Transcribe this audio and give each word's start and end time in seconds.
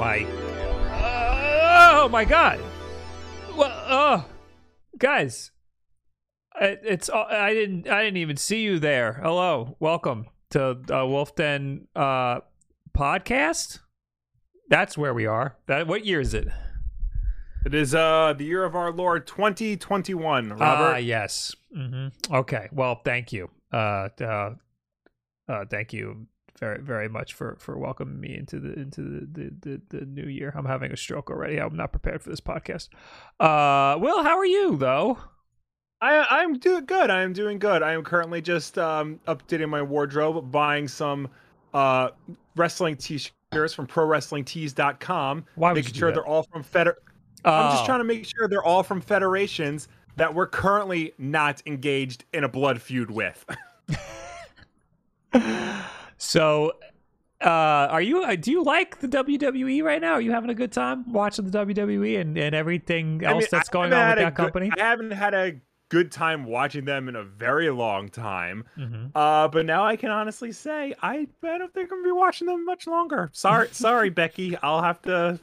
My! 0.00 0.24
Uh, 0.24 2.00
oh 2.00 2.08
my 2.08 2.24
God! 2.24 2.58
Well, 3.54 3.70
oh, 3.86 4.24
guys, 4.96 5.50
it's 6.58 7.10
I 7.10 7.52
didn't 7.52 7.86
I 7.86 8.04
didn't 8.04 8.16
even 8.16 8.38
see 8.38 8.62
you 8.62 8.78
there. 8.78 9.20
Hello, 9.22 9.76
welcome 9.78 10.24
to 10.52 10.78
uh, 10.90 11.06
Wolf 11.06 11.36
Den 11.36 11.86
uh, 11.94 12.40
podcast. 12.96 13.80
That's 14.70 14.96
where 14.96 15.12
we 15.12 15.26
are. 15.26 15.58
That 15.66 15.86
what 15.86 16.06
year 16.06 16.22
is 16.22 16.32
it? 16.32 16.48
It 17.66 17.74
is 17.74 17.94
uh 17.94 18.32
the 18.38 18.44
year 18.44 18.64
of 18.64 18.74
our 18.74 18.92
Lord 18.92 19.26
2021, 19.26 20.48
Robert. 20.48 20.64
Ah, 20.64 20.96
yes. 20.96 21.54
Mm-hmm. 21.76 22.34
Okay. 22.36 22.70
Well, 22.72 23.02
thank 23.04 23.34
you. 23.34 23.50
Uh, 23.70 24.08
uh, 24.18 24.54
uh, 25.46 25.64
thank 25.68 25.92
you 25.92 26.26
very 26.60 26.80
very 26.80 27.08
much 27.08 27.32
for 27.34 27.56
for 27.58 27.76
welcoming 27.78 28.20
me 28.20 28.36
into 28.36 28.60
the 28.60 28.72
into 28.74 29.00
the, 29.02 29.26
the 29.32 29.80
the, 29.88 29.98
the 29.98 30.06
new 30.06 30.28
year. 30.28 30.52
I'm 30.54 30.66
having 30.66 30.92
a 30.92 30.96
stroke 30.96 31.30
already. 31.30 31.58
I'm 31.58 31.74
not 31.74 31.90
prepared 31.90 32.22
for 32.22 32.28
this 32.30 32.40
podcast. 32.40 32.88
Uh, 33.40 33.98
Will, 33.98 34.22
how 34.22 34.36
are 34.38 34.44
you 34.46 34.76
though? 34.76 35.18
I 36.02 36.24
I'm 36.30 36.58
doing 36.58 36.84
good. 36.86 37.10
I 37.10 37.22
am 37.22 37.32
doing 37.32 37.58
good. 37.58 37.82
I 37.82 37.92
am 37.92 38.04
currently 38.04 38.40
just 38.42 38.78
um 38.78 39.20
updating 39.26 39.68
my 39.68 39.82
wardrobe, 39.82 40.50
buying 40.52 40.86
some 40.86 41.28
uh 41.74 42.10
wrestling 42.56 42.96
t-shirts 42.96 43.74
from 43.74 43.86
prowrestlingtees.com. 43.86 45.44
Why 45.54 45.72
making 45.72 45.94
sure 45.94 46.08
that? 46.10 46.14
they're 46.14 46.26
all 46.26 46.42
from 46.44 46.62
feder 46.62 46.96
I'm 47.44 47.68
Oh. 47.68 47.70
just 47.70 47.86
trying 47.86 48.00
to 48.00 48.04
make 48.04 48.26
sure 48.26 48.48
they're 48.48 48.62
all 48.62 48.82
from 48.82 49.00
federations 49.00 49.88
that 50.16 50.34
we're 50.34 50.46
currently 50.46 51.14
not 51.16 51.62
engaged 51.64 52.24
in 52.34 52.44
a 52.44 52.48
blood 52.48 52.82
feud 52.82 53.10
with. 53.10 53.44
So, 56.20 56.72
uh, 57.40 57.48
are 57.48 58.02
you? 58.02 58.22
uh, 58.22 58.36
Do 58.36 58.50
you 58.50 58.62
like 58.62 59.00
the 59.00 59.08
WWE 59.08 59.82
right 59.82 60.00
now? 60.00 60.12
Are 60.12 60.20
you 60.20 60.32
having 60.32 60.50
a 60.50 60.54
good 60.54 60.70
time 60.70 61.10
watching 61.12 61.50
the 61.50 61.58
WWE 61.58 62.20
and, 62.20 62.36
and 62.36 62.54
everything 62.54 63.24
I 63.24 63.30
else 63.30 63.40
mean, 63.44 63.48
that's 63.50 63.70
I 63.70 63.72
going 63.72 63.92
on 63.92 64.08
with 64.10 64.18
that 64.18 64.34
good- 64.34 64.42
company? 64.42 64.70
I 64.76 64.80
haven't 64.80 65.12
had 65.12 65.32
a 65.32 65.54
good 65.88 66.12
time 66.12 66.44
watching 66.44 66.84
them 66.84 67.08
in 67.08 67.16
a 67.16 67.24
very 67.24 67.70
long 67.70 68.10
time. 68.10 68.64
Mhm. 68.78 69.10
Uh, 69.14 69.48
but 69.48 69.64
now 69.64 69.84
I 69.84 69.96
can 69.96 70.10
honestly 70.10 70.52
say 70.52 70.94
I, 71.02 71.26
I 71.42 71.58
don't 71.58 71.72
think 71.74 71.90
I'm 71.90 71.98
gonna 71.98 72.04
be 72.04 72.12
watching 72.12 72.46
them 72.46 72.64
much 72.66 72.86
longer. 72.86 73.30
Sorry, 73.32 73.68
sorry, 73.72 74.10
Becky. 74.10 74.56
I'll 74.58 74.82
have 74.82 75.00
to 75.02 75.40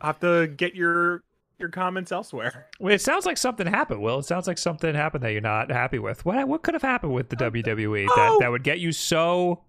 have 0.00 0.20
to 0.20 0.46
get 0.46 0.74
your 0.76 1.24
your 1.58 1.70
comments 1.70 2.12
elsewhere. 2.12 2.68
Well, 2.78 2.94
it 2.94 3.00
sounds 3.00 3.26
like 3.26 3.38
something 3.38 3.66
happened. 3.66 4.00
Will 4.00 4.20
it 4.20 4.24
sounds 4.26 4.46
like 4.46 4.58
something 4.58 4.94
happened 4.94 5.24
that 5.24 5.32
you're 5.32 5.40
not 5.40 5.72
happy 5.72 5.98
with? 5.98 6.24
What 6.24 6.46
what 6.46 6.62
could 6.62 6.74
have 6.74 6.82
happened 6.82 7.14
with 7.14 7.30
the 7.30 7.36
WWE 7.36 8.06
that 8.06 8.30
oh. 8.30 8.38
that 8.40 8.50
would 8.50 8.62
get 8.62 8.78
you 8.78 8.92
so 8.92 9.64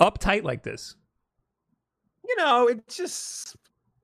uptight 0.00 0.44
like 0.44 0.62
this? 0.62 0.96
You 2.28 2.36
know, 2.36 2.68
it's 2.68 2.96
just 2.96 3.56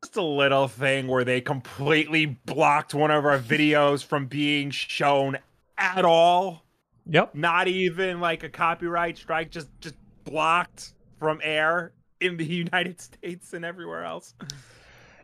just 0.03 0.17
a 0.17 0.23
little 0.23 0.69
thing 0.69 1.09
where 1.09 1.25
they 1.25 1.41
completely 1.41 2.27
blocked 2.27 2.95
one 2.95 3.11
of 3.11 3.25
our 3.25 3.39
videos 3.39 4.05
from 4.05 4.27
being 4.27 4.71
shown 4.71 5.39
at 5.77 6.05
all. 6.05 6.65
Yep. 7.07 7.35
Not 7.35 7.69
even 7.69 8.21
like 8.21 8.43
a 8.43 8.49
copyright 8.49 9.17
strike, 9.19 9.51
just 9.51 9.69
just 9.81 9.97
blocked 10.25 10.93
from 11.19 11.41
air 11.43 11.93
in 12.21 12.37
the 12.37 12.45
United 12.65 13.01
States 13.01 13.53
and 13.53 13.65
everywhere 13.65 14.05
else. 14.05 14.35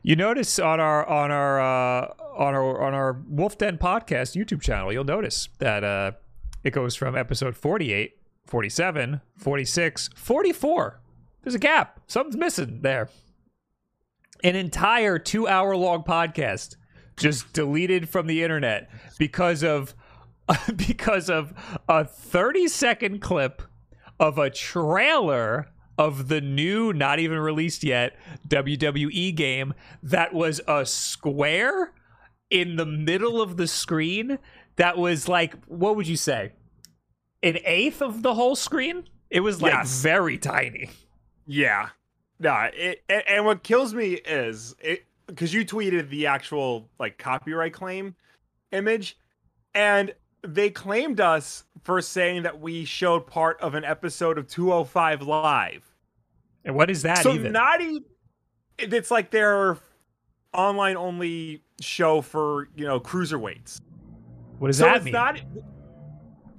You 0.02 0.16
notice 0.16 0.58
on 0.58 0.80
our 0.80 1.06
on 1.06 1.30
our 1.30 1.60
uh, 1.60 2.14
on 2.36 2.54
our 2.54 2.82
on 2.82 2.94
our 2.94 3.12
Wolf 3.28 3.56
Den 3.58 3.78
podcast 3.78 4.36
YouTube 4.36 4.60
channel, 4.60 4.92
you'll 4.92 5.04
notice 5.04 5.48
that 5.58 5.82
uh, 5.84 6.12
it 6.62 6.72
goes 6.72 6.94
from 6.94 7.16
episode 7.16 7.56
48, 7.56 8.16
47, 8.46 9.20
46, 9.36 10.10
44. 10.14 11.00
There's 11.42 11.54
a 11.54 11.58
gap. 11.58 12.00
Something's 12.06 12.36
missing 12.36 12.80
there. 12.82 13.08
An 14.42 14.56
entire 14.56 15.18
2-hour 15.18 15.76
long 15.76 16.02
podcast 16.02 16.76
just 17.16 17.52
deleted 17.52 18.08
from 18.08 18.26
the 18.26 18.42
internet 18.42 18.90
because 19.18 19.62
of 19.62 19.94
because 20.76 21.30
of 21.30 21.54
a 21.88 22.04
30 22.04 22.68
second 22.68 23.20
clip 23.20 23.62
of 24.20 24.36
a 24.36 24.50
trailer 24.50 25.68
of 25.96 26.28
the 26.28 26.40
new, 26.40 26.92
not 26.92 27.18
even 27.18 27.38
released 27.38 27.84
yet, 27.84 28.18
WWE 28.48 29.34
game 29.34 29.74
that 30.02 30.34
was 30.34 30.60
a 30.66 30.84
square 30.84 31.92
in 32.50 32.76
the 32.76 32.86
middle 32.86 33.40
of 33.40 33.56
the 33.56 33.66
screen 33.66 34.38
that 34.76 34.98
was 34.98 35.28
like, 35.28 35.54
what 35.66 35.96
would 35.96 36.08
you 36.08 36.16
say? 36.16 36.52
An 37.44 37.58
eighth 37.64 38.00
of 38.02 38.22
the 38.22 38.34
whole 38.34 38.56
screen? 38.56 39.04
It 39.30 39.40
was 39.40 39.60
like 39.62 39.72
Yes. 39.72 40.00
very 40.02 40.38
tiny. 40.38 40.90
Yeah. 41.46 41.90
Nah, 42.40 42.68
it, 42.74 43.04
and, 43.08 43.22
and 43.28 43.44
what 43.44 43.62
kills 43.62 43.94
me 43.94 44.14
is 44.14 44.74
it 44.80 45.04
because 45.26 45.54
you 45.54 45.64
tweeted 45.64 46.08
the 46.08 46.26
actual 46.26 46.88
like 46.98 47.18
copyright 47.18 47.72
claim 47.72 48.14
image, 48.72 49.16
and 49.74 50.14
they 50.42 50.70
claimed 50.70 51.20
us 51.20 51.64
for 51.82 52.00
saying 52.02 52.42
that 52.42 52.60
we 52.60 52.84
showed 52.84 53.26
part 53.26 53.60
of 53.60 53.74
an 53.74 53.84
episode 53.84 54.36
of 54.38 54.48
205 54.48 55.22
Live. 55.22 55.82
And 56.64 56.74
what 56.74 56.90
is 56.90 57.02
that 57.02 57.18
so 57.18 57.32
even? 57.34 57.52
not 57.52 57.80
even 57.80 58.04
it's 58.78 59.10
like 59.10 59.30
their 59.30 59.76
online 60.52 60.96
only 60.96 61.62
show 61.80 62.20
for 62.20 62.68
you 62.74 62.86
know 62.86 62.98
cruiserweights. 63.00 63.80
what 64.58 64.68
does 64.68 64.78
so 64.78 64.84
that 64.86 65.04
mean? 65.04 65.12
not 65.12 65.40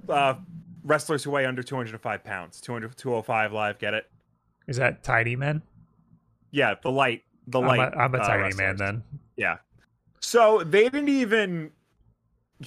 uh 0.08 0.34
wrestlers 0.86 1.24
who 1.24 1.30
weigh 1.32 1.44
under 1.44 1.62
205 1.62 2.24
pounds 2.24 2.60
200 2.60 2.96
205 2.96 3.52
live 3.52 3.78
get 3.78 3.92
it 3.92 4.08
Is 4.66 4.76
that 4.78 5.02
tiny 5.02 5.36
men? 5.36 5.60
yeah 6.52 6.74
the 6.82 6.90
light 6.90 7.22
the 7.46 7.60
I'm 7.60 7.66
light 7.66 7.92
a, 7.92 7.98
I'm 7.98 8.14
a 8.14 8.18
uh, 8.18 8.26
tiny 8.26 8.42
wrestlers. 8.44 8.58
man 8.58 8.76
then. 8.76 9.02
Yeah. 9.36 9.56
So 10.20 10.62
they 10.64 10.84
didn't 10.84 11.08
even 11.10 11.70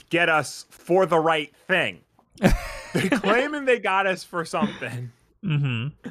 get 0.10 0.30
us 0.30 0.66
for 0.70 1.06
the 1.06 1.20
right 1.20 1.54
thing. 1.68 2.00
They're 2.94 3.10
claiming 3.10 3.66
they 3.66 3.80
got 3.80 4.08
us 4.08 4.24
for 4.24 4.46
something, 4.46 5.12
Mm-hmm. 5.44 6.08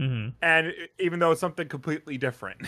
Mm-hmm. 0.00 0.28
and 0.42 0.72
even 0.98 1.18
though 1.18 1.32
it's 1.32 1.40
something 1.40 1.66
completely 1.68 2.16
different. 2.18 2.60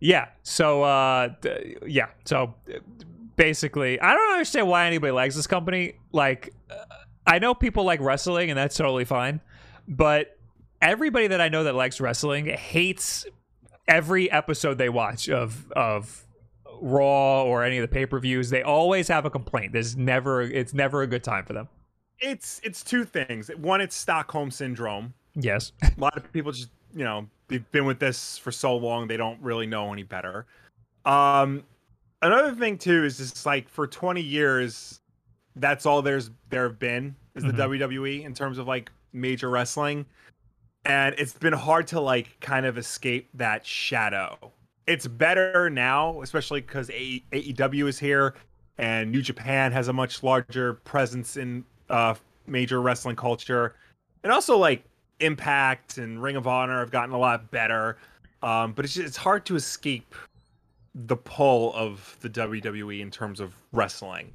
Yeah. 0.00 0.28
So, 0.42 0.82
uh, 0.82 1.28
d- 1.40 1.76
yeah. 1.86 2.08
So, 2.24 2.54
basically, 3.36 4.00
I 4.00 4.12
don't 4.14 4.32
understand 4.32 4.68
why 4.68 4.86
anybody 4.86 5.10
likes 5.12 5.34
this 5.34 5.46
company. 5.46 5.94
Like, 6.12 6.52
uh, 6.70 6.74
I 7.28 7.38
know 7.38 7.54
people 7.54 7.84
like 7.84 8.00
wrestling, 8.00 8.50
and 8.50 8.58
that's 8.58 8.76
totally 8.76 9.04
fine. 9.04 9.40
But 9.86 10.36
everybody 10.80 11.28
that 11.28 11.40
I 11.40 11.48
know 11.48 11.64
that 11.64 11.74
likes 11.74 12.00
wrestling 12.00 12.46
hates 12.46 13.26
every 13.86 14.30
episode 14.30 14.78
they 14.78 14.88
watch 14.88 15.28
of 15.28 15.70
of 15.72 16.26
Raw 16.80 17.44
or 17.44 17.64
any 17.64 17.78
of 17.78 17.82
the 17.82 17.92
pay 17.92 18.06
per 18.06 18.18
views. 18.18 18.50
They 18.50 18.62
always 18.62 19.08
have 19.08 19.24
a 19.26 19.30
complaint. 19.30 19.72
There's 19.72 19.96
never. 19.96 20.42
It's 20.42 20.72
never 20.72 21.02
a 21.02 21.06
good 21.06 21.22
time 21.22 21.44
for 21.44 21.52
them. 21.52 21.68
It's 22.18 22.60
it's 22.64 22.82
two 22.82 23.04
things. 23.04 23.48
One, 23.56 23.80
it's 23.80 23.94
Stockholm 23.94 24.50
syndrome. 24.50 25.12
Yes. 25.34 25.72
A 25.82 25.92
lot 25.98 26.16
of 26.16 26.32
people 26.32 26.52
just 26.52 26.70
you 26.94 27.04
know 27.04 27.28
they've 27.48 27.70
been 27.72 27.84
with 27.84 27.98
this 28.00 28.38
for 28.38 28.50
so 28.50 28.76
long 28.76 29.06
they 29.06 29.16
don't 29.16 29.40
really 29.42 29.66
know 29.66 29.92
any 29.92 30.02
better. 30.02 30.46
Um, 31.04 31.64
another 32.22 32.54
thing 32.54 32.78
too 32.78 33.04
is 33.04 33.18
just 33.18 33.46
like 33.46 33.68
for 33.68 33.86
20 33.86 34.20
years, 34.20 35.00
that's 35.58 35.86
all 35.86 36.02
there's 36.02 36.30
there 36.50 36.64
have 36.64 36.78
been 36.78 37.14
is 37.34 37.44
the 37.44 37.52
WWE 37.52 38.24
in 38.24 38.34
terms 38.34 38.58
of 38.58 38.66
like 38.66 38.90
major 39.12 39.48
wrestling, 39.50 40.06
and 40.84 41.14
it's 41.18 41.34
been 41.34 41.52
hard 41.52 41.86
to 41.88 42.00
like 42.00 42.40
kind 42.40 42.66
of 42.66 42.78
escape 42.78 43.28
that 43.34 43.64
shadow. 43.64 44.36
It's 44.86 45.06
better 45.06 45.68
now, 45.68 46.22
especially 46.22 46.62
because 46.62 46.88
AEW 46.88 47.88
is 47.88 47.98
here 47.98 48.34
and 48.78 49.10
New 49.10 49.22
Japan 49.22 49.72
has 49.72 49.88
a 49.88 49.92
much 49.92 50.22
larger 50.22 50.74
presence 50.74 51.36
in 51.36 51.64
uh, 51.90 52.14
major 52.46 52.80
wrestling 52.80 53.16
culture, 53.16 53.74
and 54.22 54.32
also 54.32 54.56
like 54.56 54.84
Impact 55.20 55.98
and 55.98 56.22
Ring 56.22 56.36
of 56.36 56.46
Honor 56.46 56.78
have 56.78 56.90
gotten 56.90 57.14
a 57.14 57.18
lot 57.18 57.50
better. 57.50 57.98
Um, 58.42 58.72
but 58.72 58.84
it's 58.84 58.94
just, 58.94 59.06
it's 59.06 59.16
hard 59.16 59.44
to 59.46 59.56
escape 59.56 60.14
the 60.94 61.16
pull 61.16 61.74
of 61.74 62.16
the 62.20 62.30
WWE 62.30 63.00
in 63.00 63.10
terms 63.10 63.40
of 63.40 63.52
wrestling. 63.72 64.32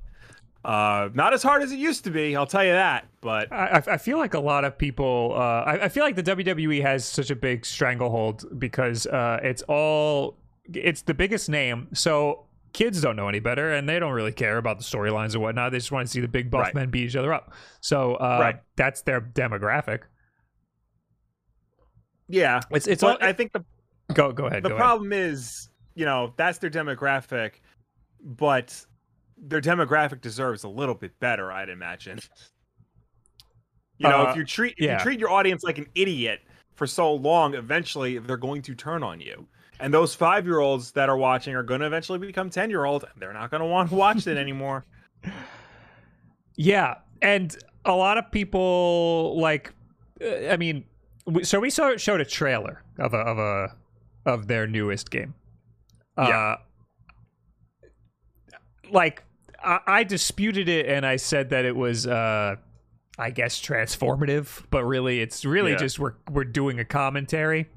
Uh, 0.66 1.10
not 1.14 1.34
as 1.34 1.44
hard 1.44 1.62
as 1.62 1.72
it 1.74 1.78
used 1.80 2.06
to 2.06 2.10
be, 2.10 2.36
I'll 2.38 2.48
tell 2.48 2.64
you 2.64 2.72
that. 2.72 3.06
But 3.22 3.52
I, 3.52 3.84
I 3.86 3.98
feel 3.98 4.18
like 4.18 4.34
a 4.34 4.40
lot 4.40 4.64
of 4.64 4.78
people. 4.78 5.34
Uh, 5.36 5.40
I, 5.40 5.84
I 5.86 5.90
feel 5.90 6.04
like 6.06 6.16
the 6.16 6.24
WWE 6.24 6.82
has 6.82 7.04
such 7.06 7.30
a 7.32 7.36
big 7.36 7.66
stranglehold 7.66 8.46
because 8.60 9.06
uh, 9.08 9.40
it's 9.44 9.62
all 9.64 10.38
it's 10.74 11.02
the 11.02 11.14
biggest 11.14 11.50
name. 11.50 11.90
So 11.94 12.46
kids 12.72 13.02
don't 13.02 13.16
know 13.18 13.28
any 13.28 13.40
better, 13.42 13.74
and 13.74 13.90
they 13.90 14.00
don't 14.00 14.14
really 14.14 14.32
care 14.32 14.58
about 14.58 14.78
the 14.78 14.86
storylines 14.86 15.36
or 15.36 15.42
whatnot. 15.42 15.74
They 15.74 15.80
just 15.80 15.92
want 15.92 16.08
to 16.08 16.12
see 16.12 16.22
the 16.22 16.28
big 16.30 16.50
buff 16.50 16.62
Right. 16.62 16.76
men 16.76 16.90
beat 16.90 17.08
each 17.10 17.16
other 17.18 17.34
up. 17.34 17.54
So 17.82 18.16
uh, 18.16 18.38
Right. 18.40 18.56
that's 18.78 19.02
their 19.02 19.20
demographic. 19.20 20.04
yeah, 22.30 22.62
It's 22.72 22.88
it's 22.88 23.04
all. 23.04 23.18
I 23.22 23.34
think 23.34 23.52
the 23.52 23.64
go 24.14 24.32
go 24.32 24.46
ahead. 24.46 24.64
the 24.64 24.70
go 24.70 24.76
problem 24.78 25.12
is, 25.14 25.70
you 25.96 26.06
know, 26.06 26.34
that's 26.38 26.58
their 26.60 26.70
demographic, 26.70 27.56
but 28.24 28.86
their 29.38 29.62
demographic 29.62 30.22
deserves 30.22 30.64
a 30.64 30.70
little 30.70 30.96
bit 30.96 31.20
better, 31.20 31.52
I'd 31.52 31.70
imagine. 31.70 32.20
You 33.98 34.10
know, 34.10 34.26
Uh, 34.26 34.32
if 34.32 34.36
you 34.36 34.44
treat 34.44 34.74
if 34.78 34.86
yeah. 34.86 34.98
you 34.98 35.04
treat 35.04 35.20
your 35.20 35.30
audience 35.30 35.64
like 35.64 35.78
an 35.78 35.88
idiot 35.96 36.42
for 36.76 36.88
so 36.88 37.14
long, 37.14 37.54
eventually 37.54 38.18
they're 38.18 38.38
going 38.38 38.62
to 38.64 38.76
turn 38.76 39.04
on 39.04 39.20
you. 39.22 39.48
And 39.80 39.94
those 39.94 40.16
five 40.16 40.46
year 40.46 40.60
olds 40.60 40.92
that 40.94 41.10
are 41.10 41.18
watching 41.18 41.56
are 41.56 41.64
going 41.64 41.82
to 41.82 41.88
eventually 41.88 42.20
become 42.20 42.50
ten 42.50 42.70
year 42.70 42.86
olds. 42.86 43.06
They're 43.18 43.34
not 43.34 43.52
going 43.52 43.62
to 43.62 43.68
want 43.68 43.90
to 43.90 43.96
watch 43.96 44.28
it 44.28 44.38
anymore. 44.38 44.86
Yeah, 46.56 46.96
and 47.22 47.56
a 47.86 47.94
lot 47.94 48.18
of 48.18 48.32
people 48.32 49.40
like. 49.40 49.74
uh, 50.22 50.48
I 50.50 50.58
mean, 50.58 50.86
so 51.42 51.60
we 51.60 51.70
saw 51.70 51.96
showed 51.98 52.22
a 52.22 52.26
trailer 52.26 52.84
of 53.00 53.14
a 53.14 53.18
of 53.18 53.38
a 53.40 53.76
of 54.26 54.48
their 54.48 54.68
newest 54.68 55.10
game. 55.12 55.34
Yeah. 56.18 56.24
Uh, 56.24 56.58
like 58.92 59.24
I, 59.64 59.80
I 59.88 60.04
disputed 60.04 60.68
it 60.70 60.88
and 60.88 61.06
I 61.06 61.16
said 61.16 61.50
that 61.52 61.66
it 61.66 61.76
was, 61.76 62.06
uh, 62.08 62.56
I 63.18 63.30
guess, 63.30 63.62
transformative, 63.62 64.66
but 64.72 64.84
really, 64.84 65.22
it's 65.22 65.46
really 65.46 65.72
Yeah. 65.72 65.78
just 65.78 66.00
we're 66.00 66.16
we're 66.30 66.44
doing 66.46 66.80
a 66.80 66.86
commentary. 66.86 67.70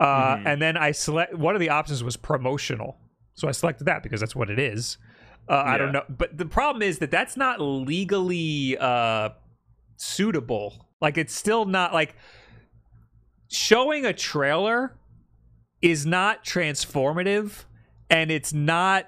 Uh, 0.00 0.36
Mhm. 0.36 0.46
And 0.46 0.62
then 0.62 0.76
I 0.76 0.90
select 0.90 1.34
one 1.34 1.54
of 1.54 1.60
the 1.60 1.70
options 1.70 2.02
was 2.02 2.16
promotional, 2.16 2.98
so 3.34 3.46
I 3.48 3.52
selected 3.52 3.84
that 3.84 4.02
because 4.02 4.20
that's 4.20 4.34
what 4.34 4.50
it 4.50 4.58
is. 4.58 4.98
Uh, 5.48 5.62
I 5.64 5.76
don't 5.78 5.92
know, 5.92 6.04
but 6.08 6.36
the 6.38 6.46
problem 6.46 6.82
is 6.82 6.98
that 7.00 7.10
that's 7.10 7.36
not 7.36 7.60
legally 7.60 8.76
uh, 8.78 9.30
suitable. 9.96 10.88
Like, 11.02 11.18
it's 11.18 11.34
still 11.34 11.66
not 11.66 11.92
like 11.92 12.16
showing 13.50 14.04
a 14.06 14.12
trailer 14.12 14.96
is 15.82 16.06
not 16.06 16.44
transformative, 16.44 17.64
and 18.08 18.30
it's 18.30 18.52
not 18.54 19.06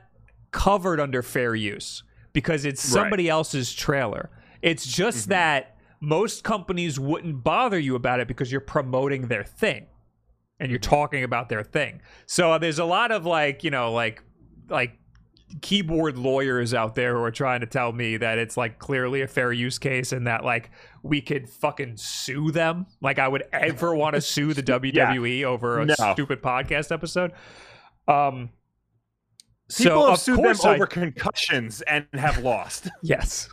covered 0.56 0.98
under 0.98 1.22
fair 1.22 1.54
use 1.54 2.02
because 2.32 2.64
it's 2.64 2.82
Right. 2.86 3.02
somebody 3.02 3.28
else's 3.28 3.74
trailer. 3.74 4.30
It's 4.62 4.86
just 4.86 5.28
that 5.28 5.76
most 6.00 6.42
companies 6.44 6.98
wouldn't 6.98 7.44
bother 7.44 7.78
you 7.78 7.94
about 7.94 8.20
it 8.20 8.26
because 8.28 8.50
you're 8.50 8.60
promoting 8.62 9.28
their 9.28 9.44
thing 9.44 9.86
and 10.58 10.70
you're 10.70 10.78
talking 10.80 11.22
about 11.24 11.50
their 11.50 11.62
thing. 11.62 12.00
So 12.24 12.58
there's 12.58 12.78
a 12.78 12.84
lot 12.86 13.12
of 13.12 13.26
like, 13.26 13.62
you 13.64 13.70
know, 13.70 13.92
like 13.92 14.22
like 14.68 14.98
keyboard 15.60 16.18
lawyers 16.18 16.74
out 16.74 16.94
there 16.96 17.14
who 17.16 17.22
are 17.22 17.30
trying 17.30 17.60
to 17.60 17.66
tell 17.66 17.92
me 17.92 18.16
that 18.16 18.38
it's 18.38 18.56
like 18.56 18.78
clearly 18.78 19.20
a 19.22 19.28
fair 19.28 19.52
use 19.52 19.78
case 19.78 20.10
and 20.12 20.26
that 20.26 20.42
like 20.44 20.70
we 21.02 21.20
could 21.20 21.48
fucking 21.48 21.96
sue 21.98 22.50
them. 22.50 22.86
Like 23.00 23.18
I 23.18 23.28
would 23.28 23.44
ever 23.52 23.94
want 23.94 24.14
to 24.16 24.20
sue 24.20 24.54
the 24.54 24.62
WWE 24.72 25.44
over 25.44 25.80
a 25.80 25.84
No. 25.86 25.94
stupid 26.14 26.42
podcast 26.42 26.90
episode. 26.90 27.32
Um 28.08 28.50
so 29.68 29.84
People 29.84 30.04
have 30.04 30.14
of 30.14 30.20
sued 30.20 30.36
them 30.36 30.44
course 30.44 30.64
I- 30.64 30.74
over 30.74 30.86
concussions 30.86 31.82
and 31.82 32.06
have 32.14 32.38
lost 32.38 32.88
yes. 33.02 33.48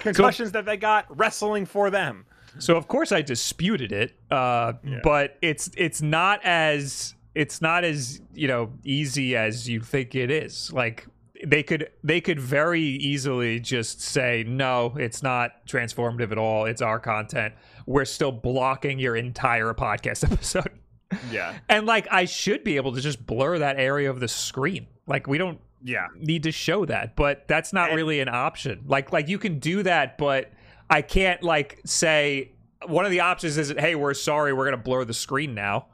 concussions 0.00 0.52
that 0.52 0.64
they 0.64 0.76
got 0.76 1.06
wrestling 1.16 1.66
for 1.66 1.90
them. 1.90 2.26
So 2.58 2.76
of 2.76 2.86
course 2.86 3.10
I 3.12 3.22
disputed 3.22 3.90
it, 3.92 4.12
uh, 4.30 4.74
Yeah. 4.84 5.00
but 5.02 5.36
it's 5.42 5.70
it's 5.76 6.00
not 6.02 6.40
as 6.44 7.14
it's 7.34 7.60
not 7.60 7.82
as 7.84 8.20
you 8.32 8.46
know 8.46 8.70
easy 8.84 9.36
as 9.36 9.68
you 9.68 9.80
think 9.80 10.14
it 10.14 10.30
is. 10.30 10.72
Like 10.72 11.06
they 11.44 11.64
could 11.64 11.90
they 12.04 12.20
could 12.20 12.38
very 12.38 12.80
easily 12.82 13.58
just 13.58 14.00
say 14.00 14.44
no, 14.46 14.94
it's 14.96 15.20
not 15.22 15.66
transformative 15.66 16.30
at 16.30 16.38
all. 16.38 16.64
It's 16.66 16.80
our 16.80 17.00
content. 17.00 17.54
We're 17.86 18.04
still 18.04 18.30
blocking 18.32 19.00
your 19.00 19.16
entire 19.16 19.74
podcast 19.74 20.22
episode. 20.32 20.70
Yeah, 21.30 21.54
And 21.68 21.86
like 21.86 22.06
I 22.10 22.24
should 22.24 22.62
be 22.64 22.76
able 22.76 22.92
to 22.94 23.00
just 23.00 23.24
blur 23.26 23.58
that 23.58 23.78
area 23.78 24.10
of 24.10 24.20
the 24.20 24.28
screen. 24.28 24.86
Like 25.06 25.26
we 25.26 25.38
don't 25.38 25.60
yeah. 25.82 26.06
need 26.16 26.44
to 26.44 26.52
show 26.52 26.84
that 26.86 27.14
but 27.14 27.46
that's 27.46 27.72
not 27.72 27.90
And- 27.90 27.96
really 27.96 28.20
an 28.20 28.28
option 28.28 28.84
like 28.86 29.12
like 29.12 29.28
you 29.28 29.38
can 29.38 29.58
do 29.58 29.82
that 29.82 30.16
but 30.16 30.50
i 30.88 31.02
can't 31.02 31.42
like 31.42 31.80
say 31.84 32.52
one 32.86 33.04
of 33.04 33.10
the 33.10 33.20
options 33.20 33.58
is 33.58 33.74
hey 33.78 33.94
we're 33.94 34.14
sorry 34.14 34.54
we're 34.54 34.64
gonna 34.64 34.78
blur 34.78 35.04
the 35.04 35.12
screen 35.12 35.54
now 35.54 35.86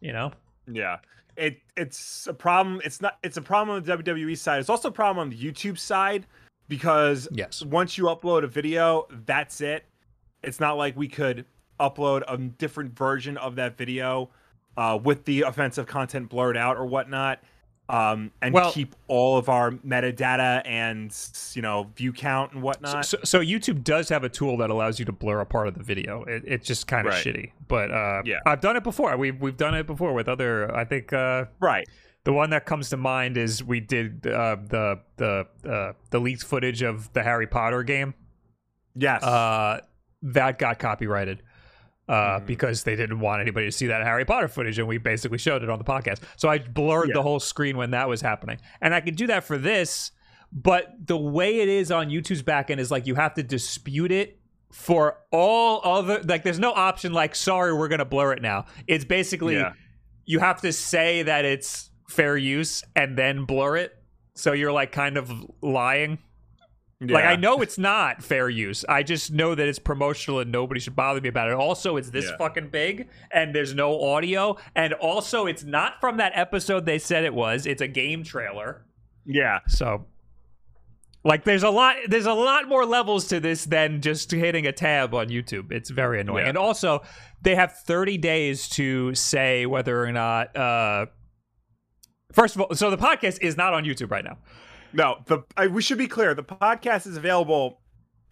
you 0.00 0.12
know 0.12 0.32
Yeah. 0.66 0.98
It 1.36 1.60
it's 1.76 2.26
a 2.26 2.32
problem. 2.32 2.80
It's 2.82 3.02
not 3.02 3.18
it's 3.22 3.36
a 3.36 3.42
problem 3.42 3.76
on 3.76 3.82
the 3.82 3.92
WWE 3.98 4.38
side. 4.38 4.60
It's 4.60 4.70
also 4.70 4.88
a 4.88 4.92
problem 4.92 5.20
on 5.20 5.28
the 5.28 5.36
YouTube 5.36 5.78
side 5.78 6.26
because 6.66 7.28
yes 7.30 7.62
once 7.62 7.98
you 7.98 8.04
upload 8.04 8.42
a 8.42 8.46
video, 8.46 9.06
that's 9.26 9.60
it. 9.60 9.84
It's 10.42 10.60
not 10.60 10.78
like 10.78 10.96
we 10.96 11.08
could 11.08 11.44
upload 11.78 12.22
a 12.26 12.38
different 12.38 12.96
version 12.96 13.36
of 13.36 13.56
that 13.56 13.76
video 13.76 14.30
uh, 14.78 14.98
with 15.02 15.26
the 15.26 15.42
offensive 15.42 15.86
content 15.86 16.30
blurred 16.30 16.56
out 16.56 16.78
or 16.78 16.86
whatnot, 16.86 17.40
um, 17.88 18.30
and 18.42 18.52
Well- 18.52 18.72
keep 18.72 18.96
all 19.08 19.36
of 19.38 19.48
our 19.48 19.70
metadata 19.70 20.62
and 20.64 21.14
you 21.54 21.62
know 21.62 21.90
view 21.96 22.12
count 22.12 22.52
and 22.52 22.62
whatnot. 22.62 23.04
so, 23.06 23.18
so 23.24 23.40
youtube 23.40 23.84
does 23.84 24.08
have 24.08 24.24
a 24.24 24.28
tool 24.28 24.56
that 24.56 24.70
allows 24.70 24.98
you 24.98 25.04
to 25.04 25.12
blur 25.12 25.40
a 25.40 25.46
part 25.46 25.68
of 25.68 25.74
the 25.74 25.82
video 25.84 26.24
it, 26.24 26.42
it's 26.46 26.66
just 26.66 26.86
kind 26.88 27.06
of 27.06 27.12
Right. 27.14 27.24
shitty 27.24 27.52
but 27.68 27.90
uh 27.92 28.22
Yeah. 28.24 28.40
i've 28.44 28.60
done 28.60 28.76
it 28.76 28.82
before 28.82 29.16
we've, 29.16 29.40
we've 29.40 29.56
done 29.56 29.74
it 29.74 29.86
before 29.86 30.12
with 30.14 30.28
other 30.28 30.74
i 30.74 30.84
think 30.84 31.12
uh 31.12 31.44
right. 31.60 31.88
The 32.24 32.32
one 32.32 32.50
that 32.50 32.66
comes 32.66 32.88
to 32.90 32.96
mind 32.96 33.36
is 33.36 33.62
we 33.62 33.78
did 33.78 34.26
uh, 34.26 34.56
the 34.66 34.98
the 35.16 35.46
uh, 35.64 35.92
the 36.10 36.18
leaked 36.18 36.42
footage 36.42 36.82
of 36.82 37.12
the 37.12 37.22
Harry 37.22 37.46
Potter 37.46 37.84
game. 37.84 38.14
Yes. 38.96 39.22
uh, 39.22 39.78
that 40.22 40.58
got 40.58 40.80
copyrighted 40.80 41.42
uh, 42.08 42.38
Mhm. 42.40 42.46
because 42.46 42.84
they 42.84 42.94
didn't 42.96 43.18
want 43.20 43.40
anybody 43.40 43.66
to 43.66 43.72
see 43.72 43.86
that 43.88 44.02
Harry 44.02 44.24
Potter 44.24 44.48
footage, 44.48 44.78
and 44.78 44.86
we 44.86 44.98
basically 44.98 45.38
showed 45.38 45.62
it 45.62 45.68
on 45.70 45.78
the 45.78 45.84
podcast. 45.84 46.20
So 46.36 46.48
I 46.48 46.58
blurred 46.58 47.08
Yeah. 47.08 47.14
the 47.14 47.22
whole 47.22 47.40
screen 47.40 47.76
when 47.76 47.90
that 47.90 48.08
was 48.08 48.20
happening, 48.20 48.58
and 48.80 48.94
I 48.94 49.00
could 49.00 49.16
do 49.16 49.26
that 49.28 49.44
for 49.44 49.58
this. 49.58 50.12
But 50.52 51.06
the 51.06 51.16
way 51.18 51.60
it 51.60 51.68
is 51.68 51.90
on 51.90 52.08
YouTube's 52.08 52.42
backend 52.44 52.78
is 52.78 52.90
like 52.90 53.06
you 53.06 53.16
have 53.16 53.34
to 53.34 53.42
dispute 53.42 54.12
it 54.12 54.38
for 54.72 55.18
all 55.32 55.80
other 55.84 56.20
like. 56.22 56.44
There's 56.44 56.58
no 56.60 56.72
option 56.72 57.12
like 57.12 57.34
sorry 57.34 57.72
we're 57.74 57.88
gonna 57.88 58.04
blur 58.04 58.32
it 58.32 58.42
now. 58.42 58.66
It's 58.86 59.04
basically 59.04 59.56
Yeah. 59.56 59.72
you 60.24 60.38
have 60.38 60.60
to 60.60 60.72
say 60.72 61.22
that 61.24 61.44
it's 61.44 61.90
fair 62.08 62.36
use 62.36 62.84
and 62.94 63.16
then 63.18 63.44
blur 63.44 63.76
it. 63.78 63.92
So 64.34 64.52
you're 64.52 64.72
like 64.72 64.92
kind 64.92 65.16
of 65.16 65.32
lying. 65.62 66.18
Like 67.00 67.24
I 67.26 67.36
know 67.36 67.60
it's 67.60 67.76
not 67.76 68.22
fair 68.22 68.48
use. 68.48 68.82
I 68.88 69.02
just 69.02 69.30
know 69.30 69.54
that 69.54 69.68
it's 69.68 69.78
promotional 69.78 70.40
and 70.40 70.50
nobody 70.50 70.80
should 70.80 70.96
bother 70.96 71.20
me 71.20 71.28
about 71.28 71.48
it. 71.48 71.54
Also, 71.54 71.96
it's 71.98 72.08
this 72.08 72.24
Yeah. 72.30 72.36
fucking 72.38 72.68
big 72.70 73.08
and 73.30 73.54
there's 73.54 73.74
no 73.74 74.02
audio. 74.02 74.56
And 74.74 74.94
also, 74.94 75.44
it's 75.46 75.62
not 75.62 76.00
from 76.00 76.16
that 76.16 76.32
episode 76.34 76.86
they 76.86 76.98
said 76.98 77.24
it 77.24 77.34
was. 77.34 77.66
It's 77.66 77.82
a 77.82 77.88
game 77.88 78.24
trailer. 78.24 78.86
Yeah. 79.26 79.58
So, 79.68 80.06
like, 81.22 81.44
there's 81.44 81.64
a 81.64 81.70
lot. 81.70 81.96
There's 82.08 82.24
a 82.26 82.32
lot 82.32 82.66
more 82.68 82.86
levels 82.86 83.26
to 83.28 83.40
this 83.40 83.66
than 83.66 84.00
just 84.00 84.30
hitting 84.30 84.66
a 84.66 84.72
tab 84.72 85.12
on 85.12 85.28
YouTube. 85.28 85.72
It's 85.72 85.90
very 85.90 86.20
annoying. 86.20 86.44
Yeah. 86.44 86.48
And 86.50 86.56
also, 86.58 87.02
they 87.42 87.56
have 87.56 87.72
30 87.80 88.16
days 88.16 88.68
to 88.70 89.14
say 89.14 89.66
whether 89.66 90.02
or 90.02 90.12
not. 90.12 90.56
Uh, 90.56 91.06
first 92.32 92.54
of 92.54 92.62
all, 92.62 92.74
so 92.74 92.90
the 92.90 92.96
podcast 92.96 93.38
is 93.42 93.56
not 93.56 93.74
on 93.74 93.84
YouTube 93.84 94.10
right 94.10 94.24
now. 94.24 94.38
No, 94.96 95.18
the 95.26 95.40
I, 95.56 95.66
we 95.66 95.82
should 95.82 95.98
be 95.98 96.06
clear. 96.08 96.34
The 96.34 96.42
podcast 96.42 97.06
is 97.06 97.16
available 97.16 97.80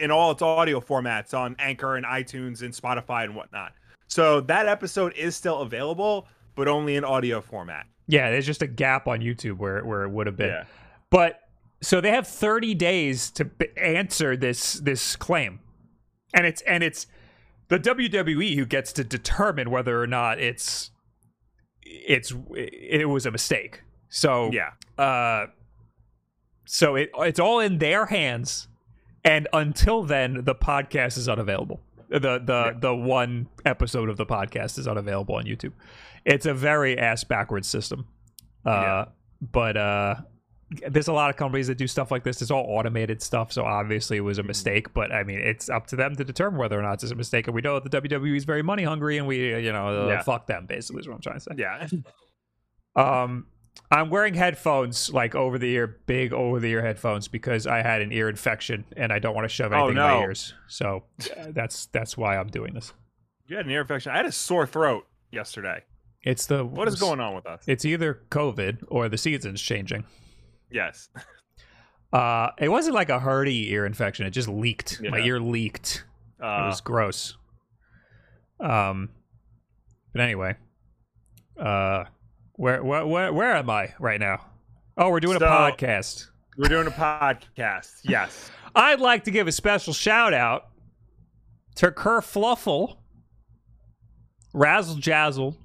in 0.00 0.10
all 0.10 0.30
its 0.32 0.42
audio 0.42 0.80
formats 0.80 1.32
on 1.34 1.54
Anchor 1.58 1.96
and 1.96 2.04
iTunes 2.06 2.62
and 2.62 2.72
Spotify 2.74 3.24
and 3.24 3.36
whatnot. 3.36 3.72
So 4.08 4.40
that 4.42 4.66
episode 4.66 5.12
is 5.14 5.36
still 5.36 5.60
available, 5.60 6.26
but 6.56 6.66
only 6.68 6.96
in 6.96 7.04
audio 7.04 7.40
format. 7.40 7.86
Yeah, 8.06 8.30
there's 8.30 8.46
just 8.46 8.62
a 8.62 8.66
gap 8.66 9.06
on 9.06 9.20
YouTube 9.20 9.58
where 9.58 9.84
where 9.84 10.02
it 10.02 10.10
would 10.10 10.26
have 10.26 10.36
been. 10.36 10.48
Yeah. 10.48 10.64
But 11.10 11.40
so 11.82 12.00
they 12.00 12.10
have 12.10 12.26
30 12.26 12.74
days 12.74 13.30
to 13.32 13.44
b- 13.44 13.66
answer 13.76 14.36
this 14.36 14.74
this 14.74 15.16
claim. 15.16 15.60
And 16.32 16.46
it's 16.46 16.62
and 16.62 16.82
it's 16.82 17.06
the 17.68 17.78
WWE 17.78 18.56
who 18.56 18.66
gets 18.66 18.92
to 18.94 19.04
determine 19.04 19.70
whether 19.70 20.02
or 20.02 20.06
not 20.06 20.38
it's 20.40 20.90
it's 21.82 22.32
it 22.54 23.08
was 23.08 23.26
a 23.26 23.30
mistake. 23.30 23.82
So 24.08 24.50
Yeah. 24.52 24.70
uh 25.02 25.46
so 26.64 26.96
it 26.96 27.10
it's 27.18 27.38
all 27.40 27.60
in 27.60 27.78
their 27.78 28.06
hands 28.06 28.68
and 29.24 29.48
until 29.52 30.02
then 30.02 30.44
the 30.44 30.54
podcast 30.54 31.16
is 31.18 31.28
unavailable. 31.28 31.80
The 32.10 32.18
the 32.38 32.38
Yeah. 32.66 32.72
the 32.78 32.94
one 32.94 33.48
episode 33.64 34.08
of 34.08 34.16
the 34.16 34.26
podcast 34.26 34.78
is 34.78 34.86
unavailable 34.88 35.34
on 35.36 35.44
YouTube. 35.44 35.72
It's 36.24 36.46
a 36.46 36.54
very 36.54 36.98
ass 36.98 37.24
backwards 37.24 37.68
system. 37.68 38.06
Uh 38.66 38.70
Yeah. 38.70 39.04
but 39.52 39.76
uh 39.76 40.14
there's 40.88 41.08
a 41.08 41.12
lot 41.12 41.30
of 41.30 41.36
companies 41.36 41.66
that 41.68 41.76
do 41.76 41.86
stuff 41.86 42.10
like 42.10 42.24
this. 42.24 42.40
It's 42.42 42.50
all 42.50 42.64
automated 42.64 43.22
stuff, 43.22 43.52
so 43.52 43.64
obviously 43.64 44.16
it 44.16 44.20
was 44.20 44.38
a 44.38 44.42
Mm-hmm. 44.42 44.48
mistake. 44.48 44.94
But 44.94 45.12
I 45.12 45.22
mean, 45.22 45.38
it's 45.38 45.68
up 45.68 45.86
to 45.88 45.96
them 45.96 46.16
to 46.16 46.24
determine 46.24 46.58
whether 46.58 46.76
or 46.78 46.82
not 46.82 47.02
it's 47.02 47.12
a 47.12 47.14
mistake. 47.14 47.46
And 47.46 47.54
we 47.54 47.60
know 47.60 47.78
that 47.78 47.88
the 47.88 48.00
WWE 48.00 48.36
is 48.36 48.44
very 48.44 48.62
money 48.62 48.82
hungry, 48.82 49.18
and 49.18 49.26
we, 49.26 49.54
you 49.62 49.72
know, 49.72 50.06
uh, 50.06 50.08
Yeah. 50.08 50.22
fuck 50.22 50.46
them. 50.46 50.66
Basically, 50.66 51.00
is 51.00 51.06
what 51.08 51.14
I'm 51.16 51.20
trying 51.20 51.36
to 51.36 51.40
say. 51.40 51.52
Yeah. 51.56 51.86
Um, 52.96 53.46
I'm 53.90 54.10
wearing 54.10 54.34
headphones, 54.34 55.12
like 55.12 55.34
over 55.34 55.58
the 55.58 55.70
ear, 55.72 55.98
big 56.06 56.32
over 56.32 56.58
the 56.58 56.70
ear 56.70 56.82
headphones, 56.82 57.28
because 57.28 57.66
I 57.66 57.82
had 57.82 58.02
an 58.02 58.12
ear 58.12 58.28
infection 58.28 58.84
and 58.96 59.12
I 59.12 59.18
don't 59.18 59.34
want 59.34 59.44
to 59.44 59.48
shove 59.54 59.72
Oh, 59.72 59.76
anything 59.76 59.96
in 59.98 60.02
my 60.02 60.14
no. 60.14 60.20
ears. 60.22 60.54
So 60.68 61.04
uh, 61.36 61.46
that's 61.50 61.86
that's 61.86 62.16
why 62.16 62.36
I'm 62.36 62.48
doing 62.48 62.74
this. 62.74 62.92
You 63.46 63.56
had 63.56 63.66
an 63.66 63.72
ear 63.72 63.82
infection. 63.82 64.10
I 64.12 64.16
had 64.16 64.26
a 64.26 64.32
sore 64.32 64.66
throat 64.66 65.06
yesterday. 65.30 65.82
It's 66.22 66.46
the 66.46 66.64
What 66.64 66.88
is 66.88 66.94
going 66.98 67.20
on 67.20 67.34
with 67.34 67.46
us? 67.46 67.62
It's 67.66 67.84
either 67.84 68.22
COVID 68.30 68.84
or 68.88 69.08
the 69.10 69.18
season's 69.18 69.60
changing. 69.60 70.04
Yes. 70.70 71.08
Uh, 72.12 72.50
it 72.58 72.68
wasn't 72.68 72.94
like 72.94 73.10
a 73.10 73.18
hardy 73.18 73.70
ear 73.72 73.84
infection. 73.84 74.24
It 74.26 74.30
just 74.30 74.48
leaked. 74.48 75.02
My 75.02 75.18
ear 75.18 75.38
leaked. 75.40 76.04
it 76.40 76.44
Uh, 76.44 76.66
was 76.66 76.80
gross. 76.80 77.36
Um, 78.60 79.10
but 80.12 80.20
anyway, 80.22 80.54
uh, 81.60 82.04
where 82.56 82.82
where 82.82 83.06
where, 83.06 83.32
where 83.32 83.56
am 83.56 83.70
I 83.70 83.94
right 83.98 84.20
now? 84.20 84.44
Oh, 84.96 85.10
we're 85.10 85.20
doing 85.20 85.38
So- 85.38 85.46
a 85.46 85.48
podcast. 85.48 86.28
we're 86.56 86.68
doing 86.68 86.86
a 86.86 86.90
podcast. 86.90 88.00
Yes. 88.04 88.50
I'd 88.76 89.00
like 89.00 89.24
to 89.24 89.30
give 89.30 89.46
a 89.46 89.52
special 89.52 89.92
shout 89.92 90.34
out 90.34 90.66
to 91.76 91.90
Kerr 91.92 92.20
Fluffle, 92.20 92.96
Razzle 94.52 94.96
Jazzle 94.96 95.56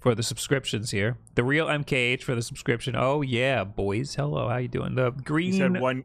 for 0.00 0.14
the 0.14 0.22
subscriptions 0.22 0.90
here. 0.90 1.18
The 1.34 1.44
real 1.44 1.66
MKH 1.66 2.22
for 2.22 2.34
the 2.34 2.42
subscription. 2.42 2.94
Oh 2.96 3.22
yeah, 3.22 3.64
boys. 3.64 4.14
Hello, 4.14 4.48
how 4.48 4.56
you 4.58 4.68
doing? 4.68 4.94
The 4.94 5.10
green. 5.10 5.52
He 5.52 5.58
said 5.58 5.80
one. 5.80 6.04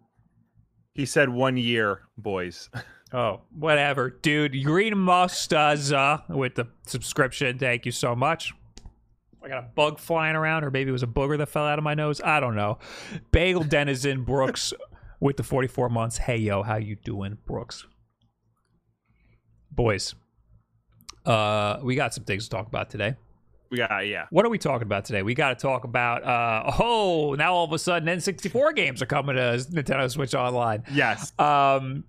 He 0.93 1.05
said 1.05 1.29
one 1.29 1.57
year, 1.57 2.01
boys. 2.17 2.69
Oh, 3.13 3.41
whatever, 3.53 4.09
dude. 4.09 4.63
Green 4.63 4.93
Mustaza 4.93 6.23
with 6.29 6.55
the 6.55 6.67
subscription. 6.87 7.57
Thank 7.59 7.85
you 7.85 7.91
so 7.91 8.15
much. 8.15 8.53
I 9.43 9.47
got 9.47 9.57
a 9.57 9.67
bug 9.73 9.99
flying 9.99 10.35
around, 10.35 10.63
or 10.63 10.71
maybe 10.71 10.89
it 10.89 10.93
was 10.93 11.03
a 11.03 11.07
booger 11.07 11.37
that 11.37 11.47
fell 11.47 11.65
out 11.65 11.79
of 11.79 11.83
my 11.83 11.95
nose. 11.95 12.21
I 12.21 12.39
don't 12.39 12.55
know. 12.55 12.77
Bagel 13.31 13.63
Denizen 13.63 14.23
Brooks 14.23 14.73
with 15.19 15.37
the 15.37 15.43
44 15.43 15.89
months. 15.89 16.17
Hey, 16.17 16.37
yo, 16.37 16.61
how 16.63 16.75
you 16.77 16.95
doing, 16.95 17.37
Brooks? 17.45 17.85
Boys, 19.71 20.13
uh, 21.25 21.79
we 21.81 21.95
got 21.95 22.13
some 22.13 22.23
things 22.23 22.43
to 22.45 22.49
talk 22.49 22.67
about 22.67 22.89
today. 22.89 23.15
We 23.71 23.77
got 23.77 24.05
yeah. 24.05 24.25
What 24.31 24.45
are 24.45 24.49
we 24.49 24.57
talking 24.57 24.85
about 24.85 25.05
today? 25.05 25.23
We 25.23 25.33
got 25.33 25.57
to 25.57 25.61
talk 25.61 25.85
about, 25.85 26.23
uh, 26.23 26.73
oh, 26.79 27.35
now 27.35 27.53
all 27.53 27.63
of 27.63 27.71
a 27.71 27.79
sudden 27.79 28.09
N64 28.09 28.75
games 28.75 29.01
are 29.01 29.05
coming 29.05 29.37
to 29.37 29.65
Nintendo 29.71 30.11
Switch 30.11 30.35
Online. 30.35 30.83
Yes. 30.91 31.31
Um, 31.39 32.03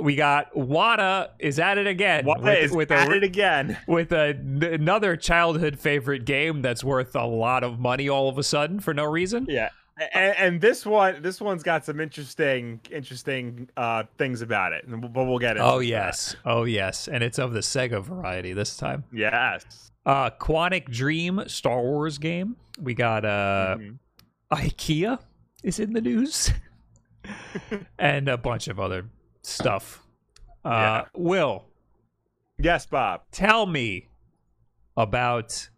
we 0.00 0.14
got 0.14 0.52
WATA 0.54 1.30
is 1.38 1.58
at 1.58 1.78
it 1.78 1.86
again 1.86 2.24
What 2.24 2.40
with, 2.42 2.58
is 2.58 2.72
with 2.72 2.90
at 2.90 3.08
a, 3.08 3.16
it 3.16 3.24
again? 3.24 3.76
with 3.86 4.12
a, 4.12 4.30
another 4.30 5.16
childhood 5.16 5.78
favorite 5.78 6.24
game 6.24 6.62
that's 6.62 6.84
worth 6.84 7.16
a 7.16 7.24
lot 7.26 7.64
of 7.64 7.78
money 7.80 8.08
all 8.08 8.28
of 8.28 8.38
a 8.38 8.42
sudden 8.42 8.80
for 8.80 8.94
no 8.94 9.04
reason. 9.04 9.46
Yeah. 9.48 9.70
And, 10.14 10.34
and 10.38 10.60
this 10.62 10.86
one, 10.86 11.20
this 11.20 11.40
one's 11.42 11.62
got 11.62 11.84
some 11.84 12.00
interesting, 12.00 12.80
interesting 12.90 13.68
uh, 13.76 14.04
things 14.16 14.40
about 14.40 14.72
it, 14.72 14.84
but 14.88 15.12
we'll 15.26 15.38
get 15.38 15.56
it. 15.58 15.60
Oh 15.60 15.80
that. 15.80 15.84
yes, 15.84 16.36
oh 16.46 16.64
yes, 16.64 17.06
and 17.06 17.22
it's 17.22 17.38
of 17.38 17.52
the 17.52 17.60
Sega 17.60 18.02
variety 18.02 18.54
this 18.54 18.78
time. 18.78 19.04
Yes. 19.12 19.90
Uh, 20.06 20.30
Quantic 20.30 20.86
Dream 20.88 21.42
Star 21.48 21.82
Wars 21.82 22.16
game. 22.16 22.56
We 22.80 22.94
got 22.94 23.26
uh, 23.26 23.76
Mhm. 23.78 23.98
IKEA 24.50 25.18
is 25.62 25.78
in 25.78 25.92
the 25.92 26.00
news, 26.00 26.50
and 27.98 28.28
a 28.28 28.38
bunch 28.38 28.68
of 28.68 28.80
other 28.80 29.04
stuff. 29.42 30.02
Uh, 30.64 30.68
Yeah. 30.70 31.04
Will 31.14 31.64
Yes, 32.58 32.84
Bob. 32.86 33.22
tell 33.32 33.64
me 33.66 34.08
about 34.96 35.70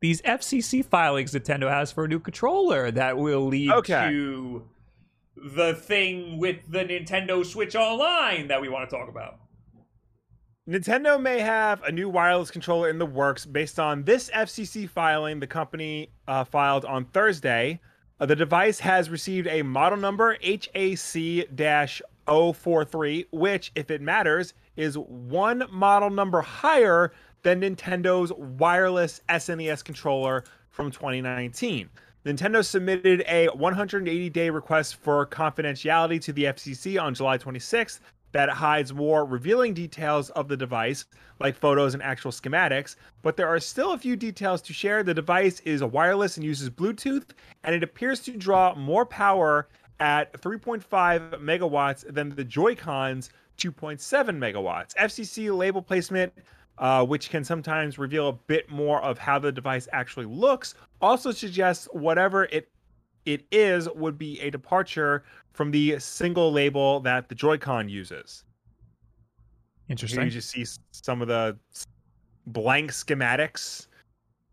these 0.00 0.20
FCC 0.22 0.82
filings 0.84 1.32
Nintendo 1.32 1.68
has 1.68 1.90
for 1.90 2.04
a 2.04 2.08
new 2.08 2.20
controller 2.20 2.90
that 2.90 3.16
will 3.18 3.46
lead 3.46 3.70
Okay. 3.70 4.10
to 4.10 4.68
the 5.36 5.74
thing 5.74 6.38
with 6.38 6.58
the 6.70 6.84
Nintendo 6.84 7.44
Switch 7.44 7.74
Online 7.74 8.46
that 8.48 8.60
we 8.60 8.68
want 8.68 8.88
to 8.88 8.96
talk 8.96 9.08
about. 9.08 9.40
Nintendo 10.68 11.20
may 11.20 11.40
have 11.40 11.82
a 11.82 11.92
new 11.92 12.08
wireless 12.08 12.50
controller 12.50 12.88
in 12.88 12.98
the 12.98 13.04
works 13.06 13.44
based 13.44 13.78
on 13.78 14.04
this 14.04 14.30
FCC 14.30 14.88
filing 14.88 15.40
the 15.40 15.46
company 15.46 16.10
uh, 16.28 16.44
filed 16.44 16.84
on 16.84 17.04
Thursday. 17.06 17.80
Uh, 18.20 18.26
the 18.26 18.36
device 18.36 18.78
has 18.78 19.10
received 19.10 19.46
a 19.48 19.62
model 19.62 19.98
number 19.98 20.38
HAC 20.42 21.48
043, 22.26 23.26
which, 23.32 23.72
if 23.74 23.90
it 23.90 24.00
matters, 24.00 24.54
is 24.76 24.96
one 24.98 25.64
model 25.70 26.10
number 26.10 26.40
higher 26.40 27.12
than 27.42 27.60
Nintendo's 27.60 28.32
wireless 28.32 29.20
SNES 29.28 29.84
controller 29.84 30.44
from 30.70 30.90
2019. 30.90 31.88
Nintendo 32.24 32.64
submitted 32.64 33.22
a 33.28 33.48
180 33.48 34.30
day 34.30 34.48
request 34.50 34.96
for 34.96 35.26
confidentiality 35.26 36.20
to 36.22 36.32
the 36.32 36.44
FCC 36.44 37.00
on 37.00 37.14
July 37.14 37.36
26th 37.36 38.00
that 38.32 38.48
hides 38.48 38.92
more 38.92 39.24
revealing 39.24 39.74
details 39.74 40.30
of 40.30 40.48
the 40.48 40.56
device, 40.56 41.04
like 41.38 41.54
photos 41.54 41.94
and 41.94 42.02
actual 42.02 42.32
schematics, 42.32 42.96
but 43.22 43.36
there 43.36 43.46
are 43.46 43.60
still 43.60 43.92
a 43.92 43.98
few 43.98 44.16
details 44.16 44.60
to 44.62 44.72
share. 44.72 45.04
The 45.04 45.14
device 45.14 45.60
is 45.60 45.84
wireless 45.84 46.36
and 46.36 46.44
uses 46.44 46.68
Bluetooth, 46.68 47.26
and 47.62 47.76
it 47.76 47.84
appears 47.84 48.20
to 48.20 48.32
draw 48.32 48.74
more 48.74 49.06
power 49.06 49.68
at 50.04 50.30
3.5 50.34 51.40
megawatts 51.40 52.04
than 52.12 52.28
the 52.28 52.44
Joy-Cons 52.44 53.30
2.7 53.56 53.98
megawatts. 54.36 54.94
FCC 54.96 55.56
label 55.56 55.80
placement 55.80 56.30
uh, 56.78 57.04
which 57.04 57.30
can 57.30 57.44
sometimes 57.44 57.98
reveal 57.98 58.28
a 58.28 58.32
bit 58.32 58.68
more 58.68 59.00
of 59.02 59.16
how 59.16 59.38
the 59.38 59.52
device 59.52 59.88
actually 59.92 60.26
looks, 60.26 60.74
also 61.00 61.30
suggests 61.30 61.88
whatever 61.92 62.44
it 62.44 62.68
it 63.24 63.46
is 63.50 63.88
would 63.94 64.18
be 64.18 64.38
a 64.40 64.50
departure 64.50 65.24
from 65.54 65.70
the 65.70 65.98
single 65.98 66.52
label 66.52 67.00
that 67.00 67.26
the 67.30 67.34
Joy-Con 67.34 67.88
uses. 67.88 68.44
Interesting. 69.88 70.20
Here 70.20 70.26
you 70.26 70.30
just 70.30 70.50
see 70.50 70.66
some 70.90 71.22
of 71.22 71.28
the 71.28 71.56
blank 72.48 72.90
schematics. 72.90 73.86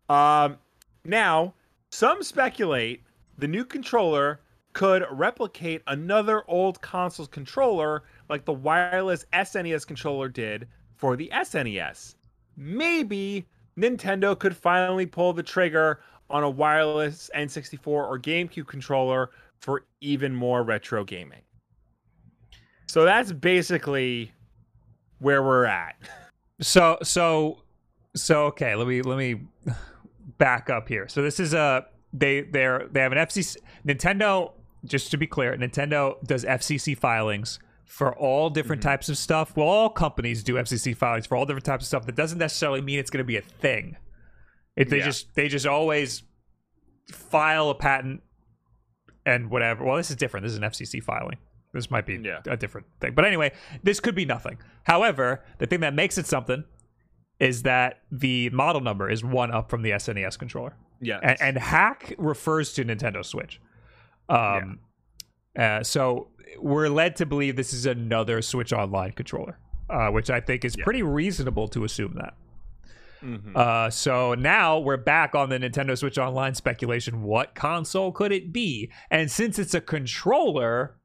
Um, 0.08 0.56
now, 1.04 1.52
some 1.90 2.22
speculate 2.22 3.02
the 3.36 3.46
new 3.46 3.64
controller 3.64 4.40
could 4.72 5.04
replicate 5.10 5.82
another 5.86 6.44
old 6.48 6.80
console's 6.80 7.28
controller 7.28 8.04
like 8.28 8.44
the 8.44 8.52
wireless 8.52 9.26
SNES 9.32 9.86
controller 9.86 10.28
did 10.28 10.68
for 10.96 11.16
the 11.16 11.30
SNES. 11.32 12.14
Maybe 12.56 13.46
Nintendo 13.76 14.38
could 14.38 14.56
finally 14.56 15.06
pull 15.06 15.32
the 15.32 15.42
trigger 15.42 16.00
on 16.30 16.42
a 16.42 16.50
wireless 16.50 17.30
N64 17.34 17.86
or 17.86 18.18
GameCube 18.18 18.66
controller 18.66 19.30
for 19.58 19.84
even 20.00 20.34
more 20.34 20.62
retro 20.62 21.04
gaming. 21.04 21.42
So 22.86 23.04
that's 23.04 23.32
basically 23.32 24.32
where 25.18 25.42
we're 25.42 25.64
at. 25.64 25.96
So 26.60 26.98
so 27.02 27.62
so 28.14 28.44
okay, 28.46 28.74
let 28.74 28.86
me 28.86 29.02
let 29.02 29.18
me 29.18 29.40
back 30.38 30.70
up 30.70 30.88
here. 30.88 31.08
So 31.08 31.22
this 31.22 31.40
is 31.40 31.54
a 31.54 31.86
they 32.12 32.42
they're 32.42 32.86
they 32.90 33.00
have 33.00 33.12
an 33.12 33.18
FCC 33.18 33.56
Nintendo 33.86 34.52
just 34.84 35.10
to 35.10 35.16
be 35.16 35.26
clear, 35.26 35.56
Nintendo 35.56 36.20
does 36.24 36.44
FCC 36.44 36.96
filings 36.96 37.58
for 37.86 38.16
all 38.16 38.50
different 38.50 38.80
mm-hmm. 38.80 38.90
types 38.90 39.08
of 39.08 39.18
stuff. 39.18 39.56
Well, 39.56 39.68
all 39.68 39.90
companies 39.90 40.42
do 40.42 40.54
FCC 40.54 40.96
filings 40.96 41.26
for 41.26 41.36
all 41.36 41.44
different 41.44 41.66
types 41.66 41.84
of 41.84 41.88
stuff. 41.88 42.06
That 42.06 42.16
doesn't 42.16 42.38
necessarily 42.38 42.80
mean 42.80 42.98
it's 42.98 43.10
going 43.10 43.18
to 43.18 43.24
be 43.24 43.36
a 43.36 43.42
thing. 43.42 43.96
It, 44.76 44.88
they 44.88 44.98
Yeah. 44.98 45.04
just 45.04 45.34
they 45.34 45.48
just 45.48 45.66
always 45.66 46.22
file 47.10 47.68
a 47.70 47.74
patent 47.74 48.22
and 49.26 49.50
whatever. 49.50 49.84
Well, 49.84 49.96
this 49.96 50.10
is 50.10 50.16
different. 50.16 50.44
This 50.44 50.52
is 50.52 50.58
an 50.58 50.64
FCC 50.64 51.02
filing. 51.02 51.36
This 51.74 51.90
might 51.90 52.06
be 52.06 52.14
Yeah. 52.16 52.40
a 52.46 52.56
different 52.56 52.86
thing. 53.00 53.14
But 53.14 53.24
anyway, 53.24 53.52
this 53.82 54.00
could 54.00 54.14
be 54.14 54.24
nothing. 54.24 54.58
However, 54.84 55.44
the 55.58 55.66
thing 55.66 55.80
that 55.80 55.94
makes 55.94 56.18
it 56.18 56.26
something 56.26 56.64
is 57.38 57.62
that 57.62 58.00
the 58.10 58.50
model 58.50 58.80
number 58.80 59.10
is 59.10 59.24
one 59.24 59.50
up 59.50 59.68
from 59.68 59.82
the 59.82 59.90
SNES 59.90 60.38
controller. 60.38 60.76
Yes. 61.00 61.20
And, 61.22 61.40
and 61.40 61.58
HAC 61.58 62.14
refers 62.16 62.72
to 62.74 62.84
Nintendo 62.84 63.24
Switch. 63.24 63.60
Um, 64.28 64.80
uh, 65.58 65.82
so 65.82 66.28
we're 66.58 66.88
led 66.88 67.16
to 67.16 67.26
believe 67.26 67.56
this 67.56 67.72
is 67.72 67.86
another 67.86 68.42
Switch 68.42 68.72
Online 68.72 69.12
controller, 69.12 69.58
uh, 69.90 70.08
which 70.10 70.30
I 70.30 70.40
think 70.40 70.64
is 70.64 70.76
Yeah. 70.76 70.84
pretty 70.84 71.02
reasonable 71.02 71.68
to 71.68 71.84
assume 71.84 72.14
that. 72.14 72.34
Mhm. 73.22 73.56
Uh, 73.56 73.88
so 73.88 74.34
now 74.34 74.78
we're 74.78 74.96
back 74.96 75.34
on 75.34 75.48
the 75.48 75.58
Nintendo 75.58 75.96
Switch 75.96 76.18
Online 76.18 76.54
speculation. 76.54 77.22
What 77.22 77.54
console 77.54 78.10
could 78.10 78.32
it 78.32 78.52
be? 78.52 78.90
And 79.10 79.30
since 79.30 79.58
it's 79.60 79.74
a 79.74 79.80
controller, 79.80 80.96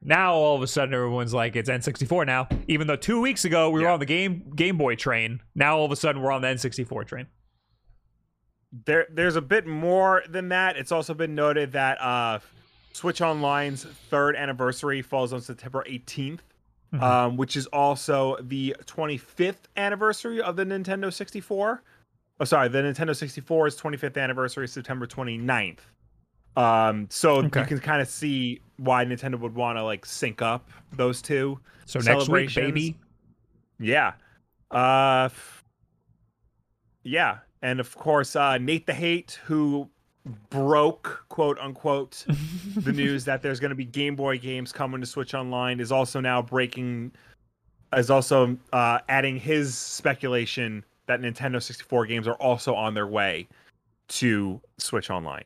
now 0.00 0.32
all 0.34 0.56
of 0.56 0.62
a 0.62 0.66
sudden 0.66 0.94
everyone's 0.94 1.34
like, 1.34 1.54
it's 1.54 1.68
N64 1.68 2.24
now. 2.24 2.48
Even 2.68 2.86
though 2.86 2.96
two 2.96 3.20
weeks 3.20 3.44
ago 3.44 3.68
we 3.70 3.82
were 3.82 3.88
on 3.88 4.00
the 4.00 4.06
Game 4.06 4.50
Game 4.56 4.78
Boy 4.78 4.94
train, 4.94 5.40
now 5.54 5.76
all 5.76 5.84
of 5.84 5.92
a 5.92 5.96
sudden 5.96 6.22
we're 6.22 6.32
on 6.32 6.40
the 6.40 6.48
N64 6.48 7.04
train. 7.04 7.26
There 8.84 9.06
there's 9.10 9.36
a 9.36 9.40
bit 9.40 9.66
more 9.66 10.22
than 10.28 10.48
that. 10.50 10.76
It's 10.76 10.92
also 10.92 11.14
been 11.14 11.34
noted 11.34 11.72
that 11.72 12.00
uh, 12.00 12.40
Switch 12.92 13.20
Online's 13.20 13.84
third 14.10 14.36
anniversary 14.36 15.02
falls 15.02 15.32
on 15.32 15.40
September 15.40 15.84
18th, 15.88 16.40
Mhm. 16.92 17.02
um, 17.02 17.36
which 17.36 17.56
is 17.56 17.66
also 17.68 18.36
the 18.40 18.76
25th 18.86 19.68
anniversary 19.76 20.40
of 20.40 20.56
the 20.56 20.64
Nintendo 20.64 21.12
64. 21.12 21.82
Oh, 22.38 22.44
sorry, 22.44 22.68
the 22.68 22.78
Nintendo 22.78 23.10
64's 23.14 23.76
25th 23.76 24.16
anniversary 24.22 24.68
September 24.68 25.06
29th. 25.06 25.80
Um, 26.56 27.06
so 27.10 27.36
Okay. 27.44 27.60
you 27.60 27.66
can 27.66 27.80
kind 27.80 28.00
of 28.02 28.08
see 28.08 28.60
why 28.78 29.04
Nintendo 29.04 29.38
would 29.40 29.54
want 29.54 29.78
to 29.78 29.82
like 29.82 30.04
sync 30.06 30.42
up 30.42 30.70
those 30.92 31.20
two. 31.22 31.58
So 31.86 31.98
next 32.00 32.28
week, 32.28 32.54
baby. 32.54 32.96
Yeah. 33.78 34.14
Uh 34.70 35.28
Yeah, 37.02 37.38
and 37.66 37.80
of 37.80 37.94
course 37.96 38.36
uh 38.36 38.56
Nate 38.58 38.86
the 38.86 38.94
Hate 38.94 39.40
who 39.44 39.88
broke 40.50 41.24
quote 41.28 41.58
unquote 41.58 42.24
the 42.76 42.92
news 42.92 43.24
that 43.24 43.42
there's 43.42 43.58
going 43.58 43.70
to 43.70 43.76
be 43.76 43.84
Game 43.84 44.14
Boy 44.14 44.38
games 44.38 44.72
coming 44.72 45.00
to 45.00 45.06
Switch 45.06 45.34
Online 45.34 45.80
is 45.80 45.90
also 45.90 46.20
now 46.20 46.40
breaking 46.40 47.10
is 47.96 48.08
also 48.08 48.56
uh 48.72 48.98
adding 49.08 49.36
his 49.36 49.76
speculation 49.76 50.84
that 51.06 51.20
Nintendo 51.20 51.60
64 51.62 52.06
games 52.06 52.28
are 52.28 52.34
also 52.34 52.74
on 52.74 52.94
their 52.94 53.06
way 53.06 53.46
to 54.08 54.60
Switch 54.78 55.10
Online. 55.10 55.44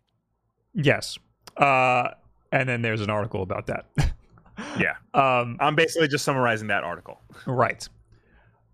Yes. 0.74 1.18
Uh, 1.56 2.10
and 2.52 2.68
then 2.68 2.80
there's 2.82 3.00
an 3.02 3.10
article 3.10 3.42
about 3.42 3.66
that. 3.66 3.86
Yeah. 4.78 4.96
um, 5.14 5.56
I'm 5.58 5.74
basically 5.74 6.06
just 6.06 6.22
summarizing 6.22 6.68
that 6.68 6.84
article. 6.84 7.18
right. 7.46 7.88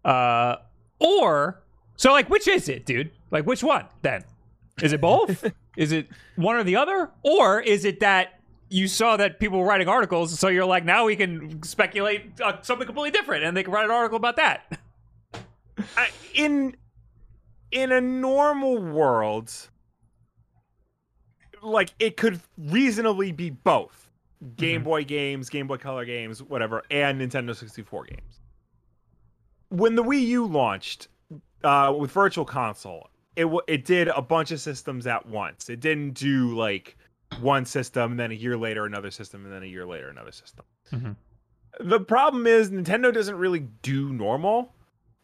Uh, 0.04 0.56
or 0.98 1.62
so 1.96 2.10
like, 2.12 2.28
which 2.28 2.48
is 2.48 2.68
it, 2.68 2.86
dude? 2.86 3.10
Like, 3.30 3.44
which 3.46 3.62
one 3.62 3.86
then? 4.02 4.24
Is 4.82 4.92
it 4.92 5.00
both? 5.00 5.50
is 5.76 5.92
it 5.92 6.08
one 6.36 6.56
or 6.56 6.64
the 6.64 6.76
other, 6.76 7.10
or 7.22 7.60
is 7.60 7.84
it 7.84 8.00
that 8.00 8.40
you 8.68 8.88
saw 8.88 9.16
that 9.16 9.38
people 9.40 9.58
were 9.60 9.66
writing 9.66 9.88
articles, 9.88 10.38
so 10.38 10.48
you're 10.48 10.64
like, 10.66 10.84
now 10.84 11.04
we 11.06 11.16
can 11.16 11.62
speculate 11.62 12.40
uh, 12.40 12.60
something 12.62 12.86
completely 12.86 13.10
different, 13.12 13.44
and 13.44 13.56
they 13.56 13.62
can 13.62 13.72
write 13.72 13.84
an 13.84 13.90
article 13.90 14.16
about 14.16 14.36
that? 14.36 14.78
I, 15.96 16.08
in 16.34 16.74
in 17.70 17.92
a 17.92 18.00
normal 18.00 18.78
world 18.78 19.52
like 21.62 21.90
it 21.98 22.16
could 22.16 22.40
reasonably 22.56 23.32
be 23.32 23.50
both 23.50 24.10
game 24.56 24.82
Mhm. 24.82 24.84
boy 24.84 25.04
games 25.04 25.48
game 25.50 25.66
boy 25.66 25.76
color 25.78 26.04
games 26.04 26.42
whatever 26.42 26.82
and 26.90 27.20
nintendo 27.20 27.54
64 27.56 28.04
games 28.04 28.40
when 29.68 29.96
the 29.96 30.02
wii 30.04 30.22
u 30.26 30.46
launched 30.46 31.08
uh, 31.64 31.92
with 31.98 32.10
virtual 32.12 32.44
console 32.44 33.10
it 33.36 33.46
it 33.68 33.84
did 33.84 34.08
a 34.08 34.22
bunch 34.22 34.50
of 34.50 34.60
systems 34.60 35.06
at 35.06 35.26
once 35.26 35.68
it 35.68 35.80
didn't 35.80 36.12
do 36.14 36.56
like 36.56 36.96
one 37.40 37.64
system 37.64 38.12
and 38.12 38.20
then 38.20 38.30
a 38.30 38.34
year 38.34 38.56
later 38.56 38.86
another 38.86 39.10
system 39.10 39.44
and 39.44 39.52
then 39.52 39.62
a 39.62 39.66
year 39.66 39.84
later 39.86 40.08
another 40.08 40.32
system 40.32 40.64
Mhm. 40.92 41.16
the 41.80 42.00
problem 42.00 42.46
is 42.46 42.70
nintendo 42.70 43.12
doesn't 43.12 43.36
really 43.36 43.66
do 43.82 44.12
normal 44.12 44.72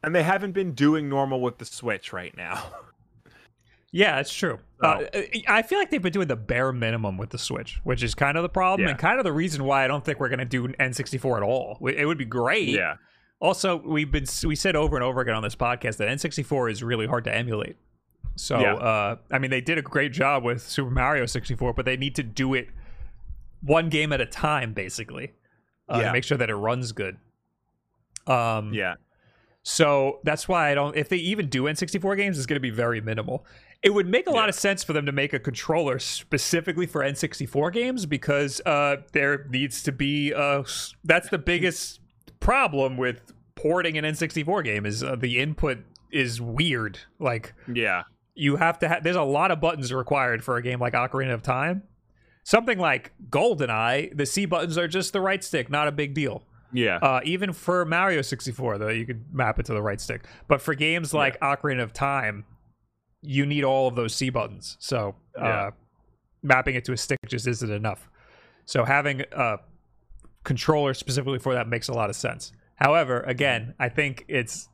and 0.03 0.15
they 0.15 0.23
haven't 0.23 0.53
been 0.53 0.73
doing 0.73 1.09
normal 1.09 1.41
with 1.41 1.59
the 1.59 1.65
switch 1.65 2.13
right 2.13 2.37
now 2.37 2.63
Yeah, 3.95 4.21
it's 4.21 4.33
true. 4.33 4.59
Uh, 4.83 5.03
I 5.47 5.61
feel 5.61 5.79
like 5.79 5.91
they've 5.91 6.01
been 6.01 6.15
doing 6.15 6.27
the 6.29 6.35
bare 6.35 6.73
minimum 6.73 7.19
with 7.19 7.29
the 7.29 7.37
Switch, 7.37 7.79
which 7.85 8.03
is 8.03 8.15
kind 8.15 8.39
of 8.39 8.43
the 8.43 8.49
problem 8.49 8.87
Yeah. 8.87 8.93
and 8.93 8.99
kind 8.99 9.19
of 9.19 9.25
the 9.25 9.33
reason 9.35 9.65
why 9.65 9.85
I 9.85 9.87
don't 9.87 10.03
think 10.03 10.19
we're 10.19 10.31
going 10.31 10.39
to 10.39 10.47
do 10.47 10.65
an 10.65 10.75
N64 10.81 11.37
at 11.37 11.43
all. 11.43 11.77
It 11.87 12.07
would 12.07 12.17
be 12.17 12.25
great. 12.25 12.69
yeah 12.71 12.95
Also, 13.39 13.77
we've 13.77 14.11
been 14.11 14.25
we 14.47 14.57
said 14.57 14.77
over 14.77 14.97
and 14.97 15.05
over 15.05 15.21
again 15.21 15.35
on 15.35 15.43
this 15.43 15.55
podcast 15.55 15.99
that 15.99 16.09
N64 16.09 16.71
is 16.71 16.83
really 16.83 17.07
hard 17.07 17.25
to 17.25 17.35
emulate. 17.37 17.77
So, 18.37 18.59
Yeah. 18.61 18.75
uh, 18.75 19.17
I 19.31 19.39
mean, 19.39 19.51
they 19.51 19.61
did 19.61 19.79
a 19.79 19.83
great 19.83 20.13
job 20.13 20.43
with 20.45 20.63
Super 20.63 20.91
Mario 20.91 21.27
64, 21.27 21.75
but 21.75 21.85
they 21.85 21.97
need 21.97 22.15
to 22.17 22.23
do 22.23 22.55
it 22.55 22.69
one 23.61 23.89
game 23.89 24.13
at 24.13 24.21
a 24.21 24.27
time, 24.27 24.73
basically, 24.73 25.33
uh, 25.89 25.99
Yeah. 25.99 26.07
to 26.07 26.13
make 26.13 26.25
sure 26.25 26.39
that 26.39 26.49
it 26.51 26.55
runs 26.57 26.93
good. 26.93 27.19
Um, 28.27 28.73
yeah 28.73 28.95
so 29.65 30.19
that's 30.25 30.49
why 30.49 30.71
I 30.73 30.75
don't. 30.75 30.97
If 30.97 31.09
they 31.09 31.19
even 31.19 31.49
do 31.49 31.69
N64 31.69 32.17
games, 32.17 32.37
it's 32.37 32.47
going 32.47 32.57
to 32.57 32.61
be 32.61 32.71
very 32.71 33.01
minimal. 33.01 33.47
It 33.81 33.91
would 33.95 34.09
make 34.09 34.27
a 34.27 34.31
lot 34.33 34.49
of 34.49 34.57
sense 34.57 34.83
for 34.83 34.93
them 34.93 35.07
to 35.07 35.13
make 35.13 35.33
a 35.33 35.39
controller 35.39 36.01
specifically 36.01 36.85
for 36.87 37.03
N64 37.03 37.73
games 37.73 38.05
because 38.05 38.61
uh, 38.67 38.97
there 39.13 39.47
needs 39.51 39.83
to 39.85 39.93
be. 39.93 40.35
Uh, 40.35 40.65
that's 41.05 41.29
the 41.29 41.39
biggest 41.39 42.01
problem 42.41 42.97
with 42.97 43.33
porting 43.55 43.97
an 43.97 44.05
N64 44.05 44.65
game 44.65 44.85
is 44.85 45.05
uh, 45.05 45.15
the 45.15 45.39
input 45.39 45.79
is 46.11 46.41
weird. 46.41 46.99
Like 47.21 47.55
yeah 47.73 48.03
you 48.35 48.57
have 48.57 48.79
to 48.81 48.89
have. 48.89 49.03
There's 49.05 49.17
a 49.17 49.23
lot 49.23 49.51
of 49.51 49.61
buttons 49.61 49.93
required 49.93 50.43
for 50.45 50.57
a 50.57 50.63
game 50.63 50.81
like 50.81 50.95
Ocarina 50.95 51.33
of 51.35 51.43
Time. 51.43 51.83
Something 52.45 52.79
like 52.79 53.13
GoldenEye, 53.31 54.17
the 54.17 54.27
C 54.27 54.47
buttons 54.47 54.77
are 54.77 54.89
just 54.89 55.13
the 55.13 55.21
right 55.21 55.43
stick, 55.45 55.71
not 55.71 55.87
a 55.89 55.93
big 55.93 56.13
deal. 56.15 56.43
yeah 56.73 56.97
Uh, 56.97 57.21
even 57.25 57.53
for 57.53 57.85
Mario 57.85 58.21
64, 58.23 58.79
though, 58.79 58.89
you 58.89 59.07
could 59.07 59.25
map 59.33 59.59
it 59.61 59.67
to 59.67 59.73
the 59.75 59.83
right 59.83 60.01
stick. 60.01 60.25
But 60.49 60.61
for 60.61 60.75
games 60.75 61.15
like 61.15 61.39
Ocarina 61.41 61.83
of 61.83 61.93
Time, 61.93 62.45
you 63.21 63.47
need 63.47 63.63
all 63.63 63.87
of 63.87 63.95
those 63.95 64.15
C 64.15 64.31
buttons. 64.31 64.77
So 64.81 65.15
uh, 65.41 65.45
Yeah. 65.45 65.71
mapping 66.43 66.75
it 66.75 66.85
to 66.87 66.93
a 66.93 66.97
stick 66.97 67.19
just 67.29 67.47
isn't 67.47 67.71
enough. 67.71 68.09
So 68.65 68.85
having 68.85 69.23
a 69.31 69.59
controller 70.45 70.95
specifically 70.95 71.39
for 71.39 71.55
that 71.55 71.69
makes 71.69 71.89
a 71.89 71.93
lot 71.93 72.11
of 72.11 72.17
sense. 72.17 72.51
However, 72.77 73.21
again, 73.21 73.75
I 73.79 73.89
think 73.89 74.25
it's 74.27 74.69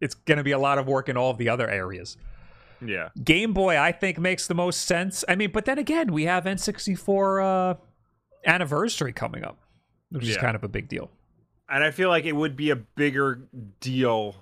it's 0.00 0.14
going 0.14 0.38
to 0.38 0.44
be 0.44 0.52
a 0.52 0.58
lot 0.58 0.76
of 0.78 0.86
work 0.86 1.08
in 1.08 1.16
all 1.16 1.30
of 1.30 1.38
the 1.38 1.48
other 1.48 1.68
areas. 1.68 2.16
Yeah 2.80 3.08
Game 3.24 3.52
Boy, 3.52 3.78
I 3.78 3.92
think, 3.92 4.18
makes 4.18 4.46
the 4.46 4.54
most 4.54 4.82
sense. 4.86 5.24
I 5.28 5.34
mean, 5.34 5.50
but 5.52 5.64
then 5.64 5.78
again, 5.78 6.12
we 6.12 6.24
have 6.24 6.44
N64 6.44 7.42
uh, 7.42 7.74
anniversary 8.46 9.12
coming 9.12 9.44
up, 9.44 9.58
which 10.10 10.26
is 10.28 10.36
kind 10.36 10.54
of 10.56 10.64
a 10.64 10.68
big 10.68 10.88
deal. 10.88 11.10
and 11.68 11.82
I 11.84 11.90
feel 11.90 12.08
like 12.08 12.24
it 12.24 12.32
would 12.32 12.56
be 12.56 12.70
a 12.70 12.76
bigger 12.76 13.40
deal 13.80 14.34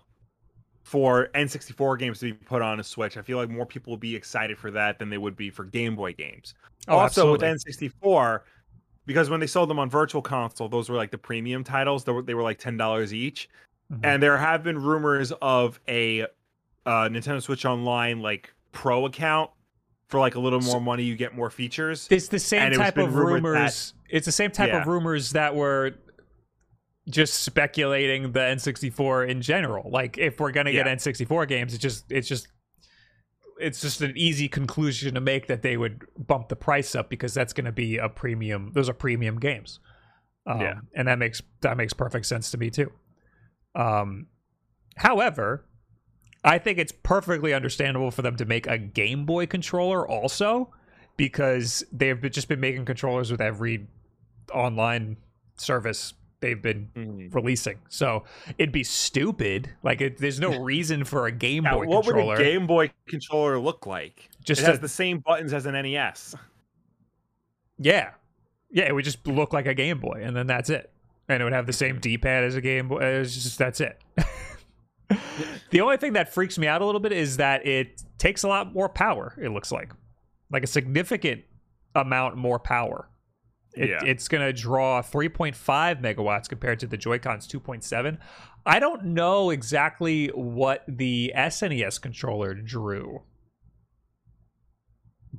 for 0.83 1.29
N64 1.35 1.99
games 1.99 2.20
to 2.20 2.27
be 2.27 2.33
put 2.33 2.62
on 2.62 2.79
a 2.79 2.85
Switch. 2.85 3.16
I 3.16 3.22
feel 3.22 3.38
like 3.38 3.49
more 3.51 3.66
people 3.66 3.90
would 3.92 4.01
be 4.01 4.14
excited 4.14 4.57
for 4.59 4.70
that 4.70 4.99
than 5.01 5.11
they 5.11 5.18
would 5.18 5.37
be 5.37 5.51
for 5.51 5.64
Game 5.64 5.96
Boy 5.96 6.12
games. 6.12 6.55
Oh, 6.88 6.99
also, 6.99 7.35
absolutely. 7.35 7.49
with 7.81 7.92
N64, 8.03 8.40
because 9.07 9.29
when 9.29 9.40
they 9.40 9.49
sold 9.49 9.68
them 9.68 9.81
on 9.81 9.90
Virtual 9.90 10.22
Console, 10.22 10.68
those 10.68 10.88
were 10.88 10.96
like 10.96 11.11
the 11.11 11.18
premium 11.18 11.64
titles. 11.64 12.05
They 12.05 12.12
were, 12.12 12.22
they 12.22 12.35
were 12.35 12.42
like 12.44 12.59
ten 12.59 12.77
dollars 12.77 13.12
each, 13.12 13.49
Mhm. 13.92 14.01
and 14.05 14.22
there 14.22 14.37
have 14.37 14.62
been 14.64 14.81
rumors 14.81 15.33
of 15.42 15.81
a 15.88 16.27
uh, 16.87 17.09
Nintendo 17.09 17.42
Switch 17.42 17.64
Online 17.66 18.20
like 18.20 18.53
Pro 18.72 19.05
account 19.07 19.51
for 20.09 20.20
like 20.20 20.37
a 20.37 20.40
little 20.40 20.61
more 20.61 20.81
money. 20.81 21.03
You 21.03 21.16
get 21.16 21.35
more 21.35 21.51
features. 21.51 22.07
It's 22.11 22.29
the 22.29 22.38
same 22.38 22.62
And 22.62 22.75
type 22.75 22.96
of 22.96 23.14
rumors. 23.14 23.92
it's 24.09 24.25
the 24.27 24.33
same 24.33 24.51
type 24.53 24.72
of 24.72 24.87
rumors 24.87 25.33
that 25.33 25.55
were 25.55 25.92
just 27.09 27.42
speculating 27.42 28.33
the 28.33 28.40
N64 28.40 29.29
in 29.29 29.40
general. 29.42 29.90
Like 29.90 30.18
if 30.18 30.40
we're 30.40 30.51
gonna 30.53 30.72
get 30.72 30.87
Yeah. 30.87 30.94
N64 30.94 31.46
games, 31.49 31.72
it's 31.75 31.83
just 31.83 32.11
it's 32.11 32.29
just 32.29 32.49
it's 33.59 33.81
just 33.81 34.03
an 34.03 34.12
easy 34.16 34.49
conclusion 34.49 35.14
to 35.14 35.20
make 35.20 35.46
that 35.46 35.62
they 35.62 35.77
would 35.77 36.03
bump 36.18 36.49
the 36.49 36.57
price 36.57 36.94
up 36.94 37.09
because 37.09 37.33
that's 37.33 37.55
going 37.55 37.64
to 37.64 37.72
be 37.72 37.96
a 37.96 38.07
premium. 38.07 38.70
Those 38.75 38.90
are 38.90 38.92
premium 38.92 39.40
games. 39.40 39.81
Um, 40.46 40.61
Yeah. 40.61 40.75
and 40.94 41.09
that 41.09 41.18
makes 41.18 41.40
that 41.62 41.77
makes 41.79 41.94
perfect 41.94 42.27
sense 42.27 42.51
to 42.51 42.59
me 42.59 42.68
too. 42.70 42.92
Um, 43.75 44.27
however, 44.96 45.64
I 46.46 46.59
think 46.59 46.78
it's 46.78 46.92
perfectly 47.02 47.52
understandable 47.52 48.11
for 48.11 48.22
them 48.22 48.37
to 48.37 48.44
make 48.46 48.66
a 48.66 48.78
Game 48.78 49.26
Boy 49.26 49.46
controller 49.46 50.09
also 50.09 50.72
because 51.16 51.85
they've 51.92 52.20
just 52.30 52.48
been 52.48 52.61
making 52.61 52.85
controllers 52.85 53.30
with 53.30 53.40
every 53.40 53.87
online 54.54 55.16
service 55.56 56.14
they've 56.40 56.61
been 56.61 56.88
Mhm. 56.94 57.35
releasing. 57.35 57.78
So 57.88 58.24
it'd 58.59 58.70
be 58.72 58.85
stupid. 58.85 59.70
Like 59.82 60.00
it, 60.02 60.18
there's 60.18 60.38
no 60.38 60.61
reason 60.62 61.04
for 61.04 61.26
a 61.26 61.32
Game 61.32 61.64
Yeah, 61.64 61.74
Boy 61.74 61.87
what 61.87 62.04
controller. 62.04 62.37
would 62.37 62.40
a 62.40 62.44
Game 62.44 62.66
Boy 62.66 62.90
controller 63.09 63.59
look 63.59 63.87
like? 63.87 64.28
Just 64.44 64.61
it 64.61 64.66
has 64.66 64.78
a- 64.78 64.82
the 64.82 64.88
same 64.88 65.18
buttons 65.18 65.52
as 65.52 65.66
an 65.66 65.74
NES. 65.74 66.35
Yeah. 67.78 68.11
Yeah, 68.70 68.85
it 68.85 68.94
would 68.94 69.04
just 69.04 69.26
look 69.26 69.52
like 69.52 69.66
a 69.66 69.74
Game 69.74 69.98
Boy, 69.98 70.20
and 70.22 70.37
then 70.37 70.46
that's 70.46 70.70
it. 70.70 70.90
And 71.28 71.40
it 71.40 71.44
would 71.44 71.52
have 71.54 71.66
the 71.66 71.72
same 71.72 71.98
D 71.98 72.18
pad 72.18 72.44
as 72.44 72.54
a 72.54 72.61
Game 72.61 72.88
Boy. 72.88 73.02
It's 73.02 73.35
just 73.35 73.59
that's 73.59 73.80
it. 73.80 73.98
the 75.70 75.80
only 75.80 75.96
thing 75.96 76.14
that 76.14 76.32
freaks 76.32 76.58
me 76.58 76.66
out 76.66 76.82
a 76.82 76.86
little 76.86 77.00
bit 77.00 77.12
is 77.12 77.36
that 77.36 77.66
it 77.66 78.02
takes 78.18 78.42
a 78.42 78.48
lot 78.48 78.72
more 78.72 78.88
power, 78.88 79.34
it 79.40 79.50
looks 79.50 79.70
like. 79.70 79.92
Like 80.50 80.62
a 80.64 80.66
significant 80.66 81.42
amount 81.94 82.36
more 82.36 82.58
power. 82.58 83.08
It, 83.74 83.90
Yeah. 83.90 84.00
It's 84.04 84.26
going 84.28 84.44
to 84.46 84.52
draw 84.52 85.02
3.5 85.02 86.00
megawatts 86.00 86.48
compared 86.48 86.80
to 86.80 86.86
the 86.86 86.96
Joy-Con's 86.96 87.46
2.7. 87.46 88.18
I 88.64 88.78
don't 88.80 89.04
know 89.06 89.50
exactly 89.50 90.28
what 90.28 90.84
the 90.88 91.32
SNES 91.36 92.00
controller 92.00 92.54
drew. 92.54 93.22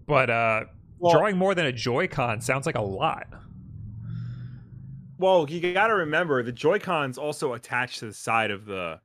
But 0.07 0.29
uh 0.29 0.65
Well- 0.99 1.11
drawing 1.13 1.37
more 1.37 1.53
than 1.55 1.65
a 1.65 1.71
Joy-Con 1.73 2.41
sounds 2.41 2.65
like 2.65 2.75
a 2.75 2.81
lot. 2.81 3.27
Well, 5.19 5.47
you 5.49 5.73
got 5.73 5.87
to 5.87 5.95
remember 5.95 6.43
the 6.43 6.51
Joy 6.51 6.77
Cons 6.79 7.17
also 7.17 7.53
attached 7.53 7.99
to 7.99 8.05
the 8.05 8.13
side 8.13 8.51
of 8.51 8.65
the 8.65 8.99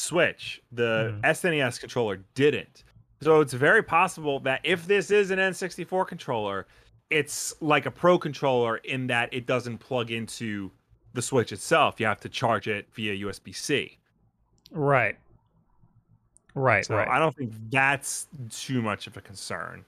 Switch. 0.00 0.62
The 0.72 1.14
Mhm. 1.22 1.24
SNES 1.24 1.78
controller 1.78 2.16
didn't. 2.34 2.84
So 3.22 3.40
it's 3.40 3.52
very 3.52 3.82
possible 3.82 4.40
that 4.40 4.60
if 4.64 4.86
this 4.86 5.10
is 5.10 5.30
an 5.30 5.38
N64 5.38 6.06
controller, 6.06 6.66
it's 7.10 7.54
like 7.60 7.86
a 7.86 7.90
pro 7.90 8.18
controller 8.18 8.78
in 8.78 9.08
that 9.08 9.32
it 9.32 9.46
doesn't 9.46 9.78
plug 9.78 10.10
into 10.10 10.70
the 11.12 11.20
Switch 11.20 11.52
itself. 11.52 12.00
You 12.00 12.06
have 12.06 12.20
to 12.20 12.28
charge 12.28 12.66
it 12.68 12.88
via 12.94 13.14
USB 13.26 13.52
C. 13.52 13.98
Right. 14.70 15.18
Right. 16.54 16.84
So 16.84 16.96
right. 16.96 17.08
I 17.08 17.18
don't 17.18 17.36
think 17.36 17.52
that's 17.70 18.26
too 18.48 18.80
much 18.80 19.06
of 19.06 19.16
a 19.16 19.20
concern. 19.20 19.84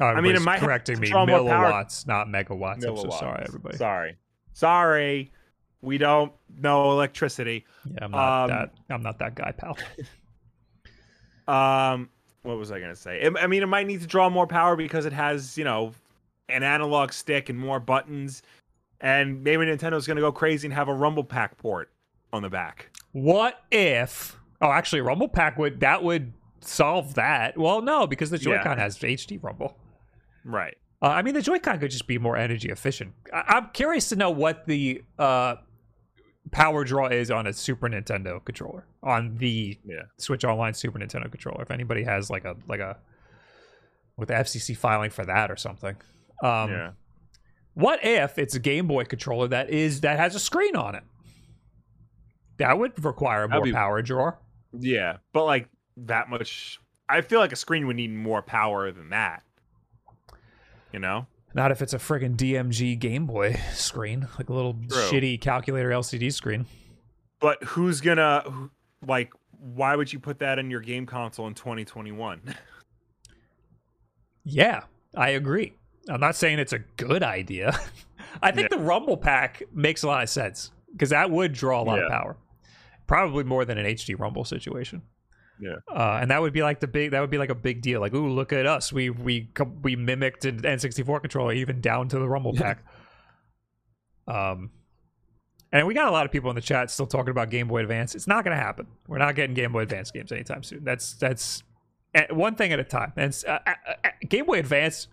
Oh, 0.00 0.06
I 0.06 0.20
mean, 0.20 0.34
it 0.34 0.42
might 0.42 0.58
correcting 0.60 0.98
me. 0.98 1.10
Milliwatts, 1.10 2.06
not 2.06 2.26
megawatts. 2.26 2.86
I'm 2.86 2.96
so 2.96 3.10
sorry, 3.10 3.44
everybody. 3.46 3.76
Sorry. 3.76 4.16
Sorry. 4.52 5.32
We 5.84 5.98
don't 5.98 6.32
know 6.58 6.90
electricity. 6.92 7.64
Yeah, 7.84 8.04
I'm 8.04 8.10
not 8.10 8.42
Um, 8.44 8.50
that. 8.50 8.74
I'm 8.90 9.02
not 9.02 9.18
that 9.18 9.34
guy, 9.34 9.52
pal. 9.52 9.76
Um, 11.46 12.08
what 12.42 12.56
was 12.56 12.72
I 12.72 12.80
gonna 12.80 12.96
say? 12.96 13.28
I 13.40 13.46
mean, 13.46 13.62
it 13.62 13.66
might 13.66 13.86
need 13.86 14.00
to 14.00 14.06
draw 14.06 14.28
more 14.30 14.46
power 14.46 14.76
because 14.76 15.04
it 15.06 15.12
has, 15.12 15.56
you 15.58 15.64
know, 15.64 15.92
an 16.48 16.62
analog 16.62 17.12
stick 17.12 17.48
and 17.48 17.58
more 17.58 17.80
buttons, 17.80 18.42
and 19.00 19.42
maybe 19.42 19.64
Nintendo's 19.66 20.06
gonna 20.06 20.20
go 20.20 20.32
crazy 20.32 20.66
and 20.66 20.74
have 20.74 20.88
a 20.88 20.94
Rumble 20.94 21.24
Pack 21.24 21.56
port 21.58 21.90
on 22.32 22.42
the 22.42 22.50
back. 22.50 22.90
What 23.12 23.62
if? 23.70 24.38
Oh, 24.60 24.70
actually, 24.70 25.02
Rumble 25.02 25.28
Pack 25.28 25.58
would 25.58 25.80
that 25.80 26.02
would 26.02 26.32
solve 26.60 27.14
that. 27.14 27.58
Well, 27.58 27.82
no, 27.82 28.06
because 28.06 28.30
the 28.30 28.38
Joy-Con 28.38 28.78
has 28.78 28.98
HD 28.98 29.38
Rumble. 29.42 29.76
Right. 30.44 30.76
Uh, 31.02 31.08
I 31.08 31.22
mean, 31.22 31.34
the 31.34 31.42
Joy-Con 31.42 31.78
could 31.78 31.90
just 31.90 32.06
be 32.06 32.16
more 32.16 32.36
energy 32.38 32.70
efficient. 32.70 33.12
I- 33.34 33.44
I'm 33.48 33.68
curious 33.74 34.08
to 34.10 34.16
know 34.16 34.30
what 34.30 34.64
the 34.66 35.02
uh, 35.18 35.56
power 36.50 36.84
draw 36.84 37.06
is 37.08 37.30
on 37.30 37.46
a 37.46 37.52
Super 37.52 37.88
Nintendo 37.88 38.44
controller, 38.44 38.86
on 39.02 39.36
the 39.38 39.78
Yeah. 39.84 40.02
Switch 40.18 40.44
Online 40.44 40.74
Super 40.74 40.98
Nintendo 40.98 41.30
controller. 41.30 41.62
If 41.62 41.70
anybody 41.70 42.04
has 42.04 42.30
like 42.30 42.44
a 42.44 42.56
like 42.68 42.80
a 42.80 42.98
with 44.16 44.28
the 44.28 44.34
FCC 44.34 44.76
filing 44.76 45.10
for 45.10 45.24
that 45.24 45.50
or 45.50 45.56
something. 45.56 45.96
Um, 46.42 46.70
yeah. 46.70 46.90
What 47.74 48.04
if 48.04 48.38
it's 48.38 48.54
a 48.54 48.60
Game 48.60 48.86
Boy 48.86 49.04
controller 49.04 49.48
that 49.48 49.70
is 49.70 50.02
that 50.02 50.18
has 50.18 50.34
a 50.34 50.40
screen 50.40 50.76
on 50.76 50.94
it? 50.94 51.02
That 52.58 52.78
would 52.78 53.04
require 53.04 53.48
more 53.48 53.62
be- 53.62 53.72
power 53.72 54.00
draw. 54.02 54.34
Yeah. 54.72 55.16
But 55.32 55.44
like 55.44 55.68
that 55.96 56.28
much 56.28 56.78
I 57.08 57.20
feel 57.20 57.40
like 57.40 57.52
a 57.52 57.56
screen 57.56 57.86
would 57.86 57.96
need 57.96 58.12
more 58.14 58.42
power 58.42 58.90
than 58.92 59.10
that. 59.10 59.42
You 60.92 61.00
know? 61.00 61.26
Not 61.54 61.70
if 61.70 61.80
it's 61.80 61.94
a 61.94 61.98
friggin' 61.98 62.36
DMG 62.36 62.98
Game 62.98 63.26
Boy 63.26 63.60
screen, 63.72 64.26
like 64.38 64.48
a 64.48 64.52
little 64.52 64.74
True. 64.90 65.02
shitty 65.02 65.40
calculator 65.40 65.90
LCD 65.90 66.32
screen. 66.32 66.66
But 67.40 67.62
who's 67.62 68.00
gonna 68.00 68.68
like 69.06 69.32
why 69.60 69.96
would 69.96 70.12
you 70.12 70.18
put 70.18 70.40
that 70.40 70.58
in 70.58 70.70
your 70.70 70.80
game 70.80 71.06
console 71.06 71.46
in 71.46 71.54
2021? 71.54 72.54
Yeah, 74.44 74.82
I 75.16 75.30
agree. 75.30 75.72
I'm 76.08 76.20
not 76.20 76.36
saying 76.36 76.58
it's 76.58 76.74
a 76.74 76.80
good 76.80 77.22
idea. 77.22 77.74
I 78.42 78.50
think 78.52 78.68
the 78.68 78.78
Rumble 78.78 79.16
Pack 79.16 79.62
makes 79.72 80.02
a 80.02 80.06
lot 80.06 80.22
of 80.22 80.28
sense 80.28 80.70
because 80.92 81.10
that 81.10 81.30
would 81.30 81.54
draw 81.54 81.80
a 81.80 81.84
lot 81.84 81.98
of 81.98 82.10
power, 82.10 82.36
probably 83.06 83.44
more 83.44 83.64
than 83.64 83.78
an 83.78 83.86
HD 83.86 84.18
Rumble 84.18 84.44
situation. 84.44 85.00
Yeah. 85.60 85.76
uh, 85.88 86.18
and 86.20 86.30
that 86.30 86.42
would 86.42 86.52
be 86.52 86.62
like 86.62 86.80
the 86.80 86.88
big. 86.88 87.12
That 87.12 87.20
would 87.20 87.30
be 87.30 87.38
like 87.38 87.50
a 87.50 87.54
big 87.54 87.80
deal. 87.80 88.00
Like, 88.00 88.12
ooh, 88.14 88.28
look 88.28 88.52
at 88.52 88.66
us. 88.66 88.92
We 88.92 89.10
we 89.10 89.48
we 89.82 89.96
mimicked 89.96 90.44
an 90.44 90.62
N64 90.62 91.20
controller 91.20 91.52
even 91.52 91.80
down 91.80 92.08
to 92.08 92.18
the 92.18 92.28
Rumble 92.28 92.54
Pack. 92.54 92.84
um, 94.26 94.70
and 95.72 95.86
we 95.86 95.94
got 95.94 96.06
a 96.08 96.10
lot 96.10 96.24
of 96.24 96.32
people 96.32 96.50
in 96.50 96.56
the 96.56 96.62
chat 96.62 96.90
still 96.90 97.06
talking 97.06 97.30
about 97.30 97.50
Game 97.50 97.66
Boy 97.68 97.80
Advance. 97.80 98.14
It's 98.14 98.26
not 98.26 98.44
going 98.44 98.56
to 98.56 98.62
happen. 98.62 98.86
We're 99.08 99.18
not 99.18 99.34
getting 99.34 99.54
Game 99.54 99.72
Boy 99.72 99.80
Advance 99.82 100.10
games 100.10 100.30
anytime 100.32 100.62
soon. 100.62 100.84
That's 100.84 101.14
that's 101.14 101.62
eh, 102.14 102.26
one 102.30 102.54
thing 102.54 102.72
at 102.72 102.78
a 102.78 102.84
time. 102.84 103.12
And 103.16 103.36
uh, 103.46 103.58
uh, 103.66 103.72
uh, 104.04 104.08
Game 104.28 104.46
Boy 104.46 104.58
Advance, 104.60 105.08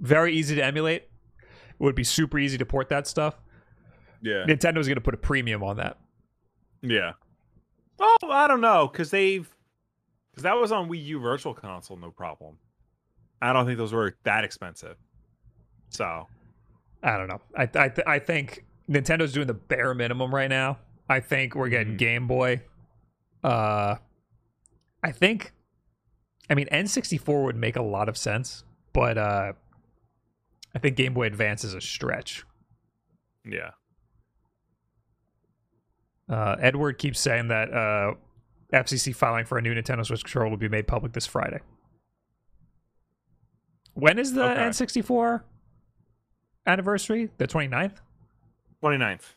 very 0.00 0.34
easy 0.34 0.54
to 0.56 0.64
emulate. 0.64 1.02
It 1.42 1.82
would 1.82 1.94
be 1.96 2.04
super 2.04 2.38
easy 2.38 2.56
to 2.58 2.64
port 2.66 2.88
that 2.88 3.06
stuff. 3.06 3.34
yeah. 4.22 4.44
Nintendo's 4.46 4.86
going 4.86 4.94
to 4.94 5.00
put 5.00 5.14
a 5.14 5.18
premium 5.18 5.62
on 5.62 5.76
that. 5.76 5.98
Yeah. 6.82 7.12
Oh, 7.98 8.16
I 8.30 8.46
don't 8.46 8.60
know, 8.60 8.88
because 8.90 9.10
they've 9.10 9.48
because 10.36 10.42
that 10.44 10.56
was 10.56 10.70
on 10.70 10.88
Wii 10.88 11.02
U 11.06 11.18
Virtual 11.18 11.54
Console, 11.54 11.96
no 11.96 12.10
problem. 12.10 12.58
I 13.40 13.52
don't 13.54 13.64
think 13.66 13.78
those 13.78 13.92
were 13.94 14.16
that 14.24 14.44
expensive. 14.44 14.96
So 15.88 16.26
I 17.02 17.16
don't 17.16 17.28
know. 17.28 17.40
I 17.56 17.62
I, 17.62 17.88
th- 17.88 18.06
I 18.06 18.18
think 18.18 18.64
Nintendo's 18.88 19.32
doing 19.32 19.46
the 19.46 19.54
bare 19.54 19.94
minimum 19.94 20.34
right 20.34 20.48
now. 20.50 20.78
I 21.08 21.20
think 21.20 21.54
we're 21.54 21.68
getting 21.70 21.94
Mhm. 21.94 21.98
Game 21.98 22.26
Boy. 22.26 22.62
Uh, 23.42 23.96
I 25.02 25.12
think. 25.12 25.52
I 26.50 26.54
mean, 26.54 26.66
N64 26.70 27.44
would 27.44 27.56
make 27.56 27.76
a 27.76 27.82
lot 27.82 28.08
of 28.08 28.16
sense, 28.16 28.62
but 28.92 29.16
uh, 29.18 29.52
I 30.74 30.78
think 30.78 30.96
Game 30.96 31.14
Boy 31.14 31.26
Advance 31.26 31.64
is 31.64 31.74
a 31.74 31.80
stretch. 31.80 32.44
yeah, 33.44 33.70
Uh, 36.28 36.56
Edward 36.60 36.98
keeps 36.98 37.20
saying 37.20 37.48
that 37.48 37.72
uh, 37.72 38.14
FCC 38.72 39.14
filing 39.14 39.44
for 39.44 39.58
a 39.58 39.62
new 39.62 39.74
Nintendo 39.74 40.04
Switch 40.04 40.24
controller 40.24 40.50
will 40.50 40.56
be 40.56 40.68
made 40.68 40.86
public 40.86 41.12
this 41.12 41.26
Friday. 41.26 41.60
When 43.94 44.18
is 44.18 44.32
the 44.32 44.44
Okay. 44.44 44.60
N64 44.60 45.42
anniversary? 46.66 47.30
The 47.38 47.46
29th? 47.46 47.94
29th. 48.82 49.34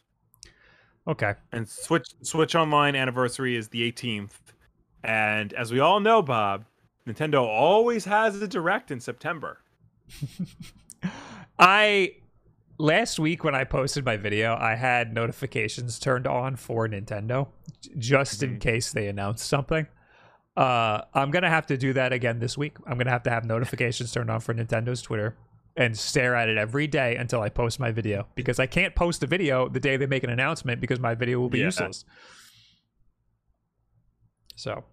Okay. 1.07 1.33
And 1.51 1.67
Switch 1.67 2.07
Switch 2.21 2.55
Online 2.55 2.95
anniversary 2.95 3.55
is 3.55 3.69
the 3.69 3.89
18th. 3.91 4.31
And 5.03 5.53
as 5.53 5.71
we 5.71 5.79
all 5.79 5.99
know, 5.99 6.21
Bob, 6.21 6.65
Nintendo 7.07 7.41
always 7.41 8.05
has 8.05 8.41
a 8.41 8.47
direct 8.47 8.91
in 8.91 8.99
September. 8.99 9.59
I 11.59 12.15
last 12.79 13.19
week 13.19 13.43
when 13.43 13.53
I 13.53 13.63
posted 13.65 14.03
my 14.05 14.17
video, 14.17 14.55
I 14.55 14.75
had 14.75 15.13
notifications 15.13 15.99
turned 15.99 16.25
on 16.25 16.55
for 16.55 16.87
Nintendo 16.87 17.49
just 17.97 18.41
in 18.41 18.55
Mhm. 18.55 18.61
case 18.61 18.91
they 18.91 19.07
announced 19.07 19.47
something. 19.47 19.85
Uh, 20.57 21.01
I'm 21.13 21.29
gonna 21.31 21.49
have 21.49 21.67
to 21.67 21.77
do 21.77 21.93
that 21.93 22.11
again 22.11 22.39
this 22.39 22.57
week. 22.57 22.77
I'm 22.87 22.97
gonna 22.97 23.11
have 23.11 23.23
to 23.23 23.29
have 23.29 23.45
notifications 23.45 24.11
turned 24.11 24.31
on 24.31 24.39
for 24.39 24.53
Nintendo's 24.53 25.01
Twitter 25.01 25.37
and 25.77 25.97
stare 25.97 26.35
at 26.35 26.49
it 26.49 26.57
every 26.57 26.87
day 26.87 27.15
until 27.15 27.41
I 27.41 27.49
post 27.49 27.79
my 27.79 27.91
video 27.91 28.27
because 28.35 28.59
I 28.59 28.65
can't 28.65 28.95
post 28.95 29.23
a 29.23 29.27
video 29.27 29.69
the 29.69 29.79
day 29.79 29.95
they 29.97 30.07
make 30.07 30.23
an 30.23 30.29
announcement 30.29 30.81
because 30.81 30.99
my 30.99 31.15
video 31.15 31.39
will 31.39 31.49
be 31.49 31.59
Yeah. 31.59 31.65
useless. 31.65 32.03
So 34.55 34.83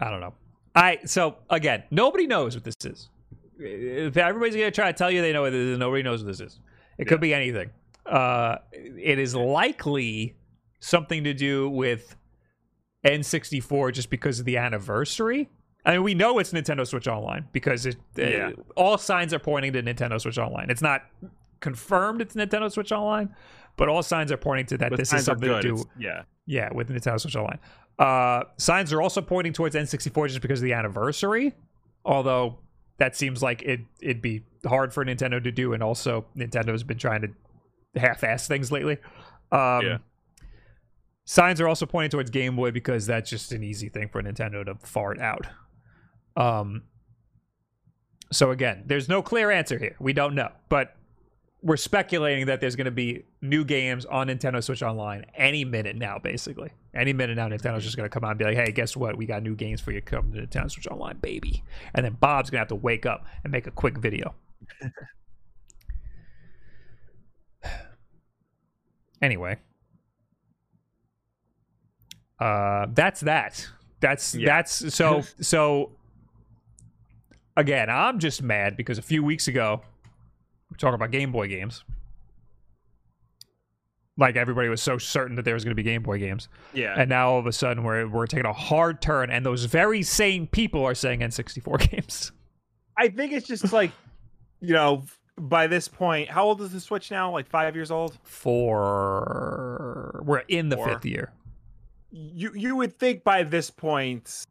I 0.00 0.10
don't 0.10 0.20
know. 0.20 0.34
I 0.74 0.98
so 1.04 1.36
again, 1.50 1.84
nobody 1.90 2.26
knows 2.26 2.54
what 2.56 2.64
this 2.64 2.74
is. 2.84 3.08
Everybody's 3.58 4.54
gonna 4.56 4.70
try 4.70 4.92
to 4.92 4.96
tell 4.96 5.10
you 5.10 5.22
they 5.22 5.32
know 5.32 5.42
what 5.42 5.50
this 5.52 5.60
is, 5.60 5.78
nobody 5.78 6.02
knows 6.02 6.22
what 6.22 6.28
this 6.28 6.40
is. 6.40 6.60
It 6.98 7.06
could 7.06 7.20
be 7.20 7.32
anything. 7.34 7.70
Uh, 8.04 8.56
it 8.72 9.18
is 9.18 9.34
likely 9.34 10.36
something 10.80 11.24
to 11.24 11.34
do 11.34 11.68
with 11.68 12.16
N64 13.04 13.92
just 13.92 14.10
because 14.10 14.38
of 14.40 14.46
the 14.46 14.56
anniversary. 14.56 15.48
I 15.84 15.92
mean, 15.92 16.02
we 16.02 16.14
know 16.14 16.38
it's 16.38 16.52
Nintendo 16.52 16.86
Switch 16.86 17.06
Online 17.06 17.46
because 17.52 17.86
it, 17.86 17.96
uh, 18.18 18.22
Yeah. 18.22 18.50
all 18.74 18.98
signs 18.98 19.32
are 19.32 19.38
pointing 19.38 19.72
to 19.74 19.82
Nintendo 19.82 20.20
Switch 20.20 20.38
Online. 20.38 20.68
It's 20.70 20.82
not 20.82 21.02
confirmed 21.60 22.20
it's 22.20 22.34
Nintendo 22.34 22.70
Switch 22.70 22.90
Online, 22.92 23.34
but 23.76 23.88
all 23.88 24.02
signs 24.02 24.32
are 24.32 24.36
pointing 24.36 24.66
to 24.66 24.78
that 24.78 24.90
But 24.90 24.98
this 24.98 25.12
is 25.12 25.24
something 25.24 25.48
to 25.48 25.60
do. 25.60 25.74
It's- 25.74 25.86
Yeah. 25.98 26.22
Yeah, 26.46 26.72
with 26.72 26.88
Nintendo 26.88 27.20
Switch 27.20 27.36
Online. 27.36 27.58
Uh, 27.98 28.44
signs 28.56 28.92
are 28.92 29.00
also 29.00 29.20
pointing 29.22 29.52
towards 29.52 29.74
N64 29.74 30.28
just 30.28 30.42
because 30.42 30.60
of 30.60 30.64
the 30.64 30.72
anniversary. 30.72 31.54
Although 32.04 32.58
that 32.98 33.16
seems 33.16 33.42
like 33.42 33.62
it 33.62 33.80
it'd 34.00 34.22
be 34.22 34.44
hard 34.66 34.92
for 34.92 35.04
Nintendo 35.04 35.42
to 35.42 35.52
do, 35.52 35.72
and 35.72 35.82
also 35.82 36.26
Nintendo's 36.36 36.82
been 36.82 36.98
trying 36.98 37.22
to 37.22 38.00
half-ass 38.00 38.48
things 38.48 38.72
lately. 38.72 38.98
Um, 39.52 39.84
Yeah. 39.84 39.98
Signs 41.28 41.60
are 41.60 41.66
also 41.68 41.86
pointing 41.86 42.10
towards 42.10 42.30
Game 42.30 42.54
Boy 42.56 42.70
because 42.70 43.06
that's 43.06 43.28
just 43.28 43.50
an 43.52 43.62
easy 43.64 43.88
thing 43.88 44.08
for 44.08 44.22
Nintendo 44.22 44.64
to 44.64 44.74
fart 44.86 45.18
out. 45.18 45.46
Um. 46.36 46.82
So 48.32 48.50
again, 48.50 48.82
there's 48.86 49.08
no 49.08 49.22
clear 49.22 49.50
answer 49.50 49.78
here. 49.78 49.94
We 50.00 50.12
don't 50.12 50.34
know, 50.34 50.50
but 50.68 50.95
we're 51.66 51.76
speculating 51.76 52.46
that 52.46 52.60
there's 52.60 52.76
going 52.76 52.84
to 52.84 52.92
be 52.92 53.24
new 53.42 53.64
games 53.64 54.04
on 54.04 54.28
Nintendo 54.28 54.62
Switch 54.62 54.84
Online 54.84 55.26
any 55.34 55.64
minute 55.64 55.96
now, 55.96 56.16
basically. 56.16 56.70
Any 56.94 57.12
minute 57.12 57.34
now, 57.36 57.48
Nintendo's 57.48 57.82
just 57.82 57.96
going 57.96 58.08
to 58.08 58.12
come 58.12 58.22
out 58.22 58.30
and 58.30 58.38
be 58.38 58.44
like, 58.44 58.56
hey, 58.56 58.70
guess 58.70 58.96
what? 58.96 59.16
We 59.16 59.26
got 59.26 59.42
new 59.42 59.56
games 59.56 59.80
for 59.80 59.90
you. 59.90 60.00
Come 60.00 60.32
to 60.32 60.46
Nintendo 60.46 60.70
Switch 60.70 60.86
Online, 60.86 61.16
baby. 61.18 61.64
And 61.92 62.04
then 62.04 62.12
Bob's 62.20 62.50
going 62.50 62.58
to 62.58 62.60
have 62.60 62.68
to 62.68 62.76
wake 62.76 63.04
up 63.04 63.26
and 63.42 63.52
make 63.52 63.66
a 63.66 63.72
quick 63.72 63.98
video. 63.98 64.32
anyway. 69.20 69.56
Uh, 72.38 72.86
that's 72.94 73.22
that. 73.22 73.66
That's 73.98 74.36
Yeah. 74.36 74.46
that's 74.46 74.94
so 74.94 75.22
so 75.40 75.90
again, 77.56 77.90
I'm 77.90 78.20
just 78.20 78.40
mad 78.40 78.76
because 78.76 78.98
a 78.98 79.02
few 79.02 79.24
weeks 79.24 79.48
ago 79.48 79.82
we're 80.70 80.76
talking 80.76 80.94
about 80.94 81.10
Game 81.10 81.32
Boy 81.32 81.48
games. 81.48 81.84
Like 84.18 84.36
everybody 84.36 84.68
was 84.70 84.80
so 84.80 84.96
certain 84.96 85.36
that 85.36 85.44
there 85.44 85.52
was 85.54 85.62
going 85.62 85.72
to 85.72 85.76
be 85.76 85.82
Game 85.82 86.02
Boy 86.02 86.18
games, 86.18 86.48
Yeah. 86.72 86.94
and 86.96 87.10
now 87.10 87.32
all 87.32 87.38
of 87.38 87.46
a 87.46 87.52
sudden 87.52 87.84
we're 87.84 88.08
we're 88.08 88.26
taking 88.26 88.46
a 88.46 88.52
hard 88.52 89.02
turn, 89.02 89.30
and 89.30 89.44
those 89.44 89.64
very 89.66 90.02
same 90.02 90.46
people 90.46 90.82
are 90.84 90.94
saying 90.94 91.20
N64 91.20 91.78
games. 91.90 92.32
I 92.96 93.08
think 93.08 93.32
it's 93.34 93.46
just 93.46 93.74
like, 93.74 93.90
you 94.60 94.72
know, 94.72 95.04
by 95.36 95.66
this 95.66 95.86
point, 95.86 96.30
how 96.30 96.44
old 96.44 96.62
is 96.62 96.72
the 96.72 96.80
Switch 96.80 97.10
now? 97.10 97.30
Like 97.30 97.46
five 97.46 97.74
years 97.76 97.90
old. 97.90 98.16
Four. 98.22 100.22
we're 100.24 100.44
in 100.48 100.70
the 100.70 100.76
Four. 100.76 100.88
fifth 100.94 101.04
year. 101.04 101.32
You 102.10 102.52
you 102.54 102.74
would 102.74 102.98
think 102.98 103.22
by 103.22 103.42
this 103.42 103.68
point, 103.68 104.46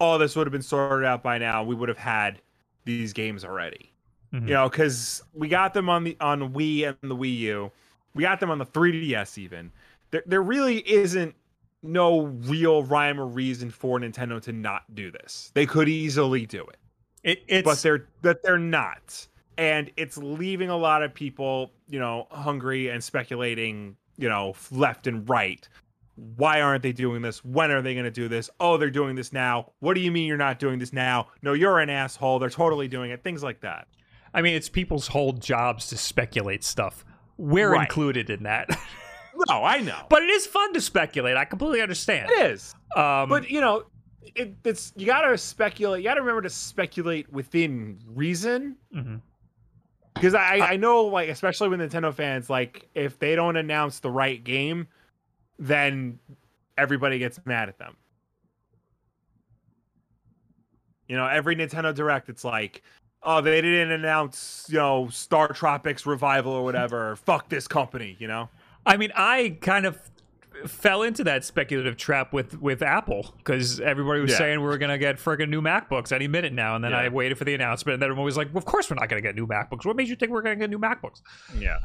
all 0.00 0.18
this 0.18 0.34
would 0.36 0.46
have 0.46 0.52
been 0.52 0.62
sorted 0.62 1.06
out 1.06 1.22
by 1.22 1.36
now. 1.36 1.64
We 1.64 1.74
would 1.74 1.90
have 1.90 1.98
had 1.98 2.40
these 2.86 3.12
games 3.12 3.44
already. 3.44 3.91
Mhm. 4.32 4.48
You 4.48 4.54
know, 4.54 4.68
because 4.68 5.22
we 5.34 5.48
got 5.48 5.74
them 5.74 5.88
on 5.88 6.04
the 6.04 6.16
on 6.20 6.52
Wii 6.52 6.88
and 6.88 7.10
the 7.10 7.16
Wii 7.16 7.36
U. 7.38 7.70
We 8.14 8.22
got 8.22 8.40
them 8.40 8.50
on 8.50 8.58
the 8.58 8.66
3DS 8.66 9.38
even. 9.38 9.72
There 10.10 10.22
there 10.26 10.42
really 10.42 10.78
isn't 10.88 11.34
no 11.82 12.20
real 12.22 12.84
rhyme 12.84 13.20
or 13.20 13.26
reason 13.26 13.70
for 13.70 13.98
Nintendo 13.98 14.40
to 14.42 14.52
not 14.52 14.82
do 14.94 15.10
this. 15.10 15.50
They 15.54 15.66
could 15.66 15.88
easily 15.88 16.46
do 16.46 16.62
it. 16.64 16.76
It, 17.24 17.42
it's 17.48 17.64
but 17.64 17.78
they're 17.82 18.06
that 18.22 18.42
they're 18.42 18.58
not 18.58 19.26
and 19.58 19.90
it's 19.96 20.16
leaving 20.18 20.70
a 20.70 20.76
lot 20.76 21.02
of 21.02 21.14
people 21.14 21.70
you 21.88 22.00
know 22.00 22.26
hungry 22.30 22.88
and 22.88 23.02
speculating 23.02 23.96
you 24.16 24.28
know 24.28 24.54
left 24.70 25.06
and 25.06 25.28
right 25.28 25.68
why 26.36 26.60
aren't 26.60 26.82
they 26.82 26.92
doing 26.92 27.22
this 27.22 27.44
when 27.44 27.70
are 27.70 27.80
they 27.82 27.94
going 27.94 28.04
to 28.04 28.10
do 28.10 28.28
this 28.28 28.50
oh 28.60 28.76
they're 28.76 28.90
doing 28.90 29.14
this 29.14 29.32
now 29.32 29.70
what 29.80 29.94
do 29.94 30.00
you 30.00 30.10
mean 30.10 30.26
you're 30.26 30.36
not 30.36 30.58
doing 30.58 30.78
this 30.78 30.92
now 30.92 31.28
no 31.42 31.52
you're 31.52 31.78
an 31.78 31.90
asshole 31.90 32.38
they're 32.38 32.50
totally 32.50 32.88
doing 32.88 33.10
it 33.10 33.22
things 33.22 33.42
like 33.42 33.60
that 33.60 33.86
I 34.34 34.42
mean, 34.42 34.54
it's 34.54 34.68
people's 34.68 35.08
whole 35.08 35.32
jobs 35.32 35.88
to 35.88 35.96
speculate 35.96 36.64
stuff. 36.64 37.04
We're 37.36 37.72
Right. 37.72 37.82
included 37.88 38.30
in 38.30 38.44
that, 38.44 38.68
no 39.48 39.64
i 39.64 39.80
know 39.80 40.06
but 40.10 40.22
it 40.22 40.28
is 40.30 40.46
fun 40.46 40.72
to 40.74 40.80
speculate. 40.80 41.36
I 41.36 41.44
completely 41.46 41.80
understand. 41.80 42.30
it 42.30 42.50
is 42.52 42.74
Um, 42.94 43.28
but 43.28 43.50
you 43.50 43.60
know 43.60 43.84
it, 44.36 44.54
it's 44.64 44.92
you 44.94 45.06
gotta 45.06 45.36
speculate 45.38 46.02
you 46.02 46.08
gotta 46.08 46.20
remember 46.20 46.42
to 46.42 46.50
speculate 46.50 47.32
within 47.32 47.98
reason 48.06 48.76
because 50.14 50.34
I, 50.34 50.58
I 50.60 50.76
know 50.76 51.04
like 51.06 51.28
especially 51.30 51.68
with 51.70 51.80
nintendo 51.80 52.14
fans 52.14 52.48
like 52.50 52.88
if 52.94 53.18
they 53.18 53.34
don't 53.34 53.56
announce 53.56 53.98
the 54.00 54.10
right 54.10 54.42
game 54.44 54.86
then 55.58 56.18
everybody 56.78 57.18
gets 57.18 57.40
mad 57.44 57.68
at 57.68 57.78
them 57.78 57.96
you 61.08 61.16
know 61.16 61.26
every 61.26 61.56
nintendo 61.56 61.94
direct 61.94 62.28
it's 62.28 62.44
like 62.44 62.82
oh 63.24 63.40
they 63.40 63.60
didn't 63.60 63.92
announce 63.92 64.66
you 64.68 64.78
know 64.78 65.04
StarTropics 65.06 66.06
revival 66.06 66.52
or 66.52 66.62
whatever 66.64 67.16
fuck 67.26 67.48
this 67.48 67.66
company 67.68 68.16
you 68.18 68.28
know 68.28 68.48
I 68.84 68.96
mean, 68.96 69.12
I 69.14 69.58
kind 69.60 69.86
of 69.86 69.96
fell 70.66 71.02
into 71.02 71.22
that 71.24 71.44
speculative 71.44 71.96
trap 71.96 72.32
with 72.32 72.60
with 72.60 72.82
Apple 72.82 73.32
because 73.38 73.78
everybody 73.80 74.20
was 74.20 74.32
Yeah. 74.32 74.38
saying 74.38 74.60
we 74.60 74.66
were 74.66 74.76
gonna 74.76 74.98
get 74.98 75.18
friggin' 75.18 75.48
new 75.50 75.62
MacBooks 75.62 76.10
any 76.10 76.26
minute 76.26 76.52
now, 76.52 76.74
and 76.74 76.82
then 76.84 76.92
I 76.92 77.08
waited 77.08 77.38
for 77.38 77.44
the 77.44 77.54
announcement, 77.54 77.94
and 77.94 78.02
then 78.02 78.08
everyone 78.08 78.24
was 78.24 78.36
like, 78.36 78.48
well, 78.48 78.58
"Of 78.58 78.64
course 78.64 78.90
we're 78.90 78.96
not 78.96 79.08
gonna 79.08 79.22
get 79.22 79.36
new 79.36 79.46
MacBooks. 79.46 79.84
What 79.84 79.94
made 79.94 80.08
you 80.08 80.16
think 80.16 80.32
we're 80.32 80.42
gonna 80.42 80.56
get 80.56 80.68
new 80.68 80.80
MacBooks?" 80.80 81.20
yeah 81.56 81.78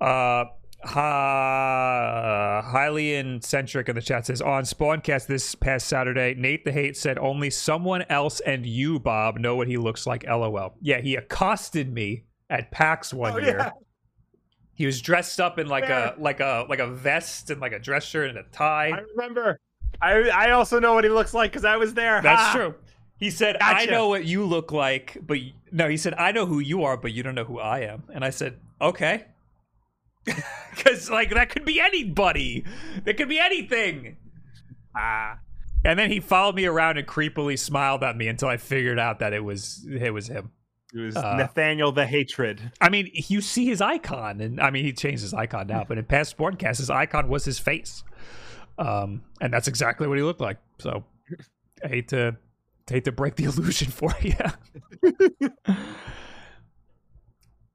Uh, 0.00 0.46
ha, 0.84 2.62
highly 2.70 3.40
centric 3.40 3.88
in 3.88 3.94
the 3.94 4.02
chat 4.02 4.26
says 4.26 4.40
on 4.42 4.64
Spawncast 4.64 5.26
this 5.26 5.54
past 5.54 5.86
Saturday, 5.86 6.34
Nate 6.34 6.64
the 6.64 6.72
Hate 6.72 6.96
said 6.96 7.18
only 7.18 7.50
someone 7.50 8.02
else 8.08 8.40
and 8.40 8.66
you, 8.66 8.98
Bob, 8.98 9.38
know 9.38 9.56
what 9.56 9.68
he 9.68 9.76
looks 9.76 10.06
like. 10.06 10.24
LOL. 10.26 10.74
Yeah, 10.80 11.00
he 11.00 11.16
accosted 11.16 11.92
me 11.92 12.24
at 12.50 12.70
PAX 12.70 13.12
one 13.14 13.32
Oh, 13.34 13.38
year. 13.38 13.56
yeah. 13.58 13.70
He 14.74 14.86
was 14.86 15.00
dressed 15.00 15.40
up 15.40 15.58
in 15.58 15.68
like 15.68 15.88
a 15.88 16.14
like 16.18 16.40
a 16.40 16.66
like 16.68 16.78
a 16.80 16.86
vest 16.86 17.50
and 17.50 17.60
like 17.60 17.72
a 17.72 17.78
dress 17.78 18.04
shirt 18.04 18.30
and 18.30 18.38
a 18.38 18.42
tie. 18.52 18.88
i 18.90 19.00
remember 19.14 19.60
i 20.00 20.14
i 20.30 20.50
also 20.50 20.80
know 20.80 20.94
what 20.94 21.04
he 21.04 21.10
looks 21.10 21.34
like 21.34 21.52
because 21.52 21.64
i 21.66 21.76
was 21.76 21.92
there 21.94 22.20
That's 22.22 22.40
Ha! 22.40 22.52
true. 22.54 22.74
He 23.18 23.30
said, 23.30 23.56
"I 23.60 23.86
know 23.86 24.08
what 24.08 24.24
you 24.24 24.44
look 24.44 24.72
like, 24.72 25.16
but 25.24 25.38
no." 25.70 25.88
He 25.88 25.96
said, 25.96 26.14
"I 26.14 26.32
know 26.32 26.44
who 26.44 26.58
you 26.58 26.82
are, 26.82 26.96
but 26.96 27.12
you 27.12 27.22
don't 27.22 27.36
know 27.36 27.44
who 27.44 27.60
I 27.60 27.80
am." 27.80 28.02
And 28.12 28.24
I 28.24 28.30
said, 28.30 28.58
"Okay," 28.80 29.26
because 30.76 31.10
like 31.10 31.30
that 31.30 31.50
could 31.50 31.64
be 31.64 31.80
anybody. 31.80 32.64
That 33.04 33.16
could 33.16 33.28
be 33.28 33.38
anything. 33.38 34.16
Ah. 34.96 35.38
And 35.84 35.98
then 35.98 36.10
he 36.10 36.20
followed 36.20 36.54
me 36.54 36.64
around 36.66 36.98
and 36.98 37.06
creepily 37.08 37.58
smiled 37.58 38.04
at 38.04 38.16
me 38.16 38.28
until 38.28 38.48
I 38.48 38.56
figured 38.56 38.98
out 38.98 39.18
that 39.18 39.32
it 39.32 39.42
was 39.42 39.84
it 39.90 40.10
was 40.12 40.28
him. 40.28 40.50
it 40.94 41.00
was 41.00 41.16
Uh, 41.16 41.34
nathaniel 41.36 41.90
the 41.90 42.06
hatred 42.06 42.70
I 42.80 42.88
mean, 42.88 43.10
you 43.12 43.40
see 43.40 43.66
his 43.66 43.80
icon, 43.80 44.40
and 44.40 44.60
I 44.60 44.70
mean, 44.70 44.84
he 44.84 44.92
changed 44.92 45.22
his 45.22 45.34
icon 45.34 45.66
now, 45.66 45.84
but 45.88 45.98
in 45.98 46.04
past 46.04 46.36
Spawncast, 46.36 46.76
his 46.78 46.90
icon 46.90 47.28
was 47.28 47.44
his 47.44 47.58
face, 47.58 48.04
um, 48.78 49.22
and 49.40 49.52
that's 49.52 49.66
exactly 49.66 50.06
what 50.06 50.18
he 50.18 50.22
looked 50.24 50.40
like. 50.40 50.58
So, 50.78 51.04
I 51.84 51.88
hate 51.88 52.08
to 52.08 52.36
hate 52.88 53.04
to 53.06 53.12
break 53.12 53.34
the 53.36 53.44
illusion 53.50 53.88
for 53.90 54.14
you, 54.20 54.34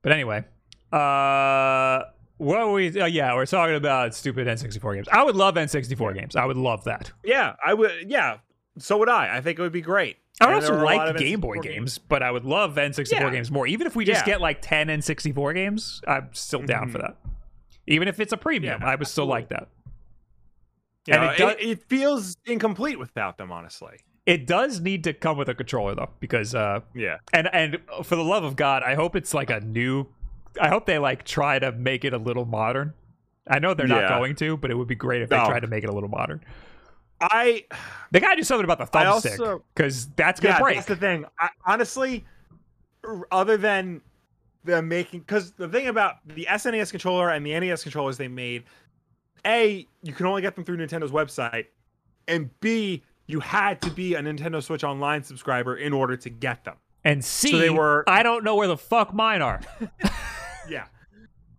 but 0.02 0.12
anyway, 0.12 0.46
uh, 0.94 2.04
what 2.38 2.72
we? 2.72 3.00
Uh, 3.00 3.06
yeah, 3.06 3.34
we're 3.36 3.46
talking 3.46 3.76
about 3.76 4.14
stupid 4.16 4.48
N64 4.48 4.96
games. 4.96 5.08
I 5.12 5.24
would 5.24 5.36
love 5.36 5.56
N64 5.56 6.14
games. 6.16 6.36
I 6.36 6.46
would 6.46 6.58
love 6.58 6.84
that. 6.86 7.12
Yeah, 7.24 7.56
I 7.66 7.74
would. 7.74 8.10
Yeah, 8.10 8.38
so 8.78 8.98
would 8.98 9.10
I. 9.10 9.38
I 9.38 9.42
think 9.42 9.60
it 9.60 9.62
would 9.62 9.72
be 9.72 9.82
great. 9.82 10.18
I 10.40 10.54
also 10.54 10.68
there 10.68 10.78
are 10.78 10.84
a 10.84 10.86
lot 10.98 11.08
like 11.08 11.18
Game 11.18 11.40
Boy 11.40 11.58
N64 11.58 11.64
games, 11.64 11.98
but 11.98 12.22
I 12.22 12.30
would 12.30 12.46
love 12.46 12.76
N64 12.76 13.12
Yeah. 13.12 13.30
games 13.32 13.50
more. 13.50 13.66
Even 13.66 13.88
if 13.88 13.96
we 13.96 14.06
just 14.06 14.22
Yeah. 14.22 14.34
get 14.34 14.42
like 14.42 14.60
10 14.62 14.88
N64 14.90 15.54
games, 15.56 16.02
I'm 16.08 16.30
still 16.34 16.62
down 16.62 16.90
for 16.92 17.00
Mhm. 17.00 17.02
that. 17.02 17.16
Even 17.88 18.08
if 18.08 18.20
it's 18.20 18.34
a 18.34 18.38
premium, 18.38 18.82
Yeah, 18.82 18.88
I 18.88 18.96
would 18.96 19.08
still 19.08 19.24
absolutely. 19.24 19.32
like 19.32 19.50
that. 19.50 19.68
You 21.08 21.14
And 21.14 21.24
know, 21.24 21.30
it 21.32 21.38
does- 21.38 21.56
it, 21.60 21.70
it 21.70 21.84
feels 21.90 22.38
incomplete 22.46 23.00
without 23.00 23.38
them, 23.38 23.52
honestly. 23.52 23.98
It 24.28 24.46
does 24.46 24.82
need 24.82 25.06
to 25.06 25.14
come 25.14 25.38
with 25.38 25.48
a 25.48 25.56
controller 25.56 25.96
though, 25.96 26.10
because 26.20 26.54
uh, 26.54 26.82
Yeah, 26.94 27.18
and 27.34 27.48
and 27.54 27.80
for 28.04 28.18
the 28.18 28.24
love 28.26 28.44
of 28.44 28.58
God, 28.58 28.84
I 28.84 28.94
hope 28.96 29.16
it's 29.16 29.34
like 29.34 29.50
a 29.50 29.62
new. 29.62 30.06
I 30.60 30.70
hope 30.70 30.86
they 30.86 30.98
like 31.00 31.24
try 31.24 31.60
to 31.60 31.72
make 31.72 32.04
it 32.06 32.14
a 32.14 32.18
little 32.18 32.46
modern. 32.46 32.94
I 33.50 33.60
know 33.60 33.74
they're 33.74 33.88
not 33.88 34.02
Yeah. 34.04 34.18
going 34.20 34.36
to, 34.36 34.58
but 34.58 34.72
it 34.72 34.76
would 34.76 34.88
be 34.88 34.96
great 34.96 35.22
if 35.22 35.30
they 35.30 35.38
No. 35.38 35.46
tried 35.46 35.62
to 35.62 35.68
make 35.68 35.84
it 35.84 35.90
a 35.90 35.94
little 35.94 36.10
modern. 36.10 36.44
I. 37.22 37.66
They 38.12 38.20
gotta 38.20 38.36
do 38.36 38.44
something 38.44 38.64
about 38.66 38.78
the 38.80 38.86
thumbstick 38.86 39.62
because 39.76 40.08
that's 40.10 40.40
gonna 40.40 40.56
Yeah, 40.56 40.60
break. 40.62 40.76
that's 40.76 40.88
the 40.88 40.96
thing. 40.96 41.26
I, 41.40 41.50
honestly, 41.66 42.26
other 43.32 43.58
than 43.58 44.02
the 44.64 44.82
making, 44.82 45.22
because 45.22 45.52
the 45.54 45.68
thing 45.70 45.88
about 45.88 46.16
the 46.28 46.46
SNES 46.50 46.92
controller 46.92 47.30
and 47.30 47.46
the 47.46 47.54
NES 47.60 47.84
controllers 47.84 48.18
they 48.18 48.28
made, 48.28 48.64
a 49.46 49.88
you 50.04 50.14
can 50.14 50.26
only 50.26 50.42
get 50.42 50.56
them 50.56 50.64
through 50.64 50.78
Nintendo's 50.78 51.12
website, 51.12 51.68
and 52.28 52.50
b 52.60 53.04
you 53.28 53.40
had 53.40 53.82
to 53.82 53.90
be 53.92 54.14
a 54.16 54.22
Nintendo 54.22 54.62
Switch 54.64 54.84
Online 54.84 55.24
subscriber 55.24 55.76
in 55.76 55.94
order 55.94 56.16
to 56.18 56.30
get 56.30 56.64
them. 56.66 56.76
and 57.04 57.24
C, 57.24 57.58
they 57.58 57.70
were- 57.70 58.04
I 58.08 58.22
don't 58.24 58.44
know 58.44 58.56
where 58.56 58.68
the 58.68 58.76
fuck 58.78 59.14
mine 59.14 59.42
are. 59.42 59.62
Yeah. 60.70 60.86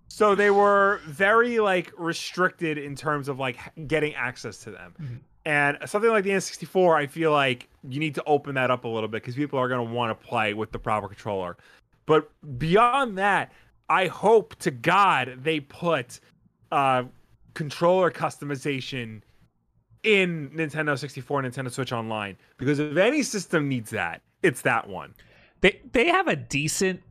So 0.08 0.34
they 0.34 0.50
were 0.50 1.00
very 1.06 1.60
like 1.60 1.92
restricted 1.96 2.78
in 2.78 2.96
terms 2.96 3.28
of 3.28 3.38
like 3.38 3.58
getting 3.86 4.14
access 4.14 4.58
to 4.64 4.70
them. 4.70 4.94
Mhm. 5.00 5.18
And 5.44 5.78
something 5.88 6.10
like 6.10 6.24
the 6.24 6.30
N64, 6.30 6.96
I 6.96 7.06
feel 7.06 7.32
like 7.32 7.68
you 7.88 8.00
need 8.00 8.14
to 8.16 8.24
open 8.24 8.54
that 8.56 8.70
up 8.70 8.84
a 8.84 8.88
little 8.88 9.08
bit 9.08 9.22
because 9.22 9.34
people 9.34 9.58
are 9.58 9.68
going 9.68 9.86
to 9.86 9.94
want 9.94 10.18
to 10.18 10.26
play 10.26 10.52
with 10.52 10.72
the 10.72 10.78
proper 10.78 11.08
controller. 11.08 11.56
But 12.04 12.30
beyond 12.58 13.16
that, 13.18 13.52
I 13.88 14.08
hope 14.08 14.56
to 14.56 14.70
God 14.70 15.38
they 15.42 15.60
put 15.60 16.20
uh, 16.70 17.04
controller 17.54 18.10
customization 18.10 19.22
in 20.02 20.50
Nintendo 20.50 20.98
64 20.98 21.44
and 21.44 21.52
Nintendo 21.52 21.70
Switch 21.70 21.92
Online 21.92 22.36
because 22.56 22.78
if 22.78 22.96
any 22.96 23.22
system 23.22 23.68
needs 23.68 23.90
that, 23.90 24.22
it's 24.42 24.62
that 24.62 24.88
one. 24.88 25.14
They 25.60 25.80
they 25.92 26.06
have 26.08 26.28
a 26.28 26.36
decent 26.36 27.02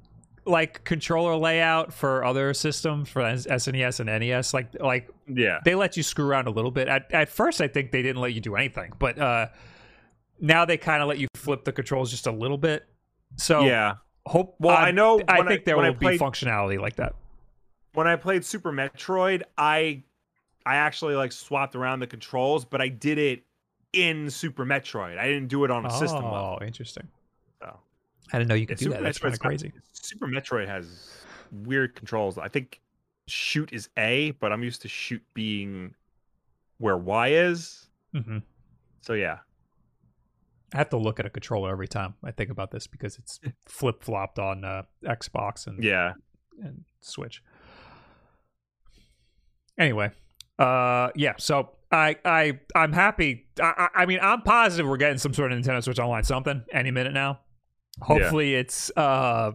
like 0.47 0.83
controller 0.85 1.35
layout 1.35 1.93
for 1.93 2.23
other 2.23 2.53
systems 2.53 3.09
for 3.09 3.21
SNES 3.21 3.99
and 3.99 4.07
NES. 4.07 4.53
Like 4.53 4.69
like 4.79 5.09
Yeah. 5.27 5.59
they 5.65 5.75
let 5.75 5.97
you 5.97 6.03
screw 6.03 6.25
around 6.27 6.47
a 6.47 6.51
little 6.51 6.71
bit. 6.71 6.87
At 6.87 7.11
at 7.11 7.29
first, 7.29 7.61
I 7.61 7.67
think 7.67 7.91
they 7.91 8.01
didn't 8.01 8.21
let 8.21 8.33
you 8.33 8.41
do 8.41 8.55
anything, 8.55 8.93
but 8.97 9.19
uh, 9.19 9.47
now 10.39 10.65
they 10.65 10.77
kind 10.77 11.01
of 11.01 11.07
let 11.07 11.17
you 11.17 11.27
flip 11.35 11.65
the 11.65 11.71
controls 11.71 12.11
just 12.11 12.27
a 12.27 12.31
little 12.31 12.57
bit. 12.57 12.87
So 13.35 13.65
Yeah. 13.65 13.95
hope. 14.25 14.55
Well, 14.59 14.75
I'm- 14.75 14.85
I 14.87 14.91
know 14.91 15.21
I 15.27 15.39
when 15.39 15.47
I- 15.47 15.51
think 15.51 15.65
there 15.65 15.77
will 15.77 15.93
played- 15.93 16.19
be 16.19 16.25
functionality 16.25 16.79
like 16.79 16.95
that. 16.95 17.13
when 17.93 18.07
I 18.07 18.15
played 18.15 18.45
Super 18.45 18.71
Metroid, 18.71 19.41
I 19.57 20.03
I 20.65 20.75
actually 20.75 21.15
like 21.15 21.31
swapped 21.31 21.75
around 21.75 21.99
the 22.01 22.07
controls, 22.07 22.65
but 22.65 22.81
I 22.81 22.89
did 22.89 23.17
it 23.17 23.43
in 23.93 24.29
Super 24.29 24.65
Metroid. 24.65 25.17
I 25.17 25.27
didn't 25.27 25.47
do 25.47 25.63
it 25.63 25.71
on 25.71 25.85
a 25.85 25.89
system 25.91 26.23
level. 26.25 26.57
Oh, 26.61 26.65
interesting. 26.65 27.07
I 28.33 28.37
didn't 28.39 28.49
know 28.49 28.55
you 28.55 28.67
could 28.67 28.81
Yeah, 28.81 28.85
do 28.87 28.93
that. 28.93 29.03
That's 29.03 29.19
kind 29.19 29.33
of 29.33 29.39
got- 29.39 29.47
crazy. 29.49 29.71
Super 29.93 30.27
Metroid 30.27 30.67
has 30.67 31.23
weird 31.51 31.95
controls. 31.95 32.37
I 32.37 32.47
think 32.47 32.81
shoot 33.27 33.71
is 33.73 33.89
A, 33.97 34.31
but 34.31 34.51
I'm 34.51 34.63
used 34.63 34.81
to 34.83 34.87
shoot 34.87 35.21
being 35.33 35.93
where 36.77 36.97
Y 36.97 37.29
is. 37.29 37.87
hmm 38.13 38.39
So 39.01 39.13
yeah. 39.13 39.39
I 40.73 40.77
have 40.77 40.89
to 40.89 40.97
look 40.97 41.19
at 41.19 41.25
a 41.25 41.29
controller 41.29 41.71
every 41.71 41.87
time 41.87 42.15
I 42.23 42.31
think 42.31 42.49
about 42.49 42.71
this 42.71 42.87
because 42.87 43.17
it's 43.17 43.39
flip 43.65 44.03
flopped 44.03 44.37
on 44.39 44.65
uh, 44.65 44.83
Xbox 45.05 45.65
and 45.67 45.81
Yeah. 45.83 46.13
and 46.61 46.83
Switch. 47.01 47.41
anyway, 49.77 50.11
uh, 50.59 51.09
yeah. 51.15 51.33
So 51.37 51.69
I 51.91 52.17
I 52.25 52.59
I'm 52.75 52.91
happy. 52.93 53.47
I 53.61 53.87
I 53.95 54.01
I 54.01 54.05
mean 54.05 54.19
I'm 54.21 54.41
positive 54.41 54.87
we're 54.87 54.97
getting 54.97 55.17
some 55.17 55.33
sort 55.33 55.51
of 55.51 55.59
Nintendo 55.59 55.83
Switch 55.83 55.99
Online 55.99 56.23
something 56.23 56.63
any 56.73 56.91
minute 56.91 57.13
now. 57.13 57.39
Hopefully 58.01 58.55
it's 58.55 58.91
uh 58.95 59.51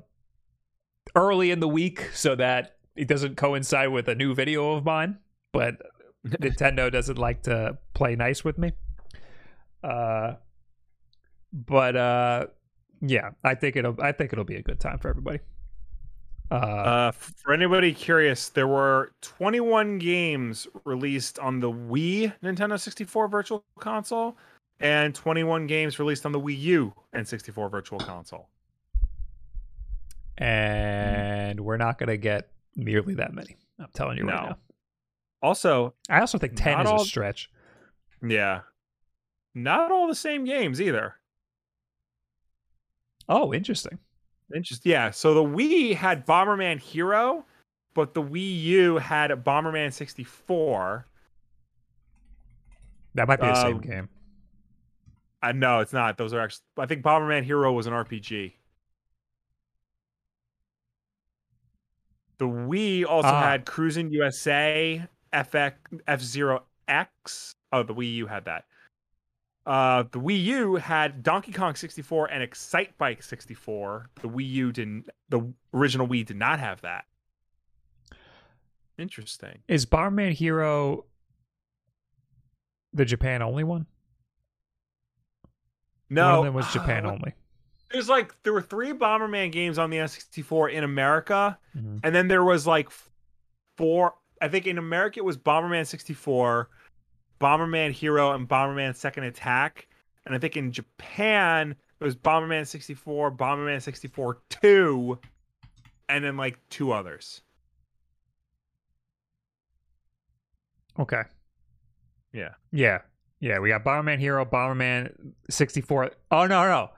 early 1.14 1.50
in 1.50 1.60
the 1.60 1.68
week 1.68 2.08
so 2.12 2.34
that 2.34 2.76
it 2.96 3.08
doesn't 3.08 3.36
coincide 3.36 3.88
with 3.90 4.08
a 4.08 4.14
new 4.14 4.34
video 4.34 4.72
of 4.72 4.84
mine. 4.84 5.18
But 5.52 5.80
Nintendo 6.26 6.90
doesn't 6.90 7.18
like 7.18 7.42
to 7.42 7.78
play 7.94 8.16
nice 8.16 8.44
with 8.44 8.58
me. 8.58 8.72
Uh, 9.82 10.34
but 11.52 11.96
uh, 11.96 12.46
yeah, 13.00 13.30
I 13.44 13.54
think 13.54 13.76
it'll 13.76 13.96
I 14.00 14.12
think 14.12 14.32
it'll 14.32 14.44
be 14.44 14.56
a 14.56 14.62
good 14.62 14.80
time 14.80 14.98
for 14.98 15.08
everybody. 15.08 15.40
Uh, 16.50 16.54
Uh, 16.54 17.10
for 17.12 17.52
anybody 17.54 17.94
curious, 17.94 18.50
there 18.50 18.68
were 18.68 19.12
21 19.22 19.98
games 19.98 20.66
released 20.84 21.38
on 21.38 21.60
the 21.60 21.70
Wii 21.72 22.32
Nintendo 22.42 22.78
64 22.78 23.28
Virtual 23.28 23.64
Console 23.80 24.36
and 24.82 25.14
21 25.14 25.66
games 25.66 25.98
released 25.98 26.26
on 26.26 26.32
the 26.32 26.40
Wii 26.40 26.58
U 26.60 26.94
and 27.12 27.26
64 27.26 27.68
Virtual 27.68 27.98
Console. 27.98 28.48
and 30.38 31.60
we're 31.60 31.76
not 31.76 31.98
gonna 31.98 32.16
get 32.16 32.48
nearly 32.74 33.14
that 33.14 33.32
many. 33.34 33.56
I'm 33.78 33.88
telling 33.94 34.18
you 34.18 34.24
right 34.26 34.48
now. 34.50 34.58
Also, 35.42 35.94
I 36.08 36.20
also 36.20 36.38
think 36.38 36.54
ten 36.56 36.80
is 36.80 36.88
all- 36.88 37.02
a 37.02 37.04
stretch. 37.04 37.50
yeah, 38.22 38.62
not 39.54 39.92
all 39.92 40.06
the 40.08 40.14
same 40.14 40.44
games 40.44 40.80
either. 40.80 41.16
Oh, 43.28 43.52
interesting. 43.52 43.98
Interesting. 44.54 44.90
Yeah. 44.92 45.10
So 45.10 45.34
the 45.34 45.42
Wii 45.44 45.94
had 45.94 46.26
Bomberman 46.26 46.78
Hero, 46.80 47.44
but 47.94 48.14
the 48.14 48.22
Wii 48.22 48.62
U 48.62 48.98
had 48.98 49.30
Bomberman 49.44 49.92
64. 49.92 51.06
That 53.14 53.28
might 53.28 53.40
be 53.40 53.46
the 53.46 53.62
same 53.62 53.76
Uh, 53.76 53.80
game. 53.80 54.08
Uh, 55.42 55.52
no, 55.52 55.80
it's 55.80 55.92
not. 55.92 56.16
Those 56.18 56.32
are 56.32 56.40
actually. 56.40 56.62
I 56.78 56.86
think 56.86 57.02
Bomberman 57.02 57.42
Hero 57.44 57.72
was 57.72 57.86
an 57.86 57.92
RPG. 57.92 58.52
The 62.38 62.46
Wii 62.46 63.04
also 63.06 63.28
Ah. 63.28 63.42
had 63.42 63.66
Cruis'n 63.66 64.10
USA, 64.12 65.06
FX, 65.32 65.74
F 66.06 66.20
Zero 66.20 66.64
X. 66.88 67.54
Oh, 67.72 67.82
the 67.82 67.94
Wii 67.94 68.14
U 68.16 68.26
had 68.26 68.44
that. 68.46 68.64
Uh, 69.64 70.02
the 70.10 70.18
Wii 70.18 70.42
U 70.44 70.74
had 70.76 71.22
Donkey 71.22 71.52
Kong 71.52 71.74
64 71.76 72.26
and 72.30 72.42
Excitebike 72.48 73.22
64. 73.22 74.10
The 74.20 74.28
Wii 74.28 74.48
U 74.48 74.72
didn't. 74.72 75.08
The 75.28 75.52
original 75.72 76.08
Wii 76.08 76.26
did 76.26 76.36
not 76.36 76.58
have 76.58 76.80
that. 76.80 77.04
Interesting. 78.98 79.60
Is 79.68 79.86
Bomberman 79.86 80.32
Hero 80.32 81.04
the 82.92 83.04
Japan 83.04 83.40
only 83.40 83.64
one? 83.64 83.86
No, 86.12 86.28
one 86.28 86.38
of 86.38 86.44
them 86.44 86.54
was 86.54 86.66
Japan 86.72 87.06
uh, 87.06 87.12
only. 87.12 87.34
There's 87.90 88.08
like 88.08 88.34
there 88.42 88.52
were 88.52 88.62
three 88.62 88.92
Bomberman 88.92 89.52
games 89.52 89.78
on 89.78 89.90
the 89.90 89.98
N64 89.98 90.72
in 90.72 90.84
America. 90.84 91.58
Mhm. 91.76 92.00
And 92.02 92.14
then 92.14 92.28
there 92.28 92.44
was 92.44 92.66
like 92.66 92.88
four. 93.76 94.14
I 94.40 94.48
think 94.48 94.66
in 94.66 94.78
America 94.78 95.20
it 95.20 95.24
was 95.24 95.36
Bomberman 95.36 95.86
64, 95.86 96.68
Bomberman 97.40 97.92
Hero, 97.92 98.32
and 98.32 98.48
Bomberman 98.48 98.96
Second 98.96 99.24
Attack. 99.24 99.88
And 100.26 100.34
I 100.34 100.38
think 100.38 100.56
in 100.56 100.72
Japan 100.72 101.74
it 102.00 102.04
was 102.04 102.16
Bomberman 102.16 102.66
64, 102.66 103.32
Bomberman 103.32 103.80
64 103.80 104.38
2, 104.48 105.18
and 106.08 106.24
then 106.24 106.36
like 106.36 106.58
two 106.68 106.92
others. 106.92 107.42
Okay. 110.98 111.22
Yeah. 112.32 112.50
Yeah. 112.70 112.98
Yeah. 113.42 113.58
We 113.58 113.68
got 113.68 113.84
Bomberman 113.84 114.18
Hero, 114.20 114.44
Bomberman 114.46 115.32
64. 115.50 116.12
Oh, 116.30 116.46
no, 116.46 116.64
no. 116.66 116.90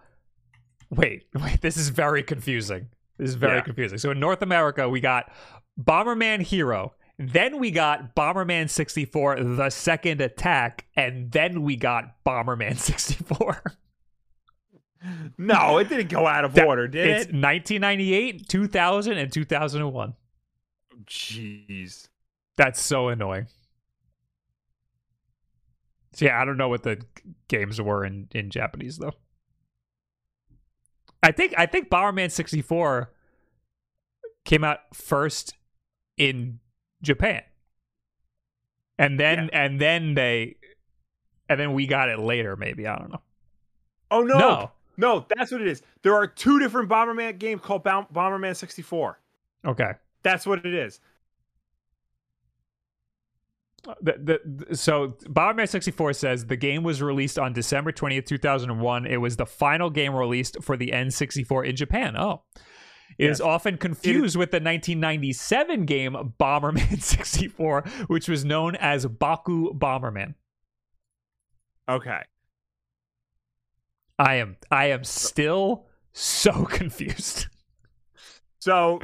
Wait, 0.90 1.24
wait. 1.34 1.60
This 1.60 1.76
is 1.76 1.88
very 1.88 2.22
confusing. 2.22 2.86
This 3.18 3.30
is 3.30 3.34
very 3.34 3.56
Yeah. 3.56 3.62
confusing. 3.62 3.98
So 3.98 4.10
in 4.12 4.20
North 4.20 4.42
America, 4.42 4.88
we 4.88 5.00
got 5.00 5.32
Bomberman 5.82 6.42
Hero. 6.42 6.92
Then 7.18 7.58
we 7.60 7.70
got 7.70 8.14
Bomberman 8.14 8.68
64, 8.68 9.42
The 9.42 9.70
Second 9.70 10.20
Attack. 10.20 10.86
And 10.96 11.32
then 11.32 11.62
we 11.62 11.76
got 11.76 12.22
Bomberman 12.26 12.76
64. 12.78 13.62
No, 15.36 15.78
it 15.78 15.88
didn't 15.88 16.08
go 16.08 16.26
out 16.26 16.44
of 16.44 16.54
That- 16.54 16.66
order, 16.66 16.88
did 16.88 17.06
it's 17.06 17.24
it? 17.26 17.34
1998, 17.34 18.48
2000, 18.48 19.18
and 19.18 19.32
2001. 19.32 20.14
Jeez. 21.06 22.08
That's 22.56 22.80
so 22.80 23.08
annoying. 23.08 23.46
So 26.14 26.26
yeah, 26.26 26.40
I 26.40 26.44
don't 26.44 26.56
know 26.56 26.68
what 26.68 26.84
the 26.84 27.02
games 27.48 27.80
were 27.80 28.04
in, 28.04 28.28
in 28.32 28.50
Japanese 28.50 28.98
though. 28.98 29.14
I 31.22 31.32
think 31.32 31.54
I 31.56 31.66
think 31.66 31.90
Bomberman 31.90 32.30
64 32.30 33.10
came 34.44 34.62
out 34.62 34.80
first 34.92 35.54
in 36.16 36.60
Japan. 37.02 37.42
And 38.98 39.18
then 39.18 39.50
and 39.52 39.80
then 39.80 40.14
they 40.14 40.56
and 41.48 41.58
then 41.58 41.72
we 41.72 41.86
got 41.86 42.08
it 42.08 42.18
later 42.20 42.56
maybe, 42.56 42.86
I 42.86 42.96
don't 42.96 43.10
know. 43.10 43.22
Oh 44.10 44.22
no. 44.22 44.38
No. 44.38 44.70
No, 44.96 45.26
that's 45.36 45.50
what 45.50 45.60
it 45.60 45.66
is. 45.66 45.82
There 46.02 46.14
are 46.14 46.26
two 46.26 46.60
different 46.60 46.88
Bomberman 46.88 47.38
games 47.38 47.60
called 47.60 47.82
Bomberman 47.82 48.54
64. 48.54 49.18
Okay. 49.66 49.90
That's 50.22 50.46
what 50.46 50.64
it 50.64 50.72
is. 50.72 51.00
The, 54.00 54.40
the, 54.68 54.76
so 54.76 55.08
Bomberman 55.24 55.68
64 55.68 56.14
says 56.14 56.46
the 56.46 56.56
game 56.56 56.82
was 56.82 57.02
released 57.02 57.38
on 57.38 57.52
December 57.52 57.92
20th, 57.92 58.24
2001. 58.26 59.06
It 59.06 59.18
was 59.18 59.36
the 59.36 59.44
final 59.46 59.90
game 59.90 60.14
released 60.14 60.62
for 60.62 60.76
the 60.76 60.90
N64 60.92 61.68
in 61.68 61.76
Japan. 61.76 62.16
Oh. 62.16 62.42
It 63.18 63.30
is 63.30 63.38
Yes. 63.38 63.46
often 63.46 63.76
confused 63.76 64.34
with 64.36 64.50
the 64.50 64.56
1997 64.56 65.84
game 65.84 66.34
Bomberman 66.40 67.00
64, 67.02 67.82
which 68.08 68.28
was 68.28 68.44
known 68.44 68.74
as 68.76 69.06
Baku 69.06 69.72
Bomberman. 69.74 70.34
Okay. 71.88 72.22
I 74.18 74.36
am 74.36 74.56
I 74.70 74.86
am 74.86 75.04
still 75.04 75.86
so 76.12 76.64
confused. 76.70 77.46
So 78.60 79.00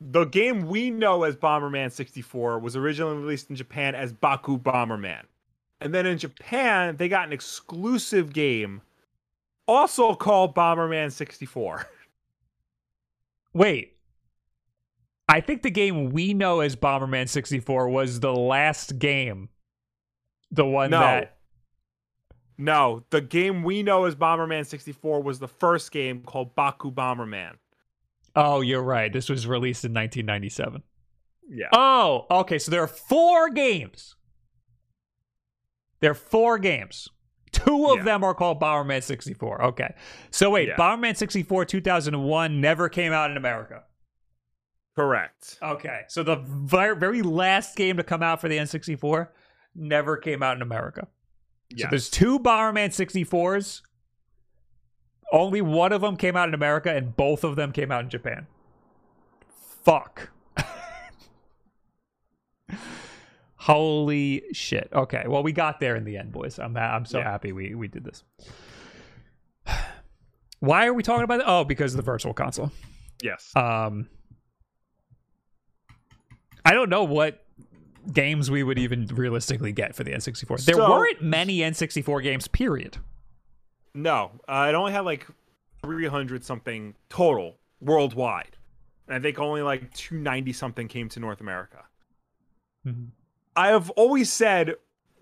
the 0.00 0.24
game 0.24 0.66
we 0.66 0.90
know 0.90 1.24
as 1.24 1.36
Bomberman 1.36 1.92
64 1.92 2.58
was 2.58 2.76
originally 2.76 3.16
released 3.16 3.50
in 3.50 3.56
Japan 3.56 3.94
as 3.94 4.12
Baku 4.12 4.58
Bomberman. 4.58 5.24
And 5.80 5.94
then 5.94 6.06
in 6.06 6.18
Japan, 6.18 6.96
they 6.96 7.08
got 7.08 7.26
an 7.26 7.32
exclusive 7.32 8.32
game 8.32 8.82
also 9.68 10.14
called 10.14 10.54
Bomberman 10.54 11.12
64. 11.12 11.86
Wait. 13.54 13.96
I 15.28 15.40
think 15.40 15.62
the 15.62 15.70
game 15.70 16.10
we 16.10 16.34
know 16.34 16.60
as 16.60 16.74
Bomberman 16.74 17.28
64 17.28 17.88
was 17.88 18.20
the 18.20 18.34
last 18.34 18.98
game. 18.98 19.48
The 20.50 20.66
one 20.66 20.90
No. 20.90 21.00
that 21.00 21.38
No, 22.58 23.04
the 23.10 23.20
game 23.20 23.62
we 23.62 23.82
know 23.82 24.06
as 24.06 24.16
Bomberman 24.16 24.66
64 24.66 25.22
was 25.22 25.38
the 25.38 25.48
first 25.48 25.92
game 25.92 26.22
called 26.22 26.56
Baku 26.56 26.90
Bomberman. 26.90 27.54
Oh, 28.36 28.60
you're 28.60 28.82
right. 28.82 29.12
This 29.12 29.28
was 29.28 29.46
released 29.46 29.84
in 29.84 29.92
1997. 29.92 30.82
Yeah. 31.48 31.66
Oh, 31.72 32.26
okay. 32.30 32.58
So 32.58 32.70
there 32.70 32.82
are 32.82 32.86
four 32.86 33.50
games. 33.50 34.14
There 36.00 36.12
are 36.12 36.14
four 36.14 36.58
games. 36.58 37.08
Two 37.52 37.86
of 37.90 37.98
Yeah. 37.98 38.04
them 38.04 38.24
are 38.24 38.34
called 38.34 38.60
Bomberman 38.60 39.02
64. 39.02 39.62
Okay. 39.66 39.94
So 40.30 40.50
wait, 40.50 40.68
Yeah. 40.68 40.76
Bomberman 40.76 41.16
64 41.16 41.64
2001 41.64 42.60
never 42.60 42.88
came 42.88 43.12
out 43.12 43.30
in 43.30 43.36
America. 43.36 43.82
Correct. 44.96 45.58
Okay. 45.62 46.02
So 46.08 46.22
the 46.22 46.36
very, 46.36 46.94
very 46.96 47.22
last 47.22 47.76
game 47.76 47.96
to 47.96 48.04
come 48.04 48.22
out 48.22 48.40
for 48.40 48.48
the 48.48 48.56
N64 48.58 49.28
never 49.74 50.16
came 50.16 50.42
out 50.42 50.56
in 50.56 50.62
America. 50.62 51.08
So 51.72 51.76
Yeah. 51.78 51.88
there's 51.90 52.08
two 52.10 52.38
Bomberman 52.38 52.92
64s. 52.92 53.82
Only 55.32 55.60
one 55.60 55.92
of 55.92 56.00
them 56.00 56.16
came 56.16 56.36
out 56.36 56.48
in 56.48 56.54
America, 56.54 56.94
and 56.94 57.16
both 57.16 57.44
of 57.44 57.56
them 57.56 57.72
came 57.72 57.90
out 57.92 58.02
in 58.04 58.10
Japan. 58.10 58.46
Fuck. 59.84 60.30
Holy 63.56 64.42
shit. 64.52 64.88
Okay. 64.92 65.24
Well, 65.26 65.42
we 65.42 65.52
got 65.52 65.80
there 65.80 65.96
in 65.96 66.04
the 66.04 66.16
end, 66.16 66.32
boys. 66.32 66.58
I'm 66.58 66.76
I'm 66.76 67.04
so 67.04 67.18
Yeah. 67.18 67.24
happy 67.24 67.52
we 67.52 67.74
we 67.74 67.88
did 67.88 68.04
this. 68.04 68.24
Why 70.60 70.86
are 70.86 70.94
we 70.94 71.02
talking 71.02 71.24
about 71.24 71.40
it? 71.40 71.46
Oh, 71.46 71.64
because 71.64 71.92
of 71.92 71.96
the 71.98 72.02
virtual 72.02 72.32
console. 72.34 72.70
Yes. 73.22 73.52
Um 73.54 74.08
I 76.64 76.72
don't 76.74 76.88
know 76.90 77.04
what 77.04 77.44
games 78.12 78.50
we 78.50 78.62
would 78.62 78.78
even 78.78 79.06
realistically 79.06 79.72
get 79.72 79.94
for 79.94 80.04
the 80.04 80.12
N64. 80.12 80.64
There 80.64 80.74
So- 80.76 80.90
weren't 80.90 81.22
many 81.22 81.58
N64 81.58 82.22
games, 82.22 82.48
period. 82.48 82.96
No, 83.94 84.32
uh, 84.48 84.66
it 84.68 84.74
only 84.74 84.92
had 84.92 85.00
like 85.00 85.26
300 85.82 86.44
something 86.44 86.94
total 87.08 87.56
worldwide. 87.80 88.56
And 89.08 89.16
I 89.16 89.20
think 89.20 89.38
only 89.38 89.62
like 89.62 89.92
290 89.94 90.52
something 90.52 90.88
came 90.88 91.08
to 91.08 91.20
North 91.20 91.40
America. 91.40 91.84
I 93.56 93.68
have 93.68 93.90
always 93.90 94.32
said, 94.32 94.74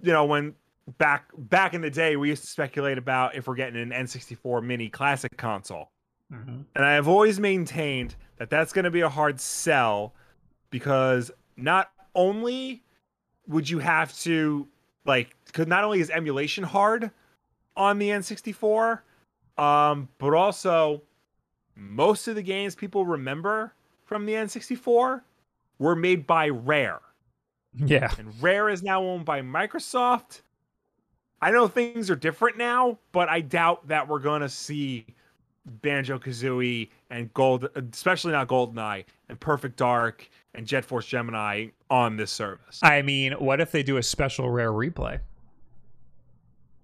you 0.02 0.12
know, 0.12 0.24
when 0.24 0.54
back 0.98 1.30
back 1.36 1.74
in 1.74 1.80
the 1.80 1.90
day, 1.90 2.16
we 2.16 2.28
used 2.28 2.42
to 2.42 2.48
speculate 2.48 2.98
about 2.98 3.34
if 3.34 3.46
we're 3.46 3.54
getting 3.54 3.80
an 3.80 3.90
N64 3.90 4.62
mini 4.62 4.88
classic 4.88 5.36
console. 5.36 5.90
Mm-hmm. 6.32 6.60
And 6.74 6.84
I 6.84 6.92
have 6.92 7.08
always 7.08 7.40
maintained 7.40 8.14
that 8.36 8.50
that's 8.50 8.72
going 8.72 8.84
to 8.84 8.90
be 8.90 9.00
a 9.00 9.08
hard 9.08 9.40
sell 9.40 10.14
because 10.70 11.30
not 11.56 11.90
only 12.14 12.82
would 13.46 13.68
you 13.68 13.78
have 13.78 14.16
to 14.20 14.68
like 15.04 15.34
because 15.46 15.66
not 15.66 15.84
only 15.84 16.00
is 16.00 16.10
emulation 16.10 16.64
hard 16.64 17.10
on 17.78 17.98
the 17.98 18.10
N64, 18.10 19.00
um, 19.56 20.08
but 20.18 20.34
also 20.34 21.00
most 21.74 22.28
of 22.28 22.34
the 22.34 22.42
games 22.42 22.74
people 22.74 23.06
remember 23.06 23.72
from 24.04 24.26
the 24.26 24.34
N64 24.34 25.22
were 25.78 25.96
made 25.96 26.26
by 26.26 26.48
Rare. 26.48 27.00
Yeah. 27.74 28.12
And 28.18 28.34
Rare 28.42 28.68
is 28.68 28.82
now 28.82 29.02
owned 29.02 29.24
by 29.24 29.40
Microsoft. 29.40 30.40
I 31.40 31.52
know 31.52 31.68
things 31.68 32.10
are 32.10 32.16
different 32.16 32.58
now, 32.58 32.98
but 33.12 33.28
I 33.28 33.40
doubt 33.40 33.86
that 33.88 34.08
we're 34.08 34.18
going 34.18 34.40
to 34.40 34.48
see 34.48 35.06
Banjo 35.64 36.18
Kazooie 36.18 36.88
and 37.10 37.32
Gold, 37.32 37.68
especially 37.92 38.32
not 38.32 38.48
Goldeneye 38.48 39.04
and 39.28 39.38
Perfect 39.38 39.76
Dark 39.76 40.28
and 40.54 40.66
Jet 40.66 40.84
Force 40.84 41.06
Gemini 41.06 41.68
on 41.90 42.16
this 42.16 42.32
service. 42.32 42.80
I 42.82 43.02
mean, 43.02 43.32
what 43.34 43.60
if 43.60 43.70
they 43.70 43.84
do 43.84 43.98
a 43.98 44.02
special 44.02 44.50
rare 44.50 44.72
replay? 44.72 45.20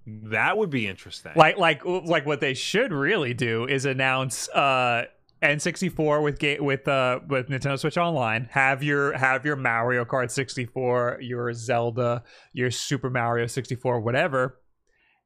That 0.06 0.58
would 0.58 0.70
be 0.70 0.86
interesting. 0.86 1.32
Like 1.36 1.56
like 1.58 1.84
like 1.84 2.26
what 2.26 2.40
they 2.40 2.54
should 2.54 2.92
really 2.92 3.34
do 3.34 3.66
is 3.66 3.86
announce 3.86 4.48
uh 4.50 5.04
N64 5.42 6.22
with 6.22 6.38
ga- 6.38 6.60
with 6.60 6.86
uh 6.88 7.20
with 7.28 7.48
Nintendo 7.48 7.78
Switch 7.78 7.96
Online. 7.98 8.48
Have 8.50 8.82
your 8.82 9.16
have 9.16 9.44
your 9.44 9.56
Mario 9.56 10.04
Kart 10.04 10.30
64, 10.30 11.18
your 11.20 11.52
Zelda, 11.52 12.22
your 12.52 12.70
Super 12.70 13.10
Mario 13.10 13.46
64, 13.46 14.00
whatever. 14.00 14.60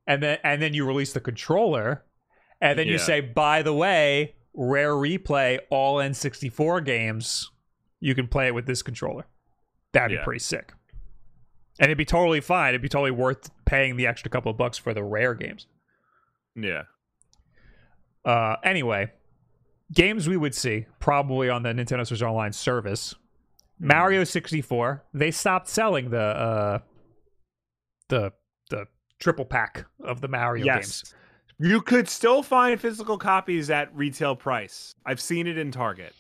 And 0.06 0.22
then 0.22 0.38
and 0.44 0.62
then 0.62 0.74
you 0.74 0.86
release 0.86 1.12
the 1.12 1.20
controller 1.20 2.04
and 2.60 2.78
then 2.78 2.86
you 2.86 2.98
say 2.98 3.20
by 3.20 3.62
the 3.62 3.74
way, 3.74 4.34
rare 4.54 4.92
replay 4.92 5.58
all 5.70 5.96
N64 5.96 6.84
games. 6.84 7.50
You 8.00 8.14
can 8.14 8.28
play 8.28 8.46
it 8.46 8.54
with 8.54 8.66
this 8.66 8.82
controller. 8.82 9.26
That'd 9.92 10.10
be 10.20 10.24
pretty 10.24 10.40
sick. 10.40 10.72
And 11.78 11.86
it'd 11.86 11.98
be 11.98 12.04
totally 12.04 12.40
fine. 12.40 12.70
It'd 12.70 12.82
be 12.82 12.88
totally 12.88 13.10
worth 13.10 13.50
paying 13.64 13.96
the 13.96 14.06
extra 14.06 14.30
couple 14.30 14.50
of 14.50 14.56
bucks 14.56 14.78
for 14.78 14.92
the 14.92 15.04
rare 15.04 15.34
games. 15.34 15.66
yeah. 16.56 16.82
Uh, 18.24 18.56
anyway, 18.64 19.10
games 19.92 20.28
we 20.28 20.36
would 20.36 20.54
see 20.54 20.86
probably 20.98 21.48
on 21.48 21.62
the 21.62 21.70
Nintendo 21.70 22.06
Switch 22.06 22.22
Online 22.22 22.52
service. 22.52 23.14
Mario 23.78 24.24
64. 24.24 25.04
They 25.14 25.30
stopped 25.30 25.68
selling 25.68 26.10
the 26.10 26.20
uh, 26.20 26.78
the 28.08 28.32
the 28.70 28.86
triple 29.20 29.44
pack 29.44 29.86
of 30.02 30.20
the 30.20 30.28
Mario 30.28 30.64
yes. 30.64 31.02
games. 31.02 31.14
You 31.60 31.80
could 31.80 32.08
still 32.08 32.42
find 32.42 32.80
physical 32.80 33.18
copies 33.18 33.70
at 33.70 33.94
retail 33.94 34.36
price. 34.36 34.94
I've 35.06 35.20
seen 35.20 35.46
it 35.46 35.58
in 35.58 35.72
Target. 35.72 36.12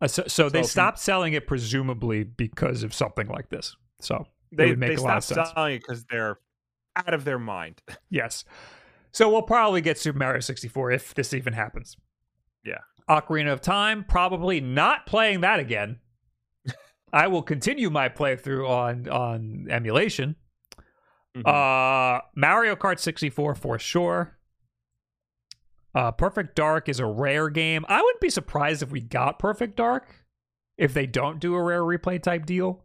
Uh, 0.00 0.06
so, 0.06 0.24
so 0.26 0.48
they 0.48 0.62
stopped 0.62 0.98
selling 0.98 1.32
it 1.32 1.46
presumably 1.46 2.22
because 2.22 2.82
of 2.82 2.94
something 2.94 3.26
like 3.26 3.50
this. 3.50 3.76
So 4.00 4.26
They, 4.52 4.70
would 4.70 4.78
make 4.78 4.90
they 4.90 4.94
a 4.96 5.00
lot 5.02 5.16
of 5.18 5.24
stopped 5.24 5.48
sense. 5.48 5.54
selling 5.54 5.74
it 5.74 5.78
because 5.80 6.04
they're 6.10 6.38
out 6.96 7.14
of 7.14 7.24
their 7.24 7.38
mind. 7.38 7.82
Yes. 8.10 8.44
So 9.12 9.30
we'll 9.30 9.42
probably 9.42 9.80
get 9.80 9.98
Super 9.98 10.18
Mario 10.18 10.40
64 10.40 10.90
if 10.92 11.14
this 11.14 11.32
even 11.34 11.52
happens. 11.54 11.96
Yeah. 12.64 12.78
Ocarina 13.08 13.52
of 13.52 13.60
Time, 13.62 14.04
probably 14.06 14.60
not 14.60 15.06
playing 15.06 15.40
that 15.40 15.60
again. 15.60 15.98
I 17.12 17.26
will 17.28 17.42
continue 17.42 17.88
my 17.90 18.08
playthrough 18.10 18.68
on 18.68 19.08
on 19.08 19.66
emulation. 19.70 20.36
Mhm. 21.36 21.46
Uh 21.46 22.20
Mario 22.36 22.76
Kart 22.76 22.98
64 22.98 23.54
for 23.54 23.78
sure. 23.78 24.38
Uh 25.94 26.10
Perfect 26.12 26.54
Dark 26.54 26.88
is 26.88 27.00
a 27.00 27.06
rare 27.06 27.48
game. 27.48 27.84
I 27.88 28.00
wouldn't 28.02 28.20
be 28.20 28.30
surprised 28.30 28.82
if 28.82 28.90
we 28.90 29.00
got 29.00 29.38
Perfect 29.38 29.76
Dark 29.76 30.14
if 30.76 30.92
they 30.94 31.06
don't 31.06 31.40
do 31.40 31.54
a 31.54 31.62
rare 31.62 31.82
replay 31.82 32.22
type 32.22 32.44
deal. 32.46 32.84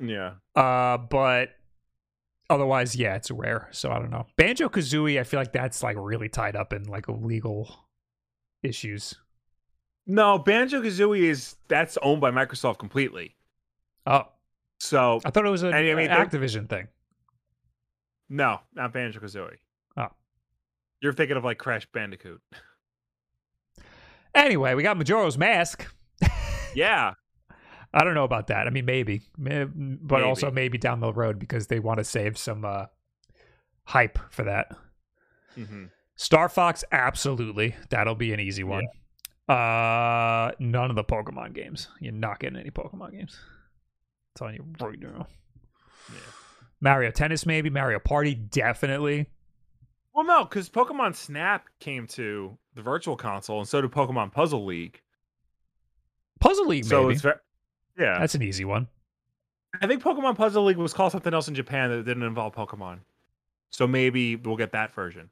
Yeah. 0.00 0.32
Uh, 0.54 0.98
but 0.98 1.50
otherwise, 2.50 2.96
yeah, 2.96 3.14
it's 3.16 3.30
rare. 3.30 3.68
So 3.72 3.90
I 3.90 3.98
don't 3.98 4.10
know. 4.10 4.26
Banjo 4.36 4.68
Kazooie, 4.68 5.18
I 5.20 5.24
feel 5.24 5.40
like 5.40 5.52
that's 5.52 5.82
like 5.82 5.96
really 5.98 6.28
tied 6.28 6.56
up 6.56 6.72
in 6.72 6.84
like 6.84 7.06
legal 7.08 7.86
issues. 8.62 9.14
No, 10.06 10.38
Banjo 10.38 10.80
Kazooie 10.82 11.22
is 11.22 11.56
that's 11.68 11.98
owned 12.02 12.20
by 12.20 12.30
Microsoft 12.30 12.78
completely. 12.78 13.34
Oh, 14.06 14.24
So 14.78 15.20
I 15.24 15.30
thought 15.30 15.44
it 15.46 15.50
was 15.50 15.64
an 15.64 15.74
I 15.74 15.82
mean, 15.82 16.08
Activision 16.08 16.68
thing. 16.68 16.86
no, 18.28 18.60
not 18.74 18.92
Banjo 18.92 19.18
Kazooie. 19.20 19.56
Oh. 19.96 20.08
You're 21.00 21.12
thinking 21.12 21.36
of 21.36 21.44
like 21.44 21.58
Crash 21.58 21.86
Bandicoot. 21.92 22.40
Anyway, 24.34 24.74
we 24.74 24.82
got 24.82 24.96
Majora's 24.96 25.38
Mask. 25.38 25.86
Yeah. 26.74 27.14
I 27.94 28.04
don't 28.04 28.14
know 28.14 28.24
about 28.24 28.48
that. 28.48 28.66
I 28.66 28.70
mean, 28.70 28.84
maybe, 28.84 29.22
May- 29.38 29.64
but 29.64 30.16
Maybe. 30.18 30.22
also 30.28 30.50
maybe 30.50 30.76
down 30.78 31.00
the 31.00 31.12
road 31.12 31.38
because 31.38 31.66
they 31.68 31.78
want 31.80 31.98
to 31.98 32.04
save 32.04 32.36
some 32.36 32.64
uh, 32.64 32.86
hype 33.84 34.18
for 34.30 34.44
that. 34.44 34.76
hmm 35.54 35.86
Star 36.18 36.48
Fox, 36.48 36.82
absolutely. 36.92 37.74
That'll 37.90 38.14
be 38.14 38.32
an 38.32 38.40
easy 38.40 38.64
one. 38.64 38.84
Uh, 39.48 40.50
none 40.58 40.88
of 40.90 40.96
the 40.96 41.04
Pokemon 41.04 41.52
games. 41.54 41.88
You're 42.00 42.12
not 42.14 42.38
getting 42.40 42.58
any 42.58 42.70
Pokemon 42.70 43.12
games. 43.12 43.38
Telling 44.34 44.54
you 44.54 44.64
right 44.80 44.98
now. 44.98 45.26
Yeah. 46.10 46.18
Mario 46.80 47.10
Tennis, 47.10 47.44
maybe. 47.44 47.68
Mario 47.70 47.98
Party, 47.98 48.34
definitely. 48.34 49.26
Well, 50.14 50.24
no, 50.24 50.44
because 50.44 50.70
Pokemon 50.70 51.14
Snap 51.14 51.66
came 51.80 52.06
to 52.08 52.56
the 52.74 52.80
Virtual 52.82 53.16
Console, 53.16 53.58
and 53.60 53.68
so 53.68 53.82
did 53.82 53.90
Pokemon 53.92 54.32
Puzzle 54.32 54.64
League. 54.64 55.00
Puzzle 56.40 56.66
League, 56.66 56.84
So 56.86 57.02
maybe. 57.02 57.12
it's 57.14 57.22
very, 57.22 57.36
yeah. 57.98 58.18
That's 58.18 58.34
an 58.34 58.42
easy 58.42 58.64
one. 58.64 58.88
I 59.80 59.86
think 59.86 60.02
Pokemon 60.02 60.36
Puzzle 60.36 60.64
League 60.64 60.76
was 60.78 60.92
called 60.94 61.12
something 61.12 61.34
else 61.34 61.48
in 61.48 61.54
Japan 61.54 61.90
that 61.90 62.04
didn't 62.04 62.22
involve 62.22 62.54
Pokemon. 62.54 63.00
So 63.70 63.86
maybe 63.86 64.36
we'll 64.36 64.56
get 64.56 64.72
that 64.72 64.94
version. 64.94 65.30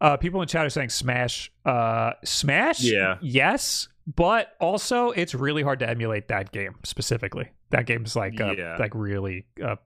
Uh, 0.00 0.16
people 0.16 0.42
in 0.42 0.48
chat 0.48 0.66
are 0.66 0.70
saying 0.70 0.90
Smash. 0.90 1.50
Uh, 1.64 2.12
Smash, 2.24 2.82
Yeah. 2.82 3.16
yes, 3.20 3.88
but 4.06 4.54
also 4.60 5.10
it's 5.10 5.34
really 5.34 5.62
hard 5.62 5.78
to 5.80 5.88
emulate 5.88 6.28
that 6.28 6.52
game 6.52 6.76
specifically. 6.84 7.50
That 7.70 7.86
game's 7.86 8.14
like 8.14 8.40
uh, 8.40 8.54
Yeah. 8.56 8.76
like 8.78 8.92
really 8.94 9.46
uh, 9.64 9.76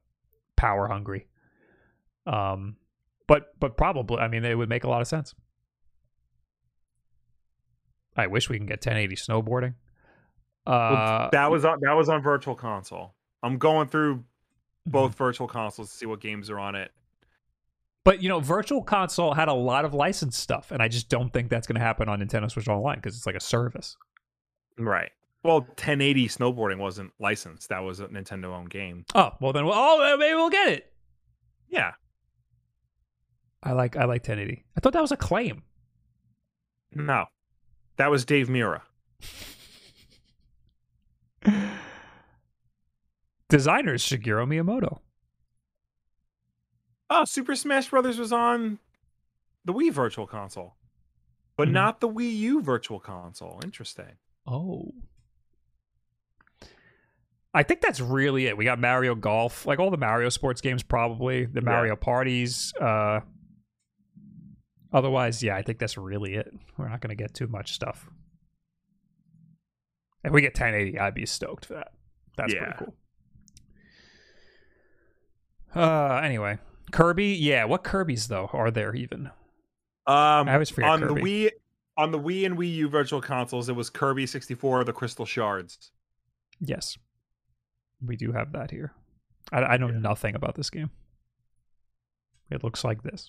power 0.57 0.89
hungry. 0.89 1.27
Um, 2.27 2.77
but 3.27 3.59
but 3.61 3.77
probably, 3.77 4.19
I 4.19 4.29
mean, 4.29 4.45
it 4.45 4.55
would 4.57 4.69
make 4.69 4.85
a 4.85 4.89
lot 4.89 5.01
of 5.01 5.07
sense. 5.09 5.35
I 8.17 8.27
wish 8.27 8.49
we 8.51 8.59
can 8.59 8.67
get 8.67 8.85
1080 8.85 9.17
snowboarding. 9.17 9.75
Well, 10.67 10.77
Uh, 10.77 11.29
that 11.33 11.51
was 11.51 11.65
on, 11.65 11.79
that 11.83 11.93
was 11.93 12.09
on 12.09 12.23
Virtual 12.23 12.55
Console. 12.55 13.15
I'm 13.43 13.59
going 13.59 13.89
through 13.89 14.17
Mm-hmm. 14.85 14.91
both 14.91 15.15
Virtual 15.17 15.47
Consoles 15.47 15.91
to 15.93 15.97
see 15.97 16.07
what 16.07 16.21
games 16.21 16.51
are 16.51 16.59
on 16.59 16.75
it. 16.75 16.91
But 18.05 18.21
you 18.21 18.29
know, 18.29 18.41
Virtual 18.41 18.83
Console 18.83 19.33
had 19.33 19.47
a 19.47 19.53
lot 19.53 19.85
of 19.85 19.95
licensed 19.95 20.41
stuff, 20.41 20.73
and 20.73 20.83
I 20.83 20.89
just 20.89 21.09
don't 21.09 21.33
think 21.33 21.51
that's 21.51 21.69
going 21.69 21.77
to 21.77 21.81
happen 21.81 22.09
on 22.09 22.19
Nintendo 22.21 22.51
Switch 22.51 22.67
Online 22.67 22.97
because 22.97 23.17
it's 23.17 23.25
like 23.25 23.37
a 23.37 23.41
service. 23.41 23.97
Right. 24.77 25.11
Well, 25.45 25.61
1080 25.61 26.27
snowboarding 26.27 26.79
wasn't 26.79 27.13
licensed. 27.21 27.69
That 27.69 27.85
was 27.85 28.01
a 28.01 28.09
Nintendo 28.09 28.47
owned 28.47 28.71
game. 28.71 29.05
Oh 29.15 29.31
well, 29.41 29.53
then 29.53 29.63
oh 29.67 30.17
maybe 30.19 30.35
we'll 30.35 30.51
get 30.51 30.69
it. 30.69 30.93
Yeah. 31.69 31.93
I 33.63 33.73
like 33.75 33.97
I 33.97 34.01
like 34.07 34.23
1080. 34.27 34.65
I 34.77 34.81
thought 34.81 34.95
that 34.95 35.03
was 35.03 35.13
Acclaim. 35.13 35.63
No. 36.93 37.27
That 37.99 38.11
was 38.11 38.25
Dave 38.25 38.49
Mirra. 38.49 38.81
Designers 43.53 44.03
Shigeru 44.03 44.47
Miyamoto. 44.49 45.01
Oh, 47.11 47.27
Super 47.27 47.55
Smash 47.55 47.91
Brothers 47.91 48.19
was 48.19 48.33
on 48.33 48.79
the 49.67 49.75
Wii 49.75 49.93
Virtual 49.93 50.27
Console, 50.27 50.75
but 51.59 51.69
Mhm. 51.69 51.73
not 51.73 52.01
the 52.01 52.09
Wii 52.09 52.35
U 52.35 52.63
Virtual 52.63 52.99
Console. 52.99 53.61
Interesting. 53.63 54.17
Oh. 54.47 54.95
I 57.53 57.63
think 57.63 57.83
that's 57.83 58.01
really 58.01 58.47
it. 58.47 58.57
We 58.57 58.65
got 58.65 58.79
Mario 58.79 59.15
Golf, 59.15 59.67
like 59.67 59.79
all 59.79 59.91
the 59.91 59.99
Mario 59.99 60.31
sports 60.31 60.63
games, 60.63 60.83
probably 60.83 61.45
the 61.45 61.61
Yeah. 61.61 61.67
Mario 61.69 61.95
parties. 61.97 62.73
Uh, 62.81 63.21
otherwise, 64.95 65.43
yeah, 65.43 65.57
I 65.57 65.63
think 65.63 65.79
that's 65.79 65.99
really 65.99 66.37
it. 66.37 66.51
We're 66.79 66.89
not 66.89 67.03
going 67.03 67.15
to 67.15 67.23
get 67.23 67.35
too 67.35 67.49
much 67.49 67.73
stuff. 67.75 68.09
If 70.25 70.33
we 70.33 70.41
get 70.41 70.55
1080, 70.55 70.99
I'd 70.99 71.13
be 71.13 71.27
stoked 71.27 71.67
for 71.67 71.75
that. 71.75 71.93
That's 72.39 72.55
Yeah. 72.55 72.61
pretty 72.73 72.79
cool. 72.87 72.95
Uh, 75.75 76.21
anyway, 76.23 76.59
Kirby. 76.91 77.29
Yeah, 77.35 77.65
what 77.65 77.83
Kirby's 77.85 78.29
though 78.29 78.51
are 78.53 78.71
there 78.71 78.95
even? 78.95 79.27
Um, 80.07 80.49
I 80.49 80.55
always 80.55 80.71
forget 80.71 80.91
on 80.91 81.01
Kirby. 81.01 81.15
the 81.15 81.21
Wii, 81.21 81.51
on 81.97 82.11
the 82.11 82.19
Wii 82.19 82.45
and 82.47 82.57
Wii 82.59 82.75
U 82.77 82.89
Virtual 82.89 83.21
Consoles, 83.21 83.69
it 83.69 83.77
was 83.77 83.89
Kirby 83.91 84.27
64, 84.27 84.85
the 84.85 84.93
Crystal 84.93 85.25
Shards. 85.27 85.91
Yes, 86.61 86.99
we 88.05 88.17
do 88.17 88.33
have 88.33 88.53
that 88.53 88.71
here. 88.71 88.93
I, 89.51 89.63
I 89.63 89.77
know 89.77 89.89
Yeah. 89.89 89.99
nothing 89.99 90.35
about 90.35 90.55
this 90.57 90.71
game. 90.71 90.91
It 92.51 92.63
looks 92.63 92.85
like 92.85 93.03
this. 93.03 93.29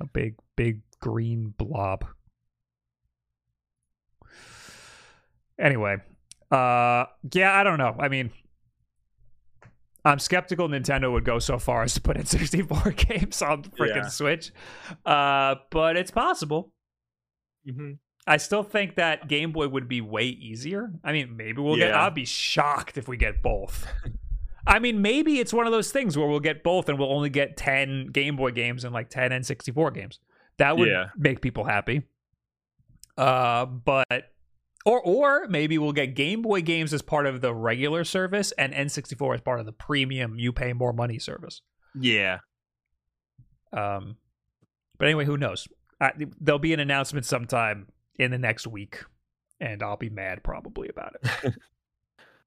A 0.00 0.06
big, 0.06 0.36
big 0.56 0.80
green 1.00 1.54
blob. 1.56 2.04
Anyway, 5.58 5.96
uh, 6.50 7.04
yeah, 7.32 7.52
I 7.54 7.62
don't 7.62 7.78
know. 7.78 7.94
I 7.98 8.08
mean, 8.08 8.30
I'm 10.04 10.18
skeptical 10.18 10.68
Nintendo 10.68 11.12
would 11.12 11.24
go 11.24 11.38
so 11.38 11.58
far 11.58 11.82
as 11.82 11.94
to 11.94 12.00
put 12.00 12.16
in 12.16 12.24
64 12.26 12.92
games 12.92 13.42
on 13.42 13.62
the 13.62 13.68
freaking 13.70 13.96
Yeah. 13.96 14.08
Switch, 14.08 14.52
uh, 15.04 15.56
but 15.70 15.96
it's 15.96 16.10
possible. 16.10 16.72
Mm-hmm. 17.68 17.92
I 18.26 18.36
still 18.36 18.62
think 18.62 18.96
that 18.96 19.28
Game 19.28 19.52
Boy 19.52 19.68
would 19.68 19.88
be 19.88 20.00
way 20.00 20.24
easier. 20.24 20.90
I 21.02 21.12
mean, 21.12 21.36
maybe 21.36 21.60
we'll 21.60 21.76
get. 21.76 21.94
I'd 21.94 22.14
be 22.14 22.24
shocked 22.24 22.96
if 22.98 23.08
we 23.08 23.16
get 23.16 23.42
both. 23.42 23.86
I 24.66 24.78
mean, 24.78 25.02
maybe 25.02 25.40
it's 25.40 25.52
one 25.52 25.66
of 25.66 25.72
those 25.72 25.90
things 25.90 26.16
where 26.18 26.28
we'll 26.28 26.38
get 26.38 26.62
both 26.62 26.88
and 26.88 26.98
we'll 26.98 27.10
only 27.12 27.30
get 27.30 27.56
10 27.56 28.08
Game 28.12 28.36
Boy 28.36 28.50
games 28.52 28.84
and 28.84 28.92
like 28.94 29.08
10 29.08 29.30
N64 29.32 29.94
games. 29.94 30.18
That 30.58 30.76
would 30.76 30.88
Yeah. 30.88 31.06
make 31.16 31.40
people 31.40 31.64
happy. 31.64 32.02
Uh, 33.16 33.64
but 33.66 34.06
or 34.84 35.00
or 35.00 35.46
maybe 35.48 35.78
we'll 35.78 35.92
get 35.92 36.14
Game 36.14 36.42
Boy 36.42 36.62
games 36.62 36.92
as 36.92 37.02
part 37.02 37.26
of 37.26 37.40
the 37.40 37.54
regular 37.54 38.04
service 38.04 38.52
and 38.52 38.72
N64 38.72 39.34
as 39.34 39.40
part 39.40 39.60
of 39.60 39.66
the 39.66 39.72
premium 39.72 40.38
you 40.38 40.52
pay 40.52 40.72
more 40.72 40.92
money 40.92 41.18
service. 41.18 41.62
Yeah. 41.94 42.38
Um, 43.72 44.16
but 44.98 45.06
anyway, 45.06 45.24
who 45.24 45.36
knows? 45.36 45.68
I, 46.00 46.12
there'll 46.40 46.58
be 46.58 46.72
an 46.72 46.80
announcement 46.80 47.26
sometime 47.26 47.88
in 48.18 48.30
the 48.30 48.38
next 48.38 48.66
week, 48.66 49.04
and 49.60 49.82
I'll 49.82 49.96
be 49.96 50.10
mad 50.10 50.42
probably 50.42 50.88
about 50.88 51.16
it. 51.22 51.54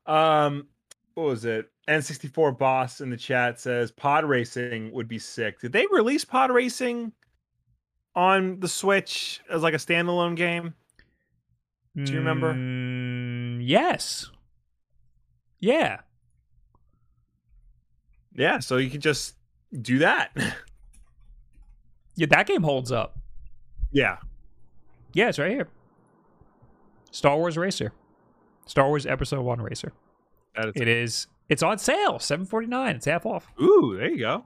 Um, 0.05 0.67
what 1.13 1.23
was 1.23 1.45
it? 1.45 1.69
N64 1.87 2.57
boss 2.57 3.01
in 3.01 3.09
the 3.09 3.17
chat 3.17 3.59
says 3.59 3.91
pod 3.91 4.25
racing 4.25 4.91
would 4.93 5.07
be 5.07 5.19
sick. 5.19 5.59
Did 5.59 5.73
they 5.73 5.85
release 5.91 6.25
pod 6.25 6.51
racing 6.51 7.11
on 8.15 8.59
the 8.59 8.67
Switch 8.67 9.41
as 9.49 9.63
like 9.63 9.73
a 9.73 9.77
standalone 9.77 10.35
game? 10.35 10.73
Do 11.95 12.11
you 12.11 12.17
remember? 12.19 12.53
Mm, 12.53 13.59
yes. 13.61 14.29
Yeah. 15.59 15.99
Yeah, 18.35 18.59
so 18.59 18.77
you 18.77 18.89
could 18.89 19.01
just 19.01 19.35
do 19.81 19.99
that. 19.99 20.31
Yeah, 22.15 22.27
that 22.27 22.45
game 22.45 22.61
holds 22.61 22.91
up. 22.91 23.17
yeah. 23.91 24.17
Yeah, 25.13 25.29
it's 25.29 25.39
right 25.39 25.49
here. 25.49 25.67
Star 27.09 27.37
Wars 27.37 27.57
Racer. 27.57 27.91
Star 28.67 28.87
Wars 28.87 29.07
Episode 29.07 29.41
1 29.41 29.61
Racer. 29.61 29.93
That 30.55 30.67
is- 30.67 30.73
It 30.75 30.87
is 30.87 31.27
it's 31.49 31.63
on 31.63 31.79
sale, 31.79 32.19
749. 32.19 32.97
It's 32.97 33.05
half 33.07 33.25
off. 33.25 33.47
Ooh, 33.59 33.95
there 33.97 34.11
you 34.11 34.19
go. 34.19 34.45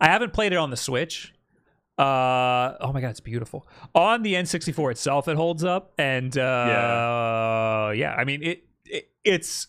I 0.00 0.06
haven't 0.06 0.32
played 0.32 0.54
it 0.54 0.56
on 0.56 0.70
the 0.70 0.76
Switch. 0.78 1.34
Uh 2.02 2.76
oh 2.80 2.92
my 2.92 3.00
god, 3.00 3.10
it's 3.10 3.20
beautiful. 3.20 3.64
On 3.94 4.22
the 4.22 4.34
N64 4.34 4.90
itself, 4.90 5.28
it 5.28 5.36
holds 5.36 5.62
up, 5.62 5.92
and 5.98 6.36
uh, 6.36 7.92
yeah, 7.94 8.14
I 8.18 8.24
mean 8.24 8.42
it, 8.42 8.64
it. 8.86 9.08
It's 9.22 9.68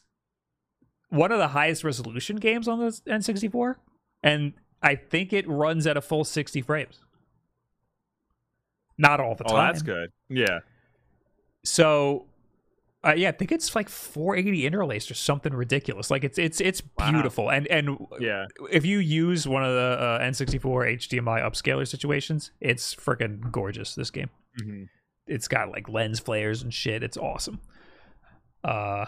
one 1.09 1.31
of 1.31 1.37
the 1.37 1.49
highest 1.49 1.83
resolution 1.83 2.37
games 2.37 2.67
on 2.67 2.79
the 2.79 2.87
N64, 3.07 3.75
and 4.23 4.53
I 4.81 4.95
think 4.95 5.31
it 5.31 5.47
runs 5.47 5.85
at 5.85 5.95
a 5.95 6.01
full 6.01 6.23
60 6.23 6.61
frames. 6.63 7.01
Not 8.97 9.19
all 9.19 9.35
the 9.35 9.43
time. 9.43 9.55
Oh, 9.55 9.61
that's 9.61 9.83
good. 9.83 10.09
Yeah. 10.27 10.59
So, 11.63 12.25
uh, 13.05 13.13
yeah, 13.15 13.29
I 13.29 13.31
think 13.33 13.51
it's 13.51 13.75
like 13.75 13.89
480 13.89 14.65
interlaced 14.65 15.11
or 15.11 15.13
something 15.13 15.53
ridiculous. 15.53 16.09
Like 16.09 16.23
it's 16.23 16.37
it's 16.37 16.61
it's 16.61 16.81
Wow. 16.97 17.11
beautiful, 17.11 17.49
and 17.51 17.67
and 17.67 17.97
Yeah. 18.19 18.45
if 18.71 18.85
you 18.85 18.99
use 18.99 19.47
one 19.47 19.63
of 19.63 19.73
the 19.73 19.97
uh, 19.99 20.19
N64 20.19 20.87
HDMI 20.87 21.41
upscaler 21.41 21.87
situations, 21.87 22.51
it's 22.61 22.95
freaking 22.95 23.51
gorgeous. 23.51 23.95
This 23.95 24.09
game, 24.11 24.29
Mhm. 24.61 24.87
it's 25.27 25.47
got 25.47 25.69
like 25.69 25.89
lens 25.89 26.19
flares 26.19 26.61
and 26.63 26.73
shit. 26.73 27.03
It's 27.03 27.17
awesome. 27.17 27.59
Uh, 28.63 29.05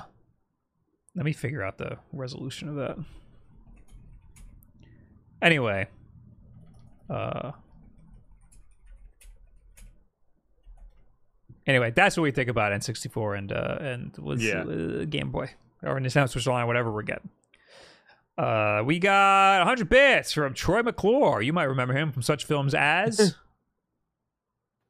let 1.16 1.24
me 1.26 1.32
figure 1.32 1.64
out 1.64 1.78
the 1.78 1.98
resolution 2.12 2.68
of 2.68 2.76
that. 2.76 2.98
Anyway, 5.42 5.88
uh, 7.10 7.52
anyway, 11.68 11.92
that's 11.96 12.16
what 12.18 12.24
we 12.24 12.32
think 12.32 12.50
about 12.50 12.72
N64 12.72 13.38
and 13.38 13.52
uh 13.52 13.78
and 13.80 14.18
was 14.18 14.44
Yeah. 14.44 14.62
uh, 14.64 15.06
Game 15.06 15.32
Boy 15.32 15.52
or 15.84 16.00
Nintendo 16.00 16.30
Switch 16.30 16.48
Online, 16.48 16.68
whatever 16.68 16.92
we're 16.92 17.04
getting. 17.04 17.30
Uh, 18.38 18.82
we 18.86 19.00
got 19.00 19.60
100 19.60 19.88
bits 19.88 20.34
from 20.34 20.54
Troy 20.54 20.84
McClure. 20.84 21.42
You 21.42 21.54
might 21.54 21.64
remember 21.66 21.94
him 21.94 22.12
from 22.12 22.22
such 22.22 22.46
films 22.46 22.74
as 22.74 23.36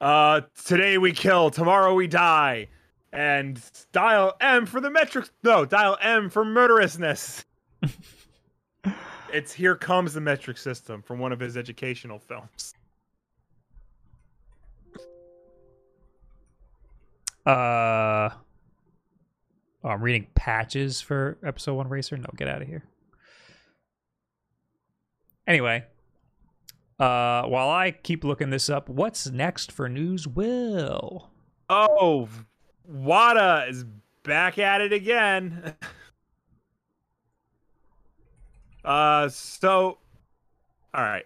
Uh, 0.02 0.42
today 0.66 0.98
we 0.98 1.12
kill, 1.14 1.50
tomorrow 1.50 1.94
we 1.94 2.06
die, 2.06 2.68
and 3.14 3.62
dial 3.94 4.36
M 4.42 4.66
for 4.66 4.82
the 4.82 4.90
metric. 4.92 5.30
No, 5.42 5.64
dial 5.66 5.98
M 6.02 6.30
for 6.30 6.44
murderousness. 6.44 7.46
it's 9.34 9.54
here 9.54 9.74
comes 9.76 10.14
the 10.14 10.20
metric 10.22 10.58
system 10.58 11.02
from 11.02 11.18
one 11.20 11.32
of 11.32 11.40
his 11.40 11.56
educational 11.56 12.20
films. 12.20 12.75
Uh. 17.46 18.30
Oh, 19.84 19.90
I'm 19.90 20.02
reading 20.02 20.28
patches 20.34 21.00
for 21.00 21.38
episode 21.46 21.76
one 21.76 21.90
racer. 21.90 22.18
No, 22.18 22.26
get 22.36 22.48
out 22.48 22.62
of 22.62 22.68
here. 22.68 22.84
Anyway, 25.48 25.84
uh, 27.00 27.44
while 27.44 27.70
I 27.70 27.92
keep 27.92 28.24
looking 28.24 28.50
this 28.50 28.68
up, 28.68 28.90
what's 28.90 29.28
next 29.28 29.72
for 29.72 29.88
news? 29.88 30.28
Will 30.28 31.30
Oh, 31.70 32.30
WATA 32.88 33.70
is 33.70 33.86
back 34.24 34.60
at 34.60 34.82
it 34.82 34.94
again. 34.94 35.76
uh, 38.86 39.30
so, 39.30 39.98
all 40.94 41.04
right. 41.04 41.26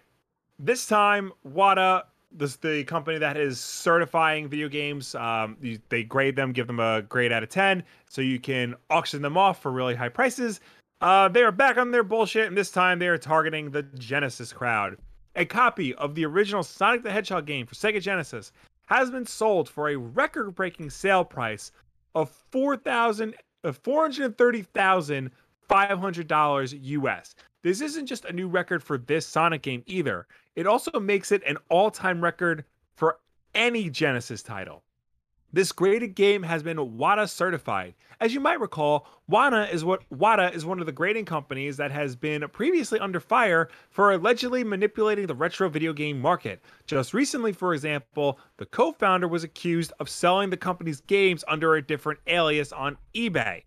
This 0.58 0.86
time, 0.86 1.32
WATA, 1.46 2.04
this 2.32 2.56
the 2.56 2.84
company 2.84 3.18
that 3.18 3.36
is 3.36 3.60
certifying 3.60 4.48
video 4.48 4.68
games. 4.68 5.14
Um, 5.14 5.56
you, 5.60 5.78
they 5.88 6.02
grade 6.02 6.36
them, 6.36 6.52
give 6.52 6.66
them 6.66 6.80
a 6.80 7.02
grade 7.02 7.32
out 7.32 7.42
of 7.42 7.48
ten, 7.48 7.82
so 8.08 8.20
you 8.22 8.38
can 8.38 8.74
auction 8.88 9.22
them 9.22 9.36
off 9.36 9.60
for 9.60 9.70
really 9.72 9.94
high 9.94 10.08
prices. 10.08 10.60
Uh, 11.00 11.28
they 11.28 11.42
are 11.42 11.52
back 11.52 11.78
on 11.78 11.90
their 11.90 12.02
bullshit, 12.02 12.46
and 12.46 12.56
this 12.56 12.70
time 12.70 12.98
they 12.98 13.08
are 13.08 13.18
targeting 13.18 13.70
the 13.70 13.82
Genesis 13.82 14.52
crowd. 14.52 14.96
A 15.36 15.44
copy 15.44 15.94
of 15.94 16.14
the 16.14 16.26
original 16.26 16.62
Sonic 16.62 17.02
the 17.02 17.10
Hedgehog 17.10 17.46
game 17.46 17.66
for 17.66 17.74
Sega 17.74 18.00
Genesis 18.00 18.52
has 18.86 19.10
been 19.10 19.24
sold 19.24 19.68
for 19.68 19.88
a 19.88 19.96
record-breaking 19.96 20.90
sale 20.90 21.24
price 21.24 21.72
of 22.14 22.30
four 22.50 22.76
thousand, 22.76 23.34
uh, 23.64 23.72
four 23.72 24.02
hundred 24.02 24.36
thirty 24.36 24.62
thousand 24.62 25.30
five 25.68 25.98
hundred 25.98 26.26
dollars 26.26 26.74
US. 26.74 27.34
This 27.62 27.82
isn't 27.82 28.06
just 28.06 28.24
a 28.24 28.32
new 28.32 28.48
record 28.48 28.82
for 28.82 28.96
this 28.96 29.26
Sonic 29.26 29.60
game 29.62 29.82
either. 29.86 30.26
It 30.56 30.66
also 30.66 30.98
makes 30.98 31.30
it 31.30 31.42
an 31.46 31.58
all-time 31.68 32.22
record 32.22 32.64
for 32.96 33.18
any 33.54 33.90
Genesis 33.90 34.42
title. 34.42 34.82
This 35.52 35.72
graded 35.72 36.14
game 36.14 36.44
has 36.44 36.62
been 36.62 36.96
WATA 36.96 37.26
certified. 37.26 37.94
As 38.20 38.32
you 38.32 38.38
might 38.38 38.60
recall, 38.60 39.08
WATA 39.28 39.68
is 39.72 39.84
what 39.84 40.08
WATA 40.10 40.54
is 40.54 40.64
one 40.64 40.78
of 40.78 40.86
the 40.86 40.92
grading 40.92 41.24
companies 41.24 41.76
that 41.76 41.90
has 41.90 42.14
been 42.14 42.46
previously 42.52 43.00
under 43.00 43.18
fire 43.18 43.68
for 43.90 44.12
allegedly 44.12 44.62
manipulating 44.62 45.26
the 45.26 45.34
retro 45.34 45.68
video 45.68 45.92
game 45.92 46.20
market. 46.20 46.62
Just 46.86 47.12
recently, 47.12 47.52
for 47.52 47.74
example, 47.74 48.38
the 48.58 48.66
co-founder 48.66 49.26
was 49.26 49.42
accused 49.42 49.92
of 49.98 50.08
selling 50.08 50.50
the 50.50 50.56
company's 50.56 51.00
games 51.00 51.44
under 51.48 51.74
a 51.74 51.82
different 51.82 52.20
alias 52.28 52.72
on 52.72 52.96
eBay. 53.14 53.64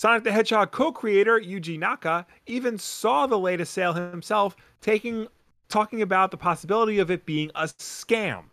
Sonic 0.00 0.24
the 0.24 0.32
Hedgehog 0.32 0.70
co-creator 0.70 1.38
Yuji 1.38 1.78
Naka 1.78 2.24
even 2.46 2.78
saw 2.78 3.26
the 3.26 3.38
latest 3.38 3.74
sale 3.74 3.92
himself, 3.92 4.56
taking 4.80 5.28
talking 5.68 6.00
about 6.00 6.30
the 6.30 6.38
possibility 6.38 7.00
of 7.00 7.10
it 7.10 7.26
being 7.26 7.50
a 7.54 7.64
scam. 7.64 8.44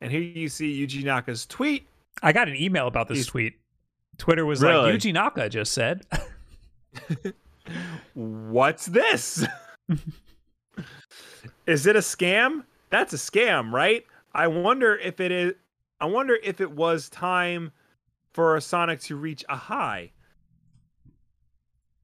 And 0.00 0.10
here 0.10 0.22
you 0.22 0.48
see 0.48 0.80
Yuji 0.80 1.04
Naka's 1.04 1.44
tweet. 1.44 1.86
I 2.22 2.32
got 2.32 2.48
an 2.48 2.56
email 2.56 2.86
about 2.86 3.06
this 3.06 3.18
He's- 3.18 3.26
tweet. 3.26 3.58
Twitter 4.16 4.46
was 4.46 4.62
Really? 4.62 4.92
like, 4.92 4.98
Yuji 4.98 5.12
Naka 5.12 5.50
just 5.50 5.72
said. 5.74 6.06
What's 8.14 8.86
this? 8.86 9.46
is 11.66 11.86
it 11.86 11.96
a 11.96 12.00
scam? 12.00 12.64
That's 12.88 13.12
a 13.12 13.18
scam, 13.18 13.72
right? 13.72 14.06
I 14.32 14.46
wonder 14.46 14.96
if 14.96 15.20
it 15.20 15.30
is 15.32 15.52
I 16.00 16.06
wonder 16.06 16.38
if 16.42 16.62
it 16.62 16.70
was 16.70 17.10
time 17.10 17.72
for 18.32 18.58
Sonic 18.58 19.00
to 19.00 19.16
reach 19.16 19.44
a 19.50 19.56
high. 19.56 20.12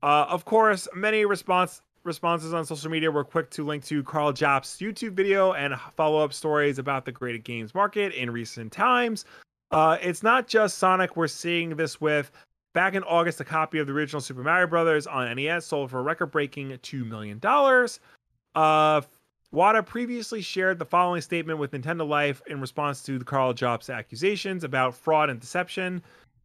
Uh, 0.03 0.27
of 0.29 0.45
course, 0.45 0.89
many 0.95 1.25
response 1.25 1.81
responses 2.05 2.53
on 2.53 2.65
social 2.65 2.91
media 2.91 3.11
were 3.11 3.25
quick 3.25 3.49
to 3.51 3.65
link 3.65 3.85
to 3.85 4.03
Karl 4.03 4.33
Jobst's 4.33 4.81
YouTube 4.81 5.13
video 5.13 5.53
and 5.53 5.75
follow 5.95 6.25
up 6.25 6.33
stories 6.33 6.79
about 6.79 7.05
the 7.05 7.13
graded 7.13 7.45
games 7.45 7.75
market 7.75 8.13
in 8.13 8.31
recent 8.31 8.73
times. 8.73 9.25
Uh, 9.71 9.97
it's 10.01 10.23
not 10.23 10.49
just 10.49 10.79
Sonic 10.79 11.17
we're 11.17 11.29
seeing 11.29 11.77
this 11.77 12.01
with. 12.01 12.33
Back 12.75 12.95
in 12.95 13.03
August, 13.05 13.41
a 13.41 13.45
copy 13.45 13.79
of 13.79 13.87
the 13.87 13.93
original 13.93 14.21
Super 14.21 14.43
Mario 14.43 14.67
Brothers 14.67 15.07
on 15.07 15.35
NES 15.37 15.67
sold 15.67 15.91
for 15.91 15.99
a 15.99 16.03
record-breaking 16.03 16.71
$2 16.71 17.07
million. 17.07 17.41
Uh, 18.55 19.03
WATA 19.53 19.83
previously 19.85 20.41
shared 20.41 20.79
the 20.79 20.85
following 20.87 21.21
statement 21.21 21.59
with 21.59 21.73
Nintendo 21.73 22.09
Life 22.09 22.41
in 22.47 22.61
response 22.61 23.03
to 23.03 23.19
the 23.19 23.25
Karl 23.25 23.53
Jobst 23.53 23.95
accusations 23.95 24.65
about 24.65 24.95
fraud 24.95 25.29
and 25.29 25.39
deception. 25.39 26.03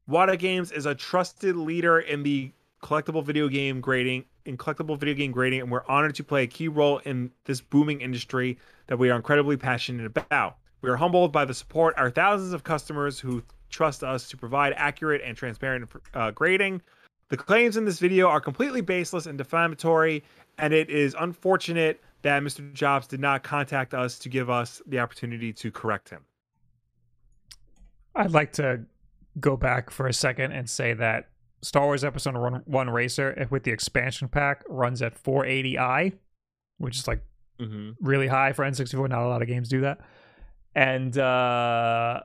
WATA 0.09 0.37
Games 0.37 0.71
is 0.73 0.85
a 0.85 0.93
trusted 0.93 1.55
leader 1.55 1.99
in 1.99 2.23
the 2.23 2.51
collectible 2.81 3.23
video 3.23 3.47
game 3.47 3.81
grading 3.81 4.25
in 4.45 4.57
collectible 4.57 4.97
video 4.97 5.13
game 5.13 5.31
grading, 5.31 5.61
and 5.61 5.71
we're 5.71 5.85
honored 5.87 6.15
to 6.15 6.23
play 6.23 6.43
a 6.43 6.47
key 6.47 6.67
role 6.67 6.99
in 6.99 7.31
this 7.45 7.61
booming 7.61 8.01
industry 8.01 8.57
that 8.87 8.97
we 8.97 9.09
are 9.09 9.15
incredibly 9.15 9.57
passionate 9.57 10.05
about. 10.05 10.57
We 10.81 10.89
are 10.89 10.95
humbled 10.95 11.31
by 11.31 11.45
the 11.45 11.53
support 11.53 11.93
our 11.97 12.09
thousands 12.09 12.53
of 12.53 12.63
customers 12.63 13.19
who 13.19 13.43
trust 13.69 14.03
us 14.03 14.29
to 14.29 14.37
provide 14.37 14.73
accurate 14.77 15.21
and 15.23 15.35
transparent 15.35 15.89
uh, 16.13 16.31
grading. 16.31 16.81
The 17.29 17.37
claims 17.37 17.75
in 17.75 17.83
this 17.83 17.99
video 17.99 18.27
are 18.29 18.39
completely 18.39 18.81
baseless 18.81 19.25
and 19.25 19.37
defamatory, 19.37 20.23
and 20.57 20.73
it 20.73 20.89
is 20.89 21.15
unfortunate 21.19 22.01
that 22.21 22.41
Mr. 22.41 22.71
Jobst 22.73 23.09
did 23.09 23.19
not 23.19 23.43
contact 23.43 23.93
us 23.93 24.17
to 24.19 24.29
give 24.29 24.49
us 24.49 24.81
the 24.87 24.99
opportunity 24.99 25.51
to 25.53 25.71
correct 25.71 26.09
him. 26.09 26.23
I'd 28.15 28.31
like 28.31 28.53
to 28.53 28.81
go 29.39 29.57
back 29.57 29.91
for 29.91 30.07
a 30.07 30.13
second 30.13 30.53
and 30.53 30.69
say 30.69 30.93
that 30.93 31.29
Star 31.61 31.85
Wars 31.85 32.03
Episode 32.03 32.63
One 32.65 32.89
Racer 32.89 33.47
with 33.49 33.63
the 33.63 33.71
expansion 33.71 34.27
pack 34.27 34.63
runs 34.67 35.01
at 35.01 35.21
480i, 35.21 36.13
which 36.77 36.97
is 36.97 37.07
like 37.07 37.23
mm-hmm. 37.59 37.91
really 37.99 38.27
high 38.27 38.53
for 38.53 38.63
N64. 38.63 39.09
Not 39.09 39.23
a 39.23 39.27
lot 39.27 39.41
of 39.41 39.47
games 39.47 39.69
do 39.69 39.81
that, 39.81 39.99
and 40.75 41.17
uh, 41.17 42.21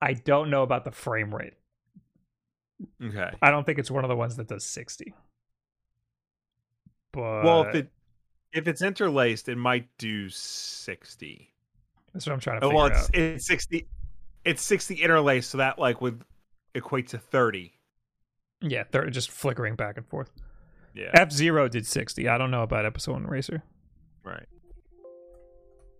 I 0.00 0.12
don't 0.12 0.50
know 0.50 0.62
about 0.62 0.84
the 0.84 0.90
frame 0.90 1.34
rate. 1.34 1.54
Okay, 3.02 3.30
I 3.40 3.50
don't 3.50 3.64
think 3.64 3.78
it's 3.78 3.90
one 3.90 4.04
of 4.04 4.08
the 4.08 4.16
ones 4.16 4.36
that 4.36 4.48
does 4.48 4.64
60. 4.64 5.14
But 7.12 7.44
well, 7.44 7.62
if 7.62 7.74
it 7.74 7.90
if 8.52 8.68
it's 8.68 8.82
interlaced, 8.82 9.48
it 9.48 9.56
might 9.56 9.88
do 9.98 10.28
60. 10.28 11.54
That's 12.12 12.26
what 12.26 12.32
I'm 12.32 12.40
trying 12.40 12.60
to. 12.60 12.66
Oh, 12.66 12.74
well, 12.74 12.86
it's 12.86 13.04
out. 13.04 13.14
it's 13.14 13.46
60. 13.46 13.88
It's 14.44 14.62
60 14.62 14.94
interlaced, 14.96 15.50
so 15.50 15.58
that 15.58 15.78
like 15.78 16.00
would 16.00 16.22
equate 16.74 17.08
to 17.08 17.18
30. 17.18 17.72
Yeah, 18.60 18.84
they're 18.90 19.08
just 19.10 19.30
flickering 19.30 19.76
back 19.76 19.96
and 19.96 20.06
forth. 20.06 20.30
Yeah. 20.94 21.10
F 21.14 21.30
Zero 21.30 21.68
did 21.68 21.86
60. 21.86 22.28
I 22.28 22.38
don't 22.38 22.50
know 22.50 22.62
about 22.62 22.84
Episode 22.84 23.12
One 23.12 23.26
Racer. 23.26 23.62
Right. 24.24 24.46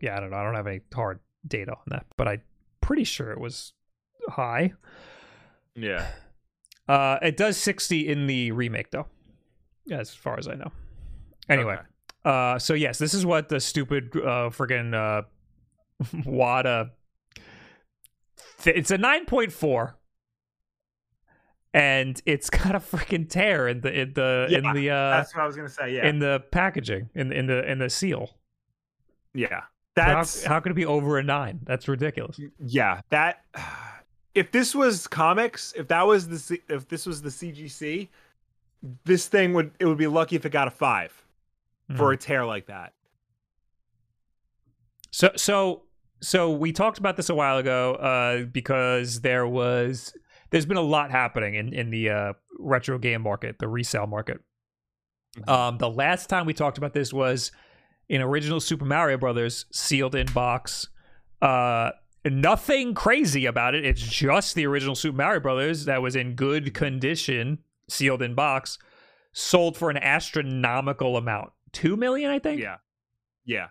Yeah, 0.01 0.17
I 0.17 0.21
don't 0.21 0.31
know. 0.31 0.37
I 0.37 0.45
don't 0.45 0.55
have 0.55 0.67
any 0.67 0.81
hard 0.95 1.21
data 1.47 1.73
on 1.73 1.83
that, 1.89 2.07
but 2.17 2.29
I'm 2.29 2.43
pretty 2.81 3.05
sure 3.05 3.31
it 3.33 3.41
was 3.41 3.73
high. 4.29 4.73
Yeah. 5.75 6.07
Uh, 6.89 7.19
it 7.21 7.37
does 7.37 7.59
60 7.59 8.09
in 8.09 8.27
the 8.27 8.51
remake, 8.51 8.91
though, 8.91 9.07
as 9.91 10.15
far 10.15 10.39
as 10.39 10.49
I 10.49 10.55
know. 10.55 10.73
Anyway, 11.47 11.75
okay. 11.75 11.83
uh, 12.25 12.59
so 12.59 12.73
yes, 12.73 12.97
this 12.97 13.13
is 13.13 13.27
what 13.27 13.51
the 13.51 13.61
stupid 13.61 14.09
uh, 14.17 14.49
friggin' 14.49 14.95
uh, 14.95 15.21
WATA. 16.25 16.93
Th- 18.63 18.75
it's 18.75 18.91
a 18.91 18.97
9.4 18.97 19.93
and 21.75 22.21
it's 22.27 22.51
got 22.51 22.75
a 22.75 22.81
freaking 22.81 23.29
tear 23.29 23.69
in 23.69 23.81
the 23.81 24.01
in 24.01 24.13
the 24.15 24.47
yeah, 24.51 24.59
in 24.59 24.73
the 24.75 24.91
uh 24.91 25.11
that's 25.11 25.35
what 25.35 25.43
I 25.43 25.47
was 25.47 25.57
gonna 25.57 25.69
say. 25.69 25.95
Yeah, 25.95 26.07
in 26.07 26.19
the 26.19 26.43
packaging 26.51 27.11
in 27.15 27.33
in 27.33 27.47
the 27.47 27.71
in 27.71 27.79
the 27.79 27.91
seal. 27.91 28.31
Yeah, 29.35 29.63
that's 29.95 30.45
how, 30.45 30.55
how 30.55 30.61
could 30.61 30.73
it 30.73 30.77
be 30.77 30.87
over 30.87 31.19
a 31.19 31.23
nine? 31.23 31.61
That's 31.65 31.89
ridiculous. 31.89 32.41
Yeah, 32.59 33.01
that 33.11 33.45
if 34.35 34.51
this 34.53 34.75
was 34.75 35.07
comics, 35.07 35.73
if 35.77 35.89
that 35.89 36.07
was 36.07 36.29
the 36.29 36.61
if 36.69 36.89
this 36.89 37.07
was 37.07 37.23
the 37.23 37.31
CGC, 37.31 38.09
this 39.05 39.29
thing 39.29 39.53
would 39.55 39.73
it 39.79 39.87
would 39.87 39.99
be 39.99 40.07
lucky 40.07 40.37
if 40.37 40.47
it 40.47 40.51
got 40.51 40.69
a 40.69 40.71
5 40.71 41.25
mm. 41.91 41.97
for 41.97 42.13
a 42.13 42.17
tear 42.17 42.45
like 42.45 42.67
that. 42.67 42.93
So 45.11 45.31
so 45.37 45.83
so 46.21 46.51
we 46.51 46.73
talked 46.73 46.99
about 46.99 47.17
this 47.17 47.29
a 47.29 47.35
while 47.35 47.59
ago 47.59 47.95
uh, 47.95 48.45
because 48.45 49.21
there 49.21 49.47
was 49.47 50.15
there's 50.51 50.67
been 50.67 50.77
a 50.77 50.83
lot 50.83 51.11
happening 51.11 51.55
in 51.55 51.73
in 51.73 51.91
the 51.91 52.11
uh, 52.11 52.33
retro 52.59 52.99
game 52.99 53.23
market, 53.23 53.59
the 53.59 53.69
resale 53.69 54.07
market. 54.07 54.41
Mm-hmm. 55.37 55.51
Um, 55.51 55.79
the 55.79 55.91
last 55.91 56.29
time 56.29 56.47
we 56.47 56.55
talked 56.55 56.79
about 56.79 56.95
this 56.95 57.13
was 57.13 57.53
in 58.09 58.23
original 58.23 58.61
Super 58.61 58.85
Mario 58.85 59.19
Brothers 59.19 59.67
sealed 59.73 60.15
in 60.15 60.27
box. 60.33 60.89
Uh, 61.43 61.91
nothing 62.25 62.95
crazy 62.95 63.47
about 63.47 63.75
it. 63.75 63.85
It's 63.85 64.01
just 64.01 64.55
the 64.55 64.67
original 64.67 64.95
Super 64.95 65.17
Mario 65.17 65.41
Brothers 65.41 65.85
that 65.85 66.03
was 66.03 66.17
in 66.17 66.35
good 66.35 66.75
condition, 66.75 67.59
sealed 67.89 68.23
in 68.23 68.35
box, 68.35 68.79
sold 69.33 69.77
for 69.77 69.91
an 69.91 69.99
astronomical 69.99 71.17
amount. 71.17 71.53
Two 71.73 71.97
million, 71.97 72.31
I 72.31 72.39
think. 72.39 72.61
Yeah. 72.61 72.77
Yeah. 73.45 73.69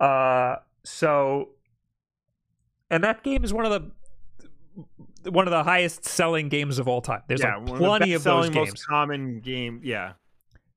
Uh 0.00 0.56
so 0.84 1.50
and 2.90 3.02
that 3.02 3.22
game 3.22 3.44
is 3.44 3.52
one 3.52 3.64
of 3.64 3.72
the 3.72 3.90
one 5.28 5.46
of 5.46 5.50
the 5.50 5.62
highest 5.62 6.04
selling 6.04 6.48
games 6.48 6.78
of 6.78 6.88
all 6.88 7.00
time. 7.00 7.22
There's 7.28 7.40
yeah, 7.40 7.56
like 7.56 7.76
plenty 7.76 8.12
of, 8.12 8.20
of 8.20 8.24
those 8.24 8.50
games. 8.50 8.70
Most 8.70 8.86
common 8.86 9.40
game, 9.40 9.80
yeah. 9.82 10.12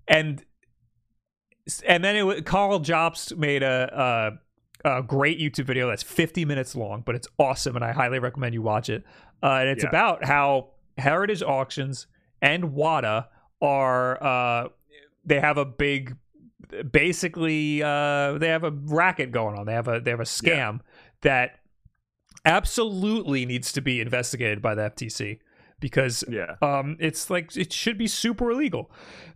And 0.08 0.44
and 1.86 2.04
then 2.04 2.16
it 2.16 2.46
Karl 2.46 2.80
Jobst 2.80 3.38
made 3.38 3.64
a, 3.64 4.40
a, 4.86 4.98
a 4.98 5.04
great 5.04 5.40
YouTube 5.40 5.66
video 5.66 5.88
that's 5.88 6.04
50 6.04 6.46
minutes 6.46 6.76
long, 6.76 7.04
but 7.06 7.16
it's 7.16 7.28
awesome, 7.38 7.76
and 7.76 7.84
I 7.84 7.92
highly 7.92 8.20
recommend 8.20 8.54
you 8.54 8.62
watch 8.62 8.90
it. 8.90 9.04
Uh, 9.44 9.58
and 9.62 9.70
it's 9.70 9.84
yeah. 9.84 9.90
about 9.90 10.26
how 10.26 10.70
Heritage 10.98 11.44
Auctions 11.44 12.08
and 12.42 12.74
WATA 12.74 13.28
are 13.62 14.24
uh, 14.24 14.70
they 15.26 15.40
have 15.40 15.58
a 15.58 15.66
big 15.66 16.16
basically 16.92 17.84
uh, 17.84 18.38
they 18.38 18.48
have 18.48 18.64
a 18.64 18.72
racket 18.72 19.32
going 19.32 19.58
on. 19.58 19.66
They 19.66 19.74
have 19.74 19.88
a 19.88 20.00
they 20.00 20.12
have 20.12 20.20
a 20.20 20.24
scam 20.24 20.48
yeah. 20.48 20.78
that 21.22 21.60
absolutely 22.48 23.46
needs 23.46 23.72
to 23.74 23.82
be 23.82 24.00
investigated 24.00 24.62
by 24.62 24.74
the 24.74 24.84
FTC 24.84 25.40
because 25.80 26.24
yeah. 26.30 26.56
um, 26.62 26.98
it's 27.00 27.30
like 27.30 27.56
it 27.56 27.72
should 27.72 27.98
be 27.98 28.08
super 28.08 28.50
illegal. 28.50 28.90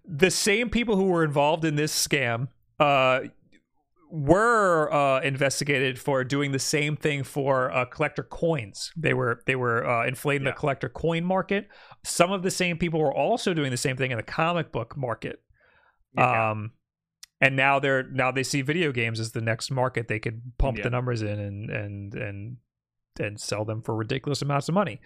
The 0.05 0.31
same 0.31 0.69
people 0.69 0.95
who 0.95 1.05
were 1.05 1.23
involved 1.23 1.65
in 1.65 1.75
this 1.75 1.93
scam 1.93 2.47
uh, 2.79 3.19
were 4.09 4.91
uh, 4.91 5.21
investigated 5.21 5.99
for 5.99 6.23
doing 6.23 6.53
the 6.53 6.59
same 6.59 6.95
thing 6.95 7.23
for 7.23 7.71
uh, 7.71 7.85
collector 7.85 8.23
coins. 8.23 8.91
They 8.95 9.13
were 9.13 9.43
they 9.45 9.55
were 9.55 9.85
uh, 9.85 10.07
inflating 10.07 10.45
yeah. 10.45 10.53
the 10.53 10.57
collector 10.57 10.89
coin 10.89 11.25
market. 11.25 11.67
Some 12.03 12.31
of 12.31 12.43
the 12.43 12.51
same 12.51 12.77
people 12.77 12.99
were 12.99 13.13
also 13.13 13.53
doing 13.53 13.71
the 13.71 13.77
same 13.77 13.97
thing 13.97 14.11
in 14.11 14.17
the 14.17 14.23
comic 14.23 14.71
book 14.71 14.95
market. 14.97 15.41
Yeah. 16.17 16.51
Um, 16.51 16.71
and 17.41 17.55
now 17.55 17.79
they're 17.79 18.03
now 18.03 18.31
they 18.31 18.43
see 18.43 18.61
video 18.61 18.91
games 18.91 19.19
as 19.19 19.31
the 19.31 19.41
next 19.41 19.69
market 19.69 20.07
they 20.07 20.19
could 20.19 20.41
pump 20.57 20.77
yeah. 20.77 20.83
the 20.83 20.89
numbers 20.89 21.21
in 21.21 21.39
and 21.39 21.69
and 21.69 22.13
and 22.13 22.57
and 23.19 23.39
sell 23.39 23.65
them 23.65 23.81
for 23.81 23.95
ridiculous 23.95 24.41
amounts 24.41 24.69
of 24.69 24.75
money. 24.75 25.01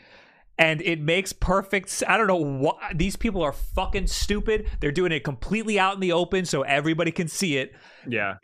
And 0.58 0.82
it 0.82 1.02
makes 1.02 1.34
perfect. 1.34 2.04
I 2.08 2.18
don't 2.18 2.28
know 2.28 2.36
what 2.38 2.78
these 2.94 3.18
people 3.18 3.42
are 3.44 3.52
fucking 3.52 4.08
stupid. 4.08 4.70
They're 4.80 4.92
doing 4.92 5.12
it 5.12 5.24
completely 5.24 5.78
out 5.78 5.96
in 5.96 6.00
the 6.00 6.14
open 6.14 6.46
so 6.46 6.62
everybody 6.62 7.12
can 7.12 7.28
see 7.28 7.58
it. 7.58 7.74
Yeah. 8.08 8.36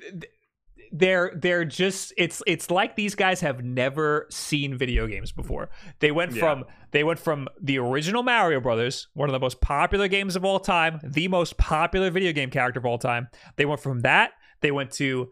They're 0.91 1.32
they're 1.38 1.64
just 1.64 2.14
it's 2.18 2.43
it's 2.45 2.70
like 2.70 2.97
these 2.97 3.16
guys 3.16 3.39
have 3.39 3.64
never 3.64 4.28
seen 4.30 4.78
video 4.78 5.07
games 5.07 5.32
before. 5.32 5.70
They 5.99 6.12
went 6.12 6.34
yeah. 6.34 6.41
from 6.41 6.66
they 6.91 7.05
went 7.05 7.18
from 7.18 7.47
the 7.62 7.78
original 7.78 8.24
Mario 8.24 8.59
Brothers, 8.59 9.07
one 9.14 9.30
of 9.30 9.34
the 9.34 9.39
most 9.39 9.62
popular 9.62 10.09
games 10.09 10.36
of 10.36 10.43
all 10.43 10.59
time, 10.59 10.99
the 11.01 11.30
most 11.30 11.55
popular 11.57 12.12
video 12.12 12.34
game 12.34 12.49
character 12.49 12.82
of 12.82 12.86
all 12.86 12.97
time. 12.97 13.30
They 13.55 13.64
went 13.64 13.80
from 13.80 14.01
that, 14.01 14.32
they 14.59 14.72
went 14.72 14.91
to 14.93 15.30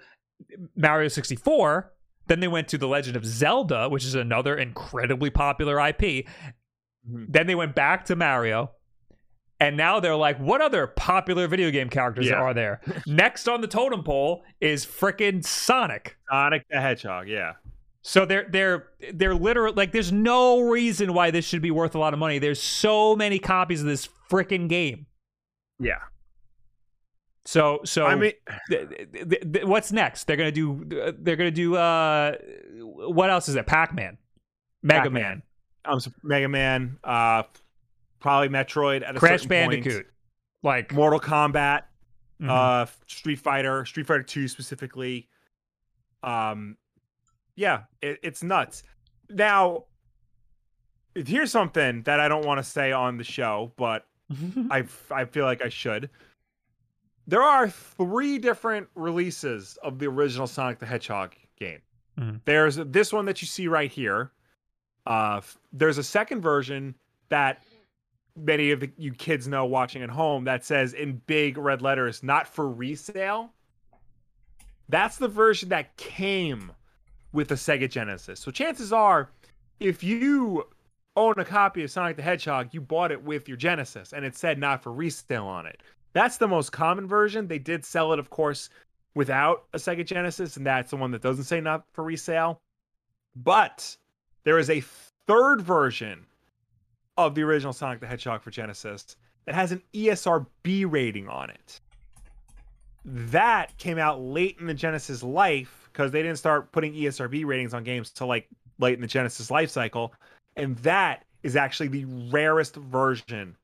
Mario 0.78 1.10
64, 1.10 1.92
then 2.30 2.40
they 2.40 2.48
went 2.48 2.70
to 2.70 2.78
The 2.78 2.88
Legend 2.88 3.18
of 3.18 3.26
Zelda, 3.26 3.90
which 3.90 4.06
is 4.06 4.16
another 4.16 4.56
incredibly 4.56 5.30
popular 5.30 5.80
IP. 5.80 6.00
Mm-hmm. 6.00 7.26
Then 7.28 7.48
they 7.48 7.56
went 7.56 7.76
back 7.76 8.06
to 8.06 8.16
Mario. 8.16 8.72
And 9.60 9.76
now 9.76 10.00
they're 10.00 10.16
like, 10.16 10.40
what 10.40 10.62
other 10.62 10.88
popular 10.88 11.48
video 11.48 11.70
game 11.70 11.90
characters 11.90 12.28
yeah. 12.28 12.36
are 12.36 12.54
there? 12.54 12.80
Next 13.08 13.50
on 13.50 13.60
the 13.60 13.68
totem 13.68 14.04
pole 14.04 14.44
is 14.62 14.86
fricking 14.86 15.44
Sonic. 15.44 16.18
Sonic 16.32 16.66
the 16.70 16.80
Hedgehog, 16.80 17.28
yeah. 17.28 17.54
So 18.02 18.26
they're 18.26 18.48
they're 18.50 18.88
they're 19.14 19.36
literally 19.36 19.76
like 19.76 19.92
there's 19.92 20.14
no 20.14 20.62
reason 20.62 21.14
why 21.14 21.32
this 21.32 21.44
should 21.44 21.62
be 21.62 21.72
worth 21.72 21.96
a 21.96 22.00
lot 22.00 22.14
of 22.14 22.20
money. 22.20 22.40
There's 22.40 22.62
so 22.62 23.14
many 23.14 23.40
copies 23.40 23.82
of 23.82 23.88
this 23.88 24.08
freaking 24.32 24.70
game. 24.70 25.06
Yeah. 25.80 26.00
So 27.50 27.80
so 27.84 28.06
I 28.06 28.14
mean, 28.14 28.34
th- 28.70 28.90
th- 29.12 29.42
th- 29.54 29.66
what's 29.66 29.92
next? 29.92 30.26
They're 30.26 30.38
gonna 30.38 30.52
do. 30.52 30.86
They're 31.18 31.36
gonna 31.36 31.50
do. 31.50 31.76
uh 31.78 32.36
What 32.78 33.32
else 33.32 33.50
is 33.50 33.56
it? 33.56 33.66
Pac 33.66 33.92
Man, 33.92 34.20
Mega 34.84 35.06
Pac-Man. 35.06 35.24
Man, 35.24 35.42
um, 35.84 36.00
Mega 36.22 36.48
Man. 36.48 37.00
Uh, 37.04 37.42
probably 38.20 38.50
Metroid 38.50 39.02
at 39.02 39.16
a 39.16 39.20
Crash 39.20 39.48
Bandicoot, 39.48 39.94
point. 39.94 40.06
like 40.62 40.94
Mortal 40.94 41.20
Kombat, 41.20 41.86
mm-hmm. 42.40 42.52
uh, 42.52 42.86
Street 43.08 43.40
Fighter, 43.40 43.84
Street 43.84 44.06
Fighter 44.06 44.22
Two 44.22 44.48
specifically. 44.48 45.28
Um, 46.22 46.78
yeah, 47.56 47.86
it, 48.04 48.20
it's 48.22 48.44
nuts. 48.44 48.84
Now, 49.28 49.86
here's 51.16 51.52
something 51.52 52.04
that 52.04 52.20
I 52.20 52.28
don't 52.28 52.46
want 52.46 52.60
to 52.60 52.64
say 52.64 52.92
on 52.92 53.18
the 53.18 53.24
show, 53.24 53.72
but 53.76 54.06
I 54.70 54.84
I 55.10 55.26
feel 55.26 55.46
like 55.46 55.64
I 55.64 55.70
should. 55.70 56.12
There 57.30 57.44
are 57.44 57.70
three 57.70 58.40
different 58.40 58.90
releases 58.96 59.78
of 59.84 60.00
the 60.00 60.08
original 60.08 60.48
Sonic 60.48 60.80
the 60.80 60.88
Hedgehog 60.88 61.36
game. 61.60 61.82
Mhm. 62.18 62.42
There's 62.46 62.78
this 62.78 63.14
one 63.14 63.26
that 63.26 63.42
you 63.42 63.48
see 63.48 63.68
right 63.68 63.92
here. 63.92 64.32
Uh, 65.06 65.42
there's 65.72 66.00
a 66.00 66.04
second 66.04 66.42
version 66.42 66.96
that 67.30 67.64
many 68.36 68.72
of 68.72 68.80
the, 68.80 68.92
you 68.98 69.14
kids 69.14 69.48
know 69.48 69.66
watching 69.66 70.02
at 70.02 70.10
home 70.10 70.46
that 70.46 70.66
says 70.66 70.94
in 70.94 71.22
big 71.28 71.58
red 71.58 71.84
letters, 71.84 72.24
"Not 72.24 72.48
for 72.48 72.68
resale." 72.68 73.54
That's 74.88 75.18
the 75.18 75.28
version 75.28 75.70
that 75.70 75.96
came 75.98 76.72
with 77.32 77.50
the 77.50 77.56
Sega 77.56 77.88
Genesis. 77.88 78.40
So 78.40 78.50
chances 78.50 78.92
are, 78.92 79.30
if 79.80 80.04
you 80.04 80.68
own 81.16 81.36
a 81.38 81.46
copy 81.46 81.84
of 81.84 81.92
Sonic 81.92 82.16
the 82.16 82.24
Hedgehog, 82.24 82.74
you 82.74 82.82
bought 82.82 83.12
it 83.12 83.22
with 83.22 83.48
your 83.48 83.58
Genesis 83.58 84.14
and 84.14 84.26
it 84.26 84.36
said 84.36 84.58
not 84.58 84.82
for 84.82 84.92
resale 84.92 85.46
on 85.46 85.68
it. 85.68 85.84
That's 86.14 86.38
the 86.38 86.48
most 86.48 86.72
common 86.72 87.08
version. 87.08 87.48
They 87.48 87.60
did 87.60 87.86
sell 87.86 88.14
it, 88.14 88.20
of 88.20 88.30
course, 88.30 88.70
without 89.16 89.66
a 89.74 89.78
Sega 89.78 90.06
Genesis, 90.06 90.58
and 90.58 90.66
that's 90.66 90.92
the 90.92 90.98
one 90.98 91.12
that 91.12 91.22
doesn't 91.22 91.44
say 91.46 91.62
not 91.62 91.86
for 91.94 92.04
resale. 92.04 92.62
But 93.36 93.96
there 94.44 94.60
is 94.60 94.70
a 94.70 94.84
third 95.28 95.62
version 95.62 96.26
of 97.18 97.36
the 97.36 97.44
original 97.44 97.74
Sonic 97.74 98.00
the 98.00 98.08
Hedgehog 98.08 98.42
for 98.42 98.50
Genesis 98.50 99.18
that 99.46 99.56
has 99.56 99.72
an 99.72 99.82
ESRB 99.94 100.86
rating 100.90 101.28
on 101.28 101.50
it. 101.50 101.82
That 103.06 103.78
came 103.78 103.98
out 103.98 104.22
late 104.22 104.58
in 104.60 104.68
the 104.68 104.74
Genesis 104.74 105.24
life 105.24 105.90
because 105.92 106.12
they 106.12 106.22
didn't 106.22 106.38
start 106.38 106.72
putting 106.72 106.94
ESRB 106.94 107.46
ratings 107.46 107.74
on 107.74 107.84
games 107.84 108.12
till 108.12 108.28
like 108.28 108.48
late 108.78 108.96
in 108.96 109.02
the 109.02 109.08
Genesis 109.08 109.52
life 109.52 109.70
cycle. 109.70 110.14
And 110.56 110.78
that 110.80 111.26
is 111.44 111.56
actually 111.56 111.88
the 111.88 112.06
rarest 112.32 112.76
version 112.76 113.56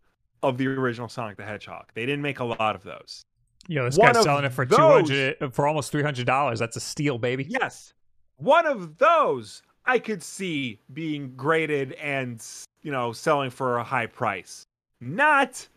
of 0.43 0.57
the 0.57 0.67
original 0.67 1.07
Sonic 1.07 1.37
the 1.37 1.43
Hedgehog. 1.43 1.85
They 1.93 2.05
didn't 2.05 2.21
make 2.21 2.39
a 2.39 2.45
lot 2.45 2.75
of 2.75 2.83
those. 2.83 3.23
Yo, 3.67 3.85
this 3.85 3.97
One 3.97 4.13
guy's 4.13 4.23
selling 4.23 4.45
it 4.45 4.53
for 4.53 4.65
two 4.65 4.75
hundred 4.75 5.37
uh, 5.41 5.49
for 5.49 5.67
almost 5.67 5.91
three 5.91 6.03
hundred 6.03 6.25
dollars. 6.25 6.59
That's 6.59 6.75
a 6.75 6.79
steal, 6.79 7.17
baby. 7.17 7.45
Yes. 7.49 7.93
One 8.37 8.65
of 8.65 8.97
those 8.97 9.63
I 9.85 9.99
could 9.99 10.21
see 10.21 10.79
being 10.93 11.33
graded 11.35 11.93
and, 11.93 12.43
you 12.81 12.91
know, 12.91 13.11
selling 13.11 13.49
for 13.49 13.77
a 13.77 13.83
high 13.83 14.07
price. 14.07 14.67
Not 14.99 15.67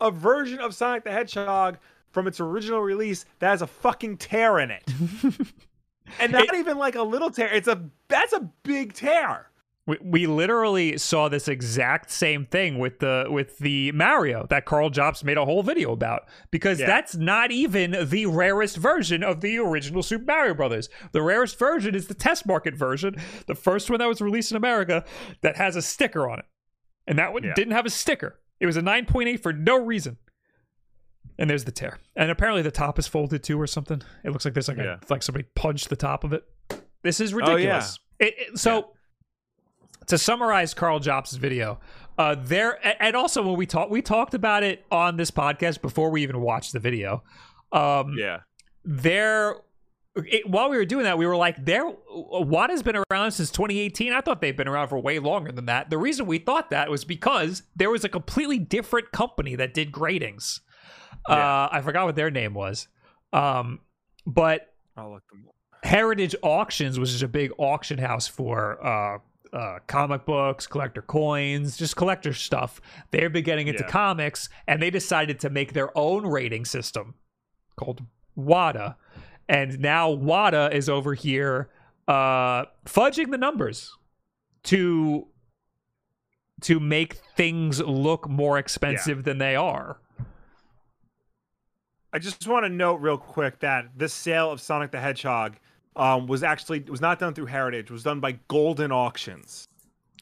a 0.00 0.10
version 0.10 0.58
of 0.60 0.74
Sonic 0.74 1.04
the 1.04 1.10
Hedgehog 1.10 1.78
from 2.10 2.26
its 2.26 2.40
original 2.40 2.80
release 2.80 3.24
that 3.38 3.50
has 3.50 3.62
a 3.62 3.66
fucking 3.66 4.18
tear 4.18 4.58
in 4.58 4.70
it. 4.70 4.84
and 6.20 6.32
not 6.32 6.54
even 6.54 6.78
like 6.78 6.94
a 6.94 7.02
little 7.02 7.30
tear. 7.30 7.52
It's 7.52 7.68
a 7.68 7.82
that's 8.08 8.32
a 8.32 8.48
big 8.62 8.92
tear. 8.92 9.50
We, 9.88 9.98
we 10.02 10.26
literally 10.26 10.98
saw 10.98 11.28
this 11.28 11.46
exact 11.46 12.10
same 12.10 12.44
thing 12.44 12.78
with 12.80 12.98
the 12.98 13.26
with 13.30 13.58
the 13.58 13.92
Mario 13.92 14.44
that 14.50 14.64
Karl 14.64 14.90
Jobst 14.90 15.22
made 15.22 15.36
a 15.36 15.44
whole 15.44 15.62
video 15.62 15.92
about 15.92 16.26
because 16.50 16.80
Yeah. 16.80 16.86
that's 16.86 17.14
not 17.14 17.52
even 17.52 17.96
the 18.08 18.26
rarest 18.26 18.78
version 18.78 19.22
of 19.22 19.42
the 19.42 19.58
original 19.58 20.02
Super 20.02 20.24
Mario 20.24 20.54
Brothers. 20.54 20.88
The 21.12 21.22
rarest 21.22 21.56
version 21.56 21.94
is 21.94 22.08
the 22.08 22.14
test 22.14 22.46
market 22.46 22.74
version, 22.74 23.14
the 23.46 23.54
first 23.54 23.88
one 23.88 24.00
that 24.00 24.08
was 24.08 24.20
released 24.20 24.50
in 24.50 24.56
America 24.56 25.04
that 25.42 25.56
has 25.56 25.76
a 25.76 25.82
sticker 25.82 26.28
on 26.28 26.40
it, 26.40 26.46
and 27.06 27.16
that 27.20 27.32
one 27.32 27.44
Yeah. 27.44 27.54
didn't 27.54 27.74
have 27.74 27.86
a 27.86 27.90
sticker. 27.90 28.40
It 28.58 28.66
was 28.66 28.76
a 28.76 28.82
9.8 28.82 29.40
for 29.40 29.52
no 29.52 29.78
reason. 29.84 30.16
And 31.38 31.48
there's 31.50 31.64
the 31.64 31.70
tear, 31.72 31.98
and 32.16 32.30
apparently 32.30 32.62
the 32.62 32.70
top 32.70 32.98
is 32.98 33.06
folded 33.06 33.44
too, 33.44 33.60
or 33.60 33.66
something. 33.66 34.00
It 34.24 34.30
looks 34.30 34.44
like 34.44 34.54
there's 34.54 34.68
like 34.68 34.78
Yeah. 34.78 34.96
a, 34.96 35.12
like 35.12 35.22
somebody 35.22 35.44
punched 35.54 35.90
the 35.90 35.96
top 35.96 36.24
of 36.24 36.32
it. 36.32 36.42
This 37.02 37.20
is 37.20 37.34
ridiculous. 37.34 37.54
Oh, 37.54 37.58
yeah. 37.58 37.74
ridiculous. 37.74 37.98
It- 38.18 38.34
it- 38.54 38.58
so 38.58 38.92
to 40.06 40.18
summarize 40.18 40.74
Karl 40.74 41.00
Jobst' 41.00 41.38
video, 41.38 41.78
uh, 42.18 42.34
there 42.38 42.78
and 43.02 43.14
also 43.16 43.42
when 43.42 43.56
we 43.56 43.66
talked, 43.66 43.90
we 43.90 44.02
talked 44.02 44.34
about 44.34 44.62
it 44.62 44.84
on 44.90 45.16
this 45.16 45.30
podcast 45.30 45.82
before 45.82 46.10
we 46.10 46.22
even 46.22 46.40
watched 46.40 46.72
the 46.72 46.78
video. 46.80 47.22
Um, 47.72 48.14
Yeah. 48.18 48.40
there, 48.84 49.56
it, 50.14 50.48
while 50.48 50.70
we 50.70 50.76
were 50.78 50.84
doing 50.86 51.04
that, 51.04 51.18
we 51.18 51.26
were 51.26 51.36
like, 51.36 51.62
there, 51.62 51.84
WATA's 52.10 52.82
been 52.82 53.02
around 53.10 53.32
since 53.32 53.50
2018. 53.50 54.12
I 54.14 54.20
thought 54.22 54.40
they've 54.40 54.56
been 54.56 54.68
around 54.68 54.88
for 54.88 54.98
way 54.98 55.18
longer 55.18 55.52
than 55.52 55.66
that. 55.66 55.90
The 55.90 55.98
reason 55.98 56.24
we 56.26 56.38
thought 56.38 56.70
that 56.70 56.88
was 56.90 57.04
because 57.04 57.62
there 57.74 57.90
was 57.90 58.04
a 58.04 58.08
completely 58.08 58.58
different 58.58 59.12
company 59.12 59.56
that 59.56 59.74
did 59.74 59.92
gradings. 59.92 60.60
Uh, 61.28 61.68
I 61.70 61.80
forgot 61.82 62.06
what 62.06 62.14
their 62.16 62.30
name 62.30 62.54
was. 62.54 62.88
Um, 63.32 63.80
but 64.26 64.72
I'll 64.96 65.12
look 65.12 65.24
them 65.30 65.44
up. 65.48 65.54
Heritage 65.84 66.34
Auctions 66.42 66.98
which 66.98 67.10
is 67.10 67.22
a 67.22 67.28
big 67.28 67.52
auction 67.58 67.98
house 67.98 68.26
for 68.26 68.84
uh, 68.84 69.18
uh, 69.56 69.78
comic 69.86 70.26
books, 70.26 70.66
collector 70.66 71.00
coins, 71.00 71.78
just 71.78 71.96
collector 71.96 72.34
stuff. 72.34 72.78
They've 73.10 73.32
been 73.32 73.44
getting 73.44 73.68
into 73.68 73.84
Yeah. 73.84 73.90
comics, 73.90 74.48
and 74.66 74.82
they 74.82 74.90
decided 74.90 75.40
to 75.40 75.50
make 75.50 75.72
their 75.72 75.96
own 75.96 76.26
rating 76.26 76.66
system 76.66 77.14
called 77.76 78.02
WATA. 78.36 78.96
And 79.48 79.80
now 79.80 80.10
WATA 80.10 80.70
is 80.72 80.88
over 80.88 81.14
here 81.14 81.70
uh, 82.06 82.66
fudging 82.84 83.30
the 83.30 83.38
numbers 83.38 83.96
to 84.64 85.28
to 86.62 86.80
make 86.80 87.14
things 87.36 87.80
look 87.82 88.28
more 88.28 88.56
expensive 88.58 89.24
than 89.24 89.38
they 89.38 89.54
are. 89.56 90.00
I 92.12 92.18
just 92.18 92.46
want 92.46 92.64
to 92.64 92.70
note 92.70 92.96
real 92.96 93.18
quick 93.18 93.58
that 93.60 93.90
this 93.94 94.14
sale 94.14 94.50
of 94.50 94.60
Sonic 94.60 94.90
the 94.90 95.00
Hedgehog 95.00 95.56
um, 95.96 96.26
was 96.26 96.42
actually 96.42 96.80
was 96.80 97.00
not 97.00 97.18
done 97.18 97.34
through 97.34 97.46
Heritage. 97.46 97.90
Was 97.90 98.02
done 98.02 98.20
by 98.20 98.34
Goldin 98.48 98.92
Auctions. 98.92 99.68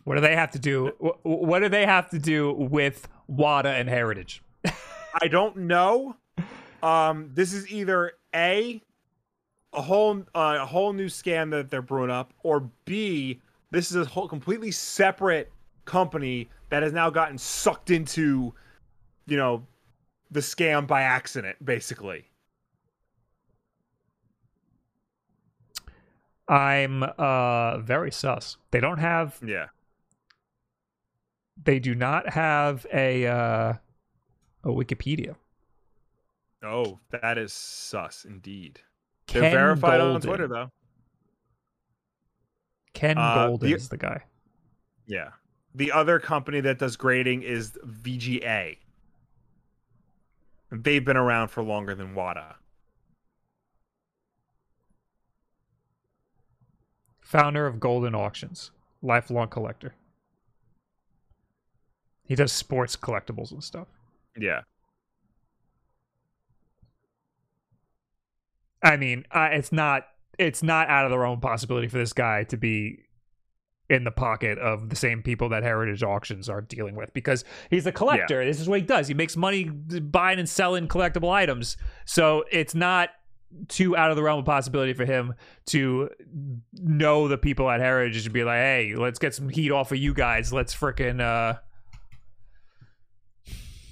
What 0.04 0.16
do 0.16 0.20
they 0.20 0.36
have 0.36 0.50
to 0.52 0.58
do? 0.58 0.88
What 1.22 1.60
do 1.60 1.68
they 1.68 1.86
have 1.86 2.10
to 2.10 2.18
do 2.18 2.52
with 2.52 3.08
WATA 3.28 3.70
and 3.70 3.88
Heritage? 3.88 4.42
I 5.22 5.28
don't 5.28 5.56
know. 5.56 6.16
Um, 6.82 7.30
this 7.32 7.52
is 7.52 7.70
either 7.70 8.12
a 8.34 8.82
a 9.72 9.82
whole 9.82 10.22
uh, 10.34 10.58
a 10.60 10.66
whole 10.66 10.92
new 10.92 11.06
scam 11.06 11.50
that 11.50 11.70
they're 11.70 11.82
brewing 11.82 12.10
up, 12.10 12.32
or 12.42 12.70
b 12.84 13.40
this 13.70 13.90
is 13.90 13.96
a 13.96 14.04
whole 14.04 14.28
completely 14.28 14.70
separate 14.70 15.50
company 15.84 16.48
that 16.68 16.82
has 16.82 16.92
now 16.92 17.10
gotten 17.10 17.36
sucked 17.36 17.90
into, 17.90 18.54
you 19.26 19.36
know, 19.36 19.66
the 20.30 20.40
scam 20.40 20.86
by 20.86 21.02
accident, 21.02 21.56
basically. 21.64 22.24
I'm 26.48 27.02
uh 27.02 27.78
very 27.78 28.10
sus. 28.10 28.56
They 28.70 28.80
don't 28.80 28.98
have 28.98 29.38
Yeah. 29.44 29.66
they 31.62 31.78
do 31.78 31.94
not 31.94 32.30
have 32.34 32.86
a 32.92 33.26
uh 33.26 33.74
a 34.64 34.68
Wikipedia. 34.68 35.36
Oh, 36.62 36.98
that 37.10 37.38
is 37.38 37.52
sus 37.52 38.24
indeed. 38.24 38.80
Ken 39.26 39.42
They're 39.42 39.50
verified 39.52 40.00
on 40.00 40.20
Twitter 40.20 40.48
though. 40.48 40.70
Ken 42.92 43.18
Uh, 43.18 43.48
Goldin 43.48 43.60
the- 43.60 43.72
is 43.74 43.88
the 43.88 43.96
guy. 43.96 44.24
Yeah. 45.06 45.30
The 45.74 45.90
other 45.92 46.20
company 46.20 46.60
that 46.60 46.78
does 46.78 46.96
grading 46.96 47.42
is 47.42 47.76
VGA. 47.84 48.78
They've 50.70 51.04
been 51.04 51.16
around 51.16 51.48
for 51.48 51.62
longer 51.62 51.94
than 51.94 52.14
WATA. 52.14 52.56
Founder 57.34 57.66
of 57.66 57.76
Goldin 57.76 58.14
Auctions, 58.14 58.70
lifelong 59.02 59.48
collector. 59.48 59.96
He 62.22 62.36
does 62.36 62.52
sports 62.52 62.94
collectibles 62.94 63.50
and 63.50 63.62
stuff. 63.62 63.88
Yeah. 64.38 64.60
I 68.84 68.96
mean, 68.96 69.26
uh, 69.32 69.48
it's 69.50 69.72
not 69.72 70.06
it's 70.38 70.62
not 70.62 70.88
out 70.88 71.06
of 71.06 71.10
the 71.10 71.18
realm 71.18 71.38
of 71.38 71.40
possibility 71.40 71.88
for 71.88 71.98
this 71.98 72.12
guy 72.12 72.44
to 72.44 72.56
be 72.56 73.00
in 73.90 74.04
the 74.04 74.12
pocket 74.12 74.56
of 74.58 74.88
the 74.88 74.96
same 74.96 75.20
people 75.20 75.48
that 75.48 75.64
Heritage 75.64 76.04
Auctions 76.04 76.48
are 76.48 76.60
dealing 76.60 76.94
with 76.94 77.12
because 77.14 77.44
he's 77.68 77.84
a 77.84 77.92
collector. 77.92 78.44
This 78.44 78.60
is 78.60 78.68
what 78.68 78.78
he 78.78 78.86
does. 78.86 79.08
He 79.08 79.14
makes 79.14 79.36
money 79.36 79.64
buying 79.64 80.38
and 80.38 80.48
selling 80.48 80.86
collectible 80.86 81.30
items. 81.30 81.76
So 82.04 82.44
it's 82.52 82.76
not 82.76 83.10
too 83.68 83.96
out 83.96 84.10
of 84.10 84.16
the 84.16 84.22
realm 84.22 84.38
of 84.40 84.44
possibility 84.44 84.92
for 84.92 85.04
him 85.04 85.34
to 85.66 86.10
know 86.74 87.28
the 87.28 87.38
people 87.38 87.70
at 87.70 87.80
Heritage 87.80 88.24
and 88.26 88.32
be 88.32 88.44
like, 88.44 88.58
"Hey, 88.58 88.94
let's 88.96 89.18
get 89.18 89.34
some 89.34 89.48
heat 89.48 89.70
off 89.70 89.92
of 89.92 89.98
you 89.98 90.14
guys. 90.14 90.52
Let's 90.52 90.74
frickin' 90.74 91.20
uh 91.20 91.58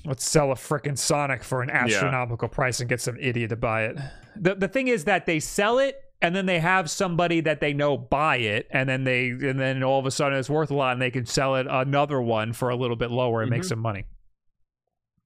let's 0.05 0.29
sell 0.29 0.51
a 0.51 0.55
frickin' 0.55 0.99
Sonic 0.99 1.45
for 1.45 1.63
an 1.63 1.71
astronomical 1.71 2.49
price 2.49 2.81
and 2.81 2.89
get 2.89 3.01
some 3.01 3.17
idiot 3.21 3.51
to 3.51 3.57
buy 3.57 3.85
it." 3.85 3.99
The 4.37 4.55
the 4.55 4.69
thing 4.69 4.89
is 4.89 5.05
that 5.05 5.27
they 5.27 5.41
sell 5.41 5.79
it 5.79 5.97
and 6.21 6.35
then 6.35 6.47
they 6.47 6.61
have 6.61 6.91
somebody 6.91 7.41
that 7.41 7.61
they 7.61 7.73
know 7.73 7.97
buy 7.99 8.37
it 8.37 8.67
and 8.71 8.89
then 8.89 9.05
they 9.05 9.29
and 9.31 9.59
then 9.61 9.83
all 9.83 9.99
of 9.99 10.07
a 10.07 10.11
sudden 10.11 10.39
it's 10.39 10.51
worth 10.51 10.71
a 10.71 10.75
lot 10.75 10.93
and 10.93 11.03
they 11.03 11.11
can 11.11 11.27
sell 11.27 11.57
it 11.57 11.67
another 11.69 12.21
one 12.21 12.53
for 12.53 12.69
a 12.71 12.77
little 12.77 12.97
bit 12.97 13.11
lower 13.11 13.43
and 13.43 13.51
make 13.51 13.63
Mhm. 13.63 13.67
some 13.67 13.79
money. 13.79 14.05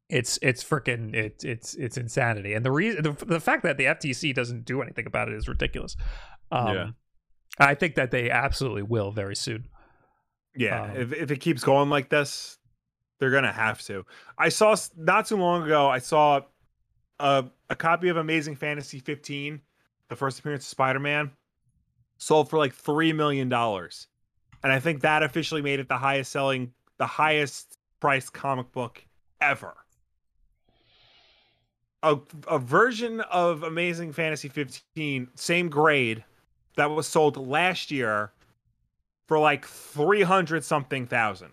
It's 0.08 0.38
it's 0.40 0.62
freaking 0.62 1.14
it's 1.14 1.44
it's 1.44 1.74
it's 1.74 1.96
insanity, 1.96 2.52
and 2.54 2.64
the 2.64 2.70
reason 2.70 3.02
the, 3.02 3.12
the 3.24 3.40
fact 3.40 3.64
that 3.64 3.76
the 3.76 3.84
FTC 3.84 4.32
doesn't 4.34 4.64
do 4.64 4.80
anything 4.80 5.06
about 5.06 5.28
it 5.28 5.34
is 5.34 5.48
ridiculous. 5.48 5.96
Um, 6.52 6.74
Yeah. 6.74 6.90
I 7.58 7.74
think 7.74 7.94
that 7.94 8.10
they 8.10 8.30
absolutely 8.30 8.82
will 8.82 9.10
very 9.10 9.34
soon. 9.34 9.66
Yeah, 10.54 10.82
Um, 10.84 10.96
if 10.96 11.12
if 11.12 11.30
it 11.30 11.38
keeps 11.38 11.64
going 11.64 11.90
like 11.90 12.08
this, 12.08 12.58
they're 13.18 13.30
gonna 13.30 13.52
have 13.52 13.82
to. 13.82 14.04
I 14.38 14.48
saw 14.50 14.76
not 14.96 15.26
too 15.26 15.36
long 15.36 15.64
ago. 15.64 15.88
I 15.88 15.98
saw 15.98 16.42
a 17.18 17.46
a 17.68 17.74
copy 17.74 18.08
of 18.08 18.16
Amazing 18.16 18.56
Fantasy 18.56 19.00
15, 19.00 19.60
the 20.08 20.16
first 20.16 20.38
appearance 20.38 20.64
of 20.64 20.68
Spider 20.68 21.00
Man, 21.00 21.32
sold 22.18 22.48
for 22.48 22.58
like 22.58 22.74
three 22.74 23.12
million 23.12 23.48
dollars, 23.48 24.06
and 24.62 24.72
I 24.72 24.78
think 24.78 25.00
that 25.00 25.22
officially 25.24 25.62
made 25.62 25.80
it 25.80 25.88
the 25.88 25.98
highest 25.98 26.30
selling, 26.30 26.72
the 26.98 27.06
highest 27.06 27.76
priced 27.98 28.32
comic 28.32 28.70
book 28.70 29.04
ever. 29.40 29.74
A 32.06 32.18
a 32.46 32.58
version 32.58 33.20
of 33.32 33.64
Amazing 33.64 34.12
Fantasy 34.12 34.48
15, 34.48 35.28
same 35.34 35.68
grade, 35.68 36.22
that 36.76 36.88
was 36.88 37.08
sold 37.08 37.36
last 37.36 37.90
year 37.90 38.30
for 39.26 39.40
like 39.40 39.66
300 39.66 40.62
something 40.62 41.06
thousand. 41.06 41.50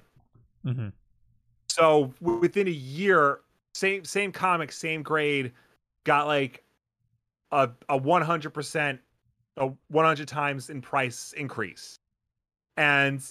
Mm-hmm. 0.63 0.89
So 1.69 2.13
within 2.21 2.67
a 2.67 2.71
year, 2.71 3.39
same 3.73 4.05
same 4.05 4.31
comic, 4.31 4.71
same 4.71 5.01
grade, 5.01 5.53
got 6.03 6.27
like 6.27 6.63
a 7.51 7.69
a 7.89 7.99
100% 7.99 8.99
a 9.57 9.71
100 9.87 10.27
times 10.27 10.69
in 10.69 10.81
price 10.81 11.33
increase. 11.35 11.95
And 12.77 13.23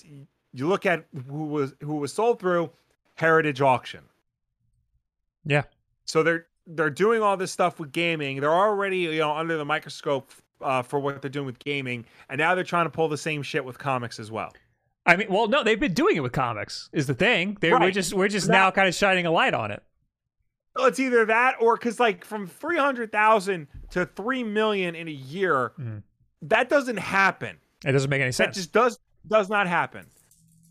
you 0.53 0.67
look 0.67 0.87
at 0.87 1.05
who 1.29 1.45
was 1.45 1.75
who 1.83 1.97
was 1.97 2.13
sold 2.13 2.41
through 2.41 2.71
Heritage 3.15 3.61
Auction. 3.61 4.03
Yeah. 5.45 5.63
So 6.05 6.23
they're 6.23 6.47
they're 6.67 6.91
doing 6.91 7.23
all 7.23 7.37
this 7.37 7.51
stuff 7.53 7.79
with 7.81 7.93
gaming. 7.93 8.41
They're 8.41 8.51
already, 8.55 8.99
you 8.99 9.19
know, 9.19 9.33
under 9.35 9.57
the 9.57 9.65
microscope 9.65 10.31
uh, 10.61 10.83
for 10.83 11.01
what 11.01 11.21
they're 11.21 11.31
doing 11.31 11.47
with 11.47 11.59
gaming, 11.59 12.05
and 12.29 12.39
now 12.39 12.55
they're 12.55 12.65
trying 12.65 12.87
to 12.87 12.91
pull 12.91 13.09
the 13.09 13.17
same 13.19 13.43
shit 13.43 13.65
with 13.65 13.79
comics 13.79 14.19
as 14.19 14.31
well. 14.31 14.53
I 15.05 15.17
mean, 15.17 15.27
well, 15.31 15.49
no, 15.49 15.65
they've 15.65 15.81
been 15.81 15.95
doing 15.95 16.17
it 16.17 16.21
with 16.21 16.31
comics. 16.33 16.89
Is 16.93 17.09
the 17.09 17.15
thing? 17.15 17.57
They're, 17.61 17.79
We're 17.79 17.91
just 17.91 18.15
we're 18.15 18.29
just 18.29 18.47
That- 18.47 18.53
now 18.53 18.71
kind 18.71 18.87
of 18.89 18.95
shining 18.95 19.27
a 19.27 19.33
light 19.33 19.55
on 19.55 19.71
it. 19.73 19.83
Well, 20.77 20.87
it's 20.87 21.01
either 21.01 21.27
that 21.27 21.57
or 21.61 21.77
because 21.77 21.99
like 22.01 22.25
from 22.25 22.47
three 22.47 22.79
hundred 22.79 23.11
thousand 23.13 23.67
to 23.91 24.07
three 24.07 24.45
million 24.45 24.95
in 24.95 25.09
a 25.09 25.13
year, 25.13 25.73
Mhm. 25.79 26.03
that 26.43 26.69
doesn't 26.71 26.99
happen. 26.99 27.59
It 27.85 27.93
doesn't 27.93 28.09
make 28.09 28.23
any 28.23 28.33
sense. 28.33 28.55
That 28.55 28.61
just 28.61 28.73
does 28.73 28.99
does 29.27 29.49
not 29.51 29.67
happen. 29.67 30.07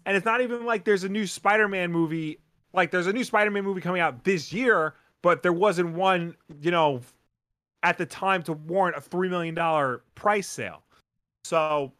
And 0.05 0.15
it's 0.17 0.25
not 0.25 0.41
even 0.41 0.65
like 0.65 0.85
there's 0.85 1.03
a 1.03 1.09
new 1.09 1.27
Spider-Man 1.27 1.91
movie. 1.91 2.39
Like 2.73 2.89
there's 2.89 3.05
a 3.07 3.13
new 3.13 3.23
Spider-Man 3.23 3.63
movie 3.63 3.81
coming 3.81 4.01
out 4.01 4.23
this 4.23 4.51
year, 4.51 4.95
but 5.21 5.43
there 5.43 5.53
wasn't 5.53 5.93
one, 5.93 6.35
you 6.61 6.71
know, 6.71 7.01
at 7.83 7.97
the 7.97 8.05
time 8.05 8.43
to 8.43 8.53
warrant 8.53 8.97
a 8.97 9.01
three 9.01 9.29
million 9.29 9.55
dollar 9.55 10.01
price 10.15 10.47
sale. 10.47 10.83
So 11.43 11.91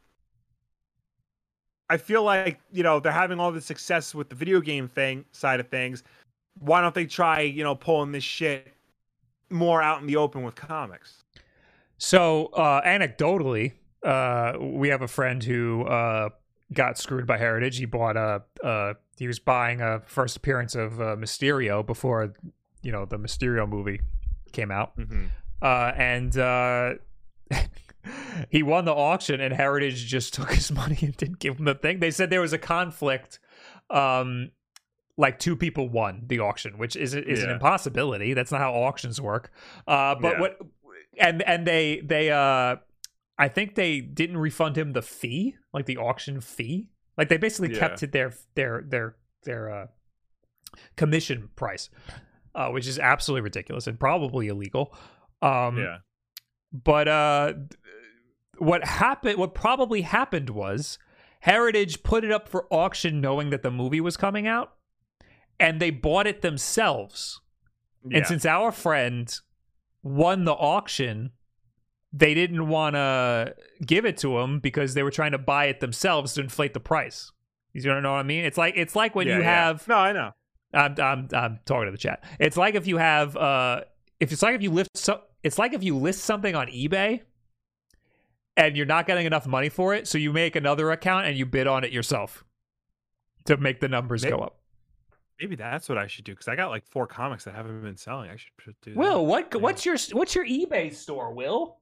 I 1.90 1.98
feel 1.98 2.24
like 2.24 2.60
you 2.72 2.84
know 2.84 3.00
they're 3.00 3.12
having 3.12 3.40
all 3.40 3.52
the 3.52 3.62
success 3.62 4.16
with 4.16 4.30
the 4.30 4.36
video 4.36 4.62
game 4.62 4.88
thing 4.88 5.26
side 5.32 5.60
of 5.60 5.68
things. 5.68 6.04
Why 6.60 6.82
don't 6.82 6.94
they 6.94 7.06
try, 7.06 7.42
you 7.42 7.64
know, 7.64 7.76
pulling 7.76 8.12
this 8.12 8.24
shit 8.24 8.74
more 9.50 9.82
out 9.82 10.02
in 10.02 10.08
the 10.08 10.18
open 10.18 10.44
with 10.44 10.56
comics? 10.56 11.24
So, 11.98 12.48
uh, 12.48 12.82
anecdotally, 12.82 13.74
uh, 14.04 14.54
we 14.60 14.90
have 14.90 15.02
a 15.02 15.08
friend 15.08 15.44
who 15.44 15.84
uh, 15.84 16.30
got 16.74 16.98
screwed 16.98 17.26
by 17.28 17.38
Heritage. 17.38 17.78
He 17.78 17.86
bought 17.86 18.18
a, 18.18 18.44
uh, 18.64 18.96
he 19.18 19.28
was 19.28 19.40
buying 19.40 19.82
a 19.82 20.02
first 20.06 20.36
appearance 20.36 20.76
of 20.76 21.00
uh, 21.00 21.16
Mysterio 21.16 21.86
before, 21.86 22.34
you 22.82 22.92
know, 22.92 23.06
the 23.06 23.18
Mysterio 23.18 23.68
movie 23.68 24.02
came 24.52 24.72
out, 24.72 24.98
Mm-hmm. 24.98 25.26
uh, 25.62 25.92
and 25.96 26.38
uh, 26.38 26.94
he 28.50 28.64
won 28.64 28.86
the 28.86 28.94
auction, 28.94 29.40
and 29.42 29.54
Heritage 29.54 30.06
just 30.08 30.34
took 30.38 30.52
his 30.52 30.72
money 30.72 30.98
and 31.02 31.16
didn't 31.18 31.40
give 31.40 31.58
him 31.58 31.66
the 31.66 31.76
thing. 31.76 32.00
They 32.00 32.12
said 32.12 32.30
there 32.30 32.42
was 32.42 32.54
a 32.54 32.58
conflict. 32.58 33.40
Um, 33.90 34.52
like 35.18 35.38
two 35.38 35.56
people 35.56 35.88
won 35.90 36.24
the 36.28 36.40
auction, 36.40 36.78
which 36.78 36.96
is 36.96 37.14
is 37.14 37.44
an 37.44 37.50
impossibility. 37.52 38.34
That's 38.34 38.52
not 38.52 38.62
how 38.62 38.74
auctions 38.74 39.20
work. 39.22 39.52
Uh, 39.86 40.16
but 40.16 40.36
Yeah. 40.36 40.40
what 40.40 40.58
and 41.20 41.42
and 41.44 41.68
they 41.68 42.00
they 42.04 42.32
uh 42.32 42.78
I 43.38 43.48
think 43.50 43.76
they 43.76 44.00
didn't 44.00 44.38
refund 44.38 44.78
him 44.78 44.94
the 44.94 45.02
fee, 45.02 45.58
like 45.74 45.86
the 45.86 45.98
auction 45.98 46.40
fee. 46.42 46.88
Like 47.18 47.28
they 47.30 47.38
basically 47.38 47.74
Yeah. 47.74 47.80
kept 47.80 48.02
it 48.04 48.14
their 48.14 48.34
their 48.56 48.82
their 48.88 49.16
their 49.44 49.70
uh 49.70 49.88
commission 50.96 51.50
price, 51.56 51.90
uh, 52.56 52.70
which 52.70 52.88
is 52.88 53.00
absolutely 53.00 53.42
ridiculous 53.42 53.88
and 53.88 54.00
probably 54.00 54.48
illegal. 54.48 54.94
Um, 55.42 55.78
yeah. 55.78 55.98
but 56.72 57.08
uh, 57.08 57.54
what 58.58 58.86
happened? 58.86 59.38
What 59.38 59.54
probably 59.54 60.02
happened 60.02 60.50
was 60.52 61.00
Heritage 61.42 62.04
put 62.04 62.24
it 62.24 62.32
up 62.32 62.48
for 62.48 62.68
auction, 62.72 63.22
knowing 63.22 63.50
that 63.50 63.64
the 63.64 63.72
movie 63.72 64.02
was 64.02 64.18
coming 64.18 64.48
out, 64.48 64.74
and 65.60 65.80
they 65.80 65.90
bought 65.90 66.28
it 66.28 66.42
themselves. 66.42 67.42
yeah. 68.08 68.20
And 68.20 68.28
since 68.28 68.46
our 68.46 68.72
friend 68.72 69.34
won 70.04 70.46
the 70.46 70.54
auction, 70.54 71.32
they 72.14 72.34
didn't 72.34 72.68
want 72.68 72.96
to 72.96 73.56
give 73.86 74.06
it 74.06 74.18
to 74.18 74.38
him 74.40 74.60
because 74.60 74.94
they 74.94 75.02
were 75.04 75.12
trying 75.12 75.32
to 75.32 75.38
buy 75.38 75.66
it 75.66 75.80
themselves 75.80 76.34
to 76.34 76.42
inflate 76.42 76.74
the 76.74 76.80
price. 76.80 77.32
You 77.74 77.82
know 77.84 77.96
what 77.96 78.06
I 78.20 78.24
mean? 78.24 78.44
It's 78.44 78.58
like 78.58 78.74
it's 78.76 78.96
like 78.96 79.16
when 79.16 79.28
Yeah, 79.28 79.38
you 79.38 79.42
yeah. 79.44 79.68
have 79.68 79.88
no, 79.88 79.96
I 79.96 80.12
know. 80.12 80.32
I'm, 80.74 80.96
I'm 81.00 81.28
I'm 81.34 81.60
talking 81.66 81.86
to 81.88 81.92
the 81.92 81.98
chat. 81.98 82.24
It's 82.40 82.58
like 82.58 82.76
if 82.76 82.88
you 82.88 82.98
have 82.98 83.36
uh 83.36 83.82
if 84.20 84.32
it's 84.32 84.42
like 84.42 84.56
if 84.56 84.62
you 84.62 84.72
lift 84.72 84.90
so 84.96 85.22
it's 85.44 85.58
like 85.60 85.74
if 85.74 85.84
you 85.84 85.98
list 85.98 86.24
something 86.24 86.56
on 86.56 86.68
eBay 86.68 87.22
and 88.58 88.78
you're 88.78 88.86
not 88.86 89.08
getting 89.08 89.26
enough 89.26 89.48
money 89.48 89.70
for 89.70 89.94
it, 89.94 90.08
so 90.08 90.18
you 90.18 90.32
make 90.32 90.56
another 90.56 90.92
account 90.92 91.26
and 91.26 91.38
you 91.38 91.46
bid 91.46 91.68
on 91.68 91.84
it 91.84 91.92
yourself 91.92 92.44
to 93.46 93.58
make 93.58 93.80
the 93.80 93.88
numbers 93.88 94.24
May- 94.24 94.30
go 94.30 94.40
up. 94.40 94.58
Maybe 95.40 95.56
that's 95.56 95.90
what 95.90 95.98
I 95.98 96.06
should 96.06 96.24
do 96.26 96.34
because 96.34 96.48
I 96.48 96.56
got 96.56 96.70
like 96.70 96.86
four 96.86 97.08
comics 97.08 97.46
that 97.46 97.56
haven't 97.56 97.82
been 97.82 97.98
selling. 97.98 98.30
I 98.30 98.36
should 98.38 98.76
do 98.84 98.92
that. 98.94 99.00
Will, 99.00 99.26
what 99.26 99.50
Yeah. 99.52 99.60
what's 99.60 99.86
your 99.86 99.98
what's 100.14 100.36
your 100.36 100.46
eBay 100.46 100.94
store, 100.94 101.34
Will? 101.34 101.78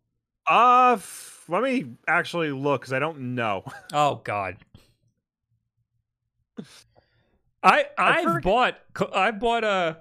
Uh, 0.49 0.93
f- 0.97 1.43
let 1.49 1.61
me 1.61 1.85
actually 2.07 2.51
look 2.51 2.81
because 2.81 2.93
I 2.93 2.99
don't 2.99 3.35
know. 3.35 3.65
Oh 3.91 4.21
God. 4.23 4.55
I 7.63 7.85
I've 7.97 8.23
forget- 8.23 8.43
bought 8.43 8.79
I 9.13 9.31
bought 9.31 9.63
a 9.63 9.97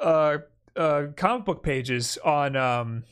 uh 0.00 0.38
uh 0.76 1.06
comic 1.16 1.44
book 1.44 1.62
pages 1.62 2.18
on 2.24 2.56
um 2.56 3.04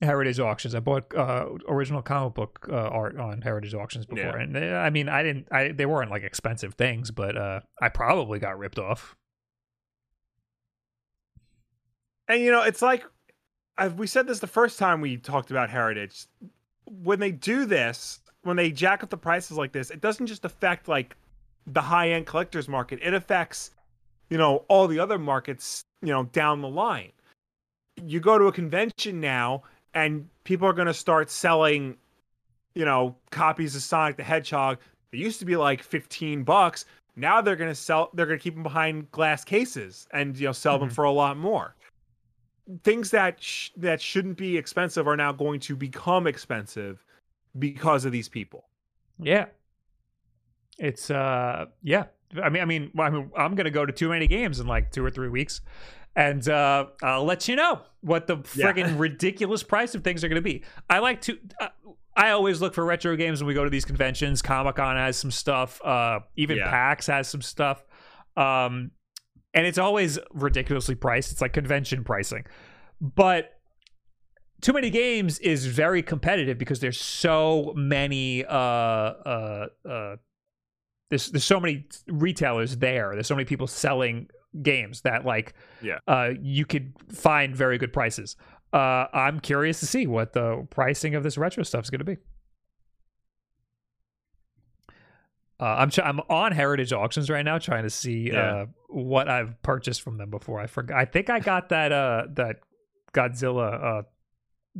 Heritage 0.00 0.38
auctions. 0.38 0.74
I 0.74 0.80
bought 0.80 1.12
uh 1.14 1.46
original 1.68 2.02
comic 2.02 2.34
book 2.34 2.68
uh, 2.70 2.74
art 2.76 3.16
on 3.18 3.42
Heritage 3.42 3.74
auctions 3.74 4.06
before, 4.06 4.24
Yeah. 4.36 4.42
and 4.42 4.54
they, 4.54 4.72
I 4.72 4.90
mean 4.90 5.08
I 5.08 5.22
didn't 5.22 5.48
I 5.50 5.68
they 5.72 5.86
weren't 5.86 6.10
like 6.10 6.22
expensive 6.22 6.74
things, 6.74 7.10
but 7.10 7.36
uh 7.36 7.60
I 7.80 7.88
probably 7.88 8.38
got 8.38 8.58
ripped 8.58 8.78
off. 8.78 9.16
And 12.28 12.42
you 12.42 12.50
know, 12.52 12.62
it's 12.62 12.82
like 12.82 13.04
I've, 13.76 13.94
we 13.94 14.06
said 14.06 14.26
this 14.26 14.40
the 14.40 14.46
first 14.46 14.78
time 14.78 15.00
we 15.00 15.16
talked 15.16 15.50
about 15.50 15.70
Heritage. 15.70 16.26
When 16.84 17.20
they 17.20 17.30
do 17.30 17.64
this, 17.64 18.20
when 18.42 18.56
they 18.56 18.70
jack 18.70 19.02
up 19.02 19.10
the 19.10 19.16
prices 19.16 19.56
like 19.56 19.72
this, 19.72 19.90
it 19.90 20.00
doesn't 20.00 20.26
just 20.26 20.44
affect 20.44 20.88
like 20.88 21.16
the 21.72 21.80
high 21.82 22.10
end 22.10 22.26
collectors 22.26 22.68
market. 22.68 22.98
It 23.02 23.14
affects, 23.14 23.70
you 24.30 24.38
know, 24.38 24.64
all 24.68 24.86
the 24.88 24.98
other 24.98 25.18
markets, 25.18 25.82
you 26.02 26.08
know, 26.12 26.24
down 26.24 26.60
the 26.60 26.68
line. 26.68 27.12
You 28.04 28.20
go 28.20 28.38
to 28.38 28.44
a 28.46 28.52
convention 28.52 29.20
now, 29.20 29.62
and 29.94 30.28
people 30.44 30.68
are 30.68 30.72
going 30.72 30.86
to 30.86 30.94
start 30.94 31.30
selling, 31.30 31.96
you 32.74 32.84
know, 32.84 33.16
copies 33.30 33.74
of 33.74 33.82
Sonic 33.82 34.16
the 34.16 34.22
Hedgehog. 34.22 34.78
They 35.10 35.18
used 35.18 35.40
to 35.40 35.44
be 35.46 35.56
like 35.56 35.82
fifteen 35.82 36.44
bucks. 36.44 36.84
Now 37.16 37.40
they're 37.40 37.56
going 37.56 37.70
to 37.70 37.74
sell. 37.74 38.10
They're 38.14 38.26
going 38.26 38.38
to 38.38 38.42
keep 38.42 38.54
them 38.54 38.62
behind 38.62 39.10
glass 39.10 39.42
cases 39.44 40.06
and 40.12 40.38
you 40.38 40.46
know 40.46 40.52
sell 40.52 40.78
them 40.78 40.90
Mhm. 40.90 40.94
for 40.94 41.04
a 41.04 41.10
lot 41.12 41.36
more 41.36 41.74
things 42.84 43.10
that 43.10 43.42
sh- 43.42 43.70
that 43.78 43.98
shouldn't 43.98 44.36
be 44.36 44.58
expensive 44.58 45.08
are 45.08 45.16
now 45.16 45.32
going 45.32 45.58
to 45.58 45.74
become 45.74 46.26
expensive 46.26 47.02
because 47.58 48.04
of 48.04 48.12
these 48.12 48.28
people. 48.28 48.68
Yeah. 49.18 49.46
It's 50.78 51.10
uh 51.10 51.66
yeah. 51.82 52.04
I 52.42 52.48
mean 52.50 52.62
I 52.62 52.64
mean 52.66 52.90
well, 52.94 53.06
I 53.06 53.10
mean 53.10 53.30
I'm 53.36 53.54
going 53.54 53.64
to 53.64 53.70
go 53.70 53.84
to 53.86 53.92
too 53.92 54.08
many 54.08 54.26
games 54.26 54.60
in 54.60 54.66
like 54.66 54.90
2 54.92 55.04
or 55.04 55.10
3 55.10 55.28
weeks 55.28 55.60
and 56.16 56.46
uh 56.48 56.86
I'll 57.02 57.24
let 57.24 57.48
you 57.48 57.56
know 57.56 57.80
what 58.00 58.26
the 58.26 58.36
Yeah. 58.54 58.72
friggin' 58.72 58.98
ridiculous 58.98 59.62
price 59.62 59.94
of 59.94 60.04
things 60.04 60.22
are 60.24 60.28
going 60.28 60.36
to 60.36 60.42
be. 60.42 60.62
I 60.88 60.98
like 61.00 61.20
to 61.22 61.38
uh, 61.60 61.68
I 62.16 62.30
always 62.30 62.60
look 62.60 62.74
for 62.74 62.84
retro 62.84 63.14
games 63.16 63.40
when 63.40 63.46
we 63.46 63.54
go 63.54 63.62
to 63.64 63.70
these 63.70 63.84
conventions. 63.84 64.42
Comic-Con 64.42 64.96
has 64.96 65.16
some 65.16 65.30
stuff, 65.30 65.80
uh 65.84 66.20
even 66.36 66.58
Yeah. 66.58 66.70
PAX 66.70 67.06
has 67.06 67.28
some 67.28 67.42
stuff. 67.42 67.84
Um 68.36 68.92
and 69.54 69.66
it's 69.66 69.78
always 69.78 70.18
ridiculously 70.32 70.94
priced. 70.94 71.32
It's 71.32 71.40
like 71.40 71.52
convention 71.54 72.04
pricing. 72.04 72.44
But 73.00 73.52
too 74.60 74.72
many 74.72 74.90
games 74.90 75.38
is 75.38 75.66
very 75.66 76.02
competitive 76.02 76.58
because 76.58 76.80
there's 76.80 77.00
so 77.00 77.72
many 77.76 78.44
uh 78.44 78.52
uh 78.52 79.66
uh 79.88 80.16
there's 81.10 81.30
there's 81.30 81.44
so 81.44 81.58
many 81.60 81.86
retailers 82.08 82.76
there 82.78 83.10
there's 83.14 83.26
so 83.26 83.34
many 83.34 83.44
people 83.44 83.66
selling 83.66 84.28
games 84.62 85.02
that 85.02 85.24
like 85.24 85.54
Yeah. 85.82 85.98
uh 86.06 86.30
you 86.40 86.64
could 86.66 86.92
find 87.12 87.54
very 87.56 87.78
good 87.78 87.92
prices 87.92 88.36
uh 88.72 89.06
i'm 89.12 89.40
curious 89.40 89.80
to 89.80 89.86
see 89.86 90.06
what 90.06 90.32
the 90.32 90.66
pricing 90.70 91.14
of 91.14 91.22
this 91.22 91.38
retro 91.38 91.62
stuff 91.62 91.84
is 91.84 91.90
going 91.90 92.00
to 92.00 92.04
be 92.04 92.16
Uh, 95.60 95.64
I'm 95.64 95.90
tr- 95.90 96.02
I'm 96.02 96.20
on 96.30 96.52
Heritage 96.52 96.92
Auctions 96.92 97.28
right 97.28 97.44
now, 97.44 97.58
trying 97.58 97.82
to 97.82 97.90
see 97.90 98.28
Yeah. 98.30 98.38
uh, 98.62 98.66
what 98.90 99.28
I've 99.28 99.60
purchased 99.62 100.02
from 100.02 100.16
them 100.16 100.30
before. 100.30 100.60
I 100.60 100.68
forgot. 100.68 100.96
I 100.96 101.04
think 101.04 101.30
I 101.30 101.40
got 101.40 101.70
that 101.70 101.90
uh 101.90 102.26
that 102.34 102.60
Godzilla 103.12 103.98
uh 103.98 104.02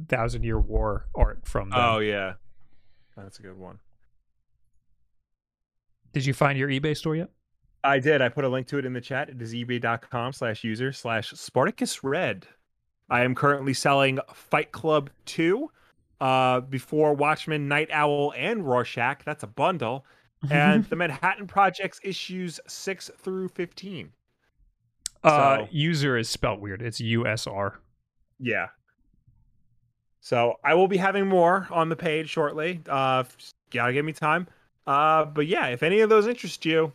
Thousand 0.08 0.44
Year 0.44 0.60
War 0.60 1.08
art 1.16 1.48
from 1.48 1.70
them. 1.70 1.80
Oh 1.82 1.98
yeah, 1.98 2.34
that's 3.16 3.40
a 3.40 3.42
good 3.42 3.58
one. 3.58 3.80
Did 6.18 6.26
you 6.26 6.34
find 6.34 6.58
your 6.58 6.68
eBay 6.68 6.96
store 6.96 7.14
yet? 7.14 7.28
I 7.84 8.00
did. 8.00 8.20
I 8.20 8.28
put 8.28 8.42
a 8.44 8.48
link 8.48 8.66
to 8.68 8.78
it 8.78 8.84
in 8.84 8.92
the 8.92 9.00
chat. 9.00 9.28
It 9.28 9.40
is 9.40 9.54
ebay.com 9.54 10.32
slash 10.32 10.64
user 10.64 10.92
slash 10.92 11.30
Spartacus 11.30 12.02
Red. 12.02 12.44
I 13.08 13.22
am 13.22 13.36
currently 13.36 13.72
selling 13.72 14.18
Fight 14.34 14.72
Club 14.72 15.10
2, 15.26 15.70
uh, 16.20 16.60
before 16.62 17.14
Watchmen, 17.14 17.68
Nite 17.68 17.90
Owl, 17.92 18.34
and 18.36 18.66
Rorschach. 18.66 19.22
That's 19.24 19.44
a 19.44 19.46
bundle. 19.46 20.04
And 20.50 20.84
the 20.90 20.96
Manhattan 20.96 21.46
Projects 21.46 22.00
issues 22.02 22.58
6 22.66 23.12
through 23.16 23.50
15. 23.50 24.10
uh, 25.22 25.58
so- 25.58 25.68
user 25.70 26.16
is 26.16 26.28
spelt 26.28 26.58
weird. 26.58 26.82
It's 26.82 26.98
U 27.00 27.28
S 27.28 27.46
R. 27.46 27.78
Yeah. 28.40 28.70
So 30.20 30.54
I 30.64 30.74
will 30.74 30.88
be 30.88 30.96
having 30.96 31.28
more 31.28 31.68
on 31.70 31.90
the 31.90 31.96
page 31.96 32.28
shortly. 32.28 32.80
Uh, 32.88 33.22
gotta 33.70 33.92
give 33.92 34.04
me 34.04 34.12
time. 34.12 34.48
Uh, 34.88 35.26
but 35.26 35.46
yeah, 35.46 35.66
if 35.66 35.82
any 35.82 36.00
of 36.00 36.08
those 36.08 36.26
interest 36.26 36.64
you, 36.64 36.90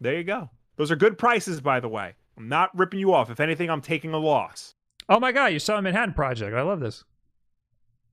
there 0.00 0.16
you 0.16 0.22
go. 0.22 0.48
Those 0.76 0.92
are 0.92 0.96
good 0.96 1.18
prices, 1.18 1.60
by 1.60 1.80
the 1.80 1.88
way. 1.88 2.14
I'm 2.36 2.48
not 2.48 2.70
ripping 2.78 3.00
you 3.00 3.12
off. 3.12 3.28
If 3.28 3.40
anything, 3.40 3.68
I'm 3.68 3.80
taking 3.80 4.12
a 4.14 4.18
loss. 4.18 4.76
Oh 5.08 5.18
my 5.18 5.32
god, 5.32 5.46
you 5.46 5.58
saw 5.58 5.80
Manhattan 5.80 6.14
Project. 6.14 6.54
I 6.54 6.62
love 6.62 6.78
this. 6.78 7.02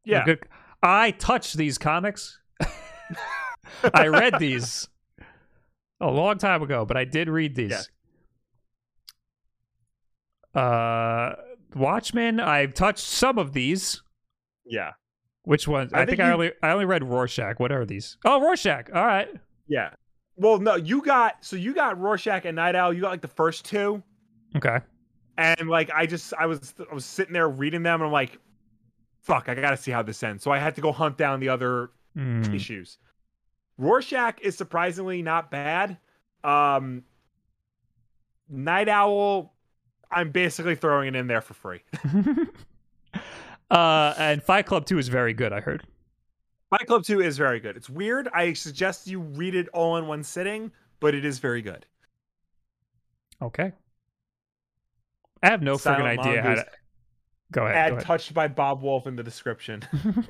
Yeah. 0.05 0.25
Good. 0.25 0.39
I 0.81 1.11
touched 1.11 1.55
these 1.55 1.77
comics. 1.77 2.39
I 3.93 4.07
read 4.07 4.39
these 4.39 4.87
a 6.01 6.09
long 6.09 6.39
time 6.39 6.63
ago, 6.63 6.83
but 6.83 6.97
I 6.97 7.05
did 7.05 7.29
read 7.29 7.53
these. 7.53 7.91
Uh, 10.55 11.33
Watchmen. 11.75 12.39
I've 12.39 12.73
touched 12.73 13.05
some 13.05 13.37
of 13.37 13.53
these. 13.53 14.01
Yeah. 14.65 14.93
Which 15.45 15.67
ones? 15.67 15.93
I, 15.93 16.01
I 16.01 16.05
think, 16.05 16.17
think 16.17 16.27
I 16.27 16.31
only 16.31 16.51
I 16.61 16.71
only 16.71 16.85
read 16.85 17.03
Rorschach. 17.03 17.59
What 17.59 17.71
are 17.71 17.85
these? 17.85 18.17
Oh, 18.25 18.41
Rorschach. 18.41 18.89
All 18.93 19.05
right. 19.05 19.29
Yeah. 19.67 19.91
Well, 20.35 20.59
no, 20.59 20.75
you 20.75 21.01
got 21.01 21.43
so 21.45 21.55
you 21.55 21.73
got 21.73 21.99
Rorschach 21.99 22.45
and 22.45 22.55
Nite 22.57 22.75
Owl. 22.75 22.93
You 22.93 23.01
got 23.01 23.11
like 23.11 23.21
the 23.21 23.27
first 23.29 23.63
two, 23.65 24.03
Okay. 24.55 24.79
and 25.37 25.69
like 25.69 25.89
I 25.95 26.05
just 26.05 26.33
I 26.37 26.45
was 26.45 26.73
I 26.91 26.93
was 26.93 27.05
sitting 27.05 27.33
there 27.33 27.47
reading 27.47 27.83
them, 27.83 28.01
and 28.01 28.07
I'm 28.07 28.11
like, 28.11 28.37
fuck, 29.21 29.47
I 29.47 29.55
gotta 29.55 29.77
see 29.77 29.91
how 29.91 30.01
this 30.01 30.21
ends. 30.23 30.43
So 30.43 30.51
I 30.51 30.59
had 30.59 30.75
to 30.75 30.81
go 30.81 30.91
hunt 30.91 31.17
down 31.17 31.39
the 31.39 31.49
other 31.49 31.91
Hmm. 32.15 32.43
issues. 32.53 32.97
Rorschach 33.77 34.39
is 34.41 34.55
surprisingly 34.57 35.21
not 35.21 35.51
bad. 35.51 35.97
Um, 36.43 37.03
Nite 38.49 38.87
Owl, 38.89 39.53
I'm 40.11 40.31
basically 40.31 40.75
throwing 40.75 41.07
it 41.09 41.15
in 41.15 41.27
there 41.27 41.41
for 41.41 41.53
free. 41.53 41.81
uh, 43.71 44.13
and 44.17 44.43
Fight 44.43 44.65
Club 44.65 44.85
Two 44.85 44.97
is 44.97 45.07
very 45.07 45.33
good. 45.33 45.53
I 45.53 45.61
heard. 45.61 45.85
Fight 46.69 46.87
Club 46.87 47.03
2 47.03 47.21
is 47.21 47.37
very 47.37 47.59
good. 47.59 47.77
It's 47.77 47.89
weird. 47.89 48.27
I 48.33 48.53
suggest 48.53 49.07
you 49.07 49.19
read 49.19 49.55
it 49.55 49.67
all 49.69 49.97
in 49.97 50.07
one 50.07 50.23
sitting, 50.23 50.71
but 50.99 51.13
it 51.13 51.23
is 51.23 51.39
very 51.39 51.61
good. 51.61 51.85
Okay. 53.41 53.71
I 55.43 55.49
have 55.49 55.61
no 55.61 55.75
freaking 55.75 56.01
idea 56.01 56.41
how 56.41 56.55
to. 56.55 56.65
Go 57.51 57.65
ahead. 57.65 57.75
Add 57.75 57.89
go 57.89 57.95
ahead. 57.95 58.05
touched 58.05 58.33
by 58.33 58.47
Bob 58.47 58.81
Wolf 58.81 59.05
in 59.05 59.15
the 59.15 59.23
description. 59.23 59.83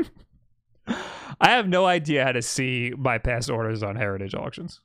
I 0.88 1.50
have 1.50 1.68
no 1.68 1.86
idea 1.86 2.24
how 2.24 2.34
to 2.34 2.42
see 2.42 2.94
my 2.98 3.18
past 3.18 3.50
orders 3.50 3.82
on 3.82 3.96
Heritage 3.96 4.36
Auctions. 4.36 4.82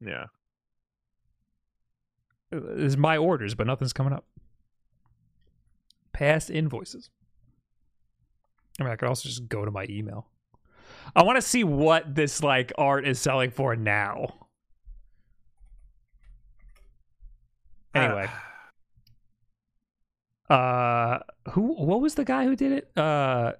yeah. 0.00 0.26
It's 2.52 2.96
my 2.96 3.16
orders, 3.16 3.54
but 3.54 3.68
nothing's 3.68 3.92
coming 3.92 4.12
up. 4.12 4.24
Past 6.12 6.50
invoices. 6.50 7.10
I 8.80 8.84
mean, 8.84 8.92
I 8.92 8.96
could 8.96 9.08
also 9.08 9.28
just 9.28 9.46
go 9.48 9.64
to 9.64 9.70
my 9.70 9.86
email. 9.90 10.26
I 11.14 11.22
want 11.22 11.36
to 11.36 11.42
see 11.42 11.64
what 11.64 12.14
this 12.14 12.42
like 12.42 12.72
art 12.78 13.06
is 13.06 13.20
selling 13.20 13.50
for 13.50 13.76
now. 13.76 14.46
Anyway, 17.94 18.28
uh, 20.48 21.18
who? 21.50 21.74
What 21.74 22.00
was 22.00 22.14
the 22.14 22.24
guy 22.24 22.44
who 22.44 22.54
did 22.54 22.72
it? 22.72 22.90
Uh, 22.96 23.52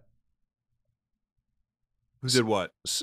Who 2.22 2.28
did 2.28 2.44
what? 2.44 2.72
S- 2.86 3.02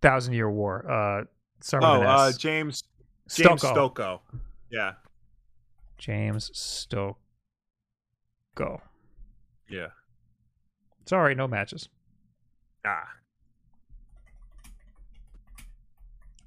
Thousand 0.00 0.32
Year 0.32 0.50
War. 0.50 0.90
Uh, 0.90 1.24
start 1.60 1.82
Oh, 1.84 2.00
uh, 2.02 2.32
James 2.32 2.84
James 3.28 3.60
Stocco. 3.60 3.74
Stocco. 3.74 4.22
Yeah. 4.70 4.94
James 5.98 6.50
Stocco. 6.54 7.18
Yeah. 9.68 9.88
Sorry, 11.06 11.34
no 11.34 11.46
matches. 11.48 11.88
Ah. 12.86 13.08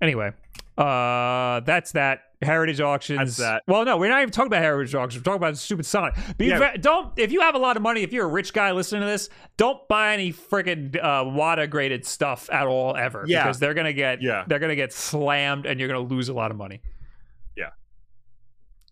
Anyway, 0.01 0.31
uh, 0.77 1.59
that's 1.61 1.93
that. 1.93 2.21
Heritage 2.39 2.79
auctions. 2.81 3.17
That's 3.17 3.37
that. 3.37 3.63
Well, 3.67 3.83
no, 3.83 3.97
we're 3.97 4.09
not 4.11 4.21
even 4.21 4.29
talking 4.31 4.45
about 4.45 4.61
heritage 4.61 4.93
auctions. 4.93 5.21
We're 5.21 5.23
talking 5.33 5.37
about 5.43 5.57
stupid 5.57 5.87
Sonic. 5.87 6.13
Be 6.37 6.45
Yeah. 6.49 6.73
ve- 6.73 6.77
don't 6.77 7.11
if 7.17 7.31
you 7.31 7.41
have 7.41 7.55
a 7.55 7.57
lot 7.57 7.77
of 7.77 7.81
money, 7.81 8.03
if 8.03 8.13
you're 8.13 8.25
a 8.25 8.29
rich 8.29 8.53
guy 8.53 8.71
listening 8.73 9.01
to 9.01 9.07
this, 9.07 9.29
don't 9.57 9.87
buy 9.87 10.13
any 10.13 10.31
freaking 10.31 10.95
uh, 11.03 11.23
WATA 11.25 11.65
graded 11.67 12.05
stuff 12.05 12.47
at 12.51 12.67
all 12.67 12.95
ever. 12.95 13.23
Yeah. 13.25 13.41
because 13.43 13.57
they're 13.57 13.73
gonna 13.73 13.91
get 13.91 14.21
Yeah. 14.21 14.43
they're 14.45 14.59
gonna 14.59 14.75
get 14.75 14.93
slammed 14.93 15.65
and 15.65 15.79
you're 15.79 15.89
gonna 15.89 16.01
lose 16.01 16.29
a 16.29 16.33
lot 16.33 16.51
of 16.51 16.57
money. 16.57 16.79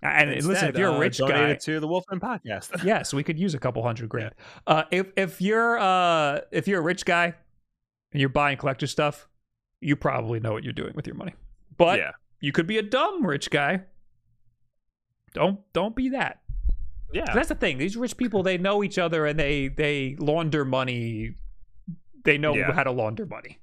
Yeah. 0.06 0.22
And 0.22 0.46
listen, 0.46 0.70
if 0.70 0.78
you're 0.78 0.90
a 0.90 0.96
uh, 0.96 1.00
rich 1.00 1.18
donate 1.18 1.36
guy, 1.36 1.56
to 1.56 1.80
the 1.80 1.88
Wolfman 1.88 2.20
podcast. 2.20 2.84
yes, 2.84 3.14
we 3.14 3.24
could 3.24 3.40
use 3.40 3.54
a 3.54 3.60
couple 3.60 3.84
hundred 3.84 4.10
grand. 4.10 4.34
Uh, 4.68 4.84
if 4.92 5.08
if 5.16 5.42
you're 5.42 5.78
uh 5.78 6.42
if 6.52 6.68
you're 6.68 6.80
a 6.80 6.84
rich 6.84 7.06
guy 7.06 7.34
and 8.12 8.20
you're 8.20 8.30
buying 8.30 8.58
collector 8.58 8.88
stuff, 8.88 9.28
you 9.82 9.96
probably 9.96 10.40
know 10.40 10.54
what 10.54 10.64
you're 10.64 10.74
doing 10.74 10.94
with 10.96 11.08
your 11.08 11.16
money. 11.16 11.34
But 11.78 12.00
yeah. 12.00 12.12
you 12.40 12.52
could 12.52 12.68
be 12.68 12.78
a 12.78 12.84
dumb 12.84 13.26
rich 13.26 13.50
guy. 13.50 13.82
Don't 15.34 15.60
don't 15.74 15.96
be 15.96 16.10
that. 16.10 16.42
Yeah. 17.14 17.34
That's 17.34 17.50
the 17.50 17.56
thing. 17.56 17.78
These 17.78 17.98
rich 17.98 18.18
people 18.18 18.44
they 18.44 18.58
know 18.58 18.84
each 18.84 18.98
other 18.98 19.26
and 19.26 19.40
they 19.40 19.68
they 19.68 20.16
launder 20.20 20.66
money. 20.66 21.36
They 22.24 22.38
know 22.38 22.56
Yeah. 22.56 22.72
how 22.72 22.84
to 22.84 22.92
launder 22.92 23.26
money. 23.26 23.60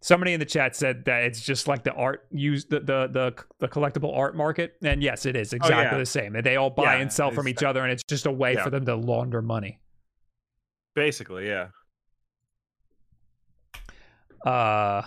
Somebody 0.00 0.32
in 0.32 0.38
the 0.38 0.46
chat 0.46 0.76
said 0.76 1.04
that 1.06 1.24
it's 1.24 1.40
just 1.40 1.66
like 1.66 1.82
the 1.82 1.92
art 1.92 2.26
use 2.30 2.64
the 2.66 2.80
the 2.80 3.08
the, 3.08 3.34
the 3.58 3.68
collectible 3.68 4.16
art 4.16 4.36
market, 4.36 4.76
and 4.82 5.02
yes, 5.02 5.26
it 5.26 5.34
is 5.34 5.52
exactly 5.52 5.76
yeah. 5.76 5.98
the 5.98 6.06
same. 6.06 6.36
They 6.40 6.56
all 6.56 6.70
buy 6.70 6.94
Yeah, 6.94 7.00
and 7.00 7.12
sell 7.12 7.32
from 7.32 7.48
each 7.48 7.64
other, 7.64 7.82
and 7.82 7.90
it's 7.90 8.04
just 8.08 8.26
a 8.26 8.30
way 8.30 8.54
Yeah. 8.54 8.64
for 8.64 8.70
them 8.70 8.86
to 8.86 8.94
launder 8.94 9.42
money. 9.42 9.80
Basically, 10.94 11.48
yeah. 11.48 11.68
Uh. 14.44 15.02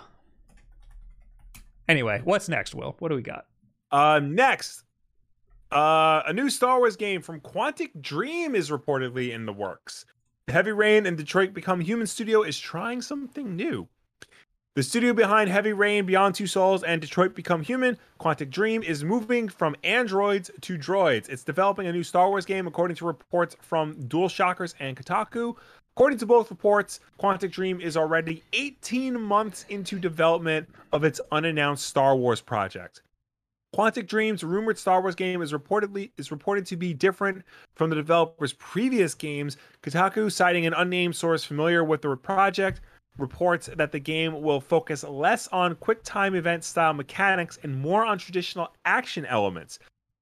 Anyway, 1.88 2.20
what's 2.24 2.48
next, 2.48 2.74
Will? 2.74 2.96
What 2.98 3.08
do 3.08 3.14
we 3.14 3.22
got? 3.22 3.46
Uh, 3.90 4.20
next, 4.22 4.84
uh, 5.72 6.22
a 6.26 6.32
new 6.32 6.48
Star 6.48 6.78
Wars 6.78 6.96
game 6.96 7.22
from 7.22 7.40
Quantic 7.40 8.00
Dream 8.00 8.54
is 8.54 8.70
reportedly 8.70 9.32
in 9.32 9.46
the 9.46 9.52
works. 9.52 10.04
Heavy 10.48 10.72
Rain 10.72 11.06
and 11.06 11.16
Detroit 11.16 11.54
Become 11.54 11.80
Human 11.80 12.06
Studio 12.06 12.42
is 12.42 12.58
trying 12.58 13.00
something 13.02 13.56
new. 13.56 13.88
The 14.74 14.82
studio 14.82 15.12
behind 15.12 15.50
Heavy 15.50 15.74
Rain, 15.74 16.06
Beyond 16.06 16.34
Two 16.34 16.46
Souls, 16.46 16.82
and 16.82 16.98
Detroit 16.98 17.34
Become 17.34 17.60
Human, 17.60 17.98
Quantic 18.18 18.48
Dream, 18.48 18.82
is 18.82 19.04
moving 19.04 19.50
from 19.50 19.76
androids 19.84 20.50
to 20.62 20.78
droids. 20.78 21.28
It's 21.28 21.44
developing 21.44 21.86
a 21.88 21.92
new 21.92 22.02
Star 22.02 22.30
Wars 22.30 22.46
game, 22.46 22.66
according 22.66 22.96
to 22.96 23.04
reports 23.04 23.54
from 23.60 23.94
DualShockers 23.96 24.72
and 24.80 24.96
Kotaku. 24.96 25.56
According 25.94 26.20
to 26.20 26.26
both 26.26 26.48
reports, 26.48 27.00
Quantic 27.20 27.52
Dream 27.52 27.82
is 27.82 27.98
already 27.98 28.44
18 28.54 29.20
months 29.20 29.66
into 29.68 29.98
development 29.98 30.70
of 30.90 31.04
its 31.04 31.20
unannounced 31.30 31.86
Star 31.86 32.16
Wars 32.16 32.40
project. 32.40 33.02
Quantic 33.74 34.06
Dream's 34.06 34.42
rumored 34.42 34.78
Star 34.78 35.02
Wars 35.02 35.14
game 35.14 35.42
is 35.42 35.52
reportedly 35.52 36.12
is 36.16 36.30
reported 36.30 36.64
to 36.66 36.76
be 36.76 36.94
different 36.94 37.42
from 37.74 37.90
the 37.90 37.96
developer's 37.96 38.54
previous 38.54 39.12
games. 39.12 39.58
Kotaku, 39.82 40.32
citing 40.32 40.64
an 40.64 40.72
unnamed 40.72 41.16
source 41.16 41.44
familiar 41.44 41.84
with 41.84 42.00
the 42.00 42.16
project, 42.16 42.80
reports 43.18 43.68
that 43.76 43.92
the 43.92 43.98
game 43.98 44.42
will 44.42 44.60
focus 44.60 45.04
less 45.04 45.48
on 45.48 45.74
quick 45.76 46.02
time 46.02 46.34
event 46.34 46.64
style 46.64 46.94
mechanics 46.94 47.58
and 47.62 47.76
more 47.76 48.04
on 48.04 48.18
traditional 48.18 48.72
action 48.84 49.26
elements. 49.26 49.78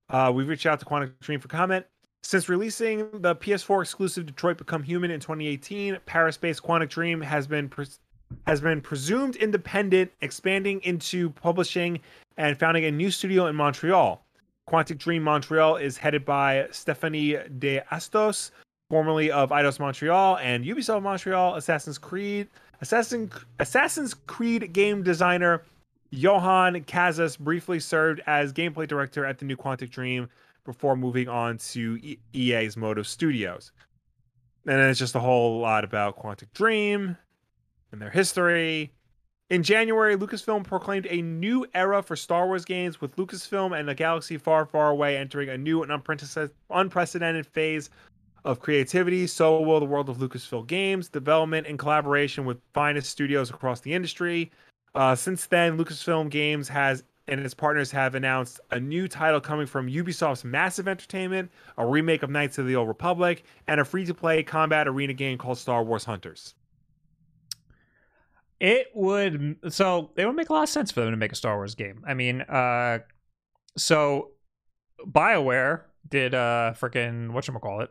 Uh, 0.08 0.30
we've 0.34 0.48
reached 0.48 0.66
out 0.66 0.80
to 0.80 0.86
Quantic 0.86 1.12
Dream 1.20 1.40
for 1.40 1.48
comment. 1.48 1.86
Since 2.22 2.48
releasing 2.48 3.08
the 3.20 3.34
PS4 3.34 3.82
exclusive 3.82 4.26
Detroit 4.26 4.58
Become 4.58 4.82
Human 4.82 5.10
in 5.10 5.20
2018, 5.20 5.98
Paris-based 6.04 6.62
Quantic 6.62 6.90
Dream 6.90 7.20
has 7.20 7.46
been 7.46 7.68
pres- 7.68 8.00
has 8.46 8.60
been 8.60 8.80
presumed 8.80 9.36
independent, 9.36 10.10
expanding 10.20 10.80
into 10.82 11.30
publishing 11.30 12.00
and 12.36 12.58
founding 12.58 12.84
a 12.84 12.90
new 12.90 13.10
studio 13.10 13.46
in 13.46 13.56
Montreal. 13.56 14.22
Quantic 14.68 14.98
Dream 14.98 15.22
Montreal 15.22 15.76
is 15.76 15.96
headed 15.96 16.24
by 16.24 16.68
Stephanie 16.70 17.38
De 17.58 17.80
Astos, 17.90 18.50
formerly 18.88 19.30
of 19.30 19.50
Eidos 19.50 19.80
Montreal 19.80 20.38
and 20.38 20.64
Ubisoft 20.64 21.02
Montreal, 21.02 21.56
Assassin's 21.56 21.98
Creed, 21.98 22.48
Assassin, 22.80 23.30
Assassin's 23.58 24.14
Creed 24.14 24.72
game 24.72 25.02
designer 25.02 25.62
Johan 26.10 26.82
Kazas 26.84 27.38
briefly 27.38 27.78
served 27.78 28.20
as 28.26 28.52
gameplay 28.52 28.88
director 28.88 29.24
at 29.24 29.38
the 29.38 29.44
new 29.44 29.56
Quantic 29.56 29.90
Dream 29.90 30.28
before 30.64 30.96
moving 30.96 31.28
on 31.28 31.58
to 31.58 32.16
EA's 32.34 32.76
Motive 32.76 33.06
Studios. 33.06 33.72
And 34.66 34.80
it's 34.80 34.98
just 34.98 35.14
a 35.14 35.20
whole 35.20 35.60
lot 35.60 35.84
about 35.84 36.18
Quantic 36.18 36.52
Dream 36.52 37.16
and 37.92 38.00
their 38.00 38.10
history. 38.10 38.92
In 39.48 39.62
January, 39.62 40.16
Lucasfilm 40.16 40.64
proclaimed 40.64 41.06
a 41.10 41.22
new 41.22 41.66
era 41.74 42.02
for 42.02 42.14
Star 42.14 42.46
Wars 42.46 42.64
games 42.64 43.00
with 43.00 43.16
Lucasfilm 43.16 43.78
and 43.78 43.90
a 43.90 43.94
galaxy 43.94 44.38
far, 44.38 44.64
far 44.64 44.90
away 44.90 45.16
entering 45.16 45.48
a 45.48 45.58
new 45.58 45.82
and 45.82 45.90
unprecedented 46.70 47.46
phase 47.46 47.90
of 48.44 48.60
creativity. 48.60 49.26
So 49.26 49.60
will 49.60 49.80
the 49.80 49.86
world 49.86 50.08
of 50.08 50.18
Lucasfilm 50.18 50.66
games, 50.66 51.08
development, 51.08 51.66
and 51.66 51.78
collaboration 51.78 52.44
with 52.44 52.58
finest 52.74 53.10
studios 53.10 53.50
across 53.50 53.80
the 53.80 53.92
industry. 53.92 54.50
Uh, 54.94 55.14
since 55.14 55.46
then, 55.46 55.78
Lucasfilm 55.78 56.30
Games 56.30 56.68
has 56.68 57.04
and 57.28 57.40
its 57.40 57.54
partners 57.54 57.92
have 57.92 58.16
announced 58.16 58.58
a 58.72 58.80
new 58.80 59.06
title 59.06 59.40
coming 59.40 59.66
from 59.66 59.86
Ubisoft's 59.88 60.44
Massive 60.44 60.88
Entertainment, 60.88 61.50
a 61.78 61.86
remake 61.86 62.24
of 62.24 62.30
Knights 62.30 62.58
of 62.58 62.66
the 62.66 62.74
Old 62.74 62.88
Republic, 62.88 63.44
and 63.68 63.80
a 63.80 63.84
free 63.84 64.04
to 64.04 64.14
play 64.14 64.42
combat 64.42 64.88
arena 64.88 65.12
game 65.12 65.38
called 65.38 65.56
Star 65.56 65.84
Wars 65.84 66.04
Hunters. 66.04 66.54
It 68.58 68.88
would 68.94 69.58
so 69.70 70.10
it 70.16 70.26
would 70.26 70.36
make 70.36 70.50
a 70.50 70.52
lot 70.52 70.64
of 70.64 70.68
sense 70.68 70.90
for 70.90 71.00
them 71.00 71.12
to 71.12 71.16
make 71.16 71.32
a 71.32 71.36
Star 71.36 71.56
Wars 71.56 71.74
game. 71.74 72.04
I 72.06 72.14
mean, 72.14 72.42
uh 72.42 72.98
so 73.76 74.32
BioWare 75.06 75.82
did 76.08 76.34
uh 76.34 76.74
freaking 76.76 77.30
whatchamacallit, 77.30 77.88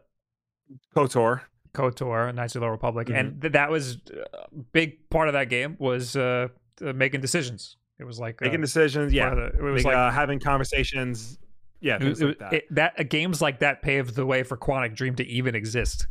KOTOR. 0.95 1.41
KOTOR, 1.73 2.33
Knights 2.33 2.55
of 2.55 2.61
the 2.61 2.65
Old 2.65 2.71
Republic, 2.71 3.07
Mhm. 3.07 3.19
and 3.19 3.41
th- 3.41 3.53
that 3.53 3.69
was 3.69 3.97
a 4.33 4.47
big 4.73 5.07
part 5.09 5.27
of 5.27 5.33
that 5.33 5.49
game 5.49 5.75
was 5.79 6.15
uh 6.15 6.47
uh, 6.81 6.93
making 6.93 7.21
decisions. 7.21 7.77
It 7.99 8.05
was 8.05 8.19
like 8.19 8.41
uh, 8.41 8.45
Making 8.45 8.61
decisions, 8.61 9.11
yeah. 9.13 9.35
the- 9.35 9.47
it 9.47 9.61
was 9.61 9.83
Like, 9.83 9.93
like 9.93 9.95
uh, 9.95 10.11
having 10.11 10.39
conversations. 10.39 11.37
Yeah, 11.81 11.97
it, 11.97 12.03
it- 12.03 12.19
like 12.21 12.39
that. 12.39 12.53
it- 12.53 12.65
that 12.75 12.93
uh, 12.99 13.03
games 13.03 13.41
like 13.41 13.59
that 13.59 13.81
paved 13.81 14.15
the 14.15 14.25
way 14.25 14.43
for 14.43 14.57
Quantic 14.57 14.95
Dream 14.95 15.15
to 15.15 15.25
even 15.27 15.53
exist. 15.55 16.07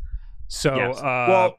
So 0.47 0.77
Yes. 0.77 0.99
uh 0.99 1.27
well, 1.29 1.59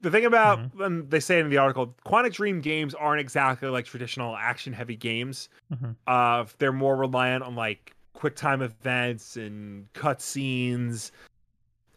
the 0.00 0.10
thing 0.10 0.24
about 0.24 0.72
and 0.80 1.08
they 1.10 1.20
say 1.20 1.38
in 1.40 1.48
the 1.50 1.58
article, 1.58 1.94
Quantic 2.06 2.32
Dream 2.32 2.60
games 2.60 2.94
aren't 2.94 3.20
exactly 3.20 3.68
like 3.68 3.84
traditional 3.84 4.36
action-heavy 4.36 4.96
games. 4.96 5.48
Mhm. 5.72 5.94
Uh, 6.06 6.44
they're 6.58 6.72
more 6.72 6.96
reliant 6.96 7.44
on 7.44 7.54
like 7.54 7.94
quick 8.14 8.34
time 8.36 8.62
events 8.62 9.36
and 9.36 9.92
cutscenes 9.92 11.10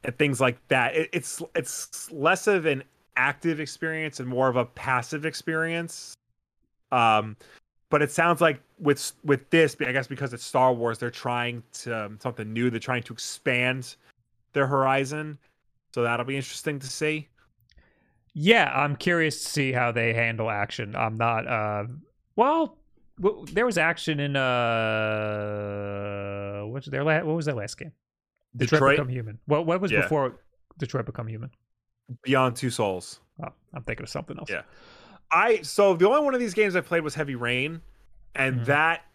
and 0.05 0.17
things 0.17 0.39
like 0.39 0.57
that. 0.69 0.95
It, 0.95 1.09
it's 1.13 1.41
it's 1.55 2.11
less 2.11 2.47
of 2.47 2.65
an 2.65 2.83
active 3.17 3.59
experience 3.59 4.19
and 4.19 4.27
more 4.27 4.47
of 4.47 4.55
a 4.55 4.65
passive 4.65 5.25
experience. 5.25 6.13
Um, 6.91 7.35
but 7.89 8.01
it 8.01 8.11
sounds 8.11 8.41
like 8.41 8.59
with 8.79 9.11
with 9.23 9.49
this, 9.49 9.75
I 9.79 9.91
guess 9.91 10.07
because 10.07 10.33
it's 10.33 10.43
Star 10.43 10.73
Wars, 10.73 10.97
they're 10.97 11.09
trying 11.11 11.63
to 11.73 12.05
um, 12.05 12.19
something 12.21 12.51
new. 12.51 12.69
They're 12.69 12.79
trying 12.79 13.03
to 13.03 13.13
expand 13.13 13.95
their 14.53 14.67
horizon. 14.67 15.37
So 15.93 16.03
that'll 16.03 16.25
be 16.25 16.35
interesting 16.35 16.79
to 16.79 16.87
see. 16.87 17.27
Yeah, 18.33 18.71
I'm 18.75 18.97
curious 18.97 19.41
to 19.43 19.49
see 19.49 19.71
how 19.71 19.91
they 19.93 20.13
handle 20.13 20.49
action. 20.49 20.93
I'm 20.95 21.15
not. 21.17 21.47
uh 21.47 21.85
Well, 22.35 22.77
w- 23.21 23.45
there 23.53 23.65
was 23.65 23.77
action 23.77 24.19
in 24.19 24.35
uh, 24.35 24.41
what's 26.65 26.87
their 26.87 27.03
la- 27.03 27.23
What 27.23 27.35
was 27.35 27.45
their 27.45 27.55
last 27.55 27.77
game? 27.77 27.93
Detroit, 28.55 28.79
Detroit 28.79 28.91
Become 28.97 29.09
Human. 29.09 29.39
What 29.45 29.65
what 29.65 29.81
was 29.81 29.91
Yeah. 29.91 30.01
before 30.01 30.39
Detroit 30.77 31.05
Become 31.05 31.27
Human? 31.27 31.51
Beyond 32.23 32.55
Two 32.55 32.69
Souls. 32.69 33.19
Oh, 33.43 33.49
I'm 33.73 33.83
thinking 33.83 34.03
of 34.03 34.09
something 34.09 34.37
else. 34.37 34.49
Yeah. 34.49 34.61
I 35.31 35.61
so 35.61 35.95
the 35.95 36.07
only 36.07 36.21
one 36.23 36.33
of 36.33 36.39
these 36.39 36.53
games 36.53 36.75
I 36.75 36.81
played 36.81 37.03
was 37.03 37.15
Heavy 37.15 37.35
Rain, 37.35 37.81
and 38.35 38.61
Mhm. 38.61 38.65
that, 38.65 39.05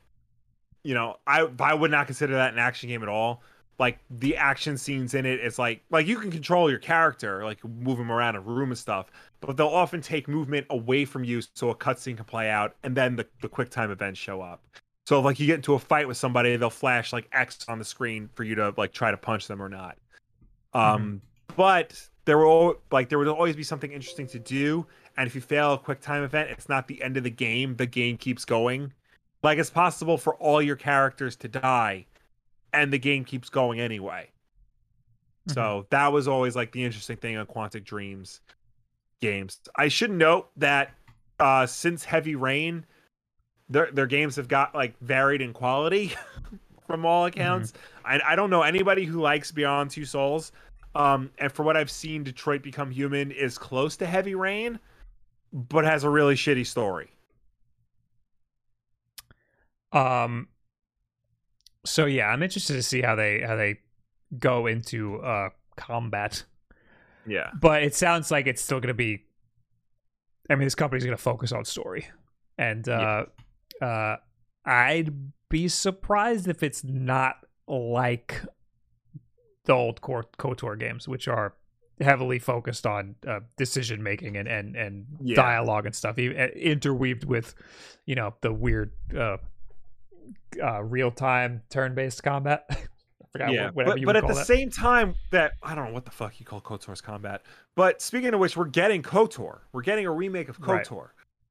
you 0.83 0.95
know, 0.95 1.17
I 1.27 1.49
I 1.61 1.75
would 1.75 1.91
not 1.91 2.07
consider 2.07 2.35
that 2.35 2.53
an 2.53 2.59
action 2.59 2.89
game 2.89 3.03
at 3.03 3.09
all. 3.09 3.43
Like 3.79 3.99
the 4.11 4.37
action 4.37 4.77
scenes 4.77 5.15
in 5.15 5.25
it, 5.25 5.41
it 5.41 5.45
is 5.47 5.59
like 5.59 5.83
like 5.91 6.07
you 6.07 6.19
can 6.19 6.31
control 6.31 6.69
your 6.69 6.79
character, 6.81 7.45
like 7.45 7.65
move 7.65 7.99
him 7.99 8.13
around 8.13 8.37
a 8.37 8.41
room 8.41 8.71
and 8.71 8.77
stuff, 8.79 9.07
but 9.41 9.57
they'll 9.57 9.69
often 9.69 10.03
take 10.03 10.29
movement 10.29 10.67
away 10.69 11.05
from 11.07 11.25
you 11.25 11.41
so 11.55 11.71
a 11.71 11.75
cutscene 11.75 12.17
can 12.17 12.27
play 12.27 12.51
out, 12.51 12.77
and 12.83 12.95
then 12.97 13.17
the 13.17 13.27
the 13.41 13.49
quick 13.49 13.71
time 13.71 13.91
events 13.91 14.19
show 14.21 14.43
up. 14.43 14.63
So 15.11 15.19
if, 15.19 15.25
like 15.25 15.41
you 15.41 15.47
get 15.49 15.57
into 15.57 15.75
a 15.75 15.79
fight 15.81 16.07
with 16.07 16.17
somebody, 16.17 16.55
they'll 16.55 16.71
flash 16.71 17.13
like 17.13 17.29
X 17.33 17.65
on 17.67 17.81
the 17.81 17.85
screen 17.85 18.31
for 18.33 18.45
you 18.45 18.55
to 18.55 18.73
like 18.77 18.93
try 18.93 19.11
to 19.11 19.17
punch 19.17 19.49
them 19.49 19.61
or 19.61 19.69
not. 19.69 19.99
Um, 20.73 21.21
but 21.57 22.01
there 22.27 22.39
will 22.39 22.77
like 22.93 23.09
there 23.09 23.19
would 23.19 23.27
always 23.27 23.57
be 23.57 23.65
something 23.65 23.91
interesting 23.91 24.29
to 24.29 24.39
do, 24.39 24.87
and 25.17 25.27
if 25.27 25.35
you 25.35 25.41
fail 25.41 25.73
a 25.73 25.79
quick 25.79 26.01
time 26.01 26.23
event, 26.23 26.51
it's 26.51 26.69
not 26.69 26.87
the 26.87 27.03
end 27.03 27.17
of 27.17 27.25
the 27.25 27.31
game. 27.31 27.75
The 27.75 27.87
game 27.87 28.19
keeps 28.19 28.45
going. 28.45 28.93
Like 29.43 29.59
it's 29.59 29.69
possible 29.69 30.17
for 30.17 30.37
all 30.37 30.63
your 30.63 30.77
characters 30.77 31.35
to 31.39 31.49
die, 31.49 32.07
and 32.73 32.93
the 32.93 32.99
game 32.99 33.25
keeps 33.25 33.49
going 33.49 33.81
anyway. 33.81 34.31
So 35.49 35.89
that 35.91 36.13
was 36.13 36.29
always 36.29 36.55
like 36.55 36.71
the 36.71 36.85
interesting 36.85 37.17
thing 37.17 37.37
on 37.37 37.47
Quantic 37.47 37.83
Dreams 37.83 38.43
games. 39.21 39.59
I 39.75 39.89
should 39.89 40.13
note 40.13 40.51
that 40.59 40.95
uh 41.41 41.67
since 41.67 42.05
Heavy 42.05 42.37
Rain, 42.37 42.87
their 43.71 43.91
their 43.93 44.07
games 44.07 44.37
have 44.37 44.49
got 44.49 44.75
like 44.75 44.99
varied 45.01 45.41
in 45.41 45.53
quality 45.55 46.13
from 46.87 47.07
all 47.07 47.25
accounts. 47.27 47.73
I 48.05 48.21
I 48.25 48.37
don't 48.37 48.51
know 48.51 48.63
anybody 48.63 49.05
who 49.05 49.21
likes 49.21 49.51
Beyond 49.51 49.91
Two 49.91 50.05
Souls. 50.05 50.53
Um, 50.95 51.31
and 51.39 51.53
for 51.53 51.63
what 51.63 51.77
I've 51.77 51.91
seen, 51.91 52.25
Detroit 52.25 52.63
Become 52.63 52.91
Human 52.91 53.31
is 53.31 53.57
close 53.57 53.97
to 53.99 54.07
Heavy 54.07 54.35
Rain, 54.35 54.81
but 55.53 55.85
has 55.85 56.03
a 56.03 56.11
really 56.11 56.35
shitty 56.35 56.67
story. 56.67 57.11
Um. 59.93 60.49
So 61.87 62.05
yeah, 62.07 62.27
I'm 62.29 62.43
interested 62.43 62.75
to 62.75 62.83
see 62.83 63.01
how 63.03 63.15
they 63.15 63.41
how 63.41 63.57
they 63.57 63.79
go 64.39 64.67
into 64.67 65.17
uh 65.23 65.49
combat, 65.77 66.45
Yeah. 67.27 67.51
but 67.59 67.83
it 67.83 67.95
sounds 67.95 68.31
like 68.31 68.47
it's 68.47 68.61
still 68.63 68.81
going 68.81 68.89
to 68.89 68.95
be. 68.95 69.25
I 70.51 70.57
mean, 70.57 70.67
this 70.67 70.75
company's 70.75 71.05
going 71.05 71.17
to 71.17 71.23
focus 71.23 71.53
on 71.53 71.65
story, 71.65 72.07
and 72.59 72.89
uh, 72.89 73.27
uh, 73.81 74.17
I'd 74.65 75.13
be 75.49 75.69
surprised 75.69 76.49
if 76.49 76.63
it's 76.63 76.85
not 76.85 77.37
like 77.67 78.43
the 79.65 79.73
old 79.73 80.01
Kotor 80.01 80.79
games, 80.79 81.07
which 81.09 81.29
are 81.29 81.55
heavily 82.01 82.39
focused 82.39 82.87
on 82.87 83.15
uh, 83.27 83.41
decision 83.57 84.03
making 84.03 84.37
and 84.37 84.49
and 84.49 84.75
and 84.77 85.07
Yeah. 85.21 85.37
dialogue 85.37 85.87
and 85.87 85.95
stuff, 85.95 86.19
e- 86.19 86.31
interweaved 86.57 87.25
with, 87.25 87.55
you 88.07 88.15
know, 88.15 88.35
the 88.41 88.53
weird 88.53 88.93
uh, 89.17 89.37
uh, 90.63 90.83
real 90.83 91.11
time 91.11 91.63
turn 91.71 91.95
based 91.95 92.23
combat. 92.23 92.65
Forgot 93.33 93.53
yeah, 93.53 93.71
what, 93.71 93.87
but, 93.87 93.99
but 94.05 94.17
at 94.17 94.27
the 94.27 94.35
that. 94.35 94.47
same 94.47 94.71
time, 94.71 95.15
that 95.31 95.53
I 95.63 95.77
don't 95.77 95.87
know 95.87 95.93
what 95.93 96.05
the 96.05 96.11
fuck 96.11 96.41
you 96.41 96.47
call 96.47 96.61
KOTOR's 96.61 97.01
combat. 97.01 97.43
But 97.77 98.03
speaking 98.03 98.35
of 98.35 98.41
which, 98.41 98.57
we're 98.57 98.65
getting 98.65 99.03
KOTOR. 99.03 99.61
We're 99.73 99.83
getting 99.83 100.05
a 100.07 100.11
remake 100.11 100.49
of 100.49 100.59
Right. 100.59 100.85
KOTOR. 100.85 101.11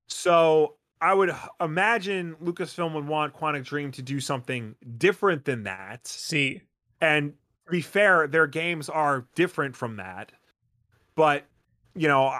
So 0.09 0.75
I 1.01 1.13
would 1.13 1.33
imagine 1.61 2.35
Lucasfilm 2.43 2.93
would 2.93 3.07
want 3.07 3.33
Quantic 3.33 3.63
Dream 3.63 3.91
to 3.93 4.01
do 4.01 4.19
something 4.19 4.75
different 4.97 5.45
than 5.45 5.63
that. 5.63 6.07
See, 6.07 6.61
And 7.01 7.33
to 7.65 7.71
be 7.71 7.81
fair, 7.81 8.27
their 8.27 8.47
games 8.47 8.89
are 8.89 9.25
different 9.35 9.75
from 9.75 9.95
that. 9.97 10.33
But 11.15 11.45
you 11.95 12.07
know, 12.07 12.33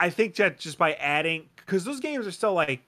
I- 0.00 0.10
think 0.10 0.34
that 0.36 0.58
just 0.58 0.78
by 0.78 0.94
adding, 0.94 1.48
because 1.56 1.84
those 1.84 2.00
games 2.00 2.26
are 2.26 2.30
still 2.32 2.54
like 2.54 2.82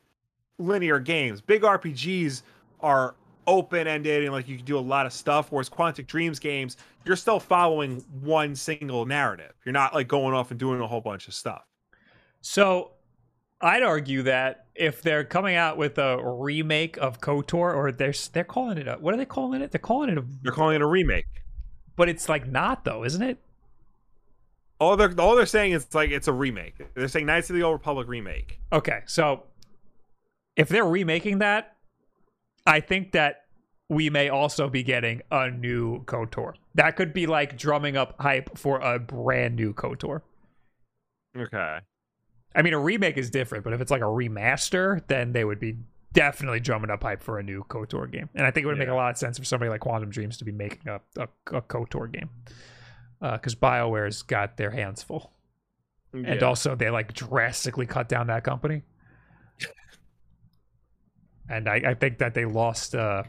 linear 0.59 0.99
games. 1.01 1.41
Big 1.41 1.63
RPGs 1.63 2.43
are 2.81 3.15
open 3.47 3.87
ended 3.87 4.25
and 4.25 4.33
like 4.33 4.47
you 4.49 4.57
can 4.57 4.67
do 4.67 4.79
a 4.79 4.81
lot 4.81 5.07
of 5.07 5.13
stuff. 5.13 5.51
Whereas 5.51 5.69
Quantic 5.71 6.07
Dreams 6.07 6.39
games, 6.39 6.77
you're 7.05 7.17
still 7.17 7.41
following 7.41 8.05
one 8.21 8.55
single 8.55 9.07
narrative. 9.07 9.53
You're 9.65 9.73
not 9.73 9.95
like 9.95 10.09
going 10.09 10.35
off 10.35 10.51
and 10.51 10.61
doing 10.61 10.81
a 10.81 10.87
whole 10.87 11.01
bunch 11.01 11.29
of 11.29 11.35
stuff. 11.35 11.65
So 12.43 12.93
I'd 13.61 13.83
argue 13.83 14.23
that 14.23 14.67
if 14.75 15.03
they're 15.03 15.25
coming 15.25 15.55
out 15.55 15.77
with 15.77 15.99
a 15.99 16.19
remake 16.25 16.97
of 16.97 17.21
KOTOR, 17.21 17.75
or 17.75 17.93
they're 17.93 18.15
they're 18.33 18.45
calling 18.45 18.79
it 18.79 18.89
a 18.89 18.95
what 18.95 19.13
are 19.13 19.17
they 19.19 19.27
calling 19.27 19.61
it? 19.61 19.71
They're 19.71 19.79
calling 19.79 20.09
it 20.11 20.19
a, 20.19 20.25
They're 20.43 20.53
calling 20.53 20.77
it 20.77 20.83
a 20.83 20.87
remake. 20.87 21.27
but 21.97 22.09
it's 22.09 22.29
like 22.29 22.47
not 22.47 22.85
though, 22.85 23.05
isn't 23.05 23.23
it? 23.23 23.39
All 24.79 24.97
they're 24.97 25.13
all 25.19 25.37
they're 25.37 25.45
saying 25.45 25.73
is 25.73 25.95
like 25.95 26.11
it's 26.11 26.29
a 26.29 26.33
remake. 26.33 26.75
They're 26.95 27.09
saying 27.09 27.27
Knights 27.27 27.51
of 27.51 27.57
the 27.57 27.63
Old 27.63 27.75
Republic 27.75 28.09
remake. 28.09 28.61
Okay, 28.73 29.01
so 29.07 29.43
if 30.57 30.69
they're 30.71 30.85
remaking 30.87 31.39
that, 31.41 31.77
I 32.67 32.81
think 32.81 33.13
that 33.13 33.45
we 33.91 34.09
may 34.09 34.31
also 34.31 34.71
be 34.71 34.83
getting 34.83 35.21
a 35.31 35.51
new 35.51 36.03
KOTOR. 36.05 36.55
That 36.77 36.97
could 36.97 37.13
be 37.13 37.27
like 37.27 37.59
drumming 37.59 37.97
up 37.99 38.15
hype 38.21 38.57
for 38.57 38.79
a 38.81 38.99
brand 38.99 39.57
new 39.57 39.75
KOTOR. 39.75 40.23
Okay. 41.37 41.79
I 42.55 42.63
mean, 42.63 42.73
a 42.73 42.79
remake 42.79 43.17
is 43.17 43.31
different, 43.31 43.65
but 43.65 43.73
if 43.73 43.81
it's 43.81 43.91
like 43.91 44.01
a 44.01 44.07
remaster, 44.07 45.07
then 45.07 45.33
they 45.33 45.45
would 45.45 45.61
be 45.61 45.77
definitely 46.13 46.61
drumming 46.61 46.91
up 46.91 47.03
hype 47.03 47.23
for 47.23 47.39
a 47.39 47.43
new 47.43 47.65
KOTOR 47.69 48.11
game. 48.11 48.29
And 48.35 48.47
I 48.47 48.51
think 48.51 48.65
it 48.65 48.67
would 48.67 48.79
make 48.79 48.89
a 48.89 48.95
lot 48.95 49.11
of 49.13 49.19
sense 49.19 49.39
for 49.39 49.45
somebody 49.45 49.71
like 49.71 49.81
Quantum 49.81 50.11
Dreams 50.11 50.37
to 50.39 50.45
be 50.45 50.53
making 50.53 50.89
a, 50.89 51.01
a, 51.17 51.29
a 51.57 51.63
KOTOR 51.63 52.13
game. 52.13 52.31
Because 53.21 53.55
BioWare's 53.55 54.23
got 54.23 54.57
their 54.57 54.71
hands 54.71 55.03
full. 55.03 55.33
And 56.13 56.43
also, 56.43 56.75
they 56.75 56.91
like 56.91 57.13
drastically 57.13 57.87
cut 57.87 58.09
down 58.09 58.27
that 58.29 58.43
company. 58.43 58.83
and 61.49 61.69
I, 61.69 61.83
I 61.87 61.95
think 61.95 62.19
that 62.19 62.35
they 62.35 62.47
lost. 62.47 62.97
Uh, 62.97 63.23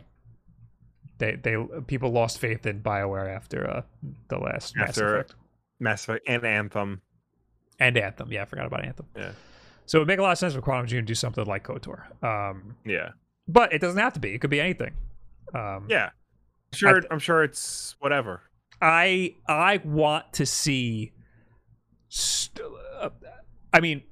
they 1.19 1.35
they 1.35 1.55
people 1.85 2.09
lost 2.09 2.39
faith 2.39 2.65
in 2.65 2.81
Bioware 2.81 3.33
after 3.35 3.69
uh, 3.69 3.81
the 4.29 4.39
last 4.39 4.75
Mass 4.75 4.89
After- 4.89 5.15
Effect 5.17 5.35
Mass 5.79 6.03
Effect 6.05 6.23
and 6.27 6.43
Anthem. 6.43 7.01
And 7.81 7.97
Anthem. 7.97 8.31
Yeah, 8.31 8.43
I 8.43 8.45
forgot 8.45 8.65
about 8.65 8.85
Anthem. 8.85 9.07
Yeah. 9.17 9.31
So 9.85 9.97
it 9.97 10.01
would 10.01 10.07
make 10.07 10.19
a 10.19 10.21
lot 10.21 10.31
of 10.31 10.37
sense 10.37 10.53
for 10.53 10.61
Quantum 10.61 10.85
Dream 10.85 11.01
to 11.01 11.05
do 11.07 11.15
something 11.15 11.43
like 11.45 11.63
KOTOR. 11.65 12.23
Um, 12.23 12.75
Yeah. 12.85 13.09
but 13.47 13.73
it 13.73 13.79
doesn't 13.81 13.99
have 13.99 14.13
to 14.13 14.19
be. 14.21 14.33
It 14.33 14.39
could 14.39 14.49
be 14.49 14.61
anything. 14.61 14.93
Um, 15.53 15.87
Yeah. 15.89 16.11
Sure. 16.73 16.93
th- 17.01 17.05
I'm 17.11 17.19
sure 17.19 17.43
it's 17.43 17.95
whatever. 17.99 18.43
I 18.81 19.35
I 19.47 19.81
want 19.83 20.31
to 20.33 20.45
see. 20.45 21.11
St- 22.07 22.65
uh, 22.99 23.09
I 23.73 23.79
mean, 23.81 24.03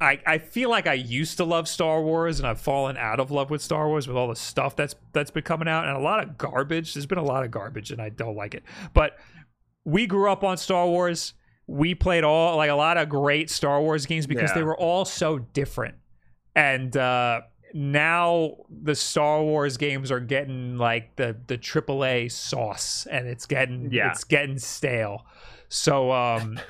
I 0.00 0.20
I 0.26 0.38
feel 0.38 0.68
like 0.68 0.86
I 0.86 0.94
used 0.94 1.36
to 1.36 1.44
love 1.44 1.68
Star 1.68 2.02
Wars, 2.02 2.40
and 2.40 2.48
I've 2.48 2.60
fallen 2.60 2.96
out 2.96 3.20
of 3.20 3.30
love 3.30 3.50
with 3.50 3.62
Star 3.62 3.86
Wars 3.88 4.08
with 4.08 4.16
all 4.16 4.28
the 4.28 4.36
stuff 4.36 4.74
that's 4.74 4.94
that's 5.12 5.30
been 5.30 5.44
coming 5.44 5.68
out, 5.68 5.86
and 5.86 5.96
a 5.96 6.00
lot 6.00 6.22
of 6.22 6.36
garbage. 6.36 6.94
There's 6.94 7.06
been 7.06 7.18
a 7.18 7.22
lot 7.24 7.44
of 7.44 7.50
garbage, 7.50 7.90
and 7.92 8.02
I 8.02 8.08
don't 8.08 8.36
like 8.36 8.54
it. 8.54 8.64
But 8.94 9.16
we 9.84 10.06
grew 10.06 10.30
up 10.30 10.42
on 10.42 10.56
Star 10.56 10.86
Wars. 10.86 11.34
We 11.66 11.94
played 11.94 12.24
all 12.24 12.56
like 12.56 12.70
a 12.70 12.74
lot 12.74 12.96
of 12.96 13.08
great 13.08 13.48
Star 13.50 13.80
Wars 13.80 14.06
games 14.06 14.26
because 14.26 14.50
Yeah. 14.50 14.54
they 14.56 14.62
were 14.62 14.76
all 14.76 15.04
so 15.04 15.38
different, 15.38 15.96
and. 16.54 16.96
uh 16.96 17.42
now 17.74 18.54
the 18.68 18.94
Star 18.94 19.42
Wars 19.42 19.78
games 19.78 20.10
are 20.10 20.20
getting 20.20 20.76
like 20.76 21.16
the 21.16 21.34
the 21.46 21.56
AAA 21.56 22.30
sauce, 22.30 23.06
and 23.10 23.26
it's 23.26 23.46
getting 23.46 23.90
Yeah. 23.90 24.10
it's 24.10 24.24
getting 24.24 24.58
stale. 24.58 25.24
So 25.70 26.12
um, 26.12 26.60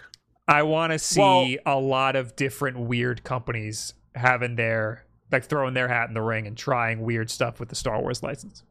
I 0.47 0.63
want 0.63 0.93
to 0.93 1.01
see 1.01 1.59
a 1.67 1.77
lot 1.77 2.15
of 2.15 2.37
different 2.37 2.79
weird 2.79 3.25
companies 3.25 3.95
having 4.15 4.55
their 4.55 5.05
like 5.33 5.45
throwing 5.47 5.75
their 5.75 5.89
hat 5.89 6.07
in 6.07 6.15
the 6.15 6.23
ring 6.23 6.47
and 6.47 6.57
trying 6.57 7.01
weird 7.01 7.31
stuff 7.31 7.59
with 7.59 7.69
the 7.69 7.75
Star 7.75 8.01
Wars 8.01 8.23
license. 8.23 8.63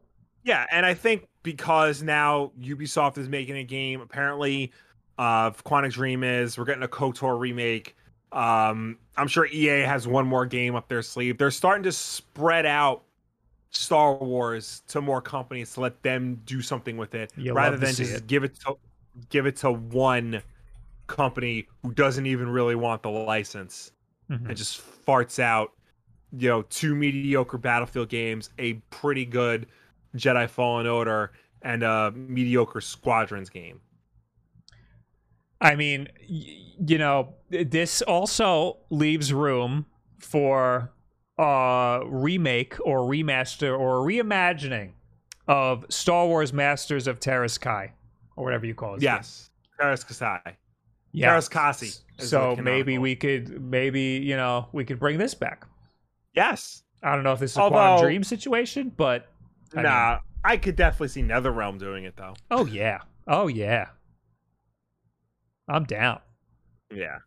Yeah, 0.42 0.64
and 0.72 0.86
I 0.86 0.94
think 0.94 1.28
because 1.42 2.02
now 2.02 2.52
Ubisoft 2.58 3.18
is 3.18 3.28
making 3.28 3.58
a 3.58 3.64
game, 3.64 4.00
apparently, 4.00 4.72
uh, 5.18 5.50
Quantic 5.50 5.92
Dream 5.92 6.24
is. 6.24 6.56
We're 6.58 6.64
getting 6.64 6.82
a 6.82 6.88
Kotor 6.88 7.38
remake. 7.38 7.96
Um, 8.32 8.98
I'm 9.16 9.28
sure 9.28 9.46
EA 9.46 9.80
has 9.82 10.08
one 10.08 10.26
more 10.26 10.46
game 10.46 10.74
up 10.74 10.88
their 10.88 11.02
sleeve. 11.02 11.36
They're 11.38 11.50
starting 11.50 11.82
to 11.84 11.92
spread 11.92 12.64
out 12.64 13.02
Star 13.70 14.14
Wars 14.14 14.82
to 14.88 15.00
more 15.00 15.20
companies 15.20 15.74
to 15.74 15.80
let 15.80 16.02
them 16.02 16.40
do 16.46 16.62
something 16.62 16.96
with 16.96 17.14
it, 17.14 17.32
You 17.36 17.52
rather 17.52 17.76
than 17.76 17.94
just 17.94 18.12
it. 18.14 18.26
give 18.26 18.44
it 18.44 18.58
to 18.60 18.76
give 19.28 19.46
it 19.46 19.56
to 19.56 19.70
one 19.70 20.42
company 21.06 21.66
who 21.82 21.92
doesn't 21.92 22.24
even 22.26 22.48
really 22.48 22.74
want 22.74 23.02
the 23.02 23.10
license 23.10 23.92
Mhm. 24.30 24.48
and 24.48 24.56
just 24.56 24.80
farts 25.06 25.38
out, 25.38 25.72
you 26.32 26.48
know, 26.48 26.62
two 26.62 26.94
mediocre 26.94 27.58
Battlefield 27.58 28.08
games, 28.08 28.48
a 28.58 28.74
pretty 28.90 29.26
good 29.26 29.66
Jedi 30.16 30.48
Fallen 30.48 30.86
Order, 30.86 31.32
and 31.60 31.82
a 31.82 32.10
mediocre 32.12 32.80
Squadrons 32.80 33.50
game. 33.50 33.80
I 35.62 35.74
mean, 35.76 36.08
y- 36.28 36.58
you 36.86 36.98
know, 36.98 37.34
this 37.48 38.02
also 38.02 38.78
leaves 38.90 39.32
room 39.32 39.86
for 40.18 40.92
a 41.38 42.00
remake 42.06 42.76
or 42.84 43.00
remaster 43.00 43.78
or 43.78 44.04
reimagining 44.06 44.90
of 45.48 45.86
Star 45.88 46.26
Wars 46.26 46.52
Masters 46.52 47.06
of 47.06 47.20
Teräs 47.20 47.58
Käsi 47.58 47.90
or 48.36 48.44
whatever 48.44 48.66
you 48.66 48.74
call 48.74 48.94
it. 48.96 49.02
Yes, 49.02 49.50
Kasai. 49.78 50.40
yeah. 51.12 51.28
Karis 51.34 51.50
Kasi. 51.50 51.90
So 52.18 52.56
maybe 52.56 52.98
we 52.98 53.16
could, 53.16 53.60
maybe 53.62 54.20
you 54.22 54.36
know, 54.36 54.68
we 54.72 54.84
could 54.84 54.98
bring 54.98 55.18
this 55.18 55.34
back. 55.34 55.66
Yes. 56.34 56.82
I 57.02 57.14
don't 57.14 57.24
know 57.24 57.32
if 57.32 57.40
this 57.40 57.52
is 57.52 57.56
a 57.56 57.60
Although- 57.60 57.76
Quantum 57.76 58.04
Dream 58.06 58.24
situation, 58.24 58.92
but 58.96 59.28
I 59.72 59.76
mean- 59.76 59.84
nah, 59.84 60.18
I 60.44 60.56
could 60.56 60.76
definitely 60.76 61.08
see 61.08 61.22
NetherRealm 61.22 61.78
doing 61.78 62.04
it 62.04 62.16
though. 62.16 62.34
oh 62.50 62.66
yeah, 62.66 62.98
oh 63.28 63.46
yeah, 63.48 63.88
I'm 65.72 65.84
down. 65.84 66.20
Yeah. 66.94 67.18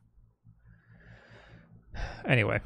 Anyway, 2.25 2.59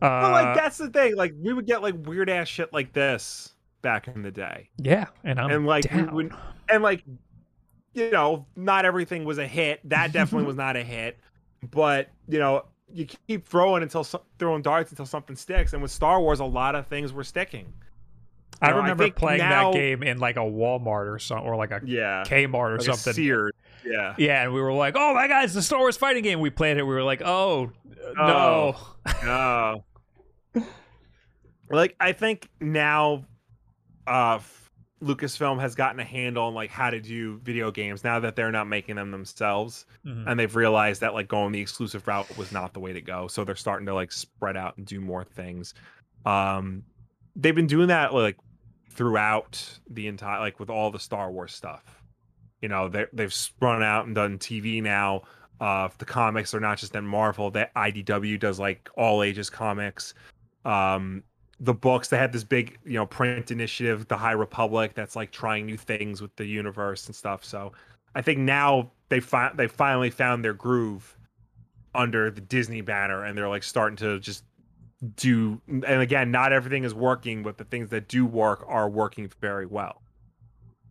But 0.00 0.06
uh, 0.24 0.30
like 0.30 0.56
that's 0.56 0.78
the 0.78 0.88
thing. 0.88 1.16
Like 1.16 1.34
we 1.38 1.52
would 1.52 1.66
get 1.66 1.82
like 1.82 1.94
weird 2.06 2.30
ass 2.30 2.48
shit 2.48 2.72
like 2.72 2.92
this 2.92 3.52
back 3.82 4.08
in 4.08 4.22
the 4.22 4.30
day. 4.30 4.70
yeah, 4.78 5.06
and 5.24 5.38
I'm 5.38 5.50
and 5.50 5.66
like 5.66 5.84
we 5.92 6.00
down. 6.02 6.14
would 6.14 6.32
and 6.68 6.82
like 6.82 7.02
you 7.92 8.10
know 8.10 8.46
not 8.56 8.84
everything 8.84 9.24
was 9.24 9.38
a 9.38 9.46
hit 9.46 9.80
that 9.88 10.12
definitely 10.12 10.46
was 10.46 10.56
not 10.56 10.76
a 10.76 10.82
hit 10.84 11.18
but 11.72 12.08
you 12.28 12.38
know 12.38 12.64
you 12.92 13.04
keep 13.26 13.46
throwing 13.48 13.82
until 13.82 14.04
so- 14.04 14.22
throwing 14.38 14.62
darts 14.62 14.92
until 14.92 15.06
something 15.06 15.34
sticks 15.34 15.72
and 15.72 15.82
with 15.82 15.90
star 15.90 16.20
wars 16.20 16.38
a 16.38 16.44
lot 16.44 16.74
of 16.76 16.86
things 16.86 17.12
were 17.12 17.24
sticking 17.24 17.72
I 18.62 18.70
know, 18.70 18.76
remember 18.76 19.04
think 19.04 19.16
playing 19.16 19.38
now- 19.40 19.72
that 19.72 19.76
game 19.78 20.02
in 20.04 20.18
like 20.18 20.36
a 20.36 20.40
Walmart 20.40 21.12
or 21.12 21.18
something, 21.18 21.48
or 21.48 21.56
like 21.56 21.72
a 21.72 21.80
yeah 21.84 22.22
Kmart 22.26 22.54
or 22.54 22.76
like 22.78 22.82
something. 22.86 23.12
Sears. 23.14 23.52
Yeah 23.84 24.14
Yeah, 24.18 24.42
and 24.44 24.52
we 24.52 24.60
were 24.60 24.72
like, 24.72 24.94
"Oh 24.96 25.14
my 25.14 25.26
god, 25.28 25.44
it's 25.44 25.54
the 25.54 25.62
Star 25.62 25.78
Wars 25.80 25.96
fighting 25.96 26.22
game." 26.22 26.40
We 26.40 26.50
played 26.50 26.76
it. 26.76 26.82
We 26.82 26.94
were 26.94 27.02
like, 27.02 27.22
"Oh, 27.22 27.70
no." 28.16 28.76
oh 29.24 29.84
like 31.70 31.94
i 32.00 32.12
think 32.12 32.48
now 32.60 33.24
uh 34.06 34.38
lucasfilm 35.02 35.60
has 35.60 35.74
gotten 35.74 35.98
a 36.00 36.04
handle 36.04 36.44
on 36.44 36.54
like 36.54 36.68
how 36.70 36.90
to 36.90 37.00
do 37.00 37.38
video 37.38 37.70
games 37.70 38.02
now 38.04 38.18
that 38.20 38.36
they're 38.36 38.50
not 38.52 38.66
making 38.66 38.96
them 38.96 39.10
themselves 39.10 39.86
Mhm. 40.04 40.24
and 40.26 40.38
they've 40.40 40.54
realized 40.54 41.00
that 41.00 41.14
like 41.14 41.28
going 41.28 41.52
the 41.52 41.60
exclusive 41.60 42.06
route 42.06 42.36
was 42.36 42.52
not 42.52 42.74
the 42.74 42.80
way 42.80 42.92
to 42.92 43.00
go 43.00 43.26
so 43.28 43.44
they're 43.44 43.54
starting 43.56 43.86
to 43.86 43.94
like 43.94 44.12
spread 44.12 44.56
out 44.56 44.76
and 44.76 44.86
do 44.86 45.00
more 45.00 45.24
things 45.24 45.74
um 46.26 46.82
they've 47.36 47.54
been 47.54 47.66
doing 47.68 47.88
that 47.88 48.12
like 48.12 48.36
throughout 48.90 49.78
the 49.88 50.06
entire 50.08 50.40
like 50.40 50.58
with 50.60 50.68
all 50.70 50.90
the 50.90 50.98
star 50.98 51.30
wars 51.30 51.54
stuff 51.54 51.99
you 52.60 52.68
know 52.68 52.88
they, 52.88 53.06
they've 53.12 53.34
sprung 53.34 53.82
out 53.82 54.06
and 54.06 54.14
done 54.14 54.38
tv 54.38 54.82
now. 54.82 55.22
Uh 55.60 55.88
the 55.98 56.04
comics 56.04 56.54
are 56.54 56.60
not 56.60 56.78
just 56.78 56.94
in 56.94 57.06
marvel 57.06 57.50
that 57.50 57.74
idw 57.74 58.38
does 58.38 58.58
like 58.58 58.88
all 58.96 59.22
ages 59.22 59.50
comics. 59.50 60.14
Um 60.64 61.22
the 61.60 61.74
books 61.74 62.08
they 62.08 62.16
had 62.16 62.32
this 62.32 62.44
big 62.44 62.78
you 62.84 62.94
know 62.94 63.06
print 63.06 63.50
initiative 63.50 64.08
the 64.08 64.16
high 64.16 64.32
republic 64.32 64.94
that's 64.94 65.14
like 65.14 65.30
trying 65.30 65.66
new 65.66 65.76
things 65.76 66.22
with 66.22 66.34
the 66.36 66.46
universe 66.46 67.06
and 67.06 67.14
stuff. 67.14 67.44
So 67.44 67.72
i 68.14 68.22
think 68.22 68.38
now 68.38 68.90
they 69.08 69.20
fi- 69.20 69.52
they 69.54 69.68
finally 69.68 70.10
found 70.10 70.44
their 70.44 70.54
groove 70.54 71.16
under 71.94 72.30
the 72.30 72.40
disney 72.40 72.80
banner 72.80 73.24
and 73.24 73.36
they're 73.36 73.48
like 73.48 73.62
starting 73.62 73.96
to 73.96 74.18
just 74.20 74.44
do 75.16 75.60
and 75.68 75.84
again 75.84 76.30
not 76.30 76.52
everything 76.52 76.84
is 76.84 76.94
working 76.94 77.42
but 77.42 77.56
the 77.58 77.64
things 77.64 77.88
that 77.90 78.08
do 78.08 78.26
work 78.26 78.64
are 78.68 78.88
working 78.88 79.30
very 79.40 79.66
well 79.66 80.02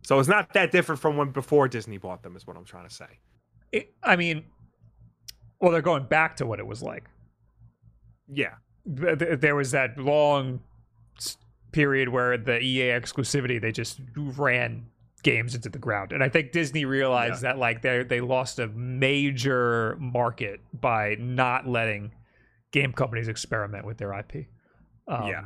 so 0.02 0.18
it's 0.18 0.28
not 0.28 0.52
that 0.54 0.70
different 0.72 1.00
from 1.00 1.16
when 1.16 1.30
before 1.30 1.68
disney 1.68 1.98
bought 1.98 2.22
them 2.22 2.36
is 2.36 2.46
what 2.46 2.56
i'm 2.56 2.64
trying 2.64 2.88
to 2.88 2.94
say 2.94 3.18
It- 3.72 3.94
I 4.02 4.16
mean, 4.16 4.44
well, 5.60 5.70
they're 5.72 5.82
going 5.82 6.04
back 6.06 6.36
to 6.36 6.46
what 6.46 6.58
it 6.58 6.66
was 6.66 6.82
like. 6.82 7.04
yeah 8.28 8.54
Th- 8.86 9.18
th- 9.18 9.40
There 9.40 9.54
was 9.54 9.70
that 9.72 9.98
long 9.98 10.60
period 11.72 12.08
where 12.08 12.36
the 12.38 12.58
EA 12.60 12.90
exclusivity 12.98 13.60
they 13.60 13.70
just 13.72 14.00
ran 14.16 14.86
games 15.22 15.54
into 15.54 15.68
the 15.68 15.78
ground, 15.78 16.12
and 16.12 16.24
I 16.24 16.28
think 16.30 16.50
Disney 16.50 16.84
realized 16.86 17.42
that 17.42 17.58
like 17.58 17.82
they 17.82 18.02
they 18.04 18.20
lost 18.22 18.58
a 18.58 18.68
major 18.68 19.96
market 20.00 20.60
by 20.72 21.16
not 21.20 21.68
letting 21.68 22.12
game 22.72 22.92
companies 22.94 23.28
experiment 23.28 23.84
with 23.84 23.98
their 23.98 24.12
IP. 24.18 24.46
Um, 25.06 25.28
Yeah. 25.28 25.44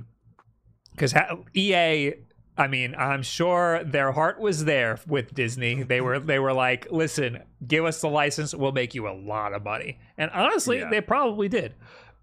because 0.92 1.10
ha- 1.12 1.36
EA, 1.54 2.14
I 2.56 2.68
mean, 2.68 2.94
I'm 2.94 3.22
sure 3.22 3.82
their 3.82 4.12
heart 4.12 4.38
was 4.38 4.64
there 4.64 4.98
with 5.08 5.34
Disney. 5.34 5.82
They 5.82 6.00
were 6.00 6.20
they 6.20 6.38
were 6.38 6.52
like, 6.52 6.86
listen, 6.90 7.42
give 7.66 7.84
us 7.84 8.00
the 8.00 8.08
license, 8.08 8.54
we'll 8.54 8.72
make 8.72 8.94
you 8.94 9.08
a 9.08 9.14
lot 9.14 9.52
of 9.54 9.64
money. 9.64 9.98
And 10.16 10.30
honestly, 10.30 10.78
Yeah. 10.78 10.90
they 10.90 11.00
probably 11.00 11.48
did. 11.48 11.74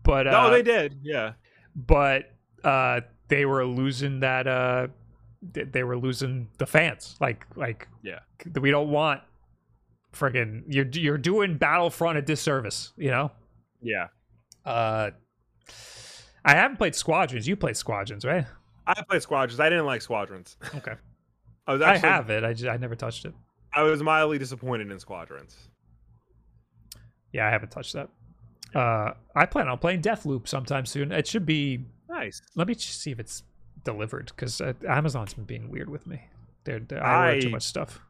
But 0.04 0.28
uh, 0.28 0.32
no 0.32 0.50
they 0.50 0.64
did 0.64 1.00
yeah 1.04 1.34
but 1.76 2.32
uh, 2.64 3.02
they 3.28 3.46
were 3.46 3.66
losing 3.66 4.20
that. 4.22 4.48
Uh, 4.48 4.88
they 5.42 5.84
were 5.84 5.98
losing 5.98 6.50
the 6.60 6.66
fans. 6.66 7.16
Like 7.20 7.46
like 7.56 7.88
Yeah. 8.04 8.20
we 8.60 8.72
don't 8.72 8.90
want 8.90 9.22
friggin' 10.14 10.64
you're 10.68 10.88
you're 10.92 11.18
doing 11.18 11.58
Battlefront 11.58 12.18
a 12.18 12.22
disservice. 12.22 12.94
You 12.98 13.10
know. 13.12 13.32
yeah 13.82 14.08
Uh, 14.66 15.12
I 16.44 16.56
haven't 16.56 16.78
played 16.78 16.96
Squadrons. 16.96 17.48
You 17.48 17.56
played 17.56 17.78
Squadrons, 17.78 18.26
right? 18.26 18.46
I 18.98 19.02
played 19.04 19.22
squadrons 19.22 19.60
i 19.60 19.70
didn't 19.70 19.86
like 19.86 20.02
squadrons 20.02 20.58
Okay. 20.76 20.94
i 21.68 21.74
was 21.74 21.82
actually 21.82 22.10
I 22.10 22.12
have 22.14 22.30
it. 22.30 22.44
I 22.44 22.54
just 22.54 22.68
I 22.68 22.78
never 22.78 22.96
touched 22.96 23.26
it. 23.26 23.34
I 23.74 23.84
was 23.84 24.04
mildly 24.04 24.38
disappointed 24.38 24.92
in 24.92 25.00
Squadrons. 25.00 25.56
Yeah, 27.32 27.48
I 27.48 27.52
haven't 27.52 27.70
touched 27.72 27.94
that. 27.94 28.10
Uh, 28.76 29.14
I 29.34 29.46
plan 29.46 29.70
on 29.70 29.78
playing 29.78 30.02
Deathloop 30.02 30.48
sometime 30.48 30.86
soon. 30.86 31.12
It 31.14 31.26
should 31.28 31.46
be. 31.46 31.86
Nice. 32.10 32.42
Let 32.56 32.68
me 32.68 32.76
just 32.76 33.02
see 33.02 33.12
if 33.12 33.20
it's 33.20 33.44
delivered 33.86 34.32
because 34.36 34.60
uh, 34.60 34.74
Amazon's 34.88 35.34
been 35.34 35.46
being 35.46 35.70
weird 35.70 35.90
with 35.90 36.06
me. 36.06 36.22
They're, 36.66 36.80
they're, 36.80 37.02
I 37.02 37.28
order 37.30 37.42
too 37.44 37.50
much 37.50 37.64
stuff. 37.64 38.02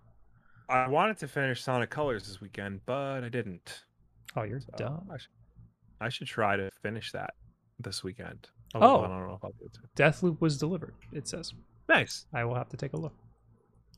I 0.67 0.87
wanted 0.87 1.17
to 1.19 1.27
finish 1.27 1.61
Sonic 1.63 1.91
Colors 1.91 2.27
this 2.27 2.41
weekend, 2.41 2.81
but 2.87 3.23
I 3.23 3.29
didn't. 3.29 3.83
Oh, 4.35 4.41
you're 4.43 4.61
So 4.61 4.71
dumb. 4.77 5.09
I, 5.13 5.17
should, 5.17 5.29
I 5.99 6.09
should 6.09 6.27
try 6.27 6.55
to 6.55 6.71
finish 6.81 7.11
that 7.11 7.35
this 7.79 8.03
weekend. 8.03 8.49
Oh. 8.75 9.01
I 9.01 9.07
don't 9.07 9.27
know 9.27 9.33
if 9.35 9.43
I'll 9.43 9.51
be 9.51 9.65
able 9.65 9.73
to. 9.73 9.81
Deathloop 10.01 10.39
was 10.41 10.57
delivered. 10.57 10.93
It 11.11 11.27
says. 11.27 11.53
Nice. 11.89 12.25
I 12.33 12.43
will 12.45 12.55
have 12.55 12.69
to 12.69 12.77
take 12.77 12.93
a 12.93 12.97
look. 12.97 13.13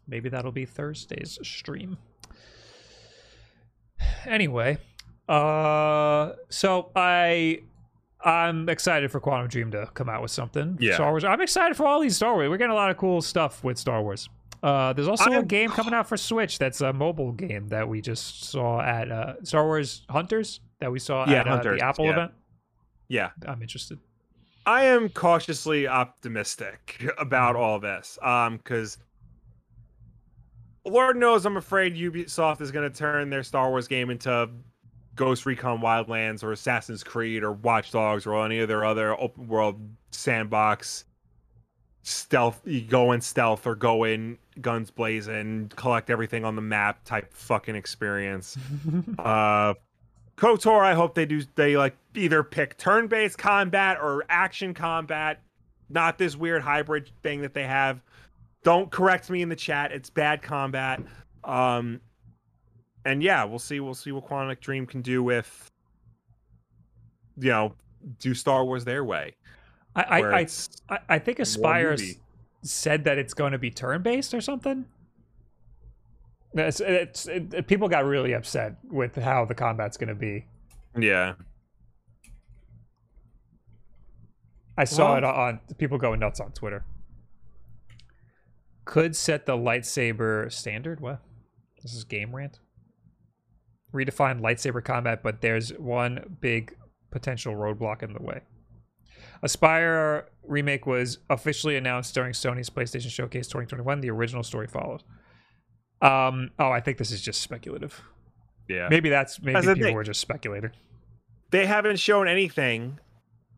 Maybe 0.07 0.29
that'll 0.29 0.51
be 0.51 0.65
Thursday's 0.65 1.37
stream. 1.43 1.97
Anyway, 4.25 4.77
uh, 5.29 6.31
so 6.49 6.91
I 6.95 7.59
I'm 8.23 8.67
excited 8.69 9.11
for 9.11 9.19
Quantum 9.19 9.47
Dream 9.47 9.71
to 9.71 9.89
come 9.93 10.09
out 10.09 10.21
with 10.21 10.31
something. 10.31 10.77
Yeah. 10.79 10.95
Star 10.95 11.11
Wars. 11.11 11.23
I'm 11.23 11.41
excited 11.41 11.75
for 11.77 11.85
all 11.85 11.99
these 12.01 12.15
Star 12.15 12.33
Wars. 12.33 12.49
We're 12.49 12.57
getting 12.57 12.71
a 12.71 12.75
lot 12.75 12.89
of 12.89 12.97
cool 12.97 13.21
stuff 13.21 13.63
with 13.63 13.77
Star 13.77 14.01
Wars. 14.01 14.29
Uh, 14.61 14.93
there's 14.93 15.09
also 15.09 15.29
a 15.29 15.33
I'm- 15.35 15.45
game 15.47 15.69
coming 15.71 15.93
out 15.93 16.07
for 16.07 16.15
Switch 16.17 16.57
that's 16.57 16.79
a 16.81 16.93
mobile 16.93 17.33
game 17.33 17.67
that 17.67 17.87
we 17.87 18.01
just 18.01 18.45
saw 18.45 18.79
at 18.81 19.11
uh, 19.11 19.35
Star 19.43 19.65
Wars 19.65 20.05
Hunters 20.09 20.61
that 20.79 20.91
we 20.91 20.99
saw 20.99 21.29
Yeah, 21.29 21.41
at 21.41 21.47
uh, 21.47 21.57
the 21.63 21.79
Apple 21.83 22.05
yeah. 22.05 22.11
event. 22.11 22.31
Yeah. 23.09 23.29
I'm 23.45 23.61
interested. 23.61 23.99
I 24.65 24.85
am 24.85 25.10
cautiously 25.10 25.88
optimistic 25.88 27.06
about 27.18 27.56
all 27.56 27.80
this. 27.80 28.18
Um, 28.22 28.57
because 28.57 28.98
Lord 30.85 31.18
knows 31.18 31.45
I'm 31.45 31.57
afraid 31.57 31.95
Ubisoft 31.95 32.61
is 32.61 32.72
going 32.72 32.90
to 32.90 32.98
turn 32.98 33.30
their 33.30 33.44
Star 33.44 33.69
Wars 33.69 33.88
game 33.88 34.10
into 34.10 34.49
Ghost 35.15 35.45
Recon 35.45 35.80
Wildlands 35.80 36.44
or 36.44 36.52
Assassin's 36.52 37.03
Creed 37.03 37.44
or 37.44 37.52
Watch 37.52 37.91
Dogs 37.91 38.26
or 38.26 38.44
any 38.45 38.60
of 38.60 38.68
their 38.68 38.84
other 38.84 39.19
open 39.19 39.48
world 39.48 39.80
sandbox 40.11 41.06
stealth. 42.03 42.61
You 42.65 42.81
go 42.81 43.11
in 43.11 43.22
stealth 43.22 43.68
or 43.68 43.76
go 43.76 44.03
in 44.03 44.38
guns 44.61 44.91
blazing, 44.91 45.72
collect 45.76 46.10
everything 46.10 46.45
on 46.45 46.56
the 46.56 46.61
map 46.61 47.03
type 47.06 47.34
fucking 47.34 47.76
experience. 47.76 48.57
uh 49.19 49.73
KOTOR, 50.38 50.81
I 50.81 50.93
hope 50.93 51.15
they 51.15 51.26
do 51.26 51.43
they 51.55 51.77
like 51.77 51.95
either 52.15 52.43
pick 52.43 52.77
turn-based 52.77 53.38
combat 53.38 53.97
or 54.01 54.23
action 54.30 54.73
combat, 54.73 55.41
not 55.89 56.18
this 56.18 56.35
weird 56.35 56.61
hybrid 56.61 57.10
thing 57.22 57.41
that 57.41 57.53
they 57.53 57.65
have. 57.65 58.01
Don't 58.64 58.89
correct 58.89 59.30
me 59.30 59.41
in 59.41 59.49
the 59.49 59.55
chat. 59.55 59.91
It's 59.91 60.10
bad 60.10 60.41
combat. 60.41 61.01
Um 61.43 62.01
and 63.05 63.22
yeah, 63.22 63.43
we'll 63.43 63.60
see 63.60 63.80
we'll 63.80 63.93
see 63.93 64.11
what 64.11 64.27
Quantic 64.27 64.60
Dream 64.60 64.85
can 64.85 65.01
do 65.01 65.22
with 65.22 65.72
you 67.38 67.49
know, 67.49 67.73
do 68.19 68.34
Star 68.34 68.64
Wars 68.64 68.85
their 68.85 69.03
way. 69.03 69.35
I 69.95 70.03
I, 70.03 70.39
I 70.89 70.99
I, 71.10 71.19
think 71.19 71.38
Aspyr 71.38 72.18
said 72.64 73.03
that 73.03 73.18
it's 73.18 73.34
going 73.34 73.51
to 73.51 73.57
be 73.57 73.69
turn 73.69 74.01
based 74.01 74.34
or 74.34 74.41
something. 74.41 74.85
It's, 76.55 76.80
it's, 76.80 77.27
it, 77.27 77.67
people 77.67 77.88
got 77.88 78.05
really 78.05 78.34
upset 78.34 78.75
with 78.89 79.15
how 79.15 79.45
the 79.45 79.55
combat's 79.55 79.97
going 79.97 80.09
to 80.09 80.15
be. 80.15 80.45
Yeah. 80.99 81.34
I 84.77 84.85
saw 84.85 85.09
Well- 85.09 85.17
it 85.17 85.23
on 85.23 85.59
people 85.77 85.97
going 85.97 86.19
nuts 86.19 86.39
on 86.39 86.51
Twitter. 86.51 86.84
Could 88.85 89.15
set 89.15 89.45
the 89.45 89.55
lightsaber 89.57 90.51
standard. 90.51 90.99
What? 90.99 91.21
This 91.81 91.93
is 91.93 92.03
game 92.03 92.35
rant. 92.35 92.59
Redefine 93.93 94.41
lightsaber 94.41 94.84
combat, 94.84 95.21
but 95.23 95.41
there's 95.41 95.69
one 95.73 96.38
big 96.41 96.75
potential 97.11 97.53
roadblock 97.53 98.03
in 98.03 98.13
the 98.13 98.21
way. 98.21 98.41
Aspyr 99.45 100.23
remake 100.43 100.85
was 100.85 101.19
officially 101.30 101.77
announced 101.77 102.13
during 102.13 102.34
Sony's 102.34 102.69
PlayStation 102.69 103.09
Showcase 103.09 103.47
2021. 103.47 104.01
The 104.01 104.09
original 104.09 104.43
story 104.43 104.67
follows. 104.67 105.01
Um. 106.03 106.51
Oh, 106.59 106.69
I 106.69 106.80
think 106.81 106.97
this 106.97 107.11
is 107.11 107.21
just 107.21 107.41
speculative. 107.41 108.01
Yeah. 108.67 108.88
Maybe 108.89 109.09
that's 109.09 109.41
maybe 109.41 109.53
That's 109.53 109.65
the 109.65 109.73
people 109.75 109.88
thing. 109.89 109.95
were 109.95 110.03
just 110.03 110.19
speculating. 110.21 110.71
they 111.51 111.65
haven't 111.65 111.97
shown 111.99 112.27
anything. 112.27 112.99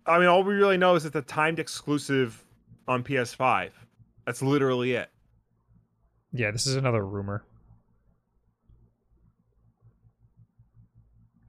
I 0.05 0.19
mean, 0.19 0.27
all 0.27 0.43
we 0.43 0.53
really 0.53 0.77
know 0.77 0.95
is 0.95 1.05
it's 1.05 1.15
a 1.15 1.21
timed 1.21 1.57
exclusive 1.59 2.43
on 2.87 3.03
PS5. 3.03 3.71
That's 4.25 4.41
literally 4.43 4.93
it. 4.93 5.09
Yeah, 6.31 6.51
this 6.51 6.67
is 6.67 6.75
another 6.75 7.05
rumor. 7.05 7.43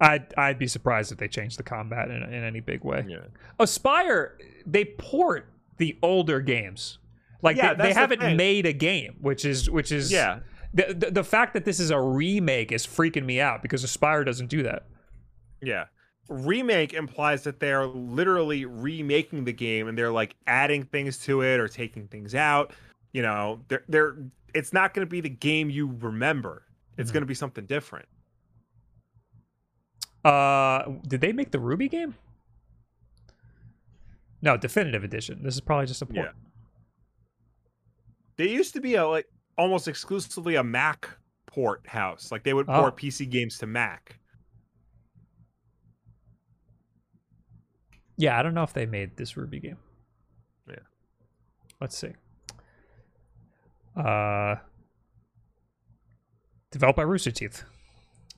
I'd 0.00 0.34
I'd 0.36 0.58
be 0.58 0.66
surprised 0.66 1.10
if 1.12 1.18
they 1.18 1.28
changed 1.28 1.58
the 1.58 1.62
combat 1.62 2.10
in, 2.10 2.22
in 2.22 2.44
any 2.44 2.60
big 2.60 2.84
way. 2.84 3.04
Yeah. 3.08 3.18
Aspyr 3.58 4.30
they 4.66 4.84
port 4.84 5.48
the 5.78 5.96
older 6.02 6.40
games. 6.40 6.98
Like 7.42 7.56
Yeah, 7.56 7.74
they, 7.74 7.84
they 7.84 7.92
the 7.94 7.98
haven't 8.00 8.20
thing. 8.20 8.36
made 8.36 8.66
a 8.66 8.72
game, 8.74 9.16
which 9.20 9.44
is 9.46 9.70
which 9.70 9.92
is 9.92 10.12
Yeah. 10.12 10.40
The, 10.74 10.94
the 10.94 11.10
the 11.10 11.24
fact 11.24 11.54
that 11.54 11.64
this 11.64 11.80
is 11.80 11.90
a 11.90 12.00
remake 12.00 12.72
is 12.72 12.86
freaking 12.86 13.24
me 13.24 13.40
out 13.40 13.62
because 13.62 13.84
Aspyr 13.84 14.24
doesn't 14.24 14.48
do 14.48 14.62
that. 14.64 14.84
Yeah. 15.62 15.86
Remake 16.28 16.92
implies 16.92 17.44
that 17.44 17.60
they're 17.60 17.86
literally 17.86 18.64
remaking 18.64 19.44
the 19.44 19.52
game 19.52 19.86
and 19.88 19.96
they're 19.96 20.10
like 20.10 20.34
adding 20.46 20.84
things 20.84 21.18
to 21.24 21.42
it 21.42 21.60
or 21.60 21.68
taking 21.68 22.08
things 22.08 22.34
out. 22.34 22.72
You 23.12 23.22
know, 23.22 23.60
they're 23.68 23.84
they're 23.88 24.16
it's 24.54 24.72
not 24.72 24.92
going 24.94 25.06
to 25.06 25.10
be 25.10 25.20
the 25.20 25.28
game 25.28 25.70
you 25.70 25.86
remember. 26.00 26.64
It's 26.98 27.10
Mhm. 27.10 27.14
going 27.14 27.22
to 27.22 27.26
be 27.26 27.34
something 27.34 27.66
different. 27.66 28.06
Uh, 30.24 30.82
did 31.06 31.20
they 31.20 31.32
make 31.32 31.52
the 31.52 31.58
RWBY 31.58 31.90
game? 31.90 32.14
No, 34.42 34.56
definitive 34.56 35.04
edition. 35.04 35.42
This 35.42 35.54
is 35.54 35.60
probably 35.60 35.86
just 35.86 36.02
a 36.02 36.06
port. 36.06 36.16
Yeah. 36.16 36.32
They 38.36 38.48
used 38.48 38.74
to 38.74 38.80
be 38.80 38.96
a 38.96 39.06
like 39.06 39.26
almost 39.58 39.88
exclusively 39.88 40.54
a 40.56 40.62
Mac 40.64 41.08
port 41.46 41.86
house. 41.86 42.30
Like 42.32 42.42
they 42.44 42.52
would 42.54 42.66
Oh. 42.68 42.80
port 42.82 42.96
PC 42.96 43.28
games 43.30 43.58
to 43.58 43.66
Mac. 43.66 44.18
Yeah, 48.16 48.38
I 48.38 48.42
don't 48.42 48.54
know 48.54 48.62
if 48.62 48.72
they 48.72 48.86
made 48.86 49.16
this 49.16 49.32
RWBY 49.34 49.62
game. 49.62 49.76
Yeah. 50.68 50.76
Let's 51.80 51.96
see. 51.96 52.12
Uh 53.96 54.56
developed 56.70 56.96
by 56.98 57.02
Rooster 57.02 57.30
Teeth. 57.30 57.64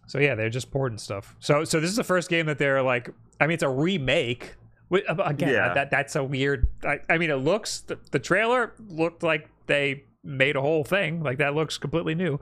So 0.06 0.18
yeah, 0.18 0.34
they're 0.36 0.50
just 0.50 0.70
porting 0.70 0.98
stuff. 0.98 1.34
So 1.40 1.64
so 1.64 1.80
this 1.80 1.90
is 1.90 1.96
the 1.96 2.04
first 2.04 2.28
game 2.30 2.46
that 2.46 2.58
they're 2.58 2.82
like 2.82 3.10
I 3.40 3.46
mean 3.46 3.54
it's 3.54 3.62
a 3.62 3.68
remake. 3.68 4.54
Uh, 4.90 5.14
Again, 5.24 5.50
Yeah. 5.50 5.74
that 5.74 5.90
that's 5.90 6.16
a 6.16 6.24
weird 6.24 6.68
I, 6.84 7.00
I 7.08 7.18
mean 7.18 7.30
it 7.30 7.36
looks 7.36 7.80
the, 7.80 7.98
the 8.10 8.18
trailer 8.18 8.74
looked 8.88 9.22
like 9.22 9.48
they 9.66 10.04
made 10.24 10.56
a 10.56 10.60
whole 10.60 10.84
thing. 10.84 11.22
Like 11.22 11.38
that 11.38 11.54
looks 11.54 11.78
completely 11.78 12.14
new. 12.14 12.38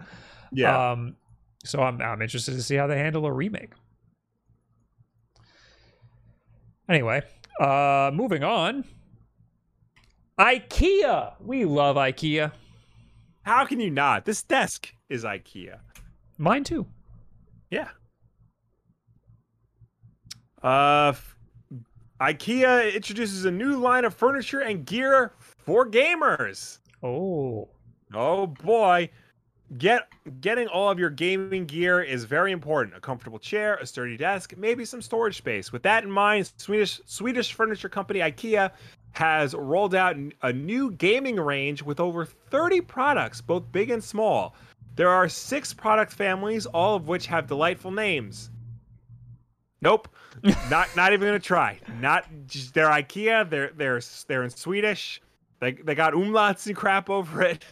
Yeah. 0.53 0.93
Um, 0.93 1.17
so 1.65 1.83
I'm 1.83 2.01
I'm 2.01 2.23
interested 2.23 2.53
to 2.53 2.63
see 2.63 2.77
how 2.77 2.87
they 2.87 2.99
handle 2.99 3.27
a 3.27 3.33
remake. 3.33 3.73
Anyway, 6.89 7.23
uh, 7.61 8.11
moving 8.15 8.45
on. 8.45 8.85
IKEA. 10.39 11.35
We 11.41 11.65
love 11.65 11.97
IKEA. 11.97 12.53
How 13.43 13.65
can 13.65 13.81
you 13.81 13.91
not? 13.91 14.25
This 14.25 14.43
desk 14.43 14.93
is 15.09 15.25
IKEA. 15.25 15.79
Mine 16.39 16.65
too. 16.65 16.87
Yeah. 17.71 17.89
Uh, 20.63 21.13
IKEA 22.21 22.95
introduces 22.95 23.45
a 23.45 23.51
new 23.51 23.77
line 23.77 24.05
of 24.05 24.15
furniture 24.15 24.61
and 24.61 24.85
gear 24.85 25.33
for 25.39 25.89
gamers. 25.89 26.79
Oh, 27.07 27.69
Oh 28.15 28.47
boy. 28.47 29.11
Get 29.79 30.09
getting 30.41 30.69
all 30.69 30.91
of 30.91 30.99
your 30.99 31.11
gaming 31.11 31.67
gear 31.67 32.01
is 32.01 32.23
very 32.23 32.53
important. 32.53 32.97
A 32.97 33.01
comfortable 33.01 33.41
chair, 33.41 33.75
a 33.77 33.87
sturdy 33.87 34.17
desk, 34.17 34.55
maybe 34.57 34.85
some 34.85 35.03
storage 35.03 35.37
space. 35.37 35.73
With 35.73 35.83
that 35.83 36.05
in 36.05 36.11
mind, 36.11 36.53
Swedish 36.57 37.01
Swedish 37.05 37.53
furniture 37.53 37.89
company 37.89 38.21
IKEA 38.21 38.71
has 39.13 39.55
rolled 39.55 39.95
out 39.95 40.17
a 40.43 40.53
new 40.53 40.93
gaming 40.93 41.37
range 41.37 41.83
with 41.83 41.99
over 41.99 42.25
30 42.25 42.83
products, 42.83 43.41
both 43.41 43.73
big 43.73 43.91
and 43.91 44.05
small. 44.05 44.55
There 44.95 45.09
are 45.11 45.29
6 45.29 45.75
product 45.75 46.13
families, 46.13 46.67
all 46.67 46.95
of 46.95 47.09
which 47.09 47.27
have 47.27 47.49
delightful 47.49 47.91
names. 47.91 48.51
Nope. 49.83 50.09
not 50.71 50.95
not 50.95 51.13
even 51.13 51.27
going 51.27 51.41
to 51.41 51.45
try. 51.45 51.81
Not 52.01 52.25
just 52.47 52.73
they're 52.73 52.89
IKEA, 52.89 53.51
they're 53.51 53.73
they're 53.75 54.01
they're 54.29 54.45
in 54.45 54.51
Swedish. 54.51 55.21
They 55.61 55.73
they 55.73 55.95
got 55.95 56.13
umlauts 56.13 56.67
and 56.67 56.77
crap 56.77 57.09
over 57.11 57.43
it. 57.43 57.65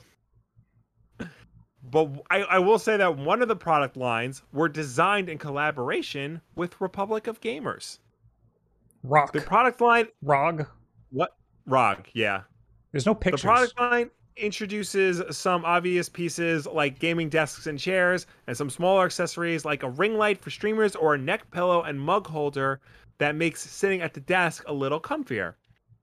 But 1.90 2.10
I, 2.30 2.40
I 2.42 2.58
will 2.60 2.78
say 2.78 2.96
that 2.96 3.18
one 3.18 3.42
of 3.42 3.48
the 3.48 3.56
product 3.56 3.96
lines 3.96 4.42
were 4.52 4.68
designed 4.68 5.28
in 5.28 5.36
collaboration 5.38 6.40
with 6.56 6.80
Republic 6.80 7.26
of 7.26 7.40
Gamers. 7.42 7.98
rock, 9.02 9.32
The 9.32 9.42
product 9.42 9.80
line, 9.82 10.08
rog. 10.22 10.66
what? 11.10 11.36
ROG, 11.66 12.08
yeah. 12.14 12.42
There's 12.92 13.06
no 13.06 13.14
pictures. 13.14 13.42
The 13.42 13.46
product 13.46 13.78
line 13.78 14.10
introduces 14.36 15.22
some 15.36 15.64
obvious 15.64 16.08
pieces 16.08 16.66
like 16.66 16.98
gaming 16.98 17.28
desks 17.28 17.66
and 17.66 17.78
chairs, 17.78 18.26
and 18.46 18.56
some 18.56 18.70
smaller 18.70 19.04
accessories 19.04 19.64
like 19.64 19.82
a 19.82 19.90
ring 19.90 20.16
light 20.16 20.40
for 20.40 20.50
streamers 20.50 20.96
or 20.96 21.14
a 21.14 21.18
neck 21.18 21.48
pillow 21.50 21.82
and 21.82 22.00
mug 22.00 22.26
holder 22.26 22.80
that 23.18 23.36
makes 23.36 23.62
sitting 23.62 24.00
at 24.00 24.14
the 24.14 24.20
desk 24.20 24.64
a 24.66 24.72
little 24.72 25.00
comfier. 25.00 25.54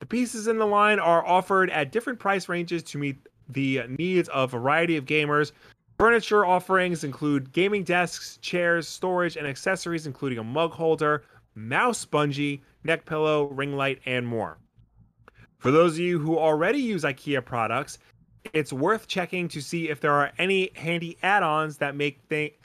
The 0.01 0.07
pieces 0.07 0.47
in 0.47 0.57
the 0.57 0.65
line 0.65 0.99
are 0.99 1.23
offered 1.23 1.69
at 1.69 1.91
different 1.91 2.17
price 2.17 2.49
ranges 2.49 2.81
to 2.83 2.97
meet 2.97 3.17
the 3.47 3.83
needs 3.99 4.29
of 4.29 4.51
a 4.51 4.57
variety 4.57 4.97
of 4.97 5.05
gamers. 5.05 5.51
Furniture 5.99 6.43
offerings 6.43 7.03
include 7.03 7.53
gaming 7.53 7.83
desks, 7.83 8.37
chairs, 8.37 8.87
storage, 8.87 9.37
and 9.37 9.45
accessories, 9.45 10.07
including 10.07 10.39
a 10.39 10.43
mug 10.43 10.71
holder, 10.71 11.23
mouse 11.53 12.03
bungee, 12.03 12.61
neck 12.83 13.05
pillow, 13.05 13.45
ring 13.49 13.77
light, 13.77 14.01
and 14.07 14.25
more. 14.25 14.57
For 15.59 15.69
those 15.69 15.93
of 15.93 15.99
you 15.99 16.17
who 16.17 16.35
already 16.35 16.79
use 16.79 17.03
IKEA 17.03 17.45
products, 17.45 17.99
it's 18.53 18.73
worth 18.73 19.07
checking 19.07 19.47
to 19.49 19.61
see 19.61 19.89
if 19.89 20.01
there 20.01 20.13
are 20.13 20.31
any 20.39 20.71
handy 20.73 21.15
add-ons 21.21 21.77
that 21.77 21.95
make 21.95 22.27
th- 22.27 22.57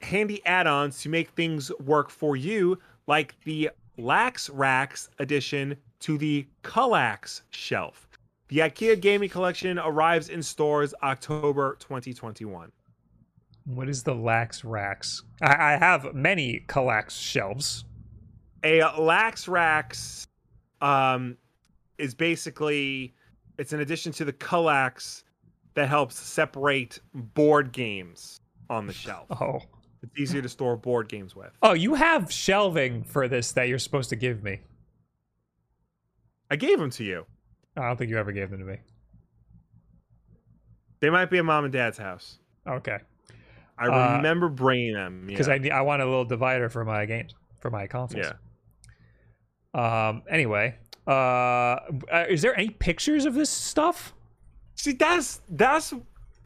handy 0.00 0.42
add-ons 0.46 1.02
to 1.02 1.10
make 1.10 1.28
things 1.32 1.70
work 1.80 2.08
for 2.08 2.34
you, 2.34 2.78
like 3.06 3.34
the 3.44 3.68
Lax 3.98 4.48
Racks 4.48 5.10
addition 5.18 5.76
to 6.02 6.18
the 6.18 6.46
Kallax 6.62 7.42
shelf. 7.50 8.08
The 8.48 8.58
IKEA 8.58 9.00
gaming 9.00 9.30
collection 9.30 9.78
arrives 9.78 10.28
in 10.28 10.42
stores 10.42 10.92
October 11.02 11.76
2021. 11.80 12.70
What 13.64 13.88
is 13.88 14.02
the 14.02 14.14
lax 14.14 14.64
racks? 14.64 15.22
I, 15.40 15.74
I 15.74 15.76
have 15.78 16.14
many 16.14 16.64
Kallax 16.68 17.12
shelves. 17.12 17.84
A 18.64 18.82
Lax 19.00 19.48
Racks 19.48 20.26
um, 20.80 21.36
is 21.98 22.14
basically 22.14 23.14
it's 23.58 23.72
an 23.72 23.80
addition 23.80 24.12
to 24.12 24.24
the 24.24 24.32
Kallax 24.32 25.22
that 25.74 25.88
helps 25.88 26.18
separate 26.18 27.00
board 27.14 27.72
games 27.72 28.40
on 28.68 28.86
the 28.86 28.92
shelf. 28.92 29.26
Oh. 29.40 29.60
It's 30.04 30.18
easier 30.18 30.42
to 30.42 30.48
store 30.48 30.76
board 30.76 31.08
games 31.08 31.36
with. 31.36 31.52
Oh, 31.62 31.74
you 31.74 31.94
have 31.94 32.32
shelving 32.32 33.04
for 33.04 33.28
this 33.28 33.52
that 33.52 33.68
you're 33.68 33.78
supposed 33.78 34.10
to 34.10 34.16
give 34.16 34.42
me. 34.42 34.58
I 36.52 36.56
gave 36.56 36.78
them 36.78 36.90
to 36.90 37.04
you. 37.04 37.24
I 37.78 37.86
don't 37.88 37.96
think 37.96 38.10
you 38.10 38.18
ever 38.18 38.30
gave 38.30 38.50
them 38.50 38.58
to 38.58 38.64
me. 38.66 38.76
They 41.00 41.08
might 41.08 41.30
be 41.30 41.38
at 41.38 41.44
mom 41.46 41.64
and 41.64 41.72
dad's 41.72 41.96
house. 41.96 42.38
Okay. 42.68 42.98
I 43.78 43.86
Uh, 43.88 44.16
remember 44.18 44.48
bringing 44.50 44.92
them 44.92 45.26
Because 45.26 45.48
yeah. 45.48 45.54
I 45.54 45.58
need- 45.58 45.72
I 45.72 45.80
want 45.80 46.02
a 46.02 46.04
little 46.04 46.26
divider 46.26 46.68
for 46.68 46.84
my 46.84 47.06
games 47.06 47.34
for 47.60 47.70
my 47.70 47.86
consoles. 47.86 48.26
yeah. 48.26 50.08
Um. 50.08 50.22
Anyway, 50.28 50.76
uh, 51.06 51.10
uh, 51.10 52.26
is 52.28 52.42
there 52.42 52.54
any 52.54 52.68
pictures 52.68 53.24
of 53.24 53.32
this 53.32 53.48
stuff? 53.48 54.12
See, 54.74 54.92
that's 54.92 55.40
that's 55.48 55.94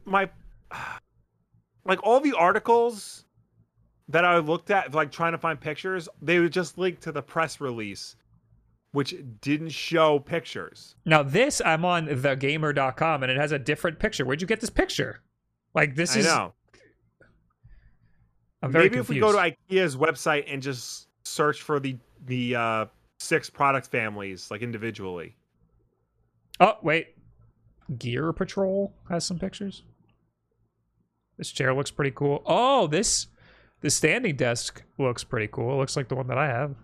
my 0.04 0.30
like 1.84 1.98
all 2.04 2.20
the 2.20 2.32
articles 2.34 3.24
that 4.08 4.24
I 4.24 4.38
looked 4.38 4.70
at, 4.70 4.94
like 4.94 5.10
trying 5.10 5.32
to 5.32 5.38
find 5.38 5.60
pictures. 5.60 6.08
They 6.22 6.38
would 6.38 6.52
just 6.52 6.78
link 6.78 7.00
to 7.00 7.10
the 7.10 7.22
press 7.22 7.60
release, 7.60 8.14
which 8.97 9.14
didn't 9.43 9.68
show 9.68 10.18
pictures. 10.18 10.94
Now 11.05 11.23
this 11.23 11.60
I'm 11.62 11.85
on 11.85 12.06
thegamer.com 12.06 13.23
and 13.23 13.31
it 13.31 13.36
has 13.36 13.52
a 13.52 13.59
different 13.59 13.98
picture. 13.98 14.24
Where'd 14.24 14.40
you 14.40 14.47
get 14.47 14.62
this 14.62 14.70
picture? 14.70 15.20
Like 15.74 15.94
this 15.94 16.16
I 16.16 16.20
is 16.20 16.24
know. 16.24 16.55
I'm 18.62 18.73
very 18.73 18.86
Maybe 18.86 18.97
if 18.97 19.10
we 19.10 19.18
go 19.18 19.32
to. 19.32 19.39
IKEA's 19.39 19.98
website 19.98 20.44
and 20.48 20.62
just 20.62 21.09
search 21.24 21.60
for 21.60 21.78
the 21.78 21.98
the 22.24 22.56
uh, 22.56 22.86
six 23.20 23.51
product 23.51 23.89
families, 23.89 24.51
like 24.51 24.62
individually. 24.62 25.36
Oh, 26.59 26.78
wait. 26.82 27.09
Gear 27.98 28.32
Patrol 28.32 28.94
has 29.10 29.27
some 29.27 29.39
pictures. 29.39 29.82
This 31.36 31.52
chair 31.52 31.74
looks 31.74 31.90
pretty 31.90 32.12
cool. 32.12 32.43
Oh, 32.47 32.86
this 32.86 33.27
the 33.82 33.90
standing 33.90 34.36
desk 34.36 34.85
looks 34.97 35.23
pretty 35.23 35.48
cool. 35.48 35.74
It 35.74 35.77
looks 35.77 35.98
like 35.98 36.09
the 36.09 36.14
one 36.14 36.28
that 36.28 36.39
I 36.39 36.47
have 36.47 36.74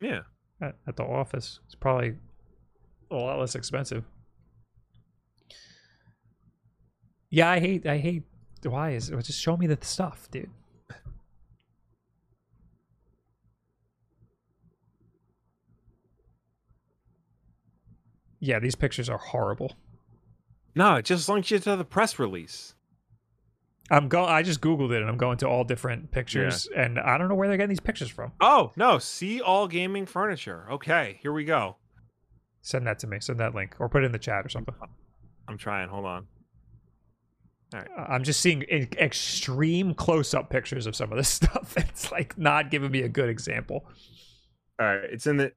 Yeah. 0.00 0.20
At, 0.60 0.76
at 0.86 0.96
the 0.96 1.04
office. 1.04 1.60
It's 1.66 1.74
probably 1.74 2.14
a 3.10 3.14
lot 3.14 3.38
less 3.38 3.54
expensive. 3.54 4.04
Yeah, 7.30 7.50
I 7.50 7.60
hate 7.60 7.86
I 7.86 7.98
hate 7.98 8.24
why 8.64 8.90
is 8.90 9.10
it 9.10 9.24
just 9.24 9.40
show 9.40 9.56
me 9.56 9.66
the 9.66 9.78
stuff, 9.82 10.28
dude. 10.30 10.50
Yeah, 18.40 18.60
these 18.60 18.74
pictures 18.74 19.08
are 19.08 19.18
horrible. 19.18 19.74
No, 20.74 20.94
it 20.96 21.04
just 21.04 21.28
links 21.28 21.50
you 21.50 21.58
to 21.58 21.76
the 21.76 21.84
press 21.84 22.18
release. 22.18 22.74
I'm 23.90 24.08
go. 24.08 24.24
I 24.24 24.42
just 24.42 24.60
googled 24.60 24.92
it 24.92 25.00
and 25.00 25.08
I'm 25.08 25.16
going 25.16 25.38
to 25.38 25.48
all 25.48 25.64
different 25.64 26.10
pictures, 26.10 26.68
and 26.76 26.98
I 26.98 27.16
don't 27.16 27.28
know 27.28 27.34
where 27.34 27.48
they're 27.48 27.56
getting 27.56 27.70
these 27.70 27.80
pictures 27.80 28.10
from. 28.10 28.32
Oh 28.40 28.72
no! 28.76 28.98
See 28.98 29.40
all 29.40 29.66
gaming 29.66 30.06
furniture. 30.06 30.66
Okay, 30.72 31.18
here 31.22 31.32
we 31.32 31.44
go. 31.44 31.76
Send 32.60 32.86
that 32.86 32.98
to 33.00 33.06
me. 33.06 33.18
Send 33.20 33.40
that 33.40 33.54
link, 33.54 33.76
or 33.78 33.88
put 33.88 34.02
it 34.02 34.06
in 34.06 34.12
the 34.12 34.18
chat 34.18 34.44
or 34.44 34.48
something. 34.48 34.74
I'm 35.48 35.56
trying. 35.56 35.88
Hold 35.88 36.04
on. 36.04 36.26
Uh, 37.74 37.82
I'm 37.96 38.24
just 38.24 38.40
seeing 38.40 38.62
extreme 38.62 39.94
close-up 39.94 40.48
pictures 40.48 40.86
of 40.86 40.96
some 40.96 41.12
of 41.12 41.18
this 41.18 41.28
stuff. 41.28 41.74
It's 41.76 42.10
like 42.12 42.36
not 42.38 42.70
giving 42.70 42.90
me 42.90 43.02
a 43.02 43.08
good 43.08 43.28
example. 43.28 43.86
All 44.80 44.86
right, 44.86 45.04
it's 45.04 45.26
in 45.26 45.38
the 45.38 45.52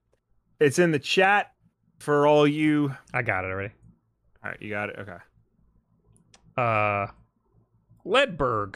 it's 0.60 0.80
in 0.80 0.92
the 0.92 1.00
chat 1.00 1.52
for 2.00 2.28
all 2.28 2.48
you. 2.48 2.96
I 3.14 3.22
got 3.22 3.44
it 3.44 3.48
already. 3.48 3.74
All 4.44 4.52
right, 4.52 4.62
you 4.62 4.70
got 4.70 4.90
it. 4.90 4.96
Okay. 5.00 5.18
Uh, 6.58 7.08
Ledberg. 8.06 8.76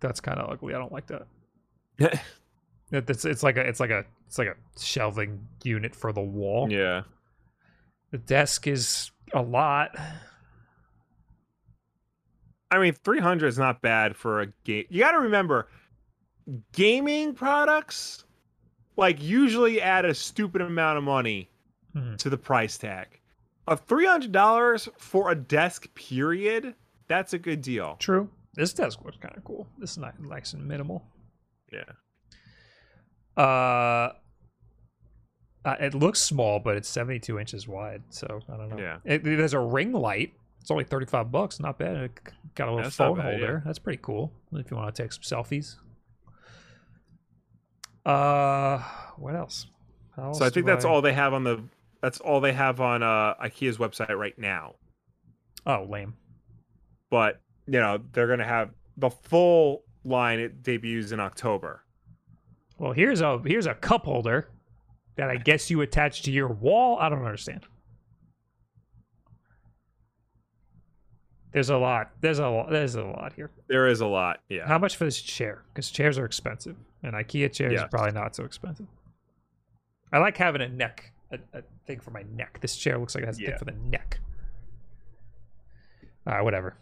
That's 0.00 0.20
kind 0.20 0.38
of 0.40 0.50
ugly. 0.50 0.74
I 0.74 0.78
don't 0.78 0.92
like 0.92 1.06
that. 1.08 1.26
It- 2.90 3.08
It's 3.08 3.24
it's 3.24 3.42
like 3.42 3.56
a 3.56 3.60
it's 3.66 3.80
like 3.80 3.88
a 3.90 4.04
it's 4.26 4.36
like 4.36 4.48
a 4.48 4.56
shelving 4.78 5.46
unit 5.64 5.94
for 5.94 6.12
the 6.12 6.20
wall. 6.20 6.70
yeah. 6.70 7.02
The 8.10 8.18
desk 8.18 8.66
is 8.66 9.10
a 9.32 9.40
lot. 9.40 9.96
I 12.70 12.78
mean, 12.78 12.92
300 12.92 13.46
is 13.46 13.58
not 13.58 13.80
bad 13.80 14.14
for 14.16 14.40
a 14.42 14.46
game. 14.64 14.84
You 14.90 15.00
got 15.00 15.12
to 15.12 15.20
remember, 15.20 15.68
gaming 16.72 17.34
products 17.34 18.24
like 18.98 19.22
usually 19.22 19.80
add 19.80 20.04
a 20.04 20.12
stupid 20.14 20.60
amount 20.60 20.98
of 20.98 21.04
money 21.04 21.48
Mhm. 21.96 22.18
to 22.18 22.28
the 22.28 22.36
price 22.36 22.76
tag. 22.76 23.20
A 23.68 23.76
$300 23.76 24.88
for 24.98 25.30
a 25.30 25.34
desk 25.34 25.94
period, 25.94 26.74
that's 27.08 27.32
a 27.32 27.38
good 27.38 27.62
deal. 27.62 27.96
True. 28.00 28.28
This 28.54 28.72
desk 28.72 29.00
looks 29.04 29.16
kind 29.18 29.36
of 29.36 29.44
cool. 29.44 29.66
This 29.78 29.92
is 29.92 29.98
not 29.98 30.20
nice 30.20 30.52
and 30.52 30.66
minimal. 30.66 31.04
Yeah. 31.72 31.84
Uh, 33.36 34.12
uh, 35.64 35.76
it 35.80 35.94
looks 35.94 36.20
small, 36.20 36.58
but 36.58 36.76
it's 36.76 36.88
72 36.88 37.38
inches 37.38 37.68
wide. 37.68 38.02
So 38.10 38.40
I 38.52 38.56
don't 38.56 38.68
know. 38.68 38.78
Yeah. 38.78 38.98
It, 39.04 39.24
there's 39.24 39.54
a 39.54 39.60
ring 39.60 39.92
light. 39.92 40.34
It's 40.60 40.70
only 40.70 40.84
35 40.84 41.30
bucks. 41.30 41.60
Not 41.60 41.78
bad. 41.78 41.96
It 41.96 42.10
got 42.54 42.68
a 42.68 42.70
little 42.70 42.84
That's 42.84 42.96
phone 42.96 43.16
bad, 43.16 43.38
holder. 43.38 43.62
That's 43.64 43.78
pretty 43.78 44.00
cool. 44.02 44.32
If 44.52 44.70
you 44.70 44.76
want 44.76 44.94
to 44.94 45.02
take 45.02 45.12
some 45.12 45.22
selfies. 45.22 45.76
Uh, 48.04 48.78
what 49.16 49.34
else? 49.34 49.66
How 50.16 50.32
So 50.32 50.44
I 50.44 50.50
think 50.50 50.66
that's 50.66 50.84
all 50.84 51.00
they 51.00 51.12
have 51.12 51.32
on 51.32 51.44
the 51.44 51.62
that's 52.02 52.20
all 52.20 52.40
they 52.40 52.52
have 52.52 52.80
on 52.80 53.02
uh 53.02 53.34
IKEA's 53.42 53.78
website 53.78 54.16
right 54.18 54.38
now. 54.38 54.74
Oh, 55.66 55.86
lame. 55.88 56.14
But, 57.08 57.40
you 57.66 57.78
know, 57.80 57.98
they're 58.12 58.26
going 58.26 58.38
to 58.40 58.44
have 58.44 58.70
the 58.96 59.10
full 59.10 59.84
line 60.04 60.40
it 60.40 60.62
debuts 60.62 61.12
in 61.12 61.20
October. 61.20 61.82
Well, 62.78 62.92
here's 62.92 63.20
a 63.20 63.40
here's 63.44 63.66
a 63.66 63.74
cup 63.74 64.04
holder 64.04 64.48
that 65.16 65.30
I 65.30 65.36
guess 65.36 65.70
you 65.70 65.80
attach 65.82 66.22
to 66.22 66.32
your 66.32 66.48
wall. 66.48 66.98
I 66.98 67.08
don't 67.08 67.24
understand. 67.24 67.64
There's 71.52 71.68
a 71.70 71.76
lot. 71.76 72.10
There's 72.20 72.38
a 72.38 72.48
lot. 72.48 72.70
There's 72.70 72.94
a 72.94 73.04
lot 73.04 73.34
here. 73.34 73.50
There 73.68 73.86
is 73.86 74.00
a 74.00 74.06
lot. 74.06 74.40
Yeah. 74.48 74.66
How 74.66 74.78
much 74.78 74.96
for 74.96 75.04
this 75.04 75.20
chair? 75.20 75.62
Because 75.72 75.90
chairs 75.90 76.16
are 76.18 76.24
expensive, 76.24 76.76
and 77.02 77.12
IKEA 77.14 77.52
chairs 77.52 77.74
Yes. 77.74 77.82
are 77.82 77.88
probably 77.88 78.12
not 78.12 78.34
so 78.34 78.44
expensive. 78.44 78.86
I 80.10 80.18
like 80.18 80.36
having 80.38 80.62
a 80.62 80.68
neck, 80.68 81.11
a, 81.32 81.58
a 81.58 81.62
thing 81.86 82.00
for 82.00 82.10
my 82.10 82.22
neck. 82.34 82.58
This 82.60 82.76
chair 82.76 82.98
looks 82.98 83.14
like 83.14 83.24
it 83.24 83.26
has 83.26 83.38
a 83.38 83.42
Yeah. 83.42 83.48
thing 83.50 83.58
for 83.58 83.64
the 83.66 83.72
neck. 83.72 84.20
All 86.26 86.34
right, 86.34 86.42
whatever. 86.42 86.76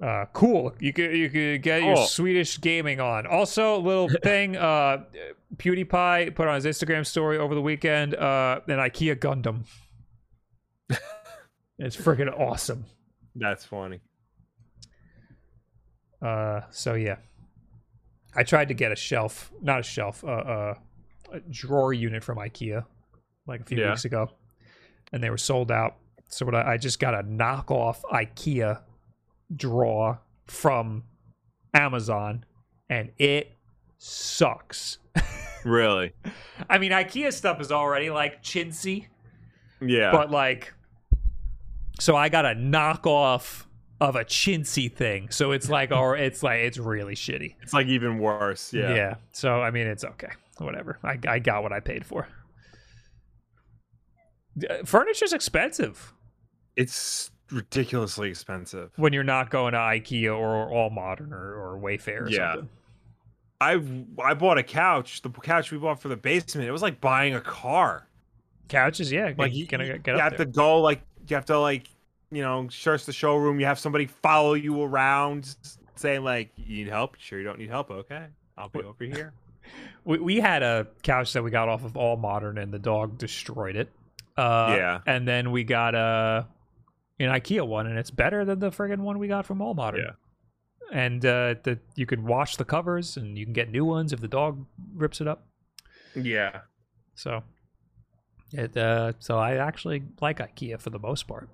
Uh, 0.00 0.26
cool. 0.32 0.74
You 0.78 0.92
could 0.92 1.16
you 1.16 1.30
could 1.30 1.62
get 1.62 1.82
your 1.82 1.96
Swedish 2.06 2.60
gaming 2.60 3.00
on. 3.00 3.26
Also, 3.26 3.78
little 3.80 4.08
thing. 4.22 4.56
Uh, 4.56 5.04
PewDiePie 5.56 6.34
put 6.34 6.48
on 6.48 6.54
his 6.56 6.64
Instagram 6.66 7.06
story 7.06 7.38
over 7.38 7.54
the 7.54 7.62
weekend. 7.62 8.14
Uh, 8.14 8.60
an 8.68 8.78
IKEA 8.78 9.16
Gundam. 9.16 9.64
it's 11.78 11.96
freaking 11.96 12.30
awesome. 12.38 12.84
That's 13.34 13.64
funny. 13.64 14.00
Uh, 16.20 16.62
so 16.70 16.94
yeah, 16.94 17.16
I 18.34 18.42
tried 18.42 18.68
to 18.68 18.74
get 18.74 18.92
a 18.92 18.96
shelf, 18.96 19.50
not 19.62 19.80
a 19.80 19.82
shelf, 19.82 20.24
uh, 20.24 20.28
uh, 20.28 20.74
a 21.32 21.40
drawer 21.50 21.92
unit 21.92 22.24
from 22.24 22.38
IKEA, 22.38 22.84
like 23.46 23.60
a 23.60 23.64
few 23.64 23.78
Yeah. 23.78 23.90
weeks 23.90 24.04
ago, 24.04 24.30
and 25.12 25.22
they 25.22 25.30
were 25.30 25.38
sold 25.38 25.70
out. 25.70 25.96
So 26.28 26.44
what 26.46 26.54
I, 26.54 26.72
I 26.74 26.76
just 26.76 26.98
got 26.98 27.14
a 27.14 27.22
knockoff 27.22 28.00
IKEA 28.12 28.80
drawer 29.54 30.20
from 30.46 31.04
Amazon, 31.74 32.44
and 32.90 33.10
it 33.18 33.52
sucks. 33.98 34.98
Really? 35.64 36.12
I 36.70 36.78
mean, 36.78 36.92
IKEA 36.92 37.32
stuff 37.32 37.60
is 37.60 37.72
already 37.72 38.10
like 38.10 38.42
chintzy, 38.42 39.06
Yeah. 39.80 40.12
but 40.12 40.30
like, 40.30 40.72
so 41.98 42.14
I 42.16 42.28
got 42.28 42.44
a 42.44 42.50
knockoff 42.54 43.64
of 44.00 44.14
a 44.16 44.24
chintzy 44.24 44.92
thing. 44.92 45.28
So 45.30 45.52
it's 45.52 45.68
like, 45.70 45.90
or 45.92 46.16
it's 46.16 46.42
like 46.42 46.60
it's 46.60 46.78
really 46.78 47.14
shitty. 47.14 47.54
it's 47.62 47.72
like 47.72 47.86
even 47.86 48.18
worse. 48.18 48.72
Yeah. 48.72 48.94
Yeah. 48.94 49.14
So 49.32 49.60
I 49.62 49.70
mean, 49.70 49.86
it's 49.86 50.04
okay. 50.04 50.30
Whatever. 50.58 50.98
I 51.02 51.18
I 51.26 51.38
got 51.38 51.62
what 51.62 51.72
I 51.72 51.80
paid 51.80 52.04
for. 52.06 52.28
Uh, 54.68 54.84
Furniture's 54.84 55.32
expensive 55.32 56.14
It's 56.76 57.30
ridiculously 57.50 58.30
expensive. 58.30 58.90
when 58.96 59.12
you're 59.12 59.22
not 59.24 59.50
going 59.50 59.72
to 59.72 59.78
IKEA 59.78 60.36
or 60.36 60.70
All 60.70 60.90
Modern 60.90 61.32
or, 61.32 61.54
or 61.54 61.78
Wayfair 61.80 62.22
or 62.22 62.28
Yeah. 62.30 62.54
something. 62.54 62.68
I 63.60 63.80
I 64.22 64.34
bought 64.34 64.58
a 64.58 64.62
couch. 64.62 65.22
The 65.22 65.30
couch 65.30 65.72
we 65.72 65.78
bought 65.78 66.00
for 66.02 66.08
the 66.08 66.16
basement. 66.16 66.68
It 66.68 66.72
was 66.72 66.82
like 66.82 67.00
buying 67.00 67.34
a 67.34 67.40
car. 67.40 68.06
Couches, 68.68 69.10
yeah. 69.10 69.32
Like 69.38 69.54
you, 69.54 69.66
gonna 69.66 69.84
you, 69.84 69.98
get 69.98 70.14
you 70.14 70.20
have 70.20 70.36
there. 70.36 70.44
to 70.44 70.52
go 70.52 70.80
like 70.80 71.00
you 71.28 71.36
have 71.36 71.46
to 71.46 71.58
like 71.58 71.88
you 72.30 72.42
know 72.42 72.68
search 72.68 73.06
the 73.06 73.12
showroom. 73.14 73.58
You 73.58 73.64
have 73.66 73.78
somebody 73.78 74.06
follow 74.06 74.52
you 74.54 74.82
around 74.82 75.56
saying 75.94 76.22
like 76.22 76.50
you 76.56 76.84
need 76.84 76.88
help. 76.88 77.16
Sure, 77.18 77.38
you 77.38 77.44
don't 77.44 77.58
need 77.58 77.70
help. 77.70 77.90
Okay, 77.90 78.26
I'll 78.58 78.68
be 78.68 78.80
over 78.82 79.04
here. 79.04 79.32
We, 80.04 80.18
we 80.20 80.36
had 80.38 80.62
a 80.62 80.86
couch 81.02 81.32
that 81.32 81.42
we 81.42 81.50
got 81.50 81.68
off 81.68 81.82
of 81.84 81.96
All 81.96 82.16
Modern, 82.16 82.56
and 82.58 82.72
the 82.72 82.78
dog 82.78 83.18
destroyed 83.18 83.74
it. 83.74 83.90
Uh, 84.36 84.74
Yeah. 84.76 85.00
And 85.06 85.26
then 85.26 85.50
we 85.50 85.64
got 85.64 85.94
a 85.94 86.46
an 87.18 87.30
IKEA 87.30 87.66
one, 87.66 87.86
and 87.86 87.98
it's 87.98 88.10
better 88.10 88.44
than 88.44 88.58
the 88.58 88.70
friggin' 88.70 88.98
one 88.98 89.18
we 89.18 89.28
got 89.28 89.46
from 89.46 89.62
All 89.62 89.74
Modern. 89.74 90.02
Yeah. 90.02 90.12
And 90.92 91.24
uh, 91.24 91.54
the 91.62 91.78
you 91.94 92.06
can 92.06 92.24
wash 92.24 92.56
the 92.56 92.64
covers, 92.64 93.16
and 93.16 93.36
you 93.36 93.44
can 93.44 93.52
get 93.52 93.70
new 93.70 93.84
ones 93.84 94.12
if 94.12 94.20
the 94.20 94.28
dog 94.28 94.64
rips 94.94 95.20
it 95.20 95.26
up. 95.26 95.46
Yeah. 96.14 96.60
So, 97.14 97.42
it 98.52 98.76
uh, 98.76 99.12
so 99.18 99.38
I 99.38 99.56
actually 99.56 100.04
like 100.20 100.38
IKEA 100.38 100.78
for 100.80 100.90
the 100.90 100.98
most 100.98 101.26
part. 101.26 101.48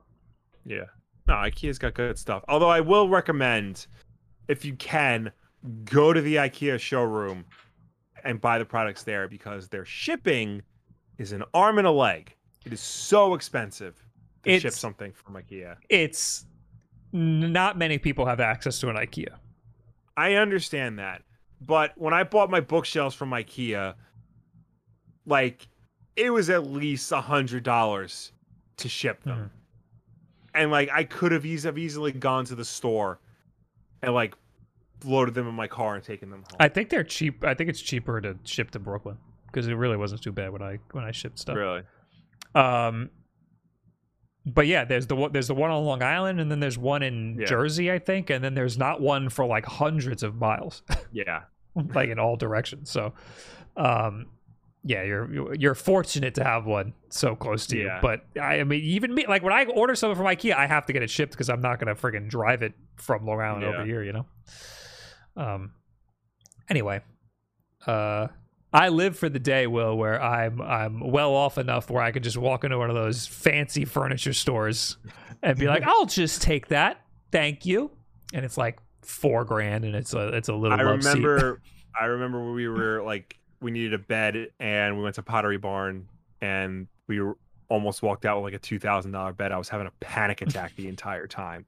Yeah. 0.65 0.85
No, 1.29 1.35
IKEA's 1.35 1.79
got 1.79 1.95
good 1.95 2.19
stuff. 2.19 2.45
Although 2.49 2.69
I 2.69 2.81
will 2.81 3.09
recommend, 3.09 3.87
if 4.49 4.65
you 4.65 4.75
can, 4.75 5.31
go 5.85 6.13
to 6.13 6.21
the 6.21 6.37
IKEA 6.37 6.79
showroom 6.81 7.45
and 8.25 8.41
buy 8.41 8.59
the 8.59 8.65
products 8.65 9.05
there 9.05 9.29
because 9.29 9.69
their 9.69 9.85
shipping 9.85 10.63
is 11.19 11.33
an 11.33 11.45
arm 11.55 11.79
and 11.79 11.87
a 11.87 11.91
leg. 11.93 12.35
It 12.65 12.73
is 12.73 12.81
so 12.81 13.35
expensive 13.35 14.03
to 14.45 14.59
ship 14.61 14.73
something 14.73 15.13
from 15.13 15.35
IKEA. 15.35 15.77
It's 15.89 16.47
not 17.13 17.77
many 17.77 17.99
people 17.99 18.27
have 18.27 18.41
access 18.41 18.79
to 18.81 18.89
an 18.89 18.97
IKEA. 18.97 19.35
I 20.17 20.35
understand 20.35 20.99
that. 20.99 21.23
But 21.61 21.93
when 21.97 22.13
I 22.13 22.25
bought 22.25 22.51
my 22.51 22.61
bookshelves 22.61 23.15
from 23.15 23.31
IKEA, 23.31 23.95
like 25.27 25.69
it 26.17 26.31
was 26.31 26.51
at 26.51 26.67
least 26.67 27.13
a 27.13 27.21
hundred 27.21 27.63
dollars 27.63 28.33
to 28.79 28.89
ship 28.89 29.23
them. 29.23 29.37
Mm-hmm. 29.37 29.47
And 30.55 30.71
like 30.71 30.91
I 30.93 31.05
could 31.05 31.33
have 31.33 31.47
eas- 31.47 31.65
have 31.65 31.79
easily 31.79 32.13
gone 32.13 32.45
to 32.47 32.55
the 32.55 32.65
store 32.65 33.21
and 34.03 34.13
like 34.13 34.35
loaded 35.05 35.35
them 35.35 35.49
in 35.49 35.55
my 35.55 35.67
car 35.67 35.95
and 35.95 36.05
taken 36.05 36.31
them 36.31 36.41
home. 36.41 36.57
I 36.61 36.69
think 36.69 36.91
they're 36.91 37.05
cheap. 37.05 37.45
I 37.45 37.55
think 37.55 37.71
it's 37.71 37.81
cheaper 37.81 38.21
to 38.21 38.37
ship 38.45 38.71
to 38.73 38.79
Brooklyn 38.79 39.19
because 39.47 39.67
it 39.69 39.75
really 39.75 39.97
wasn't 39.97 40.23
too 40.23 40.33
bad 40.33 40.51
when 40.51 40.63
I 40.63 40.79
when 40.93 41.05
I 41.05 41.13
shipped 41.13 41.39
stuff. 41.39 41.57
really? 41.57 41.83
Um, 42.55 43.11
but 44.45 44.67
yeah, 44.67 44.85
there's 44.85 45.07
the 45.07 45.15
one 45.17 45.33
there's 45.33 45.49
the 45.49 45.55
one 45.55 45.71
on 45.71 45.85
Long 45.85 46.03
Island, 46.03 46.41
and 46.41 46.51
then 46.51 46.59
there's 46.61 46.79
one 46.79 47.03
in 47.03 47.37
Yeah. 47.39 47.47
Jersey, 47.47 47.93
I 47.93 47.99
think, 47.99 48.29
and 48.31 48.43
then 48.43 48.55
there's 48.55 48.77
not 48.77 49.01
one 49.01 49.29
for 49.29 49.47
like 49.47 49.65
hundreds 49.65 50.23
of 50.23 50.35
miles, 50.35 50.83
Yeah. 51.13 51.43
like 51.75 52.09
in 52.09 52.19
all 52.19 52.37
directions. 52.37 52.91
So, 52.91 53.13
um, 53.77 54.27
yeah, 54.85 55.05
you're 55.05 55.55
you're 55.55 55.77
fortunate 55.77 56.35
to 56.35 56.45
have 56.45 56.67
one 56.67 56.93
so 57.09 57.37
close 57.37 57.69
to 57.69 57.77
you. 57.79 57.91
But 58.03 58.25
I, 58.41 58.59
I 58.61 58.65
mean, 58.65 58.81
even 58.83 59.15
me, 59.15 59.27
like 59.29 59.45
when 59.45 59.53
I 59.53 59.65
order 59.67 59.95
something 59.95 60.17
from 60.17 60.27
IKEA, 60.27 60.55
I 60.57 60.67
have 60.67 60.87
to 60.87 60.93
get 60.93 61.03
it 61.05 61.11
shipped 61.11 61.33
because 61.33 61.49
I'm 61.49 61.61
not 61.61 61.79
gonna 61.79 61.95
friggin' 61.95 62.29
drive 62.29 62.63
it 62.65 62.73
from 62.97 63.25
Long 63.25 63.41
Island 63.41 63.63
over 63.65 63.85
here, 63.85 64.03
you 64.03 64.13
know. 64.13 64.27
Um. 65.37 65.73
Anyway, 66.69 67.01
uh, 67.87 68.27
I 68.73 68.89
live 68.89 69.19
for 69.19 69.29
the 69.29 69.39
day, 69.39 69.67
Will, 69.67 69.97
where 69.97 70.21
I'm 70.23 70.61
I'm 70.61 71.01
well 71.01 71.35
off 71.35 71.59
enough 71.59 71.91
where 71.91 72.03
I 72.03 72.11
could 72.11 72.23
just 72.23 72.39
walk 72.39 72.65
into 72.65 72.79
one 72.79 72.89
of 72.89 72.97
those 72.97 73.27
fancy 73.27 73.85
furniture 73.85 74.33
stores 74.33 74.97
and 75.43 75.59
be 75.59 75.67
like, 75.67 75.83
"I'll 75.87 76.07
just 76.07 76.43
take 76.43 76.69
that, 76.69 77.01
thank 77.31 77.67
you," 77.67 77.91
and 78.33 78.45
it's 78.45 78.57
like 78.57 78.79
four 79.03 79.45
grand, 79.45 79.85
and 79.85 79.95
it's 79.95 80.15
a 80.15 80.29
it's 80.29 80.49
a 80.49 80.55
little. 80.55 80.79
I 80.79 80.83
remember 80.83 81.61
I 82.01 82.07
remember 82.07 82.43
when 82.43 82.55
we 82.55 82.69
were 82.69 83.03
like 83.03 83.37
we 83.61 83.71
needed 83.71 83.95
a 83.95 83.99
bed 83.99 84.49
and 84.59 84.97
we 84.97 85.03
went 85.03 85.15
to 85.15 85.23
Pottery 85.23 85.57
Barn 85.57 86.09
and 86.41 86.89
we 87.07 87.21
were 87.21 87.37
almost 87.69 88.03
walked 88.03 88.27
out 88.27 88.43
with 88.43 88.53
like 88.53 88.61
a 88.61 88.63
two 88.63 88.79
thousand 88.79 89.13
dollar 89.13 89.33
bed. 89.33 89.53
I 89.53 89.59
was 89.59 89.69
having 89.69 89.87
a 89.87 89.93
panic 90.01 90.43
attack 90.43 90.75
the 90.77 90.89
entire 90.89 91.27
time. 91.27 91.65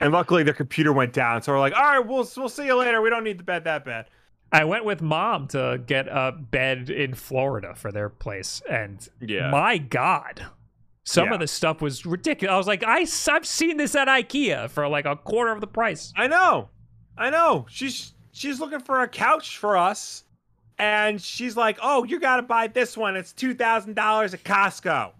And 0.00 0.12
luckily 0.12 0.42
their 0.42 0.54
computer 0.54 0.92
went 0.92 1.12
down, 1.12 1.42
so 1.42 1.52
we're 1.52 1.60
like, 1.60 1.74
all 1.74 1.82
right, 1.82 2.00
we'll 2.00 2.28
we'll 2.36 2.48
see 2.48 2.66
you 2.66 2.76
later. 2.76 3.00
We 3.00 3.10
don't 3.10 3.24
need 3.24 3.38
the 3.38 3.44
bed 3.44 3.64
that 3.64 3.84
bad. 3.84 4.06
I 4.54 4.64
went 4.64 4.84
with 4.84 5.02
mom 5.02 5.48
to 5.48 5.82
get 5.84 6.06
a 6.08 6.32
bed 6.32 6.88
in 6.88 7.14
Florida 7.14 7.74
for 7.74 7.90
their 7.90 8.08
place, 8.08 8.62
and 8.70 9.06
Yeah. 9.20 9.50
my 9.50 9.78
God, 9.78 10.46
some 11.04 11.26
Yeah. 11.28 11.34
of 11.34 11.40
the 11.40 11.46
stuff 11.48 11.82
was 11.82 12.06
ridiculous. 12.06 12.54
I 12.54 12.56
was 12.56 12.66
like, 12.66 12.84
I, 12.84 13.00
have 13.00 13.46
seen 13.46 13.76
this 13.76 13.94
at 13.94 14.06
IKEA 14.08 14.70
for 14.70 14.86
like 14.88 15.06
a 15.06 15.16
quarter 15.16 15.50
of 15.52 15.60
the 15.60 15.66
price. 15.66 16.12
I 16.16 16.28
know. 16.28 16.70
I 17.18 17.30
know. 17.30 17.66
She's 17.68 18.12
she's 18.32 18.60
looking 18.60 18.80
for 18.80 19.00
a 19.02 19.08
couch 19.08 19.58
for 19.58 19.76
us. 19.76 20.24
And 20.78 21.20
she's 21.22 21.56
like, 21.56 21.78
Oh, 21.82 22.04
you 22.04 22.18
gotta 22.18 22.42
buy 22.42 22.66
this 22.68 22.96
one. 22.96 23.16
It's 23.16 23.32
two 23.32 23.54
thousand 23.54 23.94
dollars 23.94 24.34
at 24.34 24.42
Costco. 24.44 25.12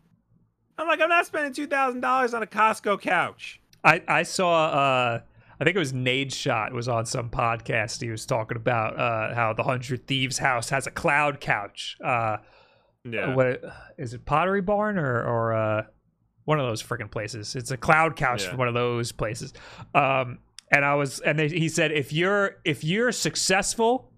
I'm 0.78 0.88
like, 0.88 1.00
I'm 1.00 1.08
not 1.08 1.26
spending 1.26 1.52
two 1.52 1.66
thousand 1.66 2.00
dollars 2.00 2.34
on 2.34 2.42
a 2.42 2.46
Costco 2.46 3.00
couch. 3.00 3.60
I, 3.84 4.02
I 4.08 4.22
saw, 4.22 4.66
uh, 4.66 5.20
I 5.60 5.64
think 5.64 5.76
it 5.76 5.78
was 5.78 5.92
Nadeshot 5.92 6.72
was 6.72 6.88
on 6.88 7.06
some 7.06 7.30
podcast. 7.30 8.00
He 8.00 8.10
was 8.10 8.26
talking 8.26 8.56
about 8.56 8.98
uh, 8.98 9.34
how 9.34 9.52
the 9.52 9.62
Hundred 9.62 10.06
Thieves 10.06 10.38
house 10.38 10.70
has 10.70 10.86
a 10.86 10.90
cloud 10.90 11.40
couch. 11.40 11.96
Uh, 12.04 12.38
Yeah. 13.04 13.34
what 13.34 13.62
is 13.98 14.14
it, 14.14 14.24
Pottery 14.24 14.62
Barn 14.62 14.98
or 14.98 15.22
or 15.24 15.52
uh, 15.54 15.82
one 16.44 16.58
of 16.58 16.66
those 16.66 16.82
freaking 16.82 17.10
places? 17.10 17.54
It's 17.54 17.70
a 17.70 17.76
cloud 17.76 18.16
couch 18.16 18.42
Yeah. 18.44 18.50
from 18.50 18.58
one 18.58 18.68
of 18.68 18.74
those 18.74 19.12
places. 19.12 19.52
Um, 19.94 20.38
and 20.72 20.84
I 20.84 20.94
was, 20.94 21.20
and 21.20 21.38
they, 21.38 21.48
he 21.48 21.68
said, 21.68 21.92
if 21.92 22.12
you're 22.12 22.56
if 22.64 22.82
you're 22.82 23.12
successful, 23.12 24.10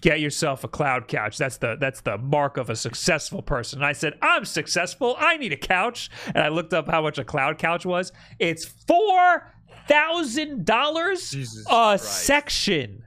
get 0.00 0.20
yourself 0.20 0.64
a 0.64 0.68
cloud 0.68 1.06
couch. 1.08 1.38
That's 1.38 1.58
the 1.58 1.76
that's 1.78 2.00
the 2.00 2.18
mark 2.18 2.56
of 2.56 2.70
a 2.70 2.74
successful 2.76 3.42
person. 3.42 3.78
And 3.80 3.86
I 3.86 3.92
said, 3.92 4.14
I'm 4.22 4.44
successful. 4.44 5.14
I 5.18 5.36
need 5.36 5.52
a 5.52 5.56
couch. 5.56 6.10
And 6.26 6.38
I 6.38 6.48
looked 6.48 6.72
up 6.72 6.88
how 6.88 7.02
much 7.02 7.18
a 7.18 7.24
cloud 7.24 7.58
couch 7.58 7.84
was. 7.86 8.10
It's 8.38 8.64
four 8.64 9.52
thousand 9.88 10.64
dollars 10.64 11.34
a 11.34 11.64
Christ. 11.68 12.04
section. 12.24 13.04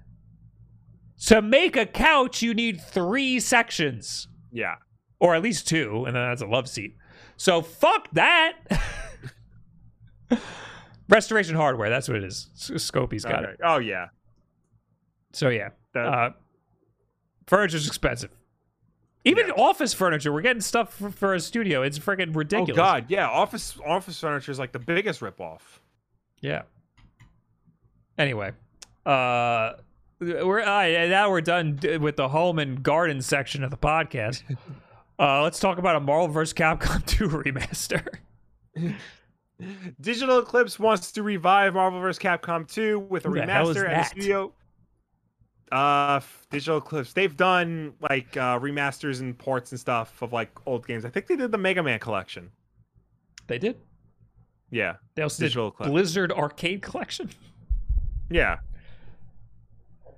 To 1.27 1.41
make 1.41 1.75
a 1.77 1.85
couch, 1.85 2.41
you 2.41 2.53
need 2.55 2.81
three 2.81 3.39
sections 3.39 4.27
Yeah. 4.51 4.75
or 5.19 5.35
at 5.35 5.43
least 5.43 5.67
two, 5.67 6.05
and 6.05 6.15
then 6.15 6.29
that's 6.29 6.41
a 6.41 6.47
love 6.47 6.67
seat. 6.67 6.95
So 7.37 7.61
fuck 7.61 8.09
that. 8.13 8.53
Restoration 11.09 11.55
hardware, 11.55 11.89
that's 11.89 12.07
what 12.07 12.17
it 12.17 12.23
is. 12.23 12.49
Scopey's 12.55 13.25
got 13.25 13.43
it. 13.43 13.59
Oh 13.63 13.79
yeah. 13.79 14.07
So 15.33 15.49
yeah, 15.49 15.69
That- 15.93 16.05
uh, 16.07 16.29
furniture's 17.47 17.85
expensive. 17.87 18.31
Even 19.23 19.47
Yeah. 19.47 19.53
office 19.63 19.93
furniture, 19.93 20.31
we're 20.33 20.41
getting 20.41 20.61
stuff 20.61 20.93
for, 20.95 21.11
for 21.11 21.33
a 21.35 21.39
studio. 21.39 21.83
It's 21.83 21.99
freaking 21.99 22.35
ridiculous. 22.35 22.71
Oh 22.71 22.75
god, 22.75 23.05
yeah. 23.09 23.27
Office 23.29 23.77
office 23.85 24.19
furniture 24.19 24.51
is 24.51 24.57
like 24.57 24.71
the 24.71 24.79
biggest 24.79 25.19
ripoff. 25.19 25.59
Yeah. 26.41 26.63
Anyway, 28.17 28.51
uh, 29.05 29.73
we're 30.19 30.61
uh, 30.61 31.07
now 31.07 31.29
we're 31.29 31.41
done 31.41 31.79
with 31.99 32.15
the 32.15 32.29
home 32.29 32.59
and 32.59 32.83
garden 32.83 33.21
section 33.21 33.63
of 33.63 33.71
the 33.71 33.77
podcast. 33.77 34.43
uh, 35.19 35.41
let's 35.43 35.59
talk 35.59 35.77
about 35.77 35.95
a 35.95 35.99
Marvel 35.99 36.27
vs. 36.27 36.53
Capcom 36.53 37.05
2 37.05 37.29
remaster. 37.29 38.05
Digital 40.01 40.39
Eclipse 40.39 40.79
wants 40.79 41.11
to 41.13 41.23
revive 41.23 41.75
Marvel 41.75 41.99
vs. 41.99 42.21
Capcom 42.21 42.67
2 42.67 42.99
with 42.99 43.25
a 43.25 43.29
Who 43.29 43.35
the 43.35 43.41
remaster 43.41 43.83
and 43.83 43.93
a 43.93 43.95
that? 43.95 44.07
studio. 44.07 44.51
Uh, 45.71 46.19
Digital 46.49 46.77
Eclipse. 46.79 47.13
They've 47.13 47.35
done 47.35 47.93
like 48.01 48.35
uh, 48.35 48.59
remasters 48.59 49.21
and 49.21 49.37
ports 49.37 49.71
and 49.71 49.79
stuff 49.79 50.21
of 50.21 50.33
like 50.33 50.51
old 50.65 50.85
games. 50.85 51.05
I 51.05 51.09
think 51.09 51.27
they 51.27 51.35
did 51.35 51.51
the 51.51 51.57
Mega 51.57 51.81
Man 51.81 51.99
collection. 51.99 52.51
They 53.47 53.57
did. 53.57 53.77
Yeah, 54.71 54.95
They 55.15 55.21
also 55.23 55.43
Digital 55.43 55.75
did. 55.77 55.89
Blizzard 55.89 56.31
Arcade 56.31 56.81
Collection. 56.81 57.29
yeah. 58.29 58.59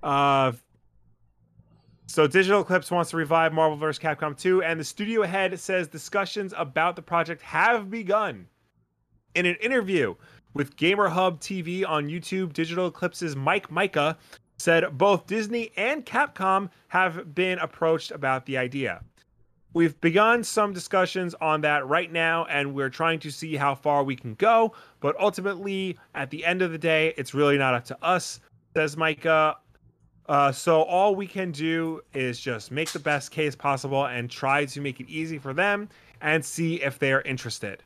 Uh, 0.01 0.51
so 2.05 2.27
Digital 2.27 2.61
Eclipse 2.61 2.91
wants 2.91 3.09
to 3.11 3.17
revive 3.17 3.53
Marvel 3.53 3.77
vs. 3.77 3.97
Capcom 4.03 4.37
2, 4.37 4.61
and 4.61 4.79
the 4.79 4.83
studio 4.83 5.23
head 5.23 5.59
says 5.59 5.87
discussions 5.87 6.53
about 6.55 6.95
the 6.95 7.01
project 7.01 7.41
have 7.41 7.89
begun. 7.89 8.47
In 9.33 9.45
an 9.47 9.55
interview 9.55 10.13
with 10.53 10.75
Gamer 10.75 11.09
Hub 11.09 11.39
TV 11.39 11.87
on 11.87 12.07
YouTube, 12.07 12.53
Digital 12.53 12.87
Eclipse's 12.87 13.35
Mike 13.35 13.71
Mika 13.71 14.17
said 14.59 14.85
both 14.97 15.25
Disney 15.25 15.71
and 15.75 16.05
Capcom 16.05 16.69
have 16.89 17.33
been 17.33 17.57
approached 17.57 18.11
about 18.11 18.45
the 18.45 18.57
idea. 18.57 19.01
We've 19.73 19.99
begun 20.01 20.43
some 20.43 20.71
discussions 20.71 21.33
on 21.41 21.61
that 21.61 21.87
right 21.87 22.11
now, 22.11 22.45
and 22.45 22.75
we're 22.75 22.89
trying 22.89 23.19
to 23.21 23.31
see 23.31 23.55
how 23.55 23.73
far 23.73 24.03
we 24.03 24.15
can 24.15 24.35
go. 24.35 24.73
But 24.99 25.19
ultimately, 25.19 25.97
at 26.13 26.29
the 26.29 26.45
end 26.45 26.61
of 26.61 26.71
the 26.71 26.77
day, 26.77 27.13
it's 27.17 27.33
really 27.33 27.57
not 27.57 27.73
up 27.73 27.85
to 27.85 27.97
us, 28.03 28.39
says 28.75 28.95
Mika. 28.95 29.57
Uh, 30.29 30.51
so 30.51 30.83
all 30.83 31.15
we 31.15 31.27
can 31.27 31.51
do 31.51 32.01
is 32.13 32.39
just 32.39 32.71
make 32.71 32.91
the 32.91 32.99
best 32.99 33.31
case 33.31 33.55
possible 33.55 34.05
and 34.05 34.29
try 34.29 34.63
to 34.65 34.79
make 34.79 34.99
it 34.99 35.09
easy 35.09 35.37
for 35.39 35.53
them 35.53 35.89
and 36.21 36.45
see 36.45 36.75
if 36.75 36.99
they 36.99 37.11
are 37.11 37.21
interested. 37.21 37.83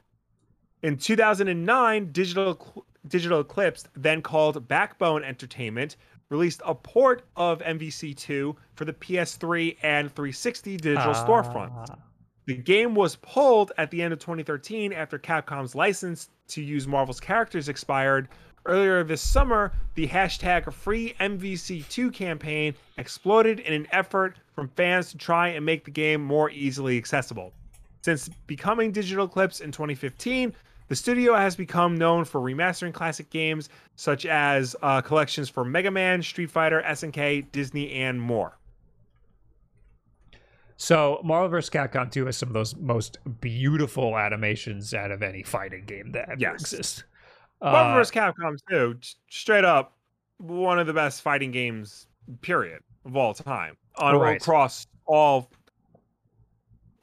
In 0.84 0.98
2009, 0.98 2.12
Digital 2.12 2.86
Digital 3.08 3.40
Eclipse, 3.40 3.86
then 3.96 4.22
called 4.22 4.68
Backbone 4.68 5.24
Entertainment, 5.24 5.96
released 6.30 6.62
a 6.66 6.76
port 6.76 7.24
of 7.36 7.60
MVC2 7.62 8.56
for 8.76 8.86
the 8.86 8.94
PS3 8.94 9.78
and 9.82 10.14
360 10.14 10.78
digital 10.78 11.12
Ah. 11.16 11.26
storefront. 11.26 11.98
The 12.46 12.56
game 12.56 12.96
was 12.96 13.18
pulled 13.18 13.72
at 13.78 13.92
the 13.92 14.02
end 14.02 14.14
of 14.14 14.20
2013 14.20 14.94
after 14.94 15.18
Capcom's 15.20 15.76
license 15.76 16.30
to 16.50 16.62
use 16.62 16.88
Marvel's 16.88 17.20
characters 17.20 17.68
expired. 17.70 18.30
Earlier 18.66 19.04
this 19.04 19.22
summer, 19.22 19.72
the 19.96 20.08
hashtag 20.08 20.72
free 20.74 21.14
MVC2 21.20 22.14
campaign 22.14 22.74
exploded 22.98 23.60
in 23.62 23.74
an 23.74 23.88
effort 23.92 24.38
from 24.54 24.68
fans 24.70 25.12
to 25.12 25.18
try 25.18 25.50
and 25.50 25.66
make 25.66 25.86
the 25.86 25.92
game 25.92 26.22
more 26.24 26.50
easily 26.52 26.98
accessible. 26.98 27.54
Since 28.02 28.30
becoming 28.46 28.92
Digital 28.92 29.26
Eclipse 29.26 29.60
in 29.62 29.72
2015, 29.72 30.54
the 30.88 30.96
studio 30.96 31.36
has 31.36 31.56
become 31.56 31.96
known 31.98 32.24
for 32.26 32.40
remastering 32.42 32.94
classic 32.94 33.30
games 33.30 33.70
such 33.96 34.26
as 34.26 34.76
uh, 34.82 35.02
collections 35.02 35.50
for 35.50 35.66
Mega 35.66 35.92
Man, 35.92 36.22
Street 36.22 36.50
Fighter, 36.52 36.82
SNK, 36.86 37.52
Disney, 37.52 37.92
and 37.94 38.22
more. 38.22 38.58
So 40.78 41.20
Marvel 41.24 41.50
vs. 41.50 41.70
Capcom 41.72 42.12
2 42.12 42.28
has 42.28 42.38
some 42.38 42.50
of 42.50 42.54
those 42.54 42.76
most 42.76 43.18
beautiful 43.42 44.18
animations 44.18 44.94
out 44.94 45.12
of 45.12 45.24
any 45.24 45.42
fighting 45.44 45.86
game 45.86 46.12
that 46.12 46.30
ever 46.30 46.40
Yes. 46.40 46.62
exists. 46.62 47.04
Marvel 47.62 47.94
Uh, 47.94 47.96
vs. 48.00 48.12
Capcom 48.12 48.56
2, 48.70 48.96
straight 49.30 49.66
up, 49.66 49.98
one 50.38 50.78
of 50.78 50.86
the 50.86 50.94
best 50.94 51.24
fighting 51.24 51.50
games, 51.52 52.08
period, 52.42 52.82
of 53.06 53.16
all 53.18 53.34
time. 53.34 53.76
On 53.98 54.16
Right. 54.20 54.40
across 54.40 54.86
all 55.08 55.50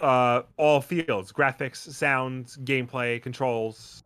uh 0.05 0.43
all 0.57 0.81
fields 0.81 1.33
graphics 1.33 1.77
sounds 1.77 2.57
gameplay 2.59 3.21
controls 3.23 4.05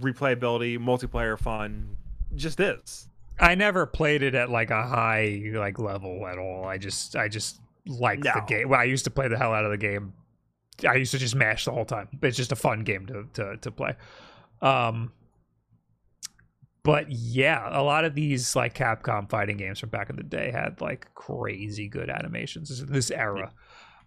replayability 0.00 0.78
multiplayer 0.78 1.38
fun 1.38 1.96
just 2.34 2.60
is 2.60 3.08
I 3.40 3.54
never 3.54 3.86
played 3.86 4.22
it 4.22 4.34
at 4.34 4.50
like 4.50 4.70
a 4.70 4.86
high 4.86 5.42
like 5.54 5.78
level 5.78 6.26
at 6.26 6.38
all. 6.38 6.66
I 6.66 6.76
just 6.76 7.16
I 7.16 7.28
just 7.28 7.60
liked 7.86 8.22
the 8.22 8.44
game. 8.46 8.68
Well, 8.68 8.78
I 8.78 8.84
used 8.84 9.04
to 9.04 9.10
play 9.10 9.28
the 9.28 9.38
hell 9.38 9.54
out 9.54 9.64
of 9.64 9.70
the 9.70 9.78
game. 9.78 10.12
I 10.86 10.94
used 10.94 11.12
to 11.12 11.18
just 11.18 11.34
mash 11.34 11.64
the 11.64 11.72
whole 11.72 11.84
time. 11.84 12.08
It's 12.22 12.36
just 12.36 12.52
a 12.52 12.56
fun 12.56 12.84
game 12.84 13.06
to 13.06 13.26
to 13.34 13.56
to 13.56 13.70
play. 13.70 13.96
Um 14.60 15.12
but 16.82 17.10
yeah, 17.10 17.68
a 17.70 17.82
lot 17.82 18.04
of 18.04 18.14
these 18.14 18.54
like 18.56 18.74
Capcom 18.74 19.28
fighting 19.28 19.56
games 19.56 19.78
from 19.78 19.90
back 19.90 20.10
in 20.10 20.16
the 20.16 20.22
day 20.22 20.50
had 20.50 20.80
like 20.80 21.08
crazy 21.14 21.88
good 21.88 22.10
animations. 22.10 22.68
This, 22.68 22.80
this 22.80 23.10
era. 23.10 23.52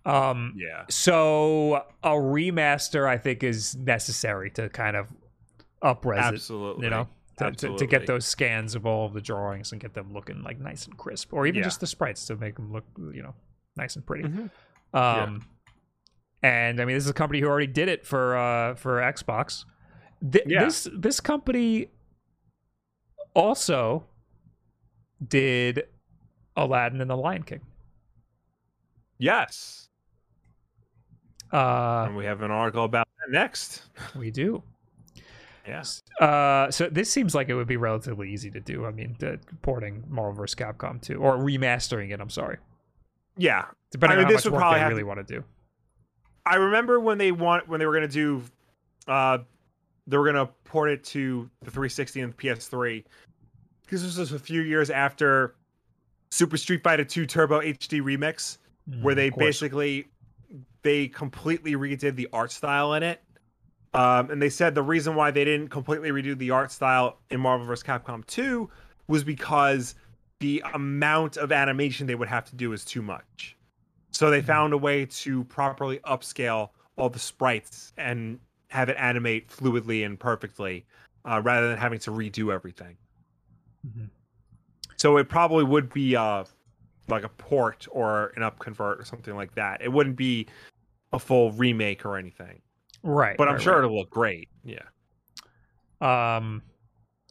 Um 0.05 0.53
yeah. 0.57 0.84
so 0.89 1.85
a 2.03 2.09
remaster 2.11 3.07
I 3.07 3.17
think 3.17 3.43
is 3.43 3.75
necessary 3.77 4.49
to 4.51 4.67
kind 4.69 4.97
of 4.97 5.07
upres 5.81 6.17
it 6.17 6.35
absolutely. 6.35 6.85
you 6.85 6.89
know 6.89 7.07
to, 7.38 7.51
to, 7.51 7.77
to 7.77 7.88
get 7.88 8.05
those 8.05 8.25
scans 8.25 8.75
of 8.75 8.85
all 8.85 9.05
of 9.05 9.13
the 9.13 9.21
drawings 9.21 9.71
and 9.71 9.81
get 9.81 9.93
them 9.93 10.13
looking 10.13 10.43
like 10.43 10.59
nice 10.59 10.85
and 10.85 10.97
crisp 10.97 11.34
or 11.34 11.47
even 11.47 11.59
Yeah. 11.59 11.63
just 11.63 11.80
the 11.80 11.88
sprites 11.88 12.25
to 12.27 12.35
make 12.35 12.55
them 12.55 12.71
look 12.71 12.84
you 13.13 13.23
know 13.23 13.34
nice 13.75 13.95
and 13.95 14.05
pretty. 14.05 14.23
Mhm. 14.27 14.49
um 14.93 15.45
and 16.41 16.80
i 16.81 16.85
mean 16.85 16.95
this 16.95 17.05
is 17.05 17.09
a 17.09 17.13
company 17.13 17.39
who 17.39 17.47
already 17.47 17.67
did 17.67 17.88
it 17.89 18.05
for 18.05 18.38
uh 18.38 18.75
for 18.75 18.99
xbox. 18.99 19.63
Th- 20.31 20.43
Yeah. 20.47 20.65
this 20.65 20.88
this 20.93 21.19
company 21.19 21.88
also 23.34 24.05
did 25.25 25.88
aladdin 26.55 27.01
and 27.01 27.09
the 27.09 27.17
lion 27.17 27.43
king. 27.43 27.61
Yes 29.17 29.82
uh 31.53 32.05
and 32.07 32.15
we 32.17 32.25
have 32.25 32.41
an 32.41 32.51
article 32.51 32.84
about 32.84 33.07
that 33.19 33.31
next 33.31 33.84
we 34.15 34.31
do 34.31 34.61
yes 35.67 36.01
Uh, 36.19 36.69
so 36.71 36.89
this 36.89 37.09
seems 37.09 37.34
like 37.34 37.47
it 37.49 37.53
would 37.55 37.67
be 37.67 37.77
relatively 37.77 38.30
easy 38.31 38.51
to 38.51 38.59
do. 38.59 38.85
I 38.85 38.91
mean, 38.91 39.15
the, 39.19 39.39
porting 39.61 40.03
Marvel 40.09 40.34
vs. 40.34 40.55
Capcom 40.55 41.01
2 41.01 41.15
or 41.15 41.38
remastering 41.38 42.11
it. 42.11 42.19
I'm 42.19 42.30
sorry, 42.30 42.57
yeah 43.38 43.65
depending 43.91 44.17
I 44.17 44.21
mean, 44.21 44.25
on 44.25 44.31
how 44.31 44.35
this 44.38 44.45
much 44.45 44.51
would 44.51 44.53
work 44.53 44.61
probably 44.61 44.80
they 44.81 44.85
really 44.88 45.01
to- 45.01 45.07
want 45.07 45.27
to 45.27 45.34
do. 45.35 45.43
I 46.45 46.55
remember 46.55 46.99
when 46.99 47.17
they 47.17 47.31
want 47.31 47.69
when 47.69 47.80
they 47.80 47.85
were 47.85 47.93
gonna 47.93 48.07
do, 48.09 48.43
uh, 49.07 49.38
they 50.07 50.17
were 50.17 50.25
gonna 50.25 50.47
port 50.65 50.89
it 50.89 51.03
to 51.05 51.49
the 51.61 51.71
360 51.71 52.19
and 52.19 52.34
the 52.34 52.38
PS3 52.38 53.05
because 53.84 54.03
this 54.03 54.17
was 54.17 54.34
a 54.34 54.39
few 54.39 54.61
years 54.61 54.89
after 54.89 55.55
Super 56.31 56.57
Street 56.57 56.84
Fighter 56.84 57.05
2 57.05 57.25
Turbo 57.25 57.61
HD 57.61 58.01
Remix, 58.01 58.57
where 59.01 59.13
Mm, 59.13 59.15
they 59.15 59.30
basically 59.30 60.07
they 60.81 61.07
completely 61.07 61.73
redid 61.73 62.15
the 62.15 62.27
art 62.34 62.51
style 62.51 62.93
in 62.93 63.03
it. 63.03 63.21
Um, 63.93 64.31
and 64.31 64.41
they 64.41 64.49
said 64.49 64.73
the 64.73 64.81
reason 64.81 65.15
why 65.15 65.31
they 65.31 65.45
didn't 65.45 65.69
completely 65.69 66.09
redo 66.09 66.38
the 66.38 66.51
art 66.51 66.71
style 66.71 67.19
in 67.30 67.39
Marvel 67.39 67.65
vs. 67.67 67.84
Capcom 67.84 68.25
2 68.25 68.69
was 69.07 69.23
because 69.23 69.95
the 70.39 70.63
amount 70.73 71.38
of 71.38 71.51
animation 71.51 72.07
they 72.07 72.15
would 72.15 72.27
have 72.27 72.45
to 72.45 72.55
do 72.55 72.73
is 72.73 72.84
too 72.84 73.01
much. 73.01 73.55
So 74.11 74.30
they 74.30 74.41
found 74.41 74.73
a 74.73 74.77
way 74.77 75.05
to 75.05 75.43
properly 75.45 75.99
upscale 75.99 76.69
all 76.97 77.09
the 77.09 77.19
sprites 77.19 77.93
and 77.97 78.39
have 78.67 78.89
it 78.89 78.97
animate 78.99 79.49
fluidly 79.49 80.05
and 80.05 80.19
perfectly, 80.19 80.85
uh, 81.25 81.41
rather 81.43 81.69
than 81.69 81.77
having 81.77 81.99
to 81.99 82.11
redo 82.11 82.53
everything. 82.53 82.97
Mhm. 83.88 84.09
So 84.97 85.17
it 85.17 85.30
probably 85.30 85.63
would 85.63 85.93
be 85.93 86.15
uh, 86.15 86.45
like 87.07 87.23
a 87.23 87.30
port 87.30 87.88
or 87.91 88.34
an 88.35 88.41
upconvert 88.43 88.99
or 88.99 89.05
something 89.05 89.35
like 89.35 89.55
that. 89.55 89.81
It 89.81 89.91
wouldn't 89.91 90.15
be 90.15 90.47
a 91.11 91.19
full 91.19 91.51
remake 91.51 92.05
or 92.05 92.17
anything, 92.17 92.61
right, 93.03 93.38
but 93.38 93.47
I'm 93.47 93.55
right, 93.55 93.63
sure 93.63 93.73
right. 93.73 93.84
it'll 93.85 93.97
look 93.97 94.09
great. 94.09 94.49
Yeah. 94.63 94.80
Um, 96.01 96.61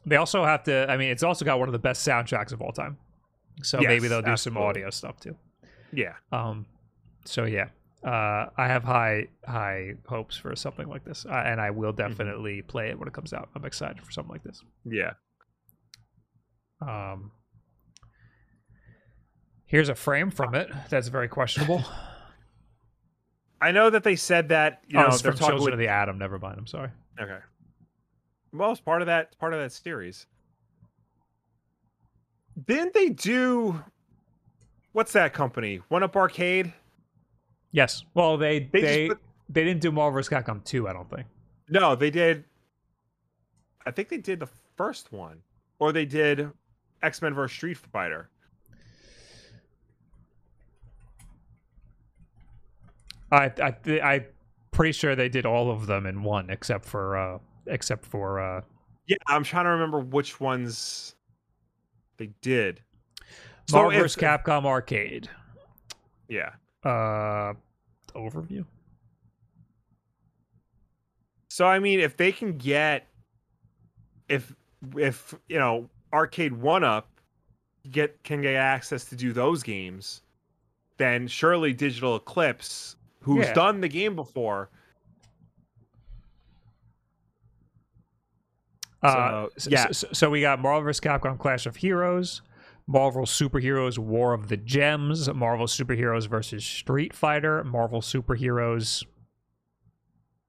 they 0.07 0.17
also 0.17 0.45
have 0.45 0.63
to. 0.65 0.91
I 0.91 0.97
mean, 0.97 1.11
it's 1.11 1.23
also 1.23 1.45
got 1.45 1.59
one 1.59 1.69
of 1.69 1.73
the 1.73 1.79
best 1.79 2.07
soundtracks 2.07 2.53
of 2.53 2.61
all 2.63 2.73
time. 2.73 2.97
So 3.63 3.81
maybe 3.81 4.09
they'll 4.09 4.23
do 4.23 4.37
some 4.37 4.57
audio 4.57 4.91
stuff 4.91 5.21
too. 5.21 5.37
Yeah. 5.93 6.15
Um, 6.33 6.67
so 7.25 7.45
yeah, 7.45 7.69
uh, 8.05 8.47
I 8.57 8.67
have 8.67 8.83
high 8.83 9.29
high 9.47 9.95
hopes 10.07 10.37
for 10.37 10.57
something 10.57 10.89
like 10.89 11.05
this, 11.05 11.27
uh, 11.27 11.43
and 11.45 11.61
I 11.61 11.71
will 11.71 11.93
Mm-hmm. 11.93 12.09
definitely 12.09 12.63
play 12.63 12.89
it 12.89 12.99
when 12.99 13.07
it 13.09 13.15
comes 13.15 13.33
out. 13.33 13.49
I'm 13.55 13.65
excited 13.65 14.03
for 14.03 14.11
something 14.11 14.33
like 14.33 14.43
this. 14.43 14.63
Yeah. 14.85 15.13
Um, 16.81 17.31
here's 19.73 19.89
a 19.89 19.95
frame 19.95 20.31
from 20.31 20.55
it 20.55 20.71
that's 20.91 21.09
very 21.09 21.27
questionable. 21.27 21.83
I 23.61 23.73
know 23.73 23.91
that 23.91 24.05
they 24.05 24.17
said 24.17 24.51
that, 24.51 24.83
you 24.87 24.99
oh, 24.99 25.03
know, 25.03 25.09
it's 25.09 25.23
they're 25.23 25.33
from 25.33 25.39
talking 25.39 25.57
Children 25.57 25.65
with 25.65 25.73
of 25.75 25.79
the 25.79 25.89
Atom. 25.89 26.19
Never 26.19 26.39
mind. 26.39 26.57
I'm 26.59 26.67
sorry. 26.67 26.91
Okay. 27.19 27.39
Well, 28.53 28.71
it's 28.71 28.81
part 28.81 29.03
of 29.03 29.07
that 29.07 29.29
it's 29.29 29.35
part 29.37 29.55
of 29.55 29.61
that 29.61 29.73
series. 29.73 30.27
Didn't 32.67 32.93
they 32.93 33.09
do 33.09 33.83
what's 34.93 35.13
that 35.13 35.33
company? 35.33 35.81
One 35.89 36.03
Up 36.03 36.15
Arcade? 36.17 36.73
Yes. 37.71 38.05
Well, 38.15 38.37
they 38.37 38.59
They 38.59 38.81
they 38.81 39.09
just 39.09 39.21
they, 39.49 39.65
didn't 39.65 39.81
do 39.81 39.91
Marvel 39.91 40.19
vs. 40.19 40.29
Capcom 40.29 40.63
2. 40.65 40.87
I 40.87 40.93
don't 40.93 41.09
think. 41.09 41.27
No, 41.71 41.95
they 41.95 42.11
did 42.11 42.45
I 43.87 43.91
think 43.91 44.11
they 44.11 44.19
did 44.19 44.39
the 44.39 44.49
first 44.77 45.13
one. 45.13 45.39
Or 45.79 45.93
they 45.93 46.05
did 46.05 46.51
X-Men 47.03 47.35
vs 47.35 47.57
Street 47.57 47.79
Fighter. 47.79 48.29
I 53.33 53.51
I 53.61 53.75
I 54.01 54.27
pretty 54.71 54.93
sure 54.93 55.17
they 55.17 55.29
did 55.29 55.47
all 55.47 55.71
of 55.71 55.87
them 55.87 56.07
in 56.07 56.23
one, 56.23 56.51
except 56.51 56.85
for 56.85 57.17
uh 57.17 57.39
except 57.67 58.07
for 58.07 58.41
uh 58.41 58.61
Yeah, 59.07 59.17
I'm 59.27 59.43
trying 59.43 59.65
to 59.65 59.71
remember 59.71 59.99
which 59.99 60.39
ones 60.39 61.17
they 62.19 62.31
did. 62.41 62.81
Marvel 63.71 63.99
vs. 63.99 64.17
Capcom 64.17 64.65
Arcade. 64.65 65.29
Yeah. 66.29 66.51
Uh, 66.85 67.55
overview. 68.15 68.65
So 71.49 71.67
I 71.67 71.79
mean, 71.79 72.01
if 72.01 72.17
they 72.17 72.33
can 72.33 72.57
get, 72.57 73.07
if 74.29 74.55
if 74.97 75.35
you 75.49 75.59
know, 75.59 75.89
Arcade 76.13 76.53
One 76.55 76.85
Up 76.85 77.09
get 77.91 78.23
can 78.25 78.41
get 78.41 78.55
access 78.55 79.05
to 79.07 79.17
do 79.17 79.33
those 79.33 79.63
games, 79.63 80.23
then 80.97 81.29
surely 81.29 81.73
Digital 81.73 82.17
Eclipse, 82.17 82.97
who's 83.23 83.47
Yeah. 83.47 83.55
done 83.55 83.81
the 83.81 83.89
game 83.89 84.15
before, 84.17 84.71
Uh, 89.03 89.49
So, 89.59 89.71
yeah. 89.71 89.91
so, 89.91 90.09
so 90.13 90.31
we 90.31 90.41
got 90.41 90.61
Marvel 90.61 90.83
vs. 90.83 91.01
Capcom 91.01 91.37
Clash 91.39 91.67
of 91.67 91.77
Heroes, 91.77 92.41
Marvel 92.87 93.25
Superheroes 93.25 93.99
War 93.99 94.33
of 94.33 94.49
the 94.49 94.57
Gems, 94.57 95.29
Marvel 95.33 95.67
Superheroes 95.67 96.29
versus 96.29 96.65
Street 96.65 97.13
Fighter, 97.13 97.65
Marvel 97.65 98.01
Superheroes 98.01 99.05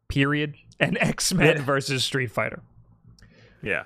period, 0.08 0.56
and 0.80 0.98
X 1.02 1.34
Men 1.34 1.58
Yeah. 1.58 1.64
versus 1.64 2.04
Street 2.06 2.30
Fighter. 2.30 2.62
yeah, 3.64 3.86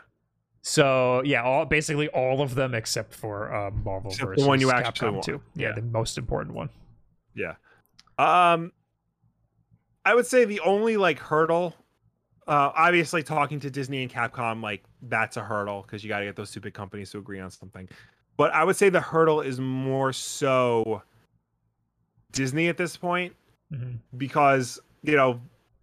So 0.64 1.22
yeah, 1.24 1.44
all 1.44 1.64
basically 1.66 2.10
all 2.10 2.42
of 2.42 2.56
them 2.56 2.74
except 2.76 3.14
for 3.14 3.54
uh, 3.54 3.72
Marvel 3.72 4.12
Except 4.12 4.36
the 4.36 4.46
one 4.46 4.60
you 4.60 4.70
actually 4.72 5.08
Capcom 5.12 5.14
want. 5.14 5.24
2. 5.24 5.42
Yeah, 5.56 5.68
Yeah. 5.70 5.76
the 5.76 5.82
most 5.84 6.18
important 6.18 6.56
one. 6.56 6.70
Yeah. 7.34 7.56
Um 8.18 8.74
I 10.08 10.16
would 10.16 10.26
say 10.26 10.46
the 10.46 10.62
only 10.62 10.96
like 10.96 11.20
hurdle 11.20 11.76
uh 12.48 12.72
obviously 12.76 13.24
talking 13.24 13.60
to 13.60 13.70
Disney 13.70 14.02
and 14.04 14.10
Capcom 14.10 14.64
like 14.64 14.84
that's 15.02 15.36
a 15.36 15.44
hurdle 15.44 15.82
because 15.82 16.02
you 16.02 16.08
got 16.08 16.20
to 16.20 16.26
get 16.26 16.38
those 16.38 16.50
two 16.50 16.62
big 16.62 16.74
companies 16.74 17.12
to 17.12 17.18
agree 17.18 17.42
on 17.42 17.52
something. 17.52 17.90
But 18.38 18.54
I 18.54 18.64
would 18.64 18.78
say 18.78 18.88
the 18.88 19.02
hurdle 19.02 19.42
is 19.42 19.60
more 19.60 20.14
so 20.14 21.02
Disney 22.32 22.70
at 22.70 22.78
this 22.78 22.96
point 22.96 23.36
Mhm. 23.74 23.98
because 24.16 24.80
you 25.04 25.18
know 25.18 25.42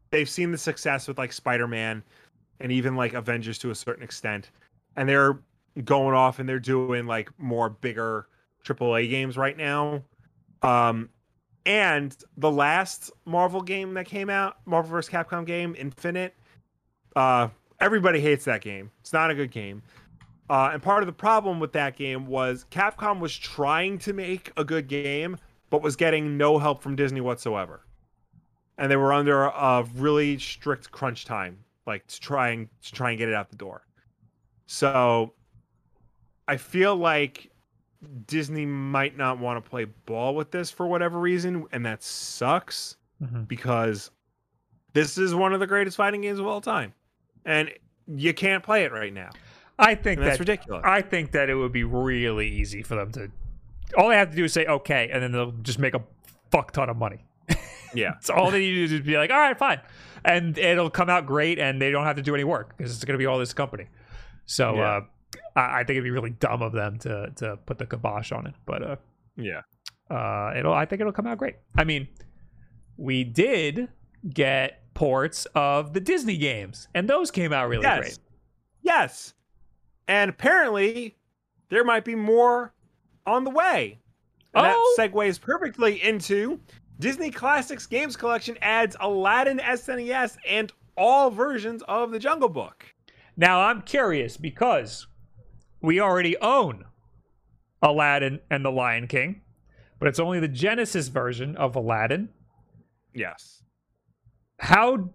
they've 0.09 0.28
seen 0.28 0.51
the 0.52 0.56
success 0.56 1.06
with 1.06 1.18
like 1.18 1.34
Spider-Man 1.34 2.02
and 2.60 2.72
even 2.72 2.96
like 2.96 3.12
Avengers 3.12 3.59
to 3.59 3.70
a 3.72 3.74
certain 3.74 4.02
extent 4.02 4.51
and 4.96 5.06
they're 5.06 5.38
going 5.84 6.14
off 6.14 6.38
and 6.38 6.48
they're 6.48 6.59
doing 6.59 7.06
like 7.06 7.28
more 7.38 7.68
bigger 7.68 8.26
AAA 8.64 9.10
games 9.10 9.36
right 9.36 9.59
now. 9.59 10.02
Um 10.62 11.10
and 11.66 12.16
the 12.36 12.51
last 12.51 13.11
Marvel 13.24 13.62
game 13.62 13.95
that 13.95 14.07
came 14.07 14.31
out, 14.31 14.59
Marvel 14.66 14.91
vs. 14.91 15.12
Capcom 15.12 15.47
game, 15.47 15.74
Infinite, 15.78 16.35
uh 17.16 17.49
everybody 17.81 18.20
hates 18.20 18.45
that 18.45 18.61
game. 18.61 18.91
It's 19.01 19.12
not 19.12 19.31
a 19.31 19.35
good 19.35 19.51
game. 19.51 19.82
Uh, 20.49 20.70
and 20.73 20.82
part 20.82 21.03
of 21.03 21.07
the 21.07 21.12
problem 21.12 21.59
with 21.59 21.73
that 21.73 21.97
game 21.97 22.27
was 22.27 22.66
Capcom 22.70 23.19
was 23.19 23.36
trying 23.36 23.99
to 23.99 24.12
make 24.12 24.53
a 24.57 24.65
good 24.65 24.89
game, 24.89 25.39
but 25.70 25.82
was 25.82 25.97
getting 25.97 26.36
no 26.36 26.59
help 26.59 26.82
from 26.82 26.97
Disney 26.97 27.20
whatsoever. 27.20 27.81
And 28.77 28.91
they 28.91 28.97
were 28.97 29.12
under 29.12 29.45
a 29.45 29.86
really 29.95 30.39
strict 30.39 30.91
crunch 30.91 31.24
time, 31.24 31.59
like 31.86 32.07
to 32.09 32.20
try 32.20 32.51
and 32.51 32.69
to 32.82 32.93
try 32.93 33.11
and 33.11 33.19
get 33.19 33.28
it 33.28 33.35
out 33.35 33.49
the 33.49 33.57
door. 33.57 33.86
So 34.66 35.32
I 36.49 36.57
feel 36.57 36.97
like 36.97 37.51
Disney 38.26 38.66
might 38.66 39.16
not 39.16 39.39
want 39.39 39.62
to 39.62 39.68
play 39.70 39.85
ball 39.85 40.35
with 40.35 40.51
this 40.51 40.70
for 40.70 40.86
whatever 40.86 41.18
reason, 41.18 41.66
and 41.72 41.85
that 41.86 42.02
sucks 42.02 42.97
Mhm. 43.22 43.47
because 43.48 44.10
this 44.93 45.18
is 45.18 45.35
one 45.35 45.52
of 45.52 45.60
the 45.60 45.66
greatest 45.66 45.97
fighting 45.97 46.20
games 46.20 46.39
of 46.39 46.47
all 46.47 46.60
time. 46.60 46.93
And 47.44 47.70
you 48.06 48.32
can't 48.35 48.62
play 48.62 48.85
it 48.85 48.93
right 48.93 49.12
now. 49.12 49.31
I 49.78 49.94
think 49.94 50.18
And 50.18 50.26
that's 50.26 50.39
that 50.39 50.48
ridiculous. 50.48 50.82
I 50.85 51.02
think 51.02 51.32
that 51.32 51.48
it 51.51 51.55
would 51.55 51.72
be 51.72 51.85
really 51.85 52.48
easy 52.48 52.82
for 52.82 52.94
them 52.94 53.10
to. 53.12 53.31
All 53.97 54.09
they 54.09 54.16
have 54.16 54.31
to 54.31 54.36
do 54.36 54.44
is 54.44 54.52
say 54.52 54.66
okay, 54.66 55.10
and 55.12 55.22
then 55.22 55.32
they'll 55.32 55.52
just 55.52 55.78
make 55.78 55.94
a 55.94 56.02
fuck 56.51 56.72
ton 56.72 56.89
of 56.89 56.97
money. 56.97 57.24
yeah. 57.94 58.14
So 58.20 58.35
all 58.35 58.51
they 58.51 58.60
need 58.60 58.74
to 58.74 58.89
do 58.89 58.94
is 58.97 59.01
be 59.01 59.16
like, 59.18 59.31
all 59.31 59.39
right, 59.39 59.59
fine, 59.59 59.81
and 60.24 60.56
it'll 60.59 60.90
come 60.90 61.10
out 61.10 61.26
great, 61.26 61.59
and 61.59 61.81
they 61.82 61.90
don't 61.90 62.05
have 62.05 62.16
to 62.16 62.22
do 62.22 62.35
any 62.35 62.44
work 62.44 62.76
because 62.76 62.94
it's 62.94 63.05
going 63.05 63.14
to 63.14 63.18
be 63.18 63.26
all 63.26 63.39
this 63.39 63.52
company. 63.52 63.86
So 64.47 64.76
Yeah. 64.76 64.81
uh, 64.82 65.01
I, 65.56 65.81
I 65.81 65.85
think 65.85 65.90
it'd 65.90 66.05
be 66.05 66.11
really 66.11 66.31
dumb 66.31 66.62
of 66.62 66.73
them 66.73 66.98
to 67.01 67.31
to 67.36 67.56
put 67.66 67.78
the 67.78 67.86
kibosh 67.86 68.32
on 68.32 68.47
it, 68.47 68.55
but 68.66 68.82
uh, 68.82 68.97
Yeah. 69.36 69.62
uh, 70.11 70.52
it'll 70.56 70.73
I 70.74 70.85
think 70.86 71.01
it'll 71.01 71.12
come 71.12 71.27
out 71.27 71.39
great. 71.39 71.56
I 71.77 71.85
mean, 71.85 72.09
we 72.97 73.24
did 73.24 73.89
get 74.32 74.82
ports 74.94 75.47
of 75.55 75.93
the 75.93 76.01
Disney 76.01 76.36
games, 76.36 76.89
and 76.94 77.09
those 77.09 77.31
came 77.31 77.52
out 77.52 77.69
really 77.69 77.82
yes. 77.82 77.98
great. 78.01 78.19
Yes. 78.82 79.35
And 80.06 80.28
apparently 80.31 81.16
there 81.70 81.85
might 81.85 82.05
be 82.05 82.15
more 82.15 82.73
on 83.27 83.44
the 83.44 83.51
way. 83.51 83.98
And 84.55 84.66
Oh. 84.69 84.94
that 84.98 85.11
segues 85.12 85.40
perfectly 85.40 86.02
into 86.02 86.61
Disney 87.01 87.31
Classics 87.31 87.86
Games 87.86 88.16
Collection 88.16 88.56
adds 88.62 88.94
Aladdin 89.01 89.59
SNES 89.59 90.36
and 90.47 90.70
all 90.97 91.31
versions 91.31 91.82
of 91.89 92.12
the 92.12 92.19
Jungle 92.20 92.48
Book. 92.51 92.94
Now 93.36 93.62
I'm 93.62 93.82
curious 93.82 94.36
because 94.36 95.09
we 95.85 96.01
already 96.01 96.36
own 96.39 96.85
Aladdin 97.82 98.40
and 98.51 98.65
the 98.65 98.70
Lion 98.70 99.06
King, 99.06 99.43
but 99.98 100.09
it's 100.09 100.19
only 100.19 100.40
the 100.40 100.48
Genesis 100.48 101.09
version 101.09 101.56
of 101.56 101.77
Aladdin. 101.77 102.31
Yes. 103.12 103.62
How 104.59 105.11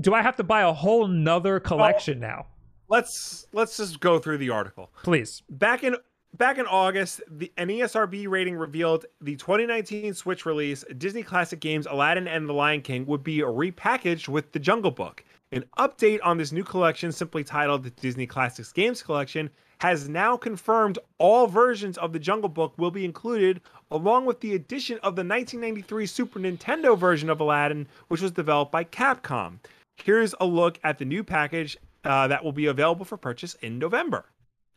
do 0.00 0.12
I 0.12 0.22
have 0.22 0.36
to 0.36 0.44
buy 0.44 0.62
a 0.62 0.72
whole 0.72 1.06
nother 1.06 1.60
collection 1.60 2.18
now? 2.18 2.46
Let's 2.88 3.46
let's 3.52 3.76
just 3.76 4.00
go 4.00 4.18
through 4.18 4.38
the 4.38 4.50
article. 4.50 4.90
Please. 5.04 5.42
Back 5.48 5.84
in 5.84 5.96
back 6.34 6.58
in 6.58 6.66
August, 6.66 7.22
the 7.30 7.52
an 7.56 7.70
E 7.70 7.78
ESRB 7.78 8.28
rating 8.28 8.56
revealed 8.56 9.06
the 9.20 9.36
2019 9.36 10.14
Switch 10.14 10.44
release, 10.44 10.84
Disney 10.98 11.22
Classic 11.22 11.60
Games 11.60 11.86
Aladdin 11.88 12.26
and 12.26 12.48
the 12.48 12.52
Lion 12.52 12.82
King 12.82 13.06
would 13.06 13.22
be 13.22 13.38
repackaged 13.38 14.26
with 14.28 14.50
the 14.50 14.58
Jungle 14.58 14.90
Book. 14.90 15.24
An 15.52 15.64
update 15.78 16.18
on 16.24 16.38
this 16.38 16.50
new 16.50 16.64
collection, 16.64 17.12
simply 17.12 17.44
titled 17.44 17.84
the 17.84 17.90
Disney 17.90 18.26
Classics 18.26 18.72
Games 18.72 19.02
Collection, 19.02 19.50
has 19.82 20.08
now 20.08 20.36
confirmed 20.36 20.96
all 21.18 21.48
versions 21.48 21.98
of 21.98 22.12
the 22.12 22.18
Jungle 22.20 22.48
Book 22.48 22.72
will 22.78 22.92
be 22.92 23.04
included, 23.04 23.60
along 23.90 24.26
with 24.26 24.38
the 24.38 24.54
addition 24.54 24.94
of 24.98 25.16
the 25.16 25.24
1993 25.24 26.06
Super 26.06 26.38
Nintendo 26.38 26.96
version 26.96 27.28
of 27.28 27.40
Aladdin, 27.40 27.88
which 28.06 28.20
was 28.20 28.30
developed 28.30 28.70
by 28.70 28.84
Capcom. 28.84 29.58
Here's 29.96 30.36
a 30.40 30.46
look 30.46 30.78
at 30.84 30.98
the 30.98 31.04
new 31.04 31.24
package 31.24 31.76
uh, 32.04 32.28
that 32.28 32.44
will 32.44 32.52
be 32.52 32.66
available 32.66 33.04
for 33.04 33.16
purchase 33.16 33.54
in 33.54 33.80
November. 33.80 34.26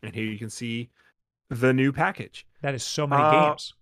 And 0.02 0.12
here 0.12 0.24
you 0.24 0.38
can 0.38 0.50
see 0.50 0.90
the 1.50 1.72
new 1.72 1.92
package. 1.92 2.44
That 2.62 2.74
is 2.74 2.82
so 2.82 3.06
many 3.06 3.22
Uh, 3.22 3.50
games. 3.50 3.74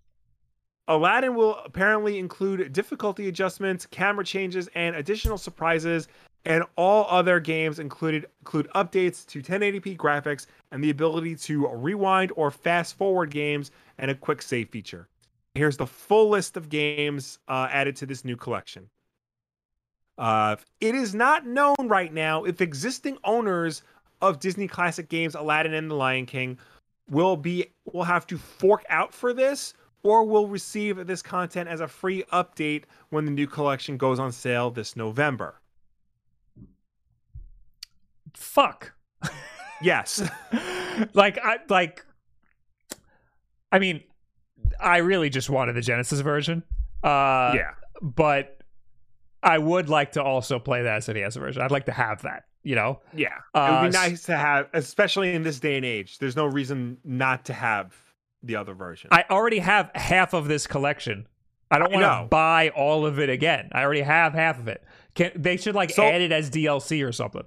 Aladdin 0.87 1.33
will 1.33 1.55
apparently 1.65 2.19
include 2.19 2.71
difficulty 2.71 3.27
adjustments, 3.29 3.87
camera 3.87 4.23
changes, 4.23 4.69
and 4.75 4.95
additional 4.95 5.39
surprises. 5.39 6.07
And 6.45 6.63
all 6.75 7.07
other 7.09 7.39
games 7.39 7.79
included 7.79 8.27
include 8.41 8.69
updates 8.75 9.25
to 9.27 9.41
1080p 9.41 9.97
graphics 9.97 10.45
and 10.71 10.83
the 10.83 10.91
ability 10.91 11.35
to 11.35 11.67
rewind 11.67 12.31
or 12.35 12.51
fast 12.51 12.97
forward 12.97 13.31
games 13.31 13.71
and 13.97 14.11
a 14.11 14.15
quick 14.15 14.41
save 14.41 14.69
feature. 14.69 15.07
Here's 15.55 15.77
the 15.77 15.87
full 15.87 16.29
list 16.29 16.55
of 16.57 16.69
games 16.69 17.39
uh, 17.47 17.67
added 17.71 17.95
to 17.97 18.05
this 18.05 18.23
new 18.23 18.35
collection. 18.35 18.89
Uh, 20.17 20.57
it 20.79 20.95
is 20.95 21.15
not 21.15 21.45
known 21.45 21.75
right 21.79 22.13
now 22.13 22.43
if 22.43 22.61
existing 22.61 23.17
owners 23.23 23.81
of 24.21 24.39
Disney 24.39 24.67
Classic 24.67 25.09
games 25.09 25.35
Aladdin 25.35 25.73
and 25.73 25.89
the 25.89 25.95
Lion 25.95 26.25
King 26.25 26.57
will 27.09 27.35
be 27.35 27.67
will 27.91 28.03
have 28.03 28.25
to 28.27 28.37
fork 28.37 28.85
out 28.89 29.13
for 29.13 29.33
this 29.33 29.73
or 30.03 30.23
will 30.23 30.47
receive 30.47 31.07
this 31.07 31.21
content 31.21 31.67
as 31.67 31.81
a 31.81 31.87
free 31.87 32.23
update 32.31 32.83
when 33.09 33.25
the 33.25 33.31
new 33.31 33.47
collection 33.47 33.97
goes 33.97 34.19
on 34.19 34.31
sale 34.31 34.69
this 34.69 34.95
November. 34.95 35.55
Fuck. 38.35 38.93
Yes. 39.81 40.21
like 41.13 41.37
I 41.43 41.57
like 41.69 42.05
I 43.71 43.79
mean, 43.79 44.03
I 44.79 44.97
really 44.97 45.29
just 45.29 45.49
wanted 45.49 45.73
the 45.75 45.81
Genesis 45.81 46.21
version. 46.21 46.63
Uh 47.03 47.53
yeah. 47.55 47.71
but 48.01 48.59
I 49.43 49.57
would 49.59 49.89
like 49.89 50.13
to 50.13 50.23
also 50.23 50.57
play 50.59 50.81
the 50.81 50.89
SNES 50.89 51.37
version. 51.39 51.61
I'd 51.61 51.71
like 51.71 51.85
to 51.85 51.91
have 51.91 52.23
that, 52.23 52.45
you 52.63 52.73
know. 52.75 53.01
Yeah. 53.13 53.27
it 53.53 53.57
Uh, 53.57 53.79
would 53.83 53.91
be 53.91 53.97
nice 53.97 54.23
to 54.23 54.35
have 54.37 54.69
especially 54.73 55.33
in 55.33 55.43
this 55.43 55.59
day 55.59 55.75
and 55.75 55.85
age. 55.85 56.17
There's 56.19 56.35
no 56.35 56.45
reason 56.45 56.97
not 57.03 57.45
to 57.45 57.53
have 57.53 57.95
the 58.41 58.55
other 58.55 58.73
version. 58.73 59.09
I 59.11 59.25
already 59.29 59.59
have 59.59 59.91
half 59.95 60.33
of 60.33 60.47
this 60.47 60.65
collection. 60.67 61.27
I 61.71 61.79
don't 61.79 61.91
want 61.91 62.03
to 62.05 62.27
buy 62.29 62.69
all 62.69 63.05
of 63.05 63.19
it 63.19 63.29
again. 63.29 63.69
I 63.71 63.81
already 63.83 64.01
have 64.01 64.33
half 64.33 64.59
of 64.59 64.67
it. 64.67 64.83
Can 65.15 65.31
they 65.35 65.57
should 65.57 65.75
like 65.75 65.89
So- 65.89 66.03
add 66.03 66.21
it 66.21 66.31
as 66.31 66.49
DLC 66.49 67.05
or 67.05 67.11
something? 67.11 67.43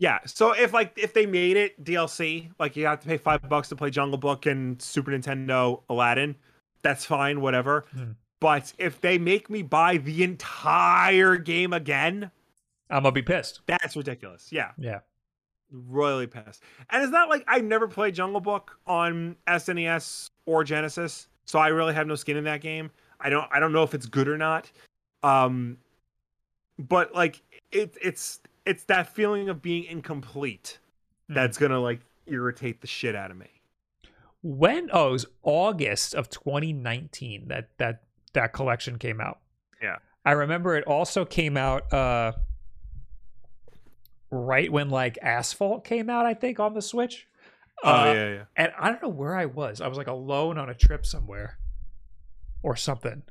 Yeah. 0.00 0.18
So 0.24 0.52
if 0.52 0.72
like 0.72 0.92
if 0.96 1.12
they 1.12 1.26
made 1.26 1.58
it 1.58 1.84
DLC, 1.84 2.50
like 2.58 2.74
you 2.74 2.86
have 2.86 3.00
to 3.00 3.06
pay 3.06 3.18
five 3.18 3.46
bucks 3.48 3.68
to 3.68 3.76
play 3.76 3.90
Jungle 3.90 4.16
Book 4.16 4.46
and 4.46 4.80
Super 4.80 5.10
Nintendo 5.10 5.82
Aladdin, 5.90 6.34
that's 6.82 7.04
fine, 7.04 7.42
whatever. 7.42 7.84
Hmm. 7.92 8.12
But 8.40 8.72
if 8.78 9.02
they 9.02 9.18
make 9.18 9.50
me 9.50 9.60
buy 9.62 9.98
the 9.98 10.24
entire 10.24 11.36
game 11.36 11.74
again, 11.74 12.30
I'm 12.88 13.02
gonna 13.02 13.12
be 13.12 13.20
pissed. 13.20 13.60
that's 13.66 13.94
ridiculous. 13.94 14.48
Yeah. 14.50 14.70
Yeah. 14.78 15.00
Royally 15.70 16.26
pissed. 16.26 16.62
And 16.88 17.02
it's 17.02 17.12
not 17.12 17.28
like 17.28 17.44
I 17.46 17.60
never 17.60 17.86
played 17.86 18.14
Jungle 18.14 18.40
Book 18.40 18.78
on 18.86 19.36
SNES 19.46 20.30
or 20.46 20.64
Genesis, 20.64 21.28
so 21.44 21.58
I 21.58 21.68
really 21.68 21.92
have 21.92 22.06
no 22.06 22.14
skin 22.14 22.38
in 22.38 22.44
that 22.44 22.62
game. 22.62 22.90
I 23.20 23.28
don't 23.28 23.46
I 23.52 23.60
don't 23.60 23.74
know 23.74 23.82
if 23.82 23.92
it's 23.92 24.06
good 24.06 24.28
or 24.28 24.38
not. 24.38 24.70
Um 25.22 25.76
but 26.78 27.14
like 27.14 27.42
it 27.70 27.98
it's 28.00 28.40
it's 28.70 28.84
that 28.84 29.14
feeling 29.14 29.48
of 29.48 29.60
being 29.60 29.84
incomplete 29.84 30.78
Hmm. 31.28 31.34
that's 31.34 31.58
going 31.58 31.70
to 31.72 31.78
like 31.80 32.00
irritate 32.26 32.80
the 32.80 32.86
shit 32.86 33.14
out 33.14 33.30
of 33.30 33.36
me. 33.36 33.46
When 34.42 34.88
oh, 34.92 35.08
it 35.08 35.12
was 35.12 35.26
August 35.42 36.14
of 36.14 36.28
2019 36.30 37.48
that 37.48 37.68
that 37.78 38.02
that 38.32 38.52
collection 38.52 38.98
came 38.98 39.20
out. 39.20 39.38
Yeah. 39.82 39.96
I 40.24 40.32
remember 40.32 40.76
it 40.76 40.84
also 40.86 41.24
came 41.24 41.56
out 41.56 41.92
uh 41.92 42.32
right 44.30 44.70
when 44.70 44.90
like 44.90 45.18
Asphalt 45.22 45.84
came 45.84 46.08
out, 46.08 46.26
I 46.26 46.34
think, 46.34 46.60
on 46.60 46.74
the 46.74 46.82
Switch. 46.82 47.26
Uh, 47.82 48.04
Oh, 48.06 48.12
yeah. 48.12 48.42
And 48.56 48.72
I 48.78 48.90
don't 48.90 49.02
know 49.02 49.08
where 49.08 49.34
I 49.36 49.46
was. 49.46 49.80
I 49.80 49.88
was 49.88 49.98
like 49.98 50.06
alone 50.06 50.58
on 50.58 50.68
a 50.68 50.74
trip 50.74 51.06
somewhere 51.06 51.58
or 52.62 52.76
something. 52.76 53.22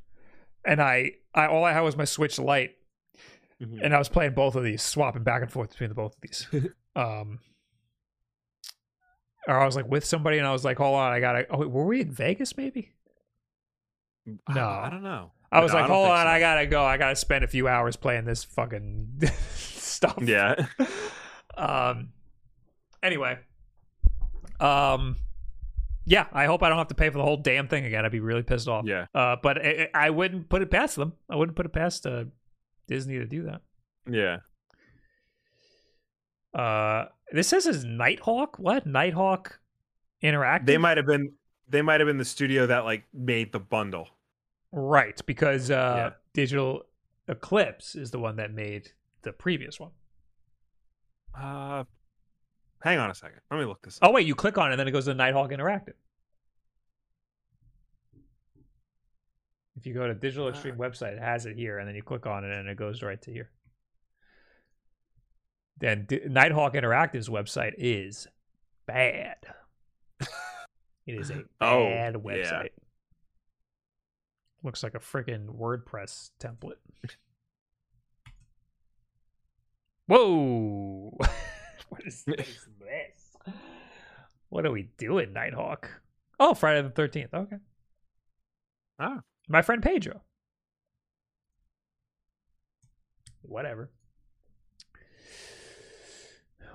And 0.66 0.82
I, 0.82 1.14
I 1.34 1.48
all 1.48 1.64
I 1.64 1.74
had 1.74 1.82
was 1.82 1.96
my 1.96 2.06
Switch 2.06 2.38
Lite, 2.40 2.76
Mhm. 3.62 3.80
and 3.84 3.94
I 3.94 3.98
was 3.98 4.08
playing 4.10 4.34
both 4.34 4.56
of 4.56 4.64
these, 4.64 4.82
swapping 4.82 5.24
back 5.24 5.42
and 5.42 5.52
forth 5.52 5.72
between 5.72 5.90
the 5.90 5.96
both 5.96 6.16
of 6.16 6.22
these. 6.22 6.48
um, 6.96 7.40
or 9.48 9.60
I 9.60 9.66
was 9.66 9.76
like 9.76 9.88
with 9.88 10.06
somebody, 10.06 10.38
and 10.38 10.48
I 10.48 10.52
was 10.52 10.64
like, 10.64 10.78
"Hold 10.78 10.96
on, 10.96 11.12
I 11.12 11.20
gotta." 11.20 11.46
Oh, 11.50 11.58
wait, 11.60 11.70
were 11.70 11.86
we 11.86 12.02
in 12.02 12.12
Vegas? 12.12 12.56
Maybe. 12.56 12.94
No. 14.26 14.68
I, 14.68 14.90
don't 14.90 15.02
know. 15.04 15.32
I 15.52 15.60
was 15.62 15.72
No, 15.72 15.80
like, 15.80 15.88
don't 15.88 15.96
"Hold 15.96 16.10
on, 16.10 16.26
so. 16.26 16.30
I 16.30 16.40
gotta 16.40 16.68
go. 16.68 16.84
I 16.86 16.98
gotta 16.98 17.16
spend 17.16 17.44
a 17.44 17.48
few 17.48 17.68
hours 17.68 17.96
playing 17.96 18.26
this 18.26 18.44
fucking 18.44 19.22
stuff." 19.56 20.18
Yeah. 20.22 20.56
Um. 21.58 22.14
Anyway. 23.04 23.38
Um. 24.62 25.18
Yeah, 26.06 26.28
I 26.32 26.46
hope 26.46 26.64
I 26.64 26.70
don't 26.70 26.78
have 26.78 26.88
to 26.88 26.96
pay 26.96 27.10
for 27.10 27.18
the 27.18 27.24
whole 27.26 27.36
damn 27.38 27.68
thing 27.68 27.86
again. 27.86 28.06
I'd 28.06 28.12
be 28.12 28.22
really 28.22 28.44
pissed 28.44 28.70
off. 28.70 28.86
Yeah. 28.88 29.08
Uh, 29.14 29.36
but 29.44 29.58
I, 29.64 29.90
I 29.94 30.10
wouldn't 30.10 30.48
put 30.48 30.62
it 30.62 30.72
past 30.72 30.96
them. 30.96 31.14
I 31.30 31.36
wouldn't 31.36 31.58
put 31.58 31.66
it 31.66 31.74
past 31.74 32.08
uh, 32.08 32.26
Disney 32.90 33.20
to 33.20 33.26
do 33.26 33.44
that. 33.44 33.62
Yeah. 34.10 34.38
Uh, 36.54 37.06
this 37.32 37.48
says 37.48 37.66
is 37.68 37.86
Nighthawk. 37.86 38.58
What 38.58 38.86
Nighthawk 38.86 39.60
Interactive? 40.24 40.66
They 40.66 40.78
might 40.78 40.98
have 40.98 41.06
been 41.06 41.32
they 41.70 41.82
might 41.84 42.00
have 42.00 42.08
been 42.08 42.18
the 42.18 42.26
studio 42.26 42.66
that 42.66 42.84
like 42.86 43.04
made 43.14 43.52
the 43.54 43.60
bundle. 43.60 44.08
right 44.72 45.20
because 45.26 45.70
uh, 45.72 45.94
Yeah. 45.96 46.10
Digital 46.34 46.84
Eclipse 47.28 47.96
is 47.96 48.10
the 48.12 48.20
one 48.20 48.36
that 48.38 48.52
made 48.52 48.92
the 49.22 49.32
previous 49.32 49.80
one. 49.80 49.92
Uh 51.40 51.84
hang 52.82 52.98
on 52.98 53.12
a 53.12 53.16
second. 53.16 53.40
Let 53.52 53.60
me 53.60 53.66
look 53.66 53.84
this 53.84 54.00
up. 54.02 54.10
Oh 54.10 54.12
wait, 54.12 54.26
you 54.26 54.34
click 54.36 54.58
on 54.58 54.70
it, 54.70 54.74
and 54.74 54.80
then 54.80 54.88
it 54.88 54.92
goes 54.92 55.06
to 55.06 55.14
Nighthawk 55.14 55.52
Interactive. 55.52 55.94
If 59.80 59.88
you 59.88 59.94
go 59.94 60.06
to 60.08 60.14
Digital 60.14 60.50
Extreme 60.50 60.76
website, 60.76 61.14
it 61.14 61.20
has 61.22 61.46
it 61.46 61.56
here, 61.56 61.80
and 61.80 61.88
then 61.88 61.96
you 61.96 62.04
click 62.04 62.26
on 62.26 62.44
it, 62.44 62.52
and 62.52 62.68
it 62.68 62.76
goes 62.76 63.02
right 63.02 63.22
to 63.22 63.32
here. 63.32 63.50
Then 65.78 66.04
D- 66.06 66.20
Nighthawk 66.28 66.74
Interactive's 66.74 67.30
website 67.30 67.76
is 67.78 68.28
bad. 68.86 69.38
it 70.20 70.28
is 71.16 71.30
a 71.30 71.44
Oh, 71.62 71.86
bad 71.86 72.16
yeah. 72.16 72.20
website. 72.20 72.70
Looks 74.64 74.84
like 74.84 74.96
a 74.96 75.00
freaking 75.00 75.46
WordPress 75.58 76.32
template. 76.42 76.74
Whoa! 80.08 81.18
what 81.88 82.02
is, 82.06 82.24
what 82.26 82.40
is 82.42 82.68
this? 82.82 83.54
What 84.50 84.66
are 84.66 84.72
we 84.72 84.90
doing, 84.98 85.32
Nighthawk? 85.32 85.90
Oh, 86.38 86.54
Friday 86.54 86.82
the 86.82 86.90
Thirteenth. 86.90 87.34
Okay. 87.34 87.58
Ah. 89.00 89.20
My 89.50 89.62
friend 89.62 89.84
Pedro. 89.84 90.22
Whatever. 93.42 93.90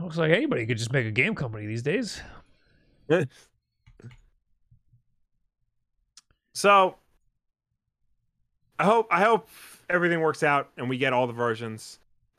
Looks 0.00 0.16
like 0.16 0.32
anybody 0.32 0.66
could 0.66 0.76
just 0.76 0.92
make 0.92 1.06
a 1.06 1.12
game 1.12 1.34
company 1.34 1.66
these 1.66 1.82
days. 1.82 2.20
So 6.54 6.94
I 8.78 8.84
hope 8.84 9.08
I 9.10 9.20
hope 9.20 9.48
everything 9.90 10.20
works 10.20 10.42
out 10.42 10.70
and 10.76 10.88
we 10.88 10.96
get 10.96 11.12
all 11.12 11.26
the 11.26 11.32
versions 11.32 11.98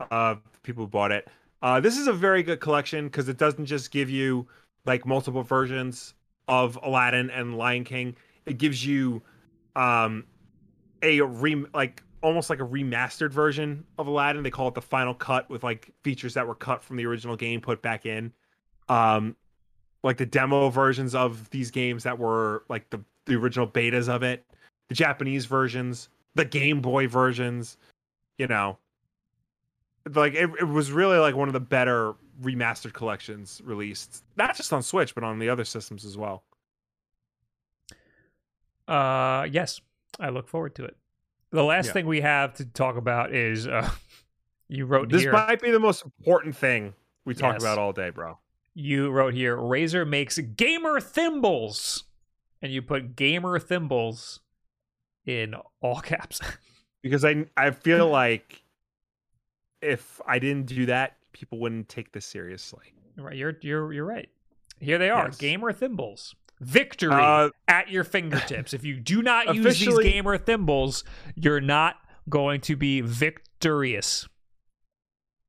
of 0.09 0.39
people 0.63 0.85
who 0.85 0.87
bought 0.87 1.11
it. 1.11 1.27
Uh, 1.61 1.79
this 1.79 1.97
is 1.97 2.07
a 2.07 2.13
very 2.13 2.41
good 2.41 2.59
collection 2.59 3.07
because 3.07 3.27
it 3.27 3.37
doesn't 3.37 3.65
just 3.65 3.91
give 3.91 4.09
you 4.09 4.47
like 4.85 5.05
multiple 5.05 5.43
versions 5.43 6.13
of 6.47 6.79
Aladdin 6.81 7.29
and 7.29 7.57
Lion 7.57 7.83
King. 7.83 8.15
It 8.45 8.57
gives 8.57 8.85
you 8.85 9.21
um, 9.76 10.26
a 11.02 11.22
re 11.22 11.65
like 11.73 12.02
almost 12.22 12.49
like 12.49 12.60
a 12.60 12.65
remastered 12.65 13.31
version 13.31 13.85
of 13.97 14.07
Aladdin. 14.07 14.43
They 14.43 14.49
call 14.49 14.68
it 14.68 14.73
the 14.73 14.81
final 14.81 15.14
cut 15.14 15.49
with 15.49 15.64
like 15.64 15.91
features 16.03 16.34
that 16.34 16.47
were 16.47 16.56
cut 16.56 16.84
from 16.84 16.97
the 16.97 17.06
original 17.06 17.35
game 17.35 17.61
put 17.61 17.81
back 17.81 18.06
in. 18.06 18.34
Um, 18.89 19.35
like 20.03 20.18
the 20.18 20.26
demo 20.26 20.69
versions 20.69 21.15
of 21.15 21.49
these 21.49 21.72
games 21.72 22.03
that 22.03 22.18
were 22.18 22.64
like 22.69 22.89
the 22.89 23.02
the 23.26 23.35
original 23.35 23.68
betas 23.68 24.07
of 24.07 24.23
it, 24.23 24.45
the 24.88 24.95
Japanese 24.95 25.45
versions, 25.45 26.10
the 26.35 26.45
Game 26.45 26.81
Boy 26.81 27.07
versions, 27.07 27.77
you 28.38 28.47
know. 28.47 28.77
Like 30.14 30.35
it, 30.35 30.49
it 30.60 30.68
was 30.68 30.91
really 30.91 31.18
like 31.18 31.35
one 31.35 31.49
of 31.49 31.53
the 31.53 31.60
better 31.60 32.14
remastered 32.41 32.93
collections 32.93 33.61
released, 33.64 34.23
not 34.35 34.56
just 34.56 34.72
on 34.72 34.84
Switch 34.84 35.15
but 35.15 35.23
on 35.23 35.39
the 35.39 35.49
other 35.49 35.65
systems 35.65 36.06
as 36.06 36.18
well. 36.18 36.43
Uh, 38.87 39.47
yes, 39.51 39.81
I 40.19 40.29
look 40.29 40.47
forward 40.47 40.75
to 40.75 40.85
it. 40.85 40.95
The 41.51 41.63
last 41.63 41.87
Yeah. 41.87 41.91
thing 41.93 42.05
we 42.07 42.21
have 42.21 42.53
to 42.55 42.65
talk 42.65 42.97
about 42.97 43.33
is 43.33 43.67
uh, 43.67 43.89
you 44.67 44.85
wrote 44.85 45.09
This 45.09 45.21
here. 45.23 45.31
might 45.31 45.61
be 45.61 45.71
the 45.71 45.79
most 45.79 46.03
important 46.05 46.55
thing 46.55 46.93
we 47.25 47.33
talk 47.33 47.53
Yes. 47.55 47.63
about 47.63 47.77
all 47.77 47.93
day, 47.93 48.09
bro. 48.09 48.37
you 48.73 49.09
wrote 49.09 49.33
here 49.33 49.55
Razer 49.57 50.07
makes 50.07 50.37
gamer 50.37 50.99
thimbles, 50.99 52.03
and 52.61 52.71
you 52.71 52.81
put 52.81 53.15
gamer 53.15 53.57
thimbles 53.59 54.41
in 55.25 55.55
all 55.81 55.99
caps. 56.01 56.41
Because 57.01 57.23
I 57.23 57.45
I 57.55 57.71
feel 57.71 58.09
like 58.09 58.63
if 59.81 60.19
I 60.27 60.39
didn't 60.39 60.65
do 60.67 60.85
that, 60.87 61.17
people 61.31 61.59
wouldn't 61.59 61.87
take 61.89 62.11
this 62.11 62.25
seriously. 62.25 62.93
right, 63.17 63.35
you're 63.35 63.55
you're 63.61 63.93
you're 63.93 64.05
right. 64.05 64.29
Here 64.79 64.97
they 64.97 65.09
are, 65.09 65.25
Yes. 65.27 65.37
gamer 65.37 65.71
thimbles. 65.71 66.35
Victory 66.61 67.11
Uh, 67.14 67.49
at 67.68 67.90
your 67.90 68.03
fingertips. 68.03 68.73
If 68.73 68.84
you 68.84 68.99
do 68.99 69.22
not 69.22 69.53
use 69.56 69.80
these 69.80 69.99
gamer 69.99 70.38
thimbles, 70.38 71.03
you're 71.36 71.61
not 71.61 71.98
going 72.30 72.61
to 72.61 72.76
be 72.76 73.02
victorious. 73.02 74.27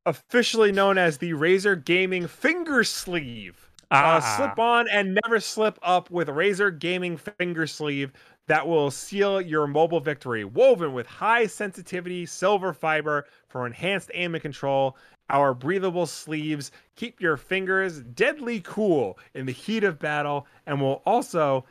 officially 0.04 0.70
known 0.70 0.98
as 0.98 1.18
the 1.18 1.32
Razer 1.32 1.84
Gaming 1.84 2.28
Finger 2.28 2.84
Sleeve. 2.84 3.68
Uh, 3.90 4.20
slip 4.20 4.58
on 4.58 4.88
and 4.88 5.18
never 5.24 5.40
slip 5.40 5.78
up 5.82 6.10
with 6.10 6.28
Razer 6.28 6.76
Gaming 6.76 7.16
Finger 7.16 7.66
Sleeve 7.66 8.12
that 8.46 8.66
will 8.66 8.90
seal 8.92 9.40
your 9.40 9.66
mobile 9.66 9.98
victory. 10.00 10.44
Woven 10.44 10.92
with 10.92 11.06
high 11.06 11.46
sensitivity 11.46 12.24
silver 12.26 12.72
fiber 12.72 13.26
for 13.48 13.66
enhanced 13.66 14.10
aim 14.14 14.34
and 14.34 14.42
control. 14.42 14.96
Our 15.28 15.54
breathable 15.54 16.06
sleeves 16.06 16.70
keep 16.94 17.20
your 17.20 17.36
fingers 17.36 18.00
deadly 18.00 18.60
cool 18.60 19.18
in 19.34 19.46
the 19.46 19.52
heat 19.52 19.84
of 19.84 19.98
battle 19.98 20.46
and 20.66 20.80
will 20.80 21.02
also 21.04 21.64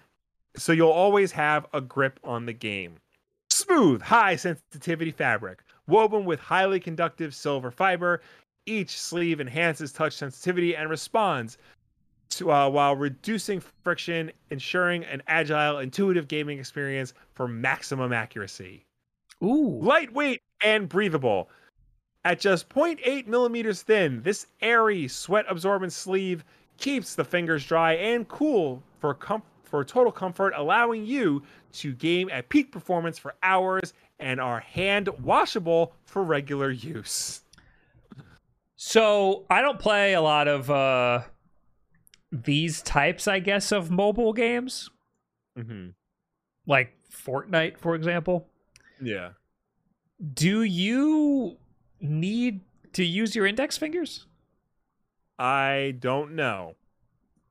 so 0.58 0.72
you'll 0.72 0.90
always 0.90 1.32
have 1.34 1.66
a 1.74 1.82
grip 1.82 2.20
on 2.24 2.46
the 2.46 2.54
game. 2.54 2.96
Smooth, 3.50 4.02
high 4.02 4.36
sensitivity 4.36 5.12
fabric, 5.12 5.62
woven 5.88 6.26
with 6.26 6.40
highly 6.40 6.80
conductive 6.80 7.34
silver 7.36 7.72
fiber. 7.72 8.22
Each 8.66 9.00
sleeve 9.00 9.40
enhances 9.40 9.92
touch 9.92 10.14
sensitivity 10.14 10.76
and 10.76 10.90
responds 10.90 11.58
to, 12.32 12.52
uh, 12.52 12.70
while 12.70 12.96
reducing 12.96 13.62
friction, 13.84 14.32
ensuring 14.50 15.04
an 15.06 15.22
agile, 15.28 15.80
intuitive 15.80 16.28
gaming 16.28 16.60
experience 16.60 17.14
for 17.34 17.48
maximum 17.48 18.12
accuracy. 18.12 18.86
Ooh. 19.44 19.80
Lightweight 19.82 20.42
and 20.62 20.90
breathable. 20.90 21.50
At 22.26 22.40
just 22.40 22.68
0.8 22.70 23.28
millimeters 23.28 23.84
thin, 23.84 24.22
this 24.24 24.48
airy, 24.60 25.08
sweat 25.08 25.46
absorbent 25.48 25.94
sleeve 25.94 26.44
keeps 26.78 27.16
the 27.16 27.24
fingers 27.24 27.64
dry 27.66 27.94
and 27.94 28.28
cool 28.28 28.82
for 29.00 29.14
com- 29.14 29.44
for 29.64 29.84
total 29.86 30.12
comfort, 30.12 30.54
allowing 30.58 31.06
you 31.06 31.44
to 31.74 31.94
game 31.94 32.30
at 32.32 32.50
peak 32.50 32.72
performance 32.72 33.18
for 33.20 33.36
hours 33.44 33.94
and 34.20 34.40
are 34.42 34.60
hand 34.60 35.08
washable 35.22 35.94
for 36.06 36.24
regular 36.24 36.72
use. 36.72 37.42
So 38.76 39.46
I 39.50 39.62
don't 39.62 39.80
play 39.80 40.14
a 40.14 40.22
lot 40.22 40.48
of 40.48 40.70
uh 40.70 41.22
these 42.32 42.82
types, 42.82 43.28
I 43.28 43.40
guess, 43.40 43.72
of 43.72 43.90
mobile 43.92 44.34
games, 44.34 44.90
Mm-hmm. 45.58 45.90
like 46.68 46.94
Fortnite, 47.10 47.78
for 47.78 47.96
example. 47.96 48.48
Yeah. 49.02 49.30
Do 50.34 50.64
you 50.64 51.58
need 52.00 52.62
to 52.94 53.04
use 53.04 53.36
your 53.36 53.46
index 53.46 53.78
fingers? 53.78 54.26
I 55.38 55.96
don't 56.00 56.36
know. 56.36 56.76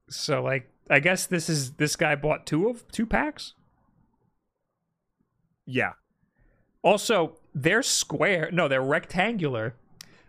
So 0.08 0.42
like 0.42 0.70
I 0.90 1.00
guess 1.00 1.26
this 1.26 1.48
is 1.48 1.72
this 1.72 1.96
guy 1.96 2.14
bought 2.14 2.46
two 2.46 2.68
of 2.68 2.86
two 2.90 3.06
packs. 3.06 3.54
Yeah. 5.66 5.92
Also, 6.82 7.38
they're 7.54 7.82
square. 7.82 8.50
No, 8.52 8.68
they're 8.68 8.82
rectangular. 8.82 9.74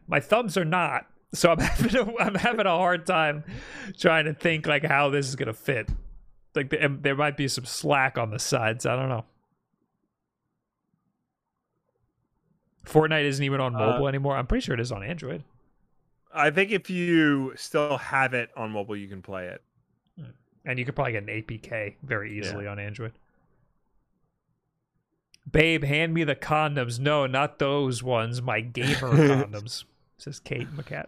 My 0.07 0.19
thumbs 0.19 0.57
are 0.57 0.65
not. 0.65 1.07
So 1.33 1.51
I'm 1.51 1.59
having 1.59 1.95
a, 1.95 2.17
I'm 2.19 2.35
having 2.35 2.65
a 2.65 2.77
hard 2.77 3.05
time 3.05 3.43
trying 3.97 4.25
to 4.25 4.33
think 4.33 4.65
like 4.65 4.85
how 4.85 5.09
this 5.09 5.27
is 5.27 5.35
gonna 5.35 5.53
fit. 5.53 5.89
Like 6.55 6.69
there 6.69 7.15
might 7.15 7.35
be 7.35 7.49
some 7.49 7.65
slack 7.65 8.17
on 8.17 8.31
the 8.31 8.39
sides. 8.39 8.85
I 8.85 8.95
don't 8.95 9.09
know. 9.09 9.25
Fortnite 12.85 13.23
isn't 13.23 13.43
even 13.43 13.59
on 13.59 13.75
Uh, 13.75 13.79
mobile 13.79 14.07
anymore. 14.07 14.35
I'm 14.37 14.47
pretty 14.47 14.63
sure 14.63 14.73
it 14.73 14.79
is 14.79 14.91
on 14.91 15.03
Android. 15.03 15.43
I 16.33 16.51
think 16.51 16.71
if 16.71 16.89
you 16.89 17.53
still 17.55 17.97
have 17.97 18.33
it 18.33 18.49
on 18.57 18.71
mobile, 18.71 18.95
you 18.97 19.07
can 19.07 19.21
play 19.21 19.47
it. 19.47 19.61
And 20.65 20.79
you 20.79 20.85
could 20.85 20.95
probably 20.95 21.13
get 21.13 21.23
an 21.23 21.29
APK 21.29 21.95
very 22.01 22.37
easily 22.39 22.65
on 22.67 22.79
Android. 22.79 23.13
Babe, 25.51 25.83
hand 25.83 26.13
me 26.13 26.23
the 26.23 26.35
condoms. 26.35 26.99
No, 26.99 27.27
not 27.27 27.59
those 27.59 28.01
ones. 28.01 28.41
My 28.41 28.61
gamer 28.61 28.95
condoms. 28.95 29.83
Says 30.17 30.39
Kate 30.39 30.67
McCat. 30.75 31.05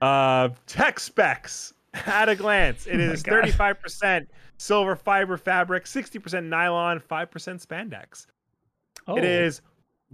Uh, 0.00 0.48
tech 0.66 0.98
specs 0.98 1.72
At 1.92 2.28
a 2.28 2.34
glance, 2.34 2.86
it 2.86 2.96
Oh 3.00 3.12
is 3.12 3.22
God. 3.22 3.44
35% 3.44 4.26
silver 4.56 4.96
fiber 4.96 5.36
fabric, 5.36 5.84
60% 5.84 6.44
nylon, 6.44 6.98
5% 7.00 7.28
spandex. 7.66 8.26
Oh, 9.06 9.16
It 9.16 9.24
is 9.24 9.60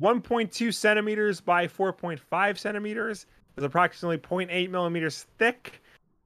1.2 0.01 0.75
centimeters 0.75 1.41
by 1.41 1.67
4.5 1.67 2.59
centimeters. 2.59 3.27
is 3.57 3.65
approximately 3.65 4.19
0.8 4.19 4.71
millimeters 4.71 5.27
thick, 5.39 5.83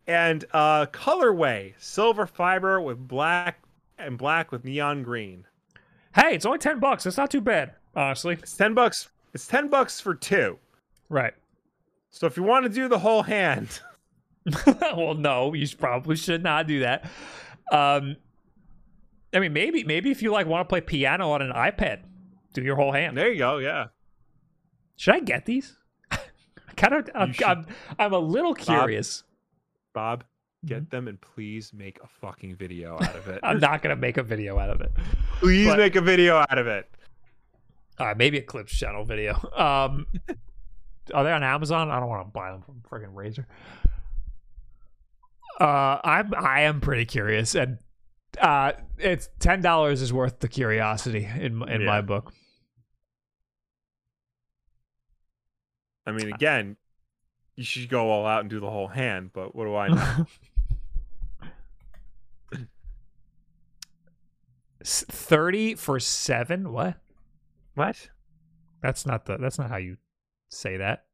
and 0.07 0.45
uh, 0.53 0.87
colorway 0.87 1.75
silver 1.79 2.27
fiber 2.27 2.81
with 2.81 3.07
black 3.07 3.63
and 3.99 4.19
black 4.19 4.51
with 4.51 4.65
neon 4.65 5.03
green. 5.03 5.45
Hey, 6.15 6.35
it's 6.35 6.45
only 6.45 6.59
ten 6.59 6.81
bucks. 6.81 7.07
It's 7.07 7.17
not 7.17 7.31
too 7.31 7.41
bad, 7.41 7.75
honestly. 7.95 8.35
It's 8.35 8.57
ten 8.57 8.75
bucks. 8.75 9.11
It's 9.33 9.47
ten 9.47 9.69
bucks 9.69 10.01
for 10.01 10.15
two. 10.15 10.59
Right. 11.09 11.35
So 12.11 12.27
if 12.27 12.37
you 12.37 12.43
want 12.43 12.65
to 12.65 12.69
do 12.69 12.89
the 12.89 12.99
whole 12.99 13.23
hand, 13.23 13.81
well, 14.97 15.15
no, 15.15 15.55
you 15.55 15.69
probably 15.77 16.17
should 16.17 16.43
not 16.43 16.67
do 16.67 16.81
that. 16.81 17.05
Um, 17.71 18.17
I 19.33 19.39
mean, 19.39 19.53
maybe 19.53 19.85
maybe 19.85 20.11
if 20.11 20.23
you 20.23 20.33
like 20.33 20.47
want 20.47 20.69
to 20.69 20.73
play 20.73 20.81
piano 20.81 21.31
on 21.31 21.43
an 21.43 21.53
iPad, 21.53 22.01
do 22.53 22.63
your 22.63 22.77
whole 22.77 22.93
hand. 22.93 23.17
there 23.17 23.31
you 23.31 23.39
go. 23.39 23.59
Yeah. 23.59 23.87
Should 24.97 25.15
I 25.15 25.21
get 25.21 25.47
these? 25.47 25.77
kind 26.77 26.95
of. 26.95 27.09
I'm. 27.15 27.35
I'm, 27.45 27.67
I'm 27.99 28.13
a 28.13 28.19
little 28.19 28.55
curious. 28.55 29.25
Bob, 29.93 30.25
get 30.65 30.91
them 30.91 31.09
and 31.09 31.21
please 31.21 31.73
make 31.73 31.99
a 32.03 32.07
fucking 32.21 32.57
video 32.57 32.95
out 33.01 33.17
of 33.17 33.29
it. 33.29 33.41
I'm 33.43 33.59
not 33.59 33.83
gonna 33.83 33.97
make 33.97 34.17
a 34.19 34.23
video 34.23 34.59
out 34.59 34.71
of 34.71 34.81
it. 34.81 34.93
please 35.41 35.67
but- 35.67 35.79
make 35.79 35.97
a 35.97 36.01
video 36.01 36.37
out 36.37 36.59
of 36.59 36.67
it. 36.67 36.89
All 37.99 38.07
right, 38.07 38.17
maybe 38.17 38.39
a 38.39 38.43
Clips 38.43 38.73
channel 38.73 39.05
video. 39.05 39.35
Um, 39.55 40.07
are 41.15 41.25
they 41.25 41.33
on 41.33 41.43
Amazon? 41.43 41.91
I 41.91 42.01
don't 42.01 42.09
want 42.09 42.27
to 42.27 42.33
buy 42.33 42.51
them 42.51 42.63
from 42.63 42.83
friggin' 42.91 43.13
Razer. 43.13 43.45
Uh, 45.61 46.01
I'm 46.03 46.33
I 46.35 46.63
am 46.63 46.81
pretty 46.81 47.05
curious, 47.05 47.55
and 47.55 47.77
uh, 48.39 48.73
it's 48.99 49.29
ten 49.39 49.61
dollars 49.63 50.03
is 50.03 50.13
worth 50.13 50.39
the 50.41 50.49
curiosity 50.49 51.25
in 51.39 51.57
my- 51.57 51.67
in 51.73 51.85
my 51.85 52.01
book. 52.01 52.33
I 56.07 56.13
mean, 56.13 56.33
again, 56.33 56.77
you 57.57 57.65
should 57.65 57.89
go 57.89 58.11
all 58.11 58.27
out 58.27 58.41
and 58.41 58.51
do 58.51 58.59
the 58.61 58.71
whole 58.71 58.89
hand, 58.89 59.31
but 59.33 59.55
what 59.55 59.65
do 59.65 59.75
I 59.77 59.89
know? 59.89 60.27
Thirty 64.85 65.75
for 65.75 66.01
seven. 66.01 66.73
What? 66.73 66.97
what? 67.75 68.09
That's 68.83 69.05
not 69.05 69.27
the. 69.27 69.37
That's 69.37 69.59
not 69.59 69.69
how 69.69 69.77
you 69.77 69.99
say 70.49 70.79
that. 70.79 71.05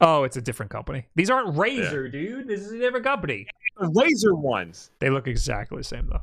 Oh, 0.00 0.22
it's 0.24 0.36
a 0.36 0.40
different 0.42 0.70
company. 0.70 1.06
These 1.16 1.30
aren't 1.30 1.56
Razer, 1.56 2.10
dude. 2.10 2.46
This 2.48 2.60
is 2.60 2.72
a 2.72 2.78
different 2.78 3.04
company. 3.04 3.46
The 3.78 3.86
Razer 3.86 4.36
ones. 4.36 4.90
They 5.00 5.10
look 5.10 5.26
exactly 5.26 5.78
the 5.78 5.84
same 5.84 6.08
though. 6.08 6.22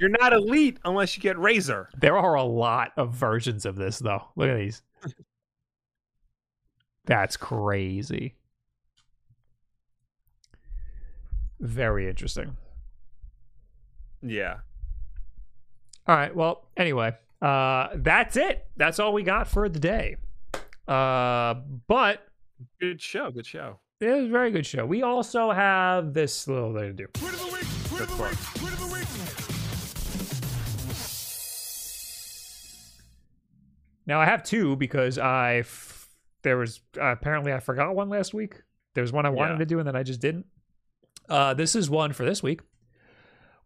You're 0.00 0.08
not 0.08 0.32
elite 0.32 0.78
unless 0.86 1.14
you 1.14 1.22
get 1.22 1.36
Razer. 1.36 1.88
There 2.00 2.16
are 2.16 2.34
a 2.34 2.42
lot 2.42 2.92
of 2.96 3.12
versions 3.12 3.66
of 3.66 3.76
this, 3.76 3.98
though. 3.98 4.24
Look 4.34 4.48
at 4.48 4.56
these. 4.56 4.82
That's 7.04 7.36
crazy. 7.36 8.34
Very 11.60 12.08
interesting. 12.08 12.56
Yeah. 14.22 14.58
All 16.06 16.16
right. 16.16 16.34
Well, 16.34 16.66
anyway, 16.78 17.12
uh, 17.42 17.88
that's 17.96 18.36
it. 18.36 18.66
That's 18.76 18.98
all 18.98 19.12
we 19.12 19.22
got 19.22 19.48
for 19.48 19.68
the 19.68 19.78
day. 19.78 20.16
Uh, 20.88 21.54
but 21.86 22.26
Good 22.80 23.00
show. 23.00 23.30
Good 23.30 23.46
show. 23.46 23.78
it 24.00 24.06
was 24.08 24.24
a 24.24 24.28
very 24.28 24.50
good 24.50 24.66
show. 24.66 24.84
We 24.86 25.02
also 25.02 25.50
have 25.50 26.14
this 26.14 26.48
little 26.48 26.74
thing 26.74 26.96
to 26.96 27.06
do. 27.06 27.06
Now 34.10 34.20
I 34.20 34.24
have 34.24 34.42
two 34.42 34.74
because 34.74 35.18
I 35.18 35.58
f- 35.58 36.08
there 36.42 36.56
was 36.56 36.80
uh, 37.00 37.04
apparently 37.12 37.52
I 37.52 37.60
forgot 37.60 37.94
one 37.94 38.08
last 38.08 38.34
week. 38.34 38.60
There 38.94 39.02
was 39.02 39.12
one 39.12 39.24
I 39.24 39.30
wanted 39.30 39.52
Yeah. 39.52 39.58
to 39.58 39.66
do 39.66 39.78
and 39.78 39.86
then 39.86 39.94
I 39.94 40.02
just 40.02 40.20
didn't. 40.20 40.46
Uh, 41.28 41.54
this 41.54 41.76
is 41.76 41.88
one 41.88 42.12
for 42.12 42.24
this 42.24 42.42
week. 42.42 42.60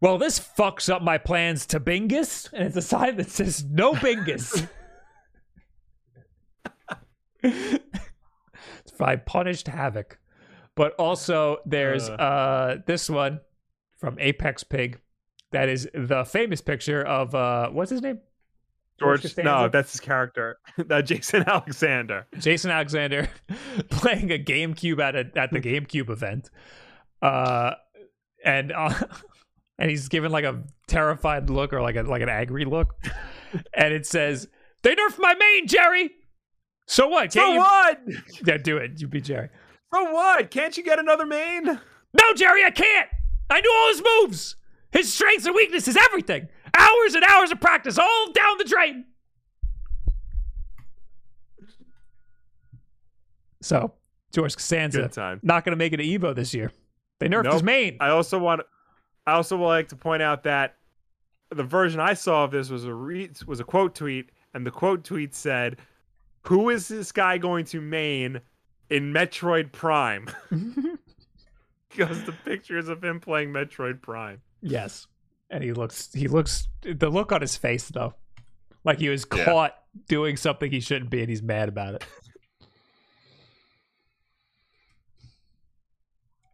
Well, 0.03 0.19
this 0.19 0.39
fucks 0.39 0.93
up 0.93 1.01
my 1.01 1.17
plans 1.17 1.65
to 1.69 1.81
Bingus, 1.81 2.53
and 2.53 2.65
it's 2.67 2.77
a 2.77 2.83
sign 2.83 3.17
that 3.17 3.31
says 3.31 3.65
no 3.65 3.95
Bingus. 3.95 4.69
it's 7.43 8.93
by 8.99 9.17
Punished 9.17 9.69
Havoc. 9.69 10.19
But 10.75 10.93
also 10.97 11.59
there's 11.65 12.11
Uh. 12.11 12.13
uh 12.13 12.77
this 12.87 13.09
one 13.09 13.41
from 13.99 14.19
Apex 14.19 14.63
Pig 14.63 15.01
that 15.53 15.71
is 15.71 15.89
the 15.95 16.25
famous 16.25 16.61
picture 16.61 17.03
of 17.03 17.35
uh 17.35 17.71
what's 17.71 17.91
his 17.91 18.03
name? 18.03 18.19
George, 18.99 19.23
Costanza? 19.23 19.51
no, 19.51 19.69
that's 19.69 19.93
his 19.93 20.01
character. 20.01 20.59
uh, 20.91 21.03
Jason 21.03 21.45
Alexander. 21.49 22.27
Jason 22.39 22.71
Alexander 22.71 23.29
playing 23.91 24.31
a 24.31 24.39
GameCube 24.39 25.01
at 25.01 25.17
a 25.17 25.31
at 25.37 25.51
the 25.51 25.61
GameCube 25.61 26.11
event, 26.11 26.51
uh, 27.23 27.73
and 28.45 28.73
uh, 28.73 28.93
and 29.79 29.91
he's 29.91 30.09
given 30.09 30.31
like 30.33 30.45
a 30.45 30.63
terrified 30.87 31.51
look 31.51 31.73
or 31.73 31.81
like 31.81 31.97
a 31.97 32.03
like 32.03 32.23
an 32.23 32.29
angry 32.29 32.65
look, 32.65 32.95
and 33.75 33.93
it 33.93 34.07
says, 34.07 34.49
"They 34.83 34.95
nerfed 34.95 35.19
my 35.19 35.35
main, 35.35 35.67
Jerry." 35.67 36.11
So 36.87 37.09
what? 37.09 37.33
So 37.33 37.41
Can't 37.41 37.55
you- 37.55 37.59
what? 37.61 38.01
Yeah, 38.47 38.57
do 38.59 38.77
it. 38.77 39.01
You 39.01 39.09
beat 39.09 39.25
Jerry. 39.25 39.49
So 39.93 40.13
what? 40.13 40.51
Can't 40.51 40.77
you 40.77 40.83
get 40.85 40.99
another 40.99 41.25
main? 41.27 41.65
No, 41.67 42.33
Jerry, 42.37 42.65
I 42.65 42.71
can't. 42.71 43.09
I 43.51 43.61
knew 43.61 43.73
all 43.75 43.89
his 43.89 44.03
moves, 44.23 44.57
his 44.93 45.13
strengths 45.13 45.47
and 45.47 45.55
weaknesses, 45.55 45.97
everything. 45.97 46.49
Hours 46.77 47.15
and 47.15 47.25
hours 47.25 47.51
of 47.51 47.61
practice, 47.61 47.99
all 47.99 48.33
down 48.33 48.59
the 48.59 48.65
drain. 48.65 49.05
So, 53.61 53.95
George 54.33 54.57
Costanza 54.57 55.39
not 55.43 55.65
going 55.65 55.73
to 55.73 55.77
make 55.77 55.93
it 55.93 55.97
to 55.97 56.05
Evo 56.05 56.35
this 56.35 56.53
year. 56.53 56.71
They 57.19 57.29
nerfed 57.29 57.53
his 57.53 57.63
main. 57.63 57.97
I 58.01 58.11
also 58.11 58.39
want. 58.39 58.63
I 59.27 59.33
also 59.33 59.57
would 59.57 59.67
like 59.67 59.89
to 59.89 59.97
point 59.97 60.23
out 60.23 60.43
that 60.43 60.77
the 61.51 61.63
version 61.63 62.01
I 62.01 62.15
saw 62.15 62.45
of 62.45 62.51
this 62.51 62.69
was 62.69 62.85
a 62.85 62.93
re- 62.93 63.31
was 63.47 63.61
a 63.61 63.65
quote 63.65 63.95
tweet, 63.95 64.31
and 64.53 64.67
the 64.67 64.71
quote 64.71 65.05
tweet 65.05 65.35
said, 65.35 65.79
"Who 66.43 66.69
is 66.69 66.89
this 66.89 67.13
guy 67.13 67.39
going 67.39 67.65
to 67.67 67.81
main 67.81 68.41
in 68.91 69.13
Metroid 69.15 69.73
Prime?" 69.73 70.29
because 71.89 72.25
the 72.25 72.35
pictures 72.45 72.89
of 72.89 73.03
him 73.03 73.21
playing 73.21 73.51
Metroid 73.51 74.03
Prime. 74.03 74.43
yes, 74.61 75.07
and 75.51 75.63
he 75.65 75.73
looks. 75.73 76.13
He 76.13 76.29
looks. 76.29 76.69
The 76.83 77.09
look 77.09 77.33
on 77.33 77.41
his 77.41 77.57
face, 77.57 77.89
though, 77.89 78.15
like 78.85 78.99
he 78.99 79.09
was 79.09 79.27
Yeah. 79.35 79.45
caught 79.45 79.75
doing 80.09 80.37
something 80.37 80.71
he 80.71 80.81
shouldn't 80.81 81.11
be, 81.11 81.21
and 81.21 81.29
he's 81.31 81.43
mad 81.43 81.69
about 81.69 81.95
it. 81.95 82.05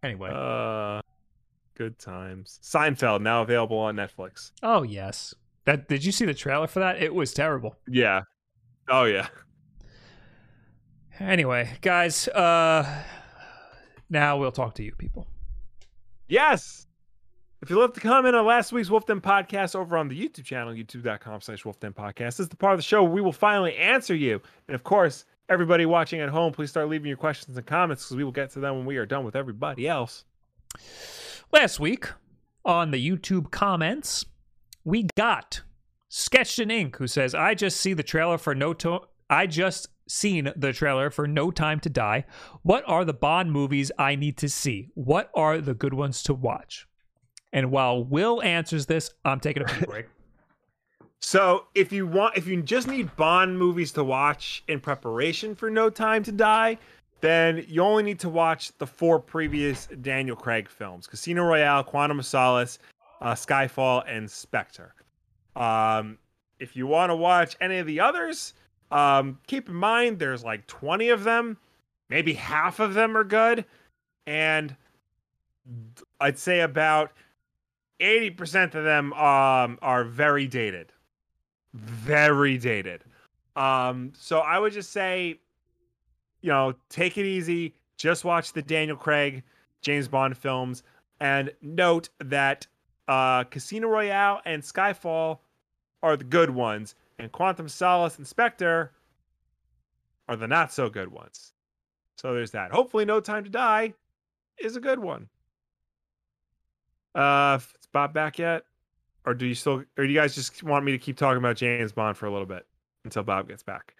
Anyway. 0.03 0.31
Uh, 0.33 1.03
good 1.75 1.99
times. 1.99 2.59
Seinfeld 2.63 3.21
now 3.21 3.43
available 3.43 3.79
on 3.79 3.97
Netflix. 3.97 4.53
Oh 4.63 4.83
yes. 4.83 5.35
That 5.67 5.89
did 5.89 6.05
you 6.05 6.13
see 6.13 6.25
the 6.25 6.35
trailer 6.35 6.67
for 6.67 6.81
that? 6.81 7.03
It 7.03 7.15
was 7.15 7.35
terrible. 7.35 7.77
Yeah. 7.87 8.23
Oh 8.89 9.05
yeah. 9.05 9.29
Anyway, 11.19 11.71
guys, 11.83 12.29
uh 12.29 13.03
now 14.09 14.39
we'll 14.39 14.53
talk 14.53 14.75
to 14.77 14.83
you 14.83 14.93
people. 14.97 15.27
Yes. 16.29 16.87
If 17.63 17.69
you 17.69 17.79
love 17.79 17.93
to 17.93 18.01
comment 18.01 18.35
on 18.35 18.47
last 18.47 18.73
week's 18.73 18.89
Wolf 18.89 19.05
Den 19.05 19.21
podcast 19.21 19.77
over 19.77 19.99
on 19.99 20.09
the 20.09 20.19
YouTube 20.19 20.45
channel, 20.45 20.73
youtube.com 20.73 21.43
slash 21.43 21.63
Wolf 21.65 21.79
Den 21.79 21.93
podcast, 21.93 22.17
this 22.37 22.41
is 22.41 22.49
the 22.49 22.57
part 22.57 22.73
of 22.73 22.79
the 22.79 22.83
show 22.83 23.03
where 23.03 23.13
we 23.13 23.21
will 23.21 23.33
finally 23.33 23.77
answer 23.77 24.15
you. 24.15 24.41
And 24.67 24.75
of 24.75 24.83
course, 24.83 25.27
everybody 25.51 25.85
watching 25.85 26.21
at 26.21 26.31
home, 26.31 26.55
please 26.55 26.71
start 26.71 26.89
leaving 26.89 27.09
your 27.09 27.19
questions 27.19 27.57
and 27.59 27.67
comments 27.67 28.05
because 28.05 28.17
we 28.17 28.25
will 28.25 28.33
get 28.33 28.51
to 28.53 28.61
them 28.61 28.77
when 28.77 28.87
we 28.87 28.97
are 28.97 29.05
done 29.05 29.25
with 29.25 29.37
everybody 29.37 29.87
else. 29.87 30.25
Last 31.53 31.79
week 31.79 32.07
on 32.65 32.93
the 32.93 33.11
YouTube 33.11 33.51
comments, 33.51 34.25
we 34.85 35.07
got 35.17 35.61
Sketched 36.09 36.59
in 36.59 36.71
Ink 36.71 36.97
who 36.97 37.07
says, 37.07 37.35
"I 37.35 37.55
just 37.55 37.77
see 37.79 37.93
the 37.93 38.03
trailer 38.03 38.39
for 38.39 38.55
No 38.55 38.73
to- 38.75 39.03
I 39.29 39.47
just 39.47 39.89
seen 40.09 40.51
the 40.57 40.73
trailer 40.73 41.11
for 41.11 41.29
No 41.29 41.51
Time 41.51 41.79
to 41.81 41.91
Die. 41.91 42.25
What 42.63 42.83
are 42.89 43.05
the 43.05 43.13
Bond 43.13 43.53
movies 43.53 43.93
I 43.99 44.17
need 44.17 44.37
to 44.39 44.49
see? 44.49 44.89
What 44.95 45.31
are 45.35 45.59
the 45.59 45.75
good 45.75 45.95
ones 45.95 46.23
to 46.25 46.35
watch?" 46.35 46.89
And 47.53 47.71
while 47.71 48.05
Will 48.05 48.43
answers 48.43 48.87
this, 48.87 49.11
I'm 49.25 49.41
taking 49.41 49.63
a 49.63 49.87
break. 49.87 50.07
So 51.23 51.67
if 51.75 51.93
you 51.93 52.07
want, 52.07 52.37
if 52.37 52.47
you 52.47 52.63
just 52.63 52.89
need 52.89 53.15
Bond 53.17 53.59
movies 53.59 53.93
to 53.93 54.03
watch 54.03 54.65
in 54.69 54.81
preparation 54.81 55.55
for 55.55 55.69
No 55.69 55.91
Time 55.91 56.23
to 56.23 56.33
Die, 56.33 56.79
then 57.21 57.65
you 57.69 57.83
only 57.83 58.03
need 58.03 58.19
to 58.21 58.31
watch 58.31 58.77
the 58.79 58.87
four 58.87 59.21
previous 59.21 59.87
Daniel 60.01 60.35
Craig 60.35 60.69
films: 60.69 61.07
Casino 61.07 61.45
Royale, 61.45 61.85
Quantum 61.85 62.19
of 62.19 62.27
Solace, 62.27 62.79
uh, 63.21 63.35
Skyfall, 63.35 64.03
and 64.07 64.31
Spectre. 64.31 64.95
Um, 65.57 66.17
if 66.59 66.75
you 66.75 66.87
want 66.87 67.11
to 67.11 67.17
watch 67.17 67.55
any 67.61 67.79
of 67.79 67.87
the 67.87 68.01
others, 68.01 68.55
um, 68.91 69.39
keep 69.47 69.69
in 69.69 69.75
mind 69.75 70.19
there's 70.19 70.43
like 70.43 70.67
20 70.67 71.11
of 71.11 71.25
them. 71.25 71.59
Maybe 72.09 72.33
half 72.33 72.81
of 72.81 72.95
them 72.95 73.17
are 73.17 73.25
good, 73.25 73.67
and 74.27 74.75
I'd 76.19 76.39
say 76.39 76.61
about 76.61 77.13
80% 78.01 78.75
of 78.75 78.85
them 78.85 79.13
um, 79.13 79.79
are 79.83 80.05
very 80.05 80.47
dated. 80.47 80.93
Very 81.75 82.59
dated. 82.59 83.05
Um, 83.57 84.13
so 84.17 84.41
I 84.41 84.59
would 84.59 84.73
just 84.73 84.91
say, 84.91 85.41
you 86.41 86.51
know, 86.51 86.75
take 86.89 87.19
it 87.19 87.27
easy. 87.27 87.75
Just 87.97 88.25
watch 88.25 88.53
the 88.53 88.63
Daniel 88.63 88.97
Craig 88.97 89.43
James 89.83 90.09
Bond 90.09 90.37
films 90.37 90.83
and 91.21 91.53
note 91.61 92.09
that 92.19 92.67
uh, 93.09 93.45
Casino 93.45 93.89
Royale 93.89 94.41
and 94.45 94.63
Skyfall 94.63 95.39
are 96.03 96.17
the 96.17 96.25
good 96.25 96.51
ones, 96.51 96.95
and 97.19 97.31
Quantum 97.31 97.69
Solace 97.69 98.17
and 98.17 98.27
Spectre 98.27 98.93
are 100.29 100.37
the 100.37 100.49
not 100.49 100.73
so 100.73 100.89
good 100.89 101.13
ones. 101.13 101.53
So 102.17 102.33
there's 102.33 102.53
that. 102.53 102.71
Hopefully, 102.71 103.05
No 103.05 103.21
Time 103.21 103.45
to 103.45 103.51
Die 103.51 103.93
is 104.59 104.77
a 104.77 104.81
good 104.81 104.99
one. 104.99 105.29
Uh, 107.15 107.59
is 107.61 107.87
Bob 107.93 108.13
back 108.13 108.39
yet? 108.39 108.65
Or 109.27 109.35
do 109.35 109.47
you 109.47 109.55
still, 109.55 109.85
or 109.97 110.05
do 110.05 110.07
you 110.07 110.19
guys 110.19 110.35
just 110.35 110.63
want 110.63 110.85
me 110.85 110.93
to 110.93 110.99
keep 110.99 111.17
talking 111.17 111.39
about 111.39 111.57
James 111.57 111.93
Bond 111.93 112.17
for 112.17 112.27
a 112.27 112.31
little 112.31 112.47
bit 112.47 112.67
until 113.05 113.23
Bob 113.23 113.49
gets 113.49 113.63
back? 113.63 113.95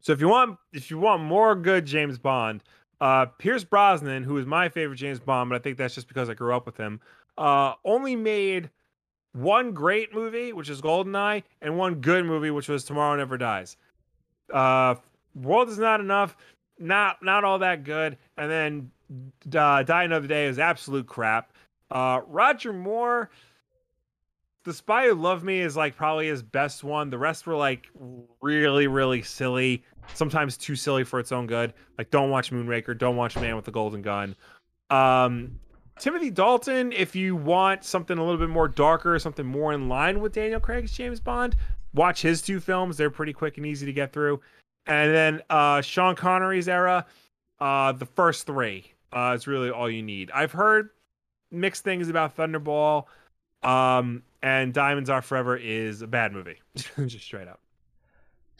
So 0.00 0.12
if 0.12 0.20
you 0.20 0.28
want, 0.28 0.58
if 0.72 0.90
you 0.90 0.98
want 0.98 1.22
more 1.22 1.54
good 1.54 1.86
James 1.86 2.18
Bond, 2.18 2.62
uh, 3.00 3.26
Pierce 3.26 3.64
Brosnan, 3.64 4.22
who 4.24 4.36
is 4.38 4.46
my 4.46 4.68
favorite 4.68 4.96
James 4.96 5.20
Bond, 5.20 5.50
but 5.50 5.56
I 5.56 5.58
think 5.60 5.78
that's 5.78 5.94
just 5.94 6.08
because 6.08 6.28
I 6.28 6.34
grew 6.34 6.54
up 6.54 6.66
with 6.66 6.76
him, 6.76 7.00
uh, 7.38 7.74
only 7.84 8.16
made 8.16 8.70
one 9.32 9.72
great 9.72 10.14
movie, 10.14 10.52
which 10.52 10.68
is 10.68 10.80
Goldeneye, 10.80 11.42
and 11.60 11.76
one 11.76 11.96
good 11.96 12.24
movie, 12.24 12.50
which 12.50 12.68
was 12.68 12.84
Tomorrow 12.84 13.16
Never 13.16 13.38
Dies. 13.38 13.76
Uh, 14.52 14.96
World 15.34 15.68
is 15.68 15.78
not 15.78 16.00
enough, 16.00 16.36
not 16.78 17.22
not 17.22 17.42
all 17.44 17.58
that 17.58 17.82
good, 17.82 18.16
and 18.36 18.50
then 18.50 18.90
uh, 19.56 19.82
Die 19.82 20.04
Another 20.04 20.28
Day 20.28 20.46
is 20.46 20.58
absolute 20.58 21.06
crap. 21.06 21.52
Uh, 21.94 22.20
Roger 22.26 22.72
Moore, 22.72 23.30
The 24.64 24.74
Spy 24.74 25.06
Who 25.06 25.14
Loved 25.14 25.44
Me 25.44 25.60
is 25.60 25.76
like 25.76 25.96
probably 25.96 26.26
his 26.26 26.42
best 26.42 26.82
one. 26.82 27.08
The 27.08 27.18
rest 27.18 27.46
were 27.46 27.54
like 27.54 27.88
really, 28.42 28.88
really 28.88 29.22
silly. 29.22 29.84
Sometimes 30.12 30.56
too 30.56 30.74
silly 30.74 31.04
for 31.04 31.20
its 31.20 31.30
own 31.32 31.46
good. 31.46 31.72
Like 31.96 32.10
don't 32.10 32.30
watch 32.30 32.50
Moonraker, 32.50 32.98
don't 32.98 33.16
watch 33.16 33.36
Man 33.36 33.54
with 33.54 33.64
the 33.64 33.70
Golden 33.70 34.02
Gun. 34.02 34.34
Um, 34.90 35.60
Timothy 35.98 36.30
Dalton, 36.30 36.92
if 36.92 37.14
you 37.14 37.36
want 37.36 37.84
something 37.84 38.18
a 38.18 38.24
little 38.24 38.40
bit 38.40 38.50
more 38.50 38.66
darker, 38.66 39.16
something 39.20 39.46
more 39.46 39.72
in 39.72 39.88
line 39.88 40.20
with 40.20 40.32
Daniel 40.32 40.60
Craig's 40.60 40.92
James 40.92 41.20
Bond, 41.20 41.54
watch 41.94 42.20
his 42.20 42.42
two 42.42 42.58
films. 42.58 42.96
They're 42.96 43.10
pretty 43.10 43.32
quick 43.32 43.56
and 43.56 43.64
easy 43.64 43.86
to 43.86 43.92
get 43.92 44.12
through. 44.12 44.40
And 44.86 45.14
then 45.14 45.42
uh, 45.48 45.80
Sean 45.80 46.16
Connery's 46.16 46.68
era, 46.68 47.06
uh, 47.60 47.92
the 47.92 48.06
first 48.06 48.46
three 48.46 48.92
uh, 49.12 49.32
is 49.36 49.46
really 49.46 49.70
all 49.70 49.88
you 49.88 50.02
need. 50.02 50.30
I've 50.32 50.52
heard 50.52 50.90
mixed 51.54 51.84
things 51.84 52.08
about 52.08 52.36
Thunderball, 52.36 53.04
um, 53.62 54.22
and 54.42 54.72
Diamonds 54.72 55.10
Are 55.10 55.22
Forever 55.22 55.56
is 55.56 56.02
a 56.02 56.06
bad 56.06 56.32
movie, 56.32 56.60
just 57.06 57.24
straight 57.24 57.48
up. 57.48 57.60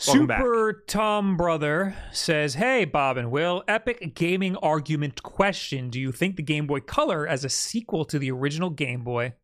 Welcome 0.08 0.22
Super 0.22 0.82
Tom 0.88 1.36
Brother 1.36 1.94
says, 2.10 2.54
Hey, 2.54 2.84
Bob 2.84 3.16
and 3.16 3.30
Will, 3.30 3.62
epic 3.68 4.14
gaming 4.14 4.56
argument 4.56 5.22
question. 5.22 5.88
Do 5.88 6.00
you 6.00 6.10
think 6.10 6.34
the 6.34 6.42
Game 6.42 6.66
Boy 6.66 6.80
Color 6.80 7.28
as 7.28 7.44
a 7.44 7.48
sequel 7.48 8.04
to 8.06 8.18
the 8.18 8.30
original 8.32 8.70
Game 8.70 9.04
Boy 9.04 9.34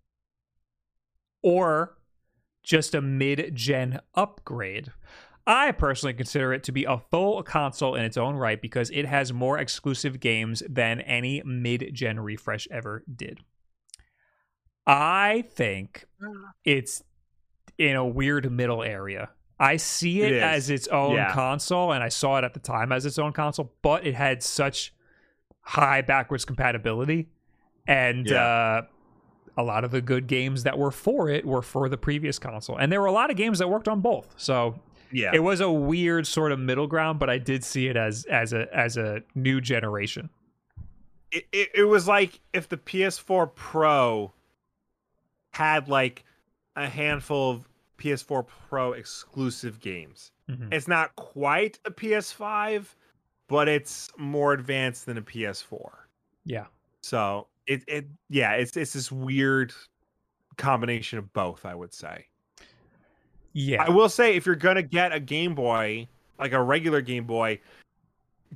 or 1.43 1.97
just 2.65 2.97
a 2.97 3.01
mid 3.01 3.55
gen 3.55 4.01
upgrade? 4.15 4.91
I 5.47 5.73
personally 5.73 6.15
consider 6.15 6.53
it 6.53 6.63
to 6.65 6.73
be 6.73 6.85
a 6.85 6.99
full 6.99 7.43
console 7.43 7.95
in 7.95 8.05
its 8.05 8.17
own 8.17 8.37
right 8.37 8.61
because 8.61 8.91
it 8.91 9.07
has 9.07 9.33
more 9.33 9.59
exclusive 9.59 10.21
games 10.21 10.63
than 10.69 11.01
any 11.01 11.43
mid 11.45 11.91
gen 11.93 12.21
refresh 12.21 12.69
ever 12.71 13.03
did. 13.15 13.41
I 14.87 15.45
think 15.53 16.05
it's 16.65 17.03
in 17.79 17.97
a 17.97 18.07
weird 18.07 18.51
middle 18.51 18.83
area. 18.83 19.31
I 19.59 19.77
see 19.77 20.23
it, 20.23 20.33
It 20.33 20.43
as 20.43 20.71
its 20.71 20.89
own 20.89 21.17
Yeah. 21.17 21.33
console, 21.33 21.93
and 21.93 22.03
I 22.03 22.09
saw 22.09 22.39
it 22.39 22.45
at 22.45 22.55
the 22.55 22.61
time 22.61 22.93
as 22.93 23.05
its 23.05 23.19
own 23.19 23.33
console, 23.33 23.75
but 23.83 24.07
it 24.07 24.15
had 24.15 24.43
such 24.43 24.95
high 25.61 26.01
backwards 26.01 26.45
compatibility. 26.45 27.29
And 27.87 28.27
Yeah. 28.29 28.43
uh, 28.43 28.83
a 29.57 29.63
lot 29.63 29.85
of 29.85 29.91
the 29.91 30.01
good 30.01 30.27
games 30.27 30.63
that 30.63 30.79
were 30.79 30.91
for 30.91 31.29
it 31.29 31.45
were 31.45 31.61
for 31.63 31.89
the 31.89 31.99
previous 31.99 32.39
console. 32.39 32.77
And 32.79 32.91
there 32.91 33.01
were 33.01 33.07
a 33.07 33.13
lot 33.13 33.31
of 33.31 33.37
games 33.37 33.59
that 33.59 33.69
worked 33.69 33.89
on 33.89 34.01
both. 34.01 34.33
So 34.39 34.81
Yeah. 35.13 35.31
it 35.35 35.41
was 35.41 35.61
a 35.61 35.71
weird 35.71 36.27
sort 36.27 36.53
of 36.53 36.59
middle 36.59 36.87
ground, 36.87 37.19
but 37.19 37.29
I 37.31 37.39
did 37.39 37.65
see 37.65 37.89
it 37.89 37.97
as 37.97 38.25
as 38.27 38.53
a 38.53 38.73
as 38.77 38.97
a 38.97 39.23
new 39.35 39.61
generation. 39.61 40.31
it, 41.33 41.47
it, 41.53 41.69
it 41.75 41.85
was 41.85 42.09
like 42.09 42.41
if 42.53 42.69
the 42.69 42.77
PS4 42.77 43.55
Pro 43.55 44.33
had 45.53 45.89
like 45.89 46.25
a 46.77 46.89
handful 46.89 47.51
of 47.51 47.69
PS4 47.99 48.47
Pro 48.69 48.93
exclusive 48.93 49.81
games. 49.81 50.33
Mhm. 50.49 50.73
It's 50.73 50.89
not 50.89 51.15
quite 51.17 51.79
a 51.85 51.91
PS5, 51.91 52.95
but 53.49 53.69
it's 53.69 54.09
more 54.17 54.53
advanced 54.53 55.07
than 55.07 55.19
a 55.19 55.23
PS4. 55.23 55.91
Yeah. 56.45 56.67
So 57.03 57.47
it 57.67 57.83
it 57.87 58.07
yeah, 58.29 58.53
it's 58.55 58.77
it's 58.77 58.93
this 58.93 59.13
weird 59.13 59.73
combination 60.57 61.19
of 61.19 61.33
both, 61.33 61.65
I 61.67 61.75
would 61.75 61.93
say. 61.95 62.27
Yeah. 63.53 63.83
I 63.85 63.91
will 63.91 64.09
say 64.09 64.37
if 64.37 64.47
you're 64.47 64.55
gonna 64.55 64.83
get 64.83 65.13
a 65.13 65.21
Game 65.21 65.55
Boy, 65.55 66.09
like 66.39 66.53
a 66.53 66.63
regular 66.63 67.01
Game 67.01 67.25
Boy, 67.25 67.61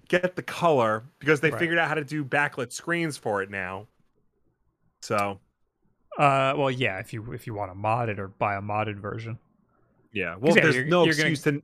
get 0.09 0.37
the 0.37 0.43
color 0.43 1.05
because 1.19 1.41
they 1.41 1.51
Right. 1.51 1.59
figured 1.59 1.79
out 1.79 1.89
how 1.89 1.95
to 1.95 2.05
do 2.05 2.25
backlit 2.25 2.73
screens 2.73 3.17
for 3.17 3.43
it 3.43 3.51
now. 3.51 3.87
So 5.03 5.41
Uh, 6.17 6.55
well, 6.57 6.71
yeah. 6.71 6.99
If 7.01 7.13
you 7.13 7.33
if 7.33 7.45
you 7.47 7.55
want 7.55 7.73
to 7.73 7.75
mod 7.75 8.09
it 8.09 8.21
or 8.21 8.29
buy 8.29 8.55
a 8.55 8.63
modded 8.63 8.97
version, 9.01 9.37
yeah, 10.13 10.37
well, 10.39 10.55
yeah, 10.57 10.63
there's 10.63 10.77
you're- 10.77 10.89
no 10.89 11.05
you're 11.05 11.15
gonna- 11.15 11.31
excuse 11.31 11.43
to. 11.43 11.63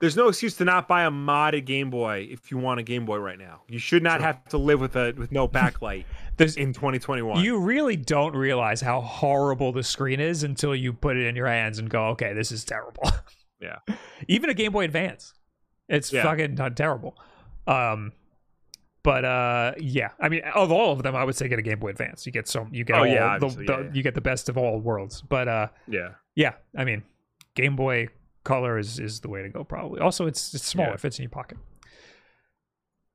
There's 0.00 0.16
no 0.16 0.28
excuse 0.28 0.54
to 0.56 0.66
not 0.66 0.86
buy 0.86 1.04
a 1.04 1.10
modded 1.10 1.64
Game 1.64 1.88
Boy 1.88 2.28
if 2.30 2.50
you 2.50 2.58
want 2.58 2.78
a 2.78 2.82
Game 2.82 3.06
Boy 3.06 3.16
right 3.16 3.38
now. 3.38 3.62
You 3.68 3.78
should 3.78 4.02
not 4.02 4.16
True. 4.16 4.26
have 4.26 4.44
to 4.50 4.58
live 4.58 4.80
with 4.80 4.96
a 4.96 5.12
with 5.16 5.32
no 5.32 5.48
backlight 5.48 6.04
there's 6.36 6.56
in 6.56 6.72
2021. 6.72 7.42
you 7.44 7.58
really 7.58 7.96
don't 7.96 8.34
realize 8.34 8.80
how 8.80 9.00
horrible 9.00 9.72
the 9.72 9.82
screen 9.82 10.20
is 10.20 10.42
until 10.42 10.74
you 10.74 10.92
put 10.92 11.16
it 11.16 11.26
in 11.26 11.36
your 11.36 11.46
hands 11.46 11.78
and 11.78 11.88
go, 11.88 12.06
okay, 12.08 12.32
this 12.32 12.50
is 12.52 12.64
terrible. 12.64 13.02
Yeah. 13.60 13.76
Even 14.28 14.50
a 14.50 14.54
Game 14.54 14.72
Boy 14.72 14.84
Advance, 14.84 15.32
it's 15.88 16.12
Yeah. 16.12 16.24
fucking 16.24 16.54
not 16.56 16.76
terrible. 16.76 17.16
Um, 17.66 18.12
but 19.02 19.24
uh, 19.24 19.72
yeah, 19.78 20.10
I 20.20 20.28
mean, 20.28 20.42
of 20.54 20.70
all 20.70 20.92
of 20.92 21.02
them, 21.02 21.16
I 21.16 21.24
would 21.24 21.34
say 21.34 21.48
get 21.48 21.58
a 21.58 21.62
Game 21.62 21.78
Boy 21.78 21.88
Advance. 21.90 22.26
You 22.26 22.32
get 22.32 22.46
so 22.46 22.66
you 22.70 22.84
get 22.84 22.96
Oh, 22.96 23.00
all 23.00 23.06
yeah, 23.06 23.38
the, 23.38 23.48
the 23.48 23.64
yeah, 23.66 23.80
yeah. 23.80 23.90
you 23.94 24.02
get 24.02 24.14
the 24.14 24.20
best 24.20 24.50
of 24.50 24.58
all 24.58 24.78
worlds. 24.80 25.22
But 25.22 25.48
uh, 25.48 25.68
yeah, 25.88 26.10
yeah, 26.34 26.54
I 26.76 26.84
mean, 26.84 27.04
Game 27.54 27.74
Boy 27.76 28.08
Color 28.42 28.78
is 28.78 28.98
is 28.98 29.20
the 29.20 29.28
way 29.28 29.40
to 29.42 29.48
go. 29.48 29.64
Probably. 29.64 30.00
Also, 30.00 30.26
it's 30.26 30.52
it's 30.52 30.66
smaller. 30.66 30.88
Yeah. 30.90 30.94
It 30.94 31.00
fits 31.00 31.18
in 31.18 31.22
your 31.22 31.30
pocket. 31.30 31.56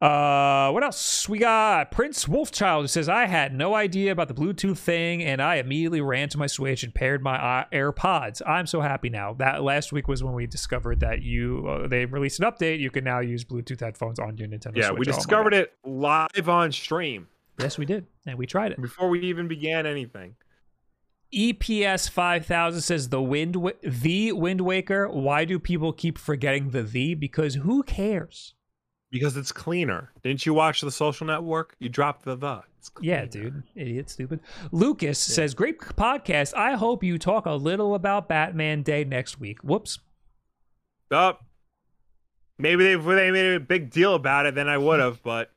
Uh, 0.01 0.71
what 0.71 0.81
else? 0.81 1.27
We 1.27 1.39
got 1.39 1.91
Prince 1.91 2.25
Wolfchild 2.25 2.81
who 2.81 2.87
says, 2.87 3.09
I 3.09 3.25
had 3.25 3.53
no 3.53 3.75
idea 3.75 4.13
about 4.13 4.29
the 4.29 4.33
Bluetooth 4.33 4.77
thing 4.77 5.21
and 5.21 5.41
I 5.41 5.55
immediately 5.55 5.99
ran 5.99 6.29
to 6.29 6.37
my 6.37 6.47
Switch 6.47 6.83
and 6.83 6.95
paired 6.95 7.21
my 7.21 7.65
AirPods. 7.73 8.41
I'm 8.47 8.65
so 8.65 8.79
happy 8.79 9.09
now. 9.09 9.33
That 9.33 9.61
last 9.61 9.91
week 9.91 10.07
was 10.07 10.23
when 10.23 10.33
we 10.33 10.47
discovered 10.47 11.01
that 11.01 11.21
you 11.21 11.67
uh, 11.67 11.87
they 11.87 12.05
released 12.05 12.39
an 12.39 12.49
update. 12.49 12.79
You 12.79 12.91
can 12.91 13.03
now 13.03 13.19
use 13.19 13.43
Bluetooth 13.43 13.81
headphones 13.81 14.19
on 14.19 14.37
your 14.37 14.47
Nintendo 14.47 14.77
yeah. 14.77 14.87
Switch. 14.87 14.99
We 14.99 15.05
Oh 15.05 15.17
discovered 15.17 15.53
it 15.53 15.73
live 15.83 16.47
on 16.47 16.71
stream 16.71 17.27
Yes, 17.59 17.77
we 17.77 17.85
did. 17.85 18.07
And 18.25 18.37
we 18.37 18.45
tried 18.45 18.71
it. 18.71 18.81
before 18.81 19.09
we 19.09 19.21
even 19.21 19.47
began 19.47 19.85
anything. 19.85 20.35
EPS 21.33 22.09
5000 22.09 22.81
says 22.81 23.09
the 23.09 23.21
wind 23.21 23.55
the 23.83 24.31
Wind 24.31 24.61
Waker. 24.61 25.07
Why 25.09 25.45
do 25.45 25.59
people 25.59 25.93
keep 25.93 26.17
forgetting 26.17 26.71
the 26.71 26.83
the? 26.83 27.13
Because 27.13 27.55
who 27.55 27.83
cares? 27.83 28.55
Because 29.11 29.35
it's 29.37 29.51
cleaner. 29.51 30.11
Didn't 30.23 30.45
you 30.45 30.53
watch 30.53 30.81
the 30.81 30.91
social 30.91 31.25
network? 31.25 31.75
You 31.79 31.89
dropped 31.89 32.25
the 32.25 32.35
the. 32.35 32.61
Yeah, 33.01 33.25
dude. 33.25 33.63
Idiot, 33.75 34.09
stupid. 34.09 34.39
Lucas 34.71 35.19
says, 35.19 35.53
Great 35.53 35.79
podcast. 35.79 36.53
I 36.55 36.75
hope 36.75 37.03
you 37.03 37.17
talk 37.17 37.45
a 37.45 37.51
little 37.51 37.95
about 37.95 38.29
Batman 38.29 38.83
Day 38.83 39.03
next 39.03 39.39
week. 39.39 39.59
Whoops. 39.63 39.99
Oh, 41.11 41.37
maybe 42.57 42.83
they 42.83 42.95
they 42.95 43.31
made 43.31 43.55
a 43.55 43.59
big 43.59 43.89
deal 43.89 44.13
about 44.13 44.45
it, 44.45 44.55
then 44.55 44.69
I 44.69 44.77
would 44.77 44.99
have, 44.99 45.23
but 45.23 45.51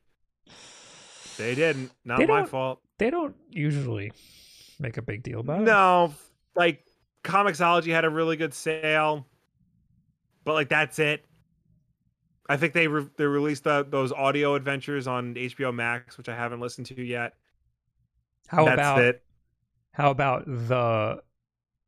they 1.37 1.53
didn't. 1.53 1.91
Not 2.03 2.19
They 2.19 2.25
my 2.25 2.45
fault. 2.45 2.79
They 2.97 3.09
don't 3.09 3.35
usually 3.49 4.11
make 4.79 4.97
a 4.97 5.01
big 5.01 5.23
deal 5.23 5.39
about 5.41 5.61
it. 5.61 5.65
No, 5.65 6.13
like 6.55 6.83
Comixology 7.23 7.91
had 7.91 8.05
a 8.05 8.09
really 8.09 8.35
good 8.35 8.53
sale, 8.53 9.27
but 10.43 10.53
like 10.53 10.69
that's 10.69 10.99
it. 10.99 11.25
I 12.49 12.57
think 12.57 12.73
they 12.73 12.87
re- 12.87 13.09
they 13.17 13.25
released 13.25 13.63
the, 13.63 13.85
those 13.89 14.11
audio 14.11 14.55
adventures 14.55 15.07
on 15.07 15.35
HBO 15.35 15.73
Max, 15.73 16.17
which 16.17 16.27
I 16.29 16.35
haven't 16.35 16.59
listened 16.59 16.87
to 16.87 17.01
yet. 17.01 17.33
How 18.47 18.65
that's 18.65 18.73
about 18.73 19.01
it. 19.01 19.23
how 19.91 20.11
about 20.11 20.45
the 20.45 21.21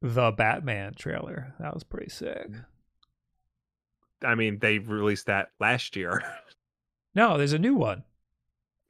the 0.02 0.32
Batman 0.32 0.94
trailer? 0.94 1.54
That 1.60 1.74
was 1.74 1.84
pretty 1.84 2.10
sick. 2.10 2.48
I 4.24 4.36
mean, 4.36 4.60
they 4.60 4.80
released 4.80 5.26
that 5.28 5.50
last 5.60 5.96
year. 5.96 6.24
No, 7.18 7.38
there's 7.38 7.54
a 7.54 7.58
new 7.60 7.76
one. 7.76 8.04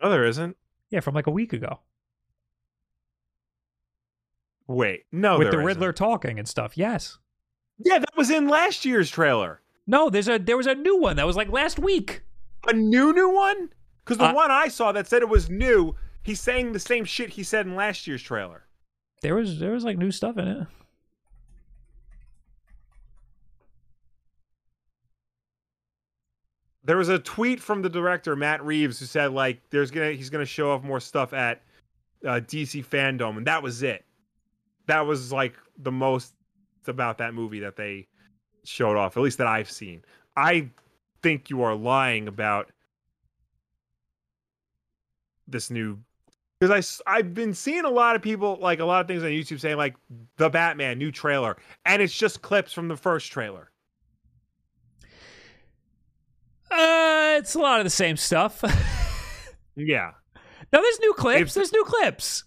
no, 0.02 0.10
there 0.10 0.26
isn't. 0.26 0.58
Yeah, 0.90 1.02
from 1.02 1.14
like 1.14 1.28
a 1.28 1.32
week 1.32 1.54
ago. 1.54 1.82
Wait, 4.68 5.04
no, 5.12 5.38
with 5.38 5.52
the 5.52 5.60
Riddler 5.60 5.90
isn't. 5.90 5.98
talking 5.98 6.40
and 6.40 6.48
stuff. 6.48 6.76
Yes. 6.76 7.20
Yeah, 7.78 8.00
that 8.00 8.18
was 8.18 8.32
in 8.32 8.48
last 8.48 8.84
year's 8.84 9.12
trailer. 9.12 9.62
No, 9.88 10.10
there's 10.10 10.28
a 10.28 10.40
there 10.40 10.58
was 10.58 10.68
a 10.68 10.76
new 10.76 10.98
one 10.98 11.16
that 11.18 11.28
was 11.28 11.36
like 11.36 11.52
last 11.52 11.80
week. 11.80 12.22
A 12.68 12.74
new 12.74 13.14
new 13.14 13.30
one? 13.30 13.70
Because 14.04 14.18
the 14.18 14.26
Uh, 14.26 14.34
one 14.34 14.52
I 14.52 14.68
saw 14.68 14.92
that 14.92 15.08
said 15.08 15.22
it 15.22 15.30
was 15.30 15.50
new, 15.50 15.96
he's 16.24 16.42
saying 16.42 16.72
the 16.72 16.80
same 16.80 17.06
shit 17.06 17.32
he 17.32 17.44
said 17.44 17.66
in 17.66 17.76
last 17.76 18.08
year's 18.08 18.22
trailer. 18.24 18.66
There 19.22 19.36
was 19.36 19.60
there 19.60 19.72
was 19.72 19.84
like 19.84 19.98
new 19.98 20.12
stuff 20.12 20.38
in 20.38 20.48
it. 20.48 20.68
There 26.84 26.98
was 26.98 27.10
a 27.10 27.18
tweet 27.18 27.60
from 27.60 27.82
the 27.82 27.90
director 27.90 28.36
Matt 28.36 28.64
Reeves 28.64 29.00
who 29.00 29.06
said 29.06 29.32
like 29.32 29.62
there's 29.72 29.90
gonna 29.92 30.12
he's 30.12 30.30
gonna 30.30 30.46
show 30.46 30.72
off 30.72 30.84
more 30.84 31.00
stuff 31.00 31.34
at 31.34 31.62
uh, 32.24 32.40
DC 32.46 32.86
fandom, 32.86 33.38
and 33.38 33.48
that 33.48 33.64
was 33.64 33.82
it. 33.82 34.06
That 34.88 35.02
was 35.02 35.32
like 35.32 35.56
the 35.78 35.92
most 35.92 36.34
about 36.88 37.18
that 37.18 37.34
movie 37.34 37.60
that 37.62 37.76
they 37.76 38.08
showed 38.68 38.98
off, 38.98 39.18
at 39.18 39.24
least 39.24 39.38
that 39.38 39.48
I've 39.48 39.70
seen. 39.70 40.04
I 40.36 40.70
think 41.22 41.50
you 41.50 41.62
are 41.64 41.76
lying 41.76 42.28
about 42.28 42.72
this 45.48 45.70
new 45.70 45.98
because 46.60 47.02
I 47.06 47.18
I've 47.18 47.34
been 47.34 47.54
seeing 47.54 47.86
a 47.86 47.90
lot 47.90 48.16
of 48.16 48.22
people 48.22 48.58
like 48.60 48.80
a 48.80 48.86
lot 48.86 49.02
of 49.02 49.08
things 49.08 49.24
on 49.24 49.30
YouTube 49.30 49.60
saying 49.60 49.78
like 49.78 49.96
the 50.38 50.50
Batman 50.50 50.98
new 50.98 51.12
trailer, 51.12 51.58
and 51.86 52.02
it's 52.02 52.18
just 52.18 52.42
clips 52.42 52.74
from 52.74 52.88
the 52.88 52.98
first 52.98 53.32
trailer. 53.32 53.72
Uh, 56.72 57.38
it's 57.40 57.56
a 57.56 57.60
lot 57.60 57.80
of 57.80 57.84
the 57.86 57.90
same 57.90 58.18
stuff. 58.18 58.64
Yeah. 59.76 60.12
No, 60.72 60.82
there's 60.82 61.00
new 61.00 61.14
clips. 61.14 61.54
There's 61.54 61.74
new 61.74 61.84
clips. 61.84 62.46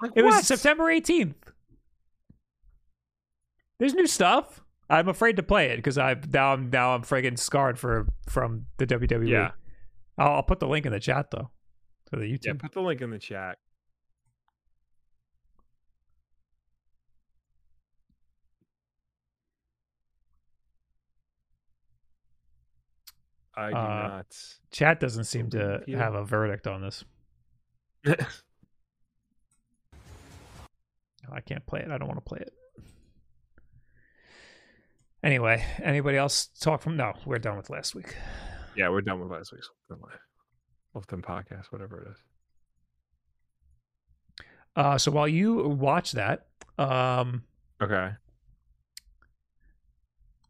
like 0.00 0.12
It 0.16 0.24
what? 0.24 0.36
was 0.36 0.46
September 0.46 0.84
18th. 0.84 1.34
There's 3.78 3.94
new 3.94 4.06
stuff. 4.06 4.62
I'm 4.88 5.08
afraid 5.08 5.36
to 5.36 5.42
play 5.42 5.70
it 5.70 5.76
because 5.76 5.98
I 5.98 6.16
now 6.32 6.52
I'm 6.52 6.70
now 6.70 6.94
I'm 6.94 7.02
friggin' 7.02 7.38
scarred 7.38 7.78
for 7.78 8.06
from 8.28 8.66
the 8.78 8.86
WWE. 8.86 9.28
Yeah. 9.28 9.50
I'll, 10.18 10.36
I'll 10.36 10.42
put 10.42 10.60
the 10.60 10.68
link 10.68 10.86
in 10.86 10.92
the 10.92 11.00
chat 11.00 11.30
though 11.30 11.50
to 12.12 12.16
the 12.20 12.24
YouTube. 12.26 12.46
Yeah, 12.46 12.52
put 12.54 12.72
the 12.72 12.80
link 12.82 13.00
in 13.00 13.10
the 13.10 13.18
chat. 13.18 13.58
I 23.54 23.70
do 23.70 23.76
Uh, 23.76 24.08
not. 24.08 24.36
Chat 24.70 25.00
doesn't 25.00 25.24
seem 25.24 25.50
to 25.50 25.82
have 25.88 26.14
a 26.14 26.24
verdict 26.24 26.66
on 26.66 26.82
this. 26.82 27.04
I 31.32 31.40
can't 31.40 31.66
play 31.66 31.80
it. 31.80 31.90
I 31.90 31.98
don't 31.98 32.06
want 32.08 32.18
to 32.18 32.28
play 32.28 32.38
it. 32.40 32.52
Anyway, 35.26 35.64
anybody 35.82 36.16
else 36.16 36.46
talk 36.60 36.80
from? 36.80 36.96
No, 36.96 37.12
we're 37.24 37.40
done 37.40 37.56
with 37.56 37.68
last 37.68 37.96
week. 37.96 38.14
yeah, 38.76 38.88
we're 38.88 39.00
done 39.00 39.18
with 39.18 39.28
last 39.28 39.52
week's 39.52 39.68
Wolfden 40.94 41.20
podcast, 41.20 41.64
whatever 41.70 42.02
it 42.02 42.10
is. 42.12 42.22
Uh, 44.76 44.98
so 44.98 45.10
while 45.10 45.26
you 45.26 45.66
watch 45.66 46.12
that, 46.12 46.46
um, 46.78 47.42
Okay. 47.82 48.10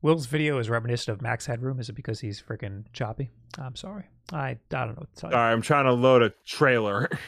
Will's 0.03 0.27
video 0.27 0.59
is 0.59 0.69
reminiscent 0.69 1.17
of 1.17 1.23
Max 1.23 1.47
Headroom. 1.47 1.81
Is 1.81 1.89
it 1.89 1.95
because 1.95 2.21
he's 2.21 2.43
freaking 2.43 2.85
choppy? 2.93 3.31
I'm 3.59 3.77
sorry. 3.77 4.05
I 4.31 4.51
I 4.51 4.59
don't 4.69 4.89
know 4.89 4.95
what 4.99 5.15
to 5.15 5.21
tell 5.23 5.31
you. 5.31 5.37
Sorry, 5.37 5.53
I'm 5.55 5.63
trying 5.63 5.87
to 5.87 5.95
load 5.95 6.21
a 6.21 6.35
trailer. 6.45 7.09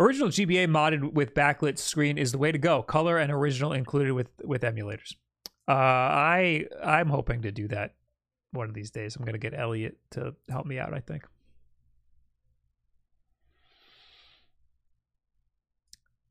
Original 0.00 0.28
GBA 0.30 0.66
modded 0.66 1.12
with 1.12 1.34
backlit 1.34 1.76
screen 1.76 2.16
is 2.16 2.32
the 2.32 2.38
way 2.38 2.50
to 2.50 2.56
go. 2.56 2.82
Color 2.82 3.18
and 3.18 3.30
original 3.30 3.74
included 3.74 4.12
with 4.12 4.30
with 4.42 4.62
emulators. 4.62 5.14
Uh, 5.68 5.72
I 5.72 6.64
I'm 6.82 7.10
hoping 7.10 7.42
to 7.42 7.52
do 7.52 7.68
that 7.68 7.94
one 8.52 8.66
of 8.66 8.74
these 8.74 8.90
days. 8.90 9.14
I'm 9.14 9.26
gonna 9.26 9.36
get 9.36 9.52
Elliot 9.52 9.98
to 10.12 10.34
help 10.48 10.64
me 10.64 10.78
out. 10.78 10.94
I 10.94 11.00
think. 11.00 11.24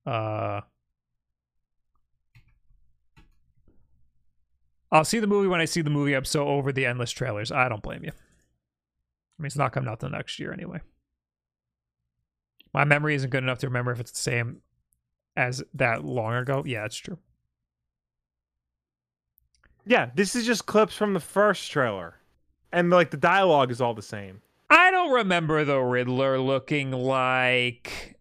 Uh, 0.04 0.62
I'll 4.92 5.06
see 5.06 5.20
the 5.20 5.28
movie 5.28 5.48
when 5.48 5.62
I 5.62 5.66
see 5.66 5.82
the 5.82 5.92
movie. 5.92 6.16
I'm 6.16 6.26
so 6.26 6.48
over 6.48 6.72
the 6.72 6.88
endless 6.88 7.12
trailers. 7.12 7.52
I 7.52 7.70
don't 7.70 7.84
blame 7.84 8.04
you. 8.04 8.10
I 8.12 9.42
mean, 9.42 9.46
it's 9.46 9.56
not 9.56 9.74
coming 9.74 9.88
out 9.88 10.00
till 10.00 10.10
next 10.10 10.40
year 10.40 10.52
anyway. 10.52 10.82
My 12.74 12.84
memory 12.86 13.16
isn't 13.16 13.30
good 13.30 13.44
enough 13.44 13.60
to 13.60 13.68
remember 13.68 13.92
if 13.92 14.00
it's 14.00 14.12
the 14.12 14.18
same 14.18 14.62
as 15.36 15.64
that 15.74 16.04
long 16.04 16.36
ago. 16.36 16.64
Yeah, 16.66 16.86
it's 16.86 16.98
true. 16.98 17.18
yeah, 19.86 20.12
this 20.14 20.36
is 20.36 20.46
just 20.46 20.68
clips 20.68 20.96
from 20.96 21.14
the 21.14 21.20
first 21.20 21.72
trailer. 21.72 22.16
And 22.72 22.92
like 22.92 23.10
the 23.10 23.18
dialogue 23.18 23.72
is 23.72 23.82
all 23.82 23.96
the 23.96 24.02
same. 24.04 24.42
I 24.70 24.92
don't 24.92 25.12
remember 25.12 25.66
the 25.66 25.80
Riddler 25.80 26.38
looking 26.40 26.92
like 26.92 28.20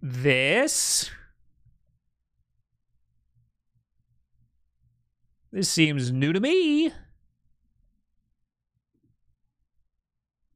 this. 0.00 1.10
This 5.50 5.68
seems 5.68 6.12
new 6.12 6.32
to 6.32 6.38
me. 6.38 6.92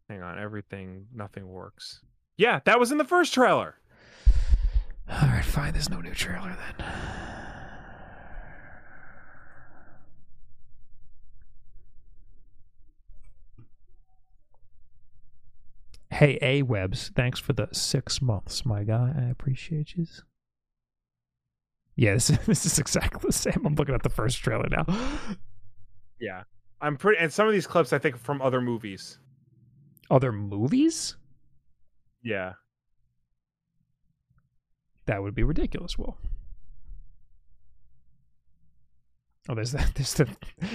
Hang 0.08 0.22
on, 0.22 0.38
everything 0.38 1.06
nothing 1.14 1.48
works. 1.48 2.00
Yeah, 2.36 2.60
that 2.64 2.78
was 2.78 2.92
in 2.92 2.98
the 2.98 3.04
first 3.04 3.34
trailer. 3.34 3.76
All 5.08 5.28
right, 5.28 5.44
fine. 5.44 5.72
There's 5.72 5.88
no 5.90 6.00
new 6.00 6.14
trailer 6.14 6.56
then. 6.76 6.86
Hey, 16.10 16.38
A 16.40 16.62
Webs, 16.62 17.10
thanks 17.14 17.38
for 17.38 17.52
the 17.52 17.68
six 17.72 18.22
months, 18.22 18.64
my 18.64 18.84
guy. 18.84 19.12
I 19.14 19.28
appreciate 19.28 19.96
you. 19.96 20.06
Yeah, 21.94 22.14
this, 22.14 22.28
this 22.46 22.64
is 22.64 22.78
exactly 22.78 23.20
the 23.22 23.32
same. 23.32 23.62
I'm 23.66 23.74
looking 23.74 23.94
at 23.94 24.02
the 24.02 24.08
first 24.08 24.38
trailer 24.38 24.68
now. 24.70 24.86
Yeah. 26.18 26.44
I'm 26.80 26.96
pretty 26.96 27.18
and 27.18 27.30
some 27.30 27.46
of 27.46 27.52
these 27.52 27.66
clips 27.66 27.92
I 27.92 27.98
think 27.98 28.14
are 28.14 28.18
from 28.18 28.40
other 28.40 28.62
movies. 28.62 29.18
Other 30.10 30.32
movies? 30.32 31.16
Yeah. 32.22 32.52
That 35.06 35.22
would 35.22 35.34
be 35.34 35.42
ridiculous, 35.44 35.96
Will. 35.98 36.16
Oh, 39.48 39.54
there's 39.54 39.72
that. 39.72 39.92
There's 39.94 40.14
the. 40.14 40.28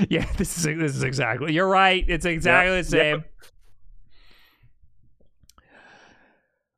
Yeah, 0.10 0.26
this 0.38 0.58
is 0.58 0.64
this 0.64 0.96
is 0.96 1.04
exactly. 1.04 1.54
You're 1.54 1.68
right. 1.68 2.06
It's 2.08 2.26
exactly 2.26 2.78
Yep, 2.78 2.86
the 2.86 2.98
yep. 2.98 3.04
same. 3.22 3.24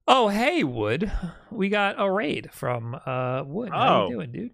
Oh, 0.07 0.27
hey, 0.27 0.63
Wood. 0.63 1.11
We 1.51 1.69
got 1.69 1.95
a 2.01 2.09
raid 2.09 2.49
from 2.51 2.95
uh 3.05 3.43
Wood. 3.45 3.69
How 3.71 4.03
Oh. 4.05 4.07
you 4.09 4.15
doing, 4.15 4.31
dude? 4.31 4.51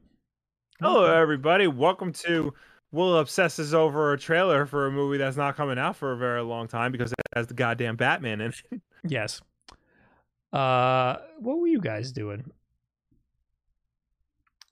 Hello 0.82 1.06
everybody. 1.06 1.68
Welcome 1.68 2.12
to 2.14 2.54
Will 2.92 3.18
obsesses 3.18 3.74
over 3.74 4.14
a 4.14 4.18
trailer 4.18 4.66
for 4.66 4.88
a 4.88 4.92
movie 4.92 5.18
that's 5.18 5.38
not 5.38 5.56
coming 5.56 5.78
out 5.78 5.96
for 5.96 6.12
a 6.12 6.18
very 6.18 6.42
long 6.42 6.68
time 6.68 6.92
because 6.92 7.12
it 7.12 7.18
has 7.36 7.48
the 7.48 7.54
goddamn 7.54 7.96
Batman 7.96 8.42
in 8.42 8.54
it. 8.72 8.82
Yes. 9.08 9.42
Uh, 10.52 11.16
what 11.40 11.58
were 11.60 11.68
you 11.68 11.80
guys 11.80 12.12
doing? 12.12 12.52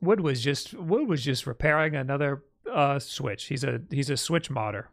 Wood 0.01 0.19
was 0.19 0.41
just 0.41 0.73
Wood 0.73 1.07
was 1.07 1.23
just 1.23 1.47
repairing 1.47 1.95
another 1.95 2.43
uh 2.69 2.99
switch. 2.99 3.45
He's 3.45 3.63
a 3.63 3.79
he's 3.89 4.09
a 4.09 4.17
switch 4.17 4.49
modder. 4.49 4.89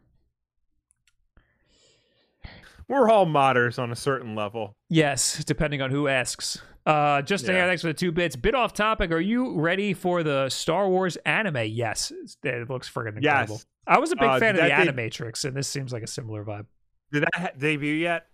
We're 2.87 3.09
all 3.09 3.25
modders 3.25 3.79
on 3.79 3.91
a 3.91 3.95
certain 3.95 4.35
level. 4.35 4.75
Yes, 4.89 5.43
depending 5.43 5.81
on 5.81 5.89
who 5.91 6.07
asks. 6.07 6.61
Uh, 6.85 7.21
just 7.23 7.45
to 7.45 7.51
Yeah. 7.51 7.59
hear, 7.59 7.67
thanks 7.67 7.81
for 7.81 7.87
the 7.87 7.93
two 7.95 8.11
bits. 8.11 8.35
Bit 8.35 8.53
off 8.53 8.73
topic. 8.73 9.11
Are 9.11 9.19
you 9.19 9.59
ready 9.59 9.93
for 9.93 10.21
the 10.21 10.49
Star 10.49 10.87
Wars 10.87 11.15
anime? 11.25 11.65
Yes, 11.65 12.11
it 12.43 12.69
looks 12.69 12.87
friggin' 12.89 13.17
incredible. 13.17 13.55
Yes. 13.55 13.65
I 13.87 13.97
was 13.99 14.11
a 14.11 14.15
big 14.15 14.29
Uh, 14.29 14.39
fan 14.39 14.55
of 14.55 14.61
the 14.61 14.69
Animatrix, 14.69 15.45
and 15.45 15.57
this 15.57 15.67
seems 15.67 15.91
like 15.91 16.03
a 16.03 16.07
similar 16.07 16.43
vibe. 16.45 16.67
Did 17.11 17.23
that 17.23 17.35
ha- 17.35 17.51
debut 17.57 17.93
yet? 17.93 18.27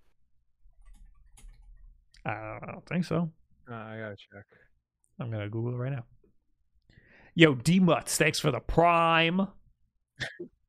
I 2.26 2.60
don't 2.68 2.86
think 2.86 3.06
so. 3.06 3.32
Uh, 3.69 3.73
I 3.73 3.98
gotta 3.99 4.15
check. 4.15 4.45
I'm 5.19 5.32
gonna 5.32 5.49
Google 5.49 5.73
it 5.73 5.78
right 5.78 5.91
now. 5.91 6.06
Yo, 7.36 7.56
D 7.56 7.80
Mutts, 7.80 8.18
thanks 8.18 8.40
for 8.40 8.52
the 8.52 8.60
prime. 8.60 9.48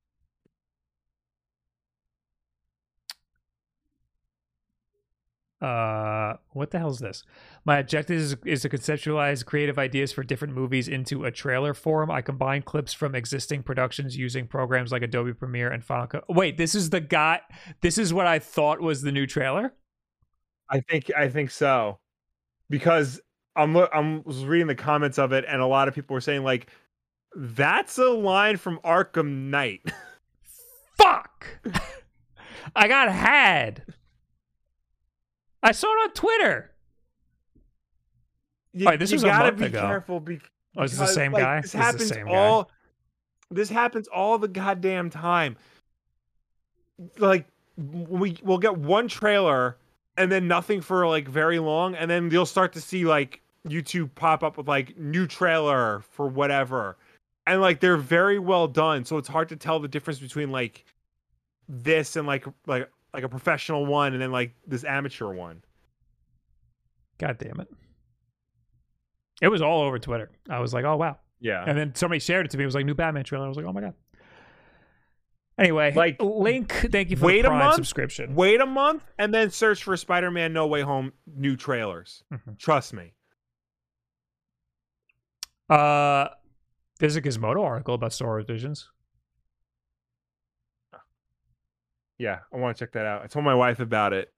uh, 5.62 6.34
what 6.50 6.72
the 6.72 6.78
hell 6.78 6.90
is 6.90 6.98
this? 6.98 7.22
My 7.64 7.78
objective 7.78 8.16
is, 8.16 8.36
is 8.44 8.62
to 8.62 8.68
conceptualize 8.68 9.44
creative 9.44 9.78
ideas 9.78 10.10
for 10.10 10.24
different 10.24 10.54
movies 10.54 10.88
into 10.88 11.24
a 11.24 11.30
trailer 11.30 11.72
form. 11.72 12.10
I 12.10 12.20
combine 12.20 12.62
clips 12.62 12.92
from 12.92 13.14
existing 13.14 13.62
productions 13.62 14.16
using 14.16 14.48
programs 14.48 14.90
like 14.90 15.02
Adobe 15.02 15.32
Premiere 15.34 15.68
and 15.70 15.84
Final 15.84 16.08
Cut. 16.08 16.24
Wait, 16.28 16.56
this 16.56 16.74
is 16.74 16.90
the 16.90 17.00
guy. 17.00 17.40
This 17.80 17.96
is 17.96 18.12
what 18.12 18.26
I 18.26 18.40
thought 18.40 18.80
was 18.80 19.02
the 19.02 19.12
new 19.12 19.24
trailer. 19.24 19.72
I 20.68 20.80
think 20.80 21.12
I 21.16 21.28
think 21.28 21.52
so. 21.52 22.00
Because 22.68 23.20
I'm 23.54 23.76
I'm 23.76 24.24
was 24.24 24.44
reading 24.44 24.66
the 24.66 24.74
comments 24.74 25.18
of 25.18 25.32
it, 25.32 25.44
and 25.46 25.62
a 25.62 25.66
lot 25.66 25.86
of 25.86 25.94
people 25.94 26.14
were 26.14 26.20
saying 26.20 26.42
like, 26.42 26.70
"That's 27.36 27.98
a 27.98 28.10
line 28.10 28.56
from 28.56 28.80
Arkham 28.84 29.50
Knight." 29.50 29.82
Fuck! 30.98 31.46
I 32.74 32.88
got 32.88 33.12
had. 33.12 33.84
I 35.62 35.72
saw 35.72 35.86
it 35.88 36.04
on 36.04 36.10
Twitter. 36.12 36.70
You, 38.72 38.86
Alright, 38.86 38.98
this 38.98 39.10
you 39.10 39.16
was 39.16 39.24
a 39.24 39.26
gotta 39.26 39.44
month 39.52 39.58
be 39.58 39.66
ago. 39.66 39.80
careful 39.82 40.20
because 40.20 40.48
Oh, 40.76 40.82
is 40.84 40.92
this 40.98 41.00
the 41.10 41.14
same 41.14 41.32
like, 41.32 41.42
guy? 41.42 41.60
This 41.60 41.72
This 41.72 41.80
happens 41.80 42.08
same 42.08 42.26
guy. 42.26 42.34
all. 42.34 42.70
This 43.50 43.68
happens 43.68 44.08
all 44.08 44.38
the 44.38 44.48
goddamn 44.48 45.10
time. 45.10 45.56
Like 47.18 47.46
we 47.76 48.38
we'll 48.42 48.58
get 48.58 48.76
one 48.78 49.08
trailer 49.08 49.76
and 50.16 50.32
then 50.32 50.48
nothing 50.48 50.80
for 50.80 51.06
like 51.06 51.28
very 51.28 51.58
long, 51.58 51.94
and 51.94 52.10
then 52.10 52.30
you'll 52.30 52.46
start 52.46 52.72
to 52.72 52.80
see 52.80 53.04
like 53.04 53.42
YouTube 53.68 54.14
pop 54.14 54.42
up 54.42 54.56
with 54.56 54.66
like 54.68 54.96
new 54.96 55.26
trailer 55.26 56.00
for 56.10 56.26
whatever, 56.26 56.96
and 57.46 57.60
like 57.60 57.80
they're 57.80 57.96
very 57.98 58.38
well 58.38 58.66
done. 58.66 59.04
So 59.04 59.18
it's 59.18 59.28
hard 59.28 59.50
to 59.50 59.56
tell 59.56 59.78
the 59.78 59.88
difference 59.88 60.20
between 60.20 60.50
like 60.50 60.86
this 61.68 62.16
and 62.16 62.26
like 62.26 62.46
like 62.66 62.90
like 63.14 63.24
a 63.24 63.28
professional 63.28 63.84
one, 63.86 64.12
and 64.12 64.22
then 64.22 64.32
like 64.32 64.54
this 64.66 64.84
amateur 64.84 65.32
one. 65.32 65.62
God 67.18 67.38
damn 67.38 67.60
it. 67.60 67.68
It 69.40 69.48
was 69.48 69.60
all 69.62 69.82
over 69.82 69.98
Twitter. 69.98 70.30
I 70.48 70.60
was 70.60 70.72
like, 70.72 70.84
oh, 70.84 70.96
wow. 70.96 71.18
Yeah. 71.40 71.64
And 71.66 71.76
then 71.76 71.94
somebody 71.94 72.20
shared 72.20 72.46
it 72.46 72.50
to 72.52 72.56
me. 72.58 72.62
It 72.62 72.66
was 72.66 72.74
like, 72.74 72.86
new 72.86 72.94
Batman 72.94 73.24
trailer. 73.24 73.44
I 73.44 73.48
was 73.48 73.56
like, 73.56 73.66
oh, 73.66 73.72
my 73.72 73.80
God. 73.80 73.94
Anyway, 75.58 75.92
Like, 75.94 76.22
Link, 76.22 76.72
thank 76.90 77.10
you 77.10 77.16
for 77.16 77.26
wait 77.26 77.42
the 77.42 77.48
a 77.48 77.50
Prime 77.50 77.64
month, 77.66 77.74
subscription. 77.74 78.34
Wait 78.34 78.60
a 78.60 78.66
month 78.66 79.04
and 79.18 79.34
then 79.34 79.50
search 79.50 79.82
for 79.84 79.96
Spider-Man 79.96 80.52
No 80.52 80.66
Way 80.66 80.80
Home 80.80 81.12
new 81.26 81.56
trailers. 81.56 82.24
Mhm. 82.32 82.58
Trust 82.58 82.94
me. 82.94 83.12
Uh, 85.68 86.28
there's 86.98 87.16
a 87.16 87.22
Gizmodo 87.22 87.62
article 87.62 87.94
about 87.94 88.12
Star 88.12 88.28
Wars 88.28 88.46
Visions. 88.46 88.88
Yeah, 92.18 92.40
I 92.52 92.56
want 92.56 92.76
to 92.76 92.84
check 92.84 92.92
that 92.92 93.06
out. 93.06 93.22
I 93.22 93.26
told 93.26 93.44
my 93.44 93.54
wife 93.54 93.80
about 93.80 94.12
it, 94.12 94.32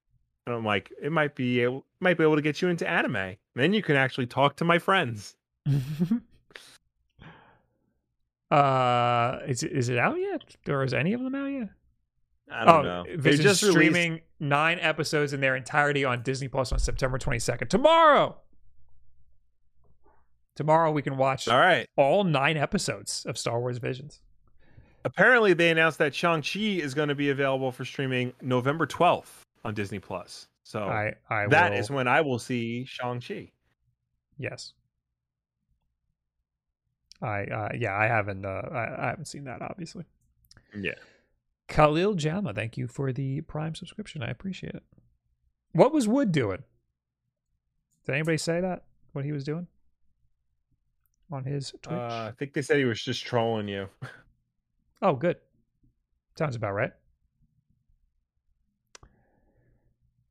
and 0.46 0.54
I'm 0.54 0.64
like, 0.64 0.92
it 1.02 1.12
might 1.12 1.34
be 1.34 1.60
able, 1.60 1.84
might 2.00 2.16
be 2.16 2.24
able 2.24 2.36
to 2.36 2.42
get 2.42 2.62
you 2.62 2.68
into 2.68 2.88
anime. 2.88 3.36
Then 3.54 3.72
you 3.72 3.82
can 3.82 3.96
actually 3.96 4.26
talk 4.26 4.56
to 4.56 4.64
my 4.64 4.78
friends. 4.78 5.36
uh, 8.50 9.38
is 9.46 9.62
it, 9.62 9.72
is 9.72 9.88
it 9.88 9.98
out 9.98 10.18
yet? 10.18 10.42
Or 10.68 10.82
is 10.84 10.94
any 10.94 11.12
of 11.12 11.22
them 11.22 11.34
out 11.34 11.46
yet? 11.46 11.68
I 12.50 12.64
don't 12.64 12.86
oh, 12.86 13.02
know. 13.02 13.04
They're 13.16 13.34
just 13.34 13.62
released- 13.62 13.72
streaming 13.72 14.20
nine 14.38 14.78
episodes 14.80 15.32
in 15.32 15.40
their 15.40 15.56
entirety 15.56 16.04
on 16.04 16.22
Disney 16.22 16.48
Plus 16.48 16.72
on 16.72 16.78
September 16.78 17.18
22nd. 17.18 17.68
Tomorrow. 17.68 18.36
Tomorrow 20.56 20.92
we 20.92 21.02
can 21.02 21.16
watch 21.16 21.48
All 21.48 21.58
right. 21.58 21.88
all 21.96 22.22
nine 22.22 22.56
episodes 22.56 23.24
of 23.26 23.36
Star 23.36 23.58
Wars 23.58 23.78
Visions. 23.78 24.20
Apparently, 25.04 25.52
they 25.52 25.70
announced 25.70 25.98
that 25.98 26.14
Shang 26.14 26.42
Chi 26.42 26.60
is 26.60 26.94
going 26.94 27.08
to 27.08 27.14
be 27.14 27.30
available 27.30 27.70
for 27.70 27.84
streaming 27.84 28.32
November 28.40 28.86
12th 28.86 29.42
on 29.64 29.74
Disney 29.74 29.98
Plus. 29.98 30.48
So 30.62 30.84
I 30.84 31.14
I 31.28 31.46
that 31.48 31.72
will, 31.72 31.78
is 31.78 31.90
when 31.90 32.08
I 32.08 32.22
will 32.22 32.38
see 32.38 32.84
Shang 32.86 33.20
Chi. 33.20 33.50
yes. 34.38 34.72
I 37.20 37.44
uh, 37.44 37.68
yeah 37.78 37.94
I 37.94 38.06
haven't 38.06 38.44
uh, 38.44 38.62
I, 38.72 39.04
I 39.04 39.06
haven't 39.08 39.26
seen 39.26 39.44
that 39.44 39.60
obviously. 39.60 40.04
Yeah. 40.74 40.94
Khalil 41.68 42.14
Jama, 42.14 42.54
thank 42.54 42.76
you 42.76 42.86
for 42.86 43.12
the 43.12 43.42
Prime 43.42 43.74
subscription. 43.74 44.22
I 44.22 44.30
appreciate 44.30 44.74
it. 44.74 44.82
What 45.72 45.92
was 45.92 46.08
Wood 46.08 46.32
doing? 46.32 46.64
Did 48.06 48.14
anybody 48.14 48.38
say 48.38 48.60
that? 48.60 48.84
What 49.12 49.24
he 49.24 49.32
was 49.32 49.44
doing 49.44 49.66
on 51.30 51.44
his 51.44 51.72
Twitch? 51.82 51.98
Uh, 51.98 52.28
I 52.28 52.32
think 52.38 52.52
they 52.52 52.62
said 52.62 52.78
he 52.78 52.84
was 52.84 53.02
just 53.02 53.24
trolling 53.24 53.68
you. 53.68 53.88
oh, 55.04 55.14
good. 55.14 55.36
Sounds 56.36 56.56
about 56.56 56.72
right. 56.72 56.90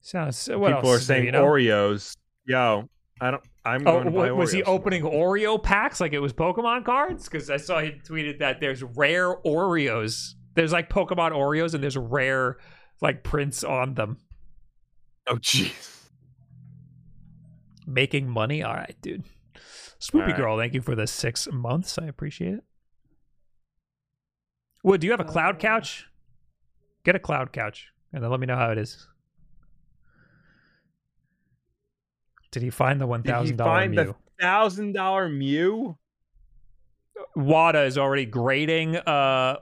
Sounds. 0.01 0.47
What 0.47 0.75
People 0.75 0.91
else 0.91 1.01
are 1.01 1.03
saying 1.03 1.25
you 1.25 1.31
know? 1.31 1.45
Oreos. 1.45 2.17
Yo, 2.45 2.89
I 3.21 3.31
don't. 3.31 3.43
I'm 3.65 3.87
Oh, 3.87 4.03
going 4.03 4.27
to 4.27 4.35
was 4.35 4.51
he 4.51 4.61
opening 4.63 5.03
Oreo 5.03 5.61
packs 5.61 6.01
like 6.01 6.11
it 6.11 6.19
was 6.19 6.33
Pokemon 6.33 6.83
cards? 6.83 7.29
Because 7.29 7.49
I 7.49 7.55
saw 7.55 7.79
he 7.79 7.91
tweeted 7.91 8.39
that 8.39 8.59
there's 8.59 8.83
rare 8.83 9.33
Oreos. 9.43 10.33
There's 10.55 10.73
like 10.73 10.89
Pokemon 10.89 11.31
Oreos 11.31 11.73
and 11.73 11.81
there's 11.81 11.95
rare 11.95 12.57
like 13.01 13.23
prints 13.23 13.63
on 13.63 13.93
them. 13.93 14.17
Oh, 15.27 15.35
jeez. 15.35 16.09
Making 17.87 18.29
money. 18.29 18.61
All 18.61 18.73
right, 18.73 18.95
dude. 19.01 19.23
Swoopy 20.01 20.27
right. 20.27 20.35
girl, 20.35 20.57
thank 20.57 20.73
you 20.73 20.81
for 20.81 20.95
the 20.95 21.07
six 21.07 21.47
months. 21.49 21.97
I 21.97 22.07
appreciate 22.07 22.55
it. 22.55 22.63
Wood, 24.83 25.01
do 25.01 25.07
you 25.07 25.11
have 25.11 25.19
a 25.19 25.25
cloud 25.25 25.59
couch? 25.59 26.05
Get 27.05 27.15
a 27.15 27.19
cloud 27.19 27.51
couch 27.53 27.91
and 28.13 28.23
then 28.23 28.29
let 28.29 28.39
me 28.39 28.45
know 28.45 28.55
how 28.55 28.71
it 28.71 28.77
is. 28.77 29.07
Did 32.51 32.61
he 32.63 32.69
find 32.69 33.01
the 33.01 33.07
one 33.07 33.21
Did 33.21 33.29
he 33.29 33.33
thousand 33.33 33.57
dollar 33.57 33.71
find 33.79 33.91
Mew? 33.95 34.03
the 34.05 34.15
thousand 34.41 34.91
dollar 34.93 35.29
Mew? 35.29 35.97
WATA 37.35 37.85
is 37.85 37.97
already 37.97 38.25
grading 38.25 38.97
uh 38.97 39.57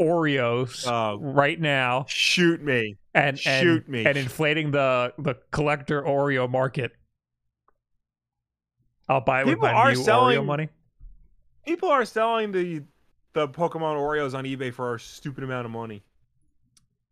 Oreos 0.00 0.86
Oh, 0.86 1.18
right 1.20 1.58
now 1.60 2.04
shoot 2.08 2.62
me! 2.62 2.96
and 3.14 3.40
and, 3.46 3.62
shoot 3.62 3.88
me. 3.88 4.04
and 4.04 4.16
inflating 4.16 4.70
the 4.70 5.12
the 5.18 5.34
collector 5.50 6.02
Oreo 6.02 6.48
market. 6.48 6.92
I'll 9.08 9.20
buy 9.22 9.40
it 9.40 9.46
with 9.46 9.54
People 9.56 9.68
my 9.68 9.74
are 9.74 9.92
new 9.92 9.98
Oreo 10.00 10.04
selling- 10.04 10.46
money. 10.46 10.68
People 11.66 11.88
are 11.88 12.04
selling 12.04 12.52
the 12.52 12.82
the 13.36 13.46
Pokemon 13.46 13.96
Oreos 13.96 14.32
on 14.34 14.44
eBay 14.44 14.72
for 14.72 14.94
a 14.94 14.98
stupid 15.00 15.44
amount 15.44 15.66
of 15.66 15.70
money. 15.70 16.02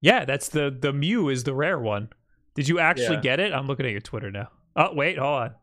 Yeah, 0.00 0.24
that's 0.24 0.48
the 0.48 0.74
the 0.76 0.92
Mew 0.92 1.28
is 1.28 1.44
the 1.44 1.54
rare 1.54 1.78
one. 1.78 2.08
Did 2.54 2.66
you 2.66 2.78
actually 2.78 3.16
Yeah. 3.16 3.20
get 3.20 3.40
it? 3.40 3.52
I'm 3.52 3.66
looking 3.66 3.84
at 3.86 3.92
your 3.92 4.00
Twitter 4.00 4.30
now. 4.30 4.48
Oh 4.74 4.94
wait, 4.94 5.18
hold 5.18 5.42
on. 5.42 5.54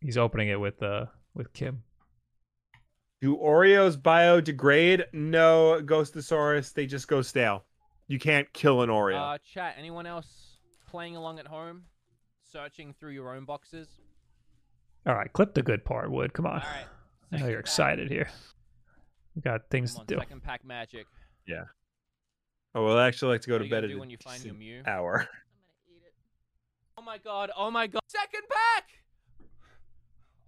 He's 0.00 0.16
opening 0.16 0.48
it 0.48 0.60
with 0.60 0.82
uh 0.82 1.06
with 1.34 1.52
Kim. 1.52 1.82
Do 3.20 3.36
Oreos 3.36 3.96
biodegrade? 3.96 5.04
No, 5.12 5.80
Ghostosaurus. 5.82 6.72
They 6.72 6.86
just 6.86 7.08
go 7.08 7.22
stale. 7.22 7.64
You 8.06 8.18
can't 8.18 8.52
kill 8.52 8.82
an 8.82 8.90
Oreo. 8.90 9.34
Uh, 9.34 9.38
chat. 9.38 9.74
Anyone 9.78 10.06
else 10.06 10.58
playing 10.86 11.16
along 11.16 11.38
at 11.38 11.46
home, 11.46 11.84
searching 12.52 12.92
through 12.92 13.12
your 13.12 13.34
own 13.34 13.44
boxes? 13.44 13.88
All 15.06 15.14
right, 15.14 15.32
clip 15.32 15.54
the 15.54 15.62
good 15.62 15.84
part, 15.84 16.10
Wood. 16.10 16.32
Come 16.32 16.46
on. 16.46 16.52
All 16.52 16.58
right. 16.60 16.86
I 17.32 17.36
know 17.38 17.48
you're 17.48 17.60
excited 17.60 18.10
here. 18.10 18.28
We 19.34 19.42
got 19.42 19.68
things 19.70 19.92
Come 19.92 20.00
on, 20.02 20.06
to 20.06 20.14
do. 20.14 20.20
second 20.20 20.42
pack 20.42 20.64
magic. 20.64 21.06
Yeah. 21.46 21.64
Oh, 22.74 22.84
well, 22.84 22.98
I 22.98 23.06
actually 23.08 23.32
like 23.32 23.42
to 23.42 23.48
go 23.48 23.54
What 23.54 23.58
to 23.64 23.64
bed 23.64 23.82
gonna 23.82 23.86
at 23.86 23.90
do 23.90 24.00
when 24.00 24.10
you 24.10 24.16
find 24.22 24.42
your 24.44 24.54
decent 24.54 24.58
Mew? 24.58 24.82
hour. 24.86 25.28
Oh 26.96 27.02
my 27.02 27.18
god! 27.18 27.50
Oh 27.56 27.70
my 27.70 27.86
god! 27.86 28.00
Second 28.06 28.42
pack! 28.48 28.84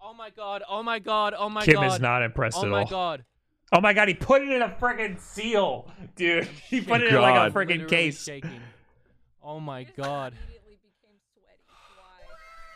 Oh 0.01 0.15
my 0.15 0.31
god! 0.31 0.63
Oh 0.69 0.83
my 0.83 0.99
god! 1.01 1.35
Oh 1.37 1.49
my 1.51 1.65
Kim 1.65 1.75
god! 1.75 1.93
is 1.93 2.01
not 2.01 2.23
impressed 2.23 2.57
oh 2.59 2.63
at 2.63 2.69
my 2.69 2.85
god! 2.85 3.25
Oh 3.73 3.81
my 3.81 3.93
god, 3.93 4.07
he 4.09 4.15
put 4.15 4.43
it 4.43 4.49
in 4.51 4.63
a 4.63 4.69
friggin' 4.81 5.19
seal, 5.21 5.91
dude. 6.15 6.45
He 6.71 6.81
put 6.81 7.01
it 7.03 7.09
in 7.09 7.21
like 7.21 7.35
a 7.35 7.51
God. 7.51 7.53
friggin' 7.53 7.69
Literally 7.81 7.87
case. 7.89 8.23
Shaking. 8.23 8.61
Oh 9.43 9.59
my 9.61 9.83
god! 9.85 10.35
Immediately 10.35 10.79
became 10.83 11.19
sweaty. 11.35 11.61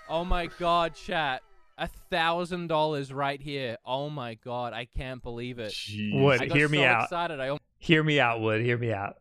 Why? 0.08 0.14
Oh 0.16 0.24
my 0.24 0.46
god, 0.58 0.94
chat! 0.96 1.42
A 1.80 1.88
thousand 2.10 2.66
dollars 2.66 3.10
right 3.10 3.40
here. 3.40 3.78
Oh 3.86 4.10
my 4.10 4.34
god! 4.34 4.74
I 4.74 4.84
can't 4.84 5.22
believe 5.22 5.58
it. 5.58 5.72
Jeez. 5.72 6.22
Wood, 6.22 6.42
I 6.42 6.46
got 6.46 6.56
hear 6.56 6.68
me 6.68 6.84
out. 6.84 7.04
excited. 7.04 7.40
I 7.40 7.48
almost 7.48 7.62
Hear 7.78 8.02
me 8.02 8.20
out, 8.20 8.42
Wood. 8.42 8.60
Hear 8.60 8.76
me 8.76 8.92
out. 8.92 9.14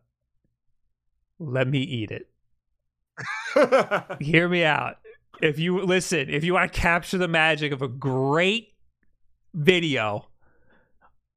Let 1.38 1.66
me 1.68 1.78
eat 1.80 2.10
it. 2.10 2.28
Hear 4.20 4.46
me 4.46 4.62
out. 4.62 4.96
If 5.40 5.58
you 5.58 5.80
listen, 5.82 6.28
if 6.28 6.44
you 6.44 6.52
want 6.52 6.70
to 6.70 6.78
capture 6.78 7.16
the 7.16 7.28
magic 7.28 7.72
of 7.72 7.80
a 7.80 7.88
great 7.88 8.74
video, 9.54 10.28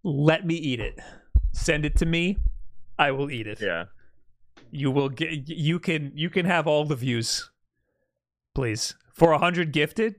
let 0.03 0.45
me 0.45 0.55
eat 0.55 0.81
it. 0.81 0.99
Send 1.53 1.85
it 1.85 1.95
to 1.99 2.05
me. 2.05 2.37
I 2.99 3.11
will 3.11 3.31
eat 3.31 3.47
it. 3.47 3.61
yeah. 3.61 3.85
You 4.71 4.91
will 4.91 5.07
get. 5.07 5.47
You 5.47 5.79
can. 5.79 6.11
You 6.15 6.29
can 6.29 6.45
have 6.45 6.67
all 6.67 6.83
the 6.83 6.97
views, 6.97 7.49
please. 8.53 8.95
For 9.13 9.31
a 9.31 9.37
hundred 9.37 9.71
gifted, 9.71 10.15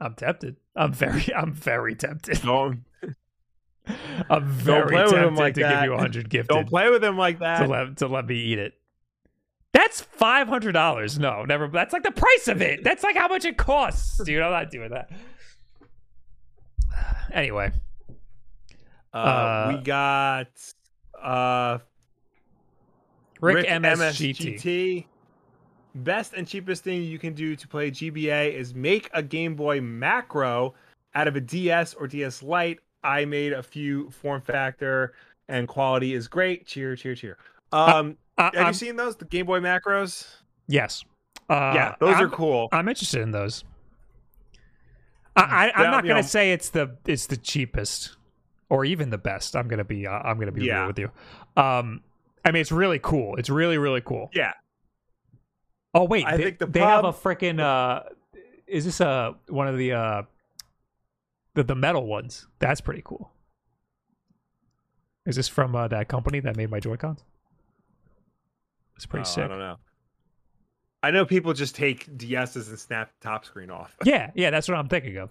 I'm 0.00 0.14
tempted. 0.14 0.56
I'm 0.76 0.92
very. 0.92 1.24
I'm 1.36 1.52
very 1.52 1.94
tempted. 1.94 2.40
Don't 2.42 2.84
I'm 4.30 4.44
very 4.46 4.90
play 4.90 5.02
with 5.04 5.12
him 5.12 5.18
tempted 5.20 5.38
like 5.38 5.54
to 5.54 5.60
that. 5.62 5.80
give 5.80 5.84
you 5.84 5.94
a 5.94 5.98
hundred 5.98 6.28
gifted 6.30 6.48
don't 6.54 6.68
play 6.68 6.90
with 6.90 7.02
him 7.02 7.16
like 7.16 7.36
to 7.38 7.40
that. 7.44 7.68
let 7.68 7.96
to 7.98 8.06
let 8.06 8.26
me 8.26 8.36
eat 8.36 8.58
it. 8.58 8.74
That's 9.72 10.00
five 10.00 10.48
hundred 10.48 10.72
dollars. 10.72 11.18
No, 11.18 11.44
never. 11.44 11.68
That's 11.68 11.92
like 11.92 12.02
the 12.02 12.10
price 12.10 12.48
of 12.48 12.60
it. 12.62 12.82
That's 12.84 13.02
like 13.02 13.16
how 13.16 13.28
much 13.28 13.44
it 13.44 13.56
costs, 13.56 14.22
dude. 14.24 14.42
I'm 14.42 14.50
not 14.52 14.70
doing 14.70 14.90
that. 14.90 15.10
Anyway, 17.32 17.70
Uh, 19.12 19.16
Uh, 19.16 19.72
we 19.76 19.82
got 19.84 20.48
uh 21.22 21.78
Rick, 23.40 23.66
MSGT. 23.66 24.56
MSGT. 24.58 25.06
Best 26.04 26.32
and 26.34 26.46
cheapest 26.46 26.84
thing 26.84 27.02
you 27.02 27.18
can 27.18 27.34
do 27.34 27.56
to 27.56 27.66
play 27.68 27.90
GBA 27.90 28.52
is 28.54 28.74
make 28.74 29.10
a 29.14 29.22
Game 29.22 29.54
Boy 29.54 29.80
macro 29.80 30.74
out 31.14 31.26
of 31.26 31.34
a 31.36 31.40
DS 31.40 31.94
or 31.94 32.06
DS 32.06 32.42
Lite. 32.42 32.78
I 33.02 33.24
made 33.24 33.52
a 33.52 33.62
few 33.62 34.10
form 34.10 34.40
factor 34.42 35.14
and 35.48 35.66
quality 35.66 36.14
is 36.14 36.28
great. 36.28 36.66
Cheer, 36.66 36.94
cheer, 36.94 37.14
cheer. 37.14 37.38
Um, 37.72 38.16
Uh, 38.36 38.44
have 38.44 38.54
I'm- 38.54 38.66
you 38.68 38.72
seen 38.74 38.96
those? 38.96 39.16
The 39.16 39.24
Game 39.24 39.46
Boy 39.46 39.60
macros? 39.60 40.26
yes. 40.68 41.04
Uh, 41.50 41.72
yeah, 41.74 41.94
those 41.98 42.14
I'm, 42.16 42.26
are 42.26 42.28
cool. 42.28 42.68
I'm 42.72 42.88
interested 42.88 43.22
in 43.22 43.30
those. 43.30 43.64
I, 45.34 45.42
I, 45.42 45.72
I'm 45.74 45.80
Well, 45.82 45.90
not 45.92 46.02
gonna 46.04 46.14
know- 46.16 46.20
say 46.22 46.52
it's 46.52 46.68
the 46.70 46.96
it's 47.06 47.26
the 47.26 47.36
cheapest 47.38 48.16
or 48.68 48.84
even 48.84 49.08
the 49.10 49.18
best. 49.18 49.56
I'm 49.56 49.66
gonna 49.68 49.84
be 49.84 50.06
uh, 50.06 50.10
I'm 50.12 50.38
gonna 50.38 50.52
be 50.52 50.64
Yeah. 50.66 50.80
real 50.80 50.86
with 50.88 50.98
you. 50.98 51.10
Um, 51.56 52.02
I 52.44 52.50
mean 52.50 52.60
it's 52.60 52.72
really 52.72 52.98
cool. 52.98 53.36
It's 53.36 53.48
really 53.50 53.78
really 53.78 54.02
cool. 54.02 54.30
Yeah. 54.34 54.52
Oh 55.94 56.04
wait, 56.04 56.24
I 56.26 56.36
they, 56.36 56.44
think 56.44 56.58
the 56.58 56.66
they 56.66 56.80
have 56.80 57.04
a 57.04 57.12
freaking. 57.12 57.60
Uh, 57.60 58.02
is 58.66 58.84
this 58.84 59.00
uh 59.00 59.32
one 59.48 59.66
of 59.68 59.78
the 59.78 59.92
uh 59.92 60.22
the 61.54 61.62
the 61.62 61.74
metal 61.74 62.06
ones? 62.06 62.46
That's 62.58 62.80
pretty 62.80 63.02
cool. 63.04 63.30
Is 65.26 65.36
this 65.36 65.48
from 65.48 65.76
uh, 65.76 65.88
that 65.88 66.08
company 66.08 66.40
that 66.40 66.56
made 66.56 66.70
my 66.70 66.80
Joy 66.80 66.96
Cons? 66.96 67.22
It's 68.96 69.04
pretty 69.04 69.28
Oh, 69.36 69.44
I 69.44 69.48
don't 69.48 69.58
know. 69.58 69.76
I 71.02 71.10
know 71.10 71.24
people 71.24 71.52
just 71.52 71.74
take 71.74 72.06
DSs 72.16 72.68
and 72.68 72.78
snap 72.78 73.12
the 73.20 73.28
top 73.28 73.44
screen 73.44 73.70
off. 73.70 73.94
Yeah, 74.04 74.30
yeah, 74.34 74.50
that's 74.50 74.68
what 74.68 74.76
I'm 74.76 74.88
thinking 74.88 75.18
of. 75.18 75.30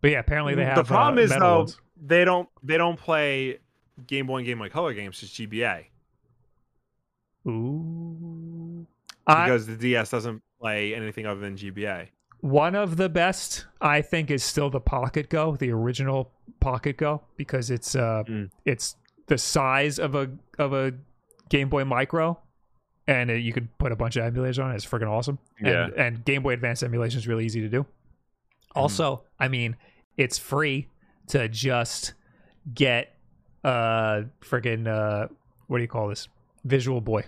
But 0.00 0.10
yeah, 0.10 0.20
apparently 0.20 0.54
they 0.54 0.64
have. 0.64 0.76
the 0.76 0.84
problem 0.84 1.18
uh, 1.18 1.22
is 1.22 1.30
though 1.30 1.58
ones. 1.58 1.78
they 2.00 2.24
don't 2.24 2.48
they 2.62 2.78
don't 2.78 2.98
play 2.98 3.58
Game 4.06 4.26
Boy 4.26 4.38
and 4.38 4.46
Game 4.46 4.58
Boy 4.58 4.68
Color 4.68 4.94
games, 4.94 5.18
just 5.18 5.34
GBA 5.34 5.86
Ooh. 7.46 8.13
I, 9.26 9.46
because 9.46 9.66
the 9.66 9.76
DS 9.76 10.10
doesn't 10.10 10.42
play 10.60 10.94
anything 10.94 11.26
other 11.26 11.40
than 11.40 11.56
GBA. 11.56 12.08
one 12.40 12.74
of 12.74 12.96
the 12.96 13.08
best, 13.08 13.66
I 13.80 14.02
think, 14.02 14.30
is 14.30 14.44
still 14.44 14.68
the 14.70 14.80
Pocket 14.80 15.28
Go, 15.30 15.56
the 15.56 15.70
original 15.70 16.30
Pocket 16.60 16.96
Go, 16.98 17.22
because 17.36 17.70
it's 17.70 17.94
uh, 17.96 18.22
Mm. 18.26 18.50
it's 18.64 18.96
the 19.26 19.38
size 19.38 19.98
of 19.98 20.14
a 20.14 20.30
of 20.58 20.72
a 20.72 20.92
Game 21.48 21.68
Boy 21.70 21.84
Micro, 21.84 22.38
and 23.06 23.30
it, 23.30 23.38
you 23.40 23.52
could 23.52 23.68
put 23.78 23.92
a 23.92 23.96
bunch 23.96 24.16
of 24.16 24.30
emulators 24.32 24.62
on 24.62 24.72
it. 24.72 24.74
It's 24.76 24.86
freaking 24.86 25.08
awesome. 25.10 25.38
Yeah. 25.62 25.84
And, 25.84 25.92
and 25.94 26.24
Game 26.24 26.42
Boy 26.42 26.52
Advance 26.52 26.82
emulation 26.82 27.18
is 27.18 27.26
really 27.28 27.44
easy 27.46 27.60
to 27.62 27.68
do. 27.68 27.86
Also, 28.74 29.22
I 29.38 29.48
mean, 29.48 29.76
it's 30.16 30.36
free 30.38 30.88
to 31.28 31.48
just 31.48 32.12
get 32.74 33.14
uh 33.62 34.22
freaking 34.42 34.86
uh 34.86 35.28
what 35.68 35.78
do 35.78 35.82
you 35.82 35.88
call 35.88 36.08
this? 36.08 36.28
Visual 36.64 37.00
Boy. 37.00 37.24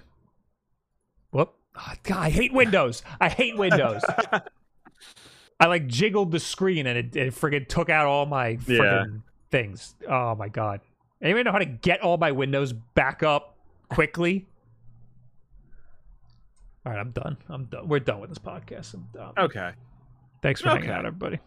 Oh, 1.78 1.92
God, 2.02 2.18
I 2.18 2.30
hate 2.30 2.52
Windows. 2.52 3.02
I 3.20 3.28
hate 3.28 3.56
Windows. 3.56 4.02
I 5.60 5.66
like 5.66 5.86
jiggled 5.86 6.32
the 6.32 6.40
screen 6.40 6.86
and 6.86 6.98
it, 6.98 7.16
it 7.16 7.34
friggin' 7.34 7.68
took 7.68 7.88
out 7.88 8.06
all 8.06 8.26
my 8.26 8.56
friggin' 8.56 8.78
Yeah. 8.78 9.04
things. 9.50 9.94
Oh 10.08 10.34
my 10.34 10.48
god. 10.48 10.80
Anybody 11.22 11.44
know 11.44 11.52
how 11.52 11.58
to 11.58 11.64
get 11.64 12.02
all 12.02 12.18
my 12.18 12.30
windows 12.32 12.72
back 12.72 13.22
up 13.22 13.56
quickly? 13.88 14.46
All 16.84 16.92
right, 16.92 17.00
I'm 17.00 17.10
done. 17.10 17.36
I'm 17.48 17.64
done. 17.64 17.88
We're 17.88 18.00
done 18.00 18.20
with 18.20 18.30
this 18.30 18.38
podcast. 18.38 18.94
I'm 18.94 19.08
done. 19.12 19.32
Okay. 19.38 19.72
Thanks 20.42 20.60
for 20.60 20.68
hanging 20.68 20.90
out, 20.90 21.06
everybody. 21.06 21.40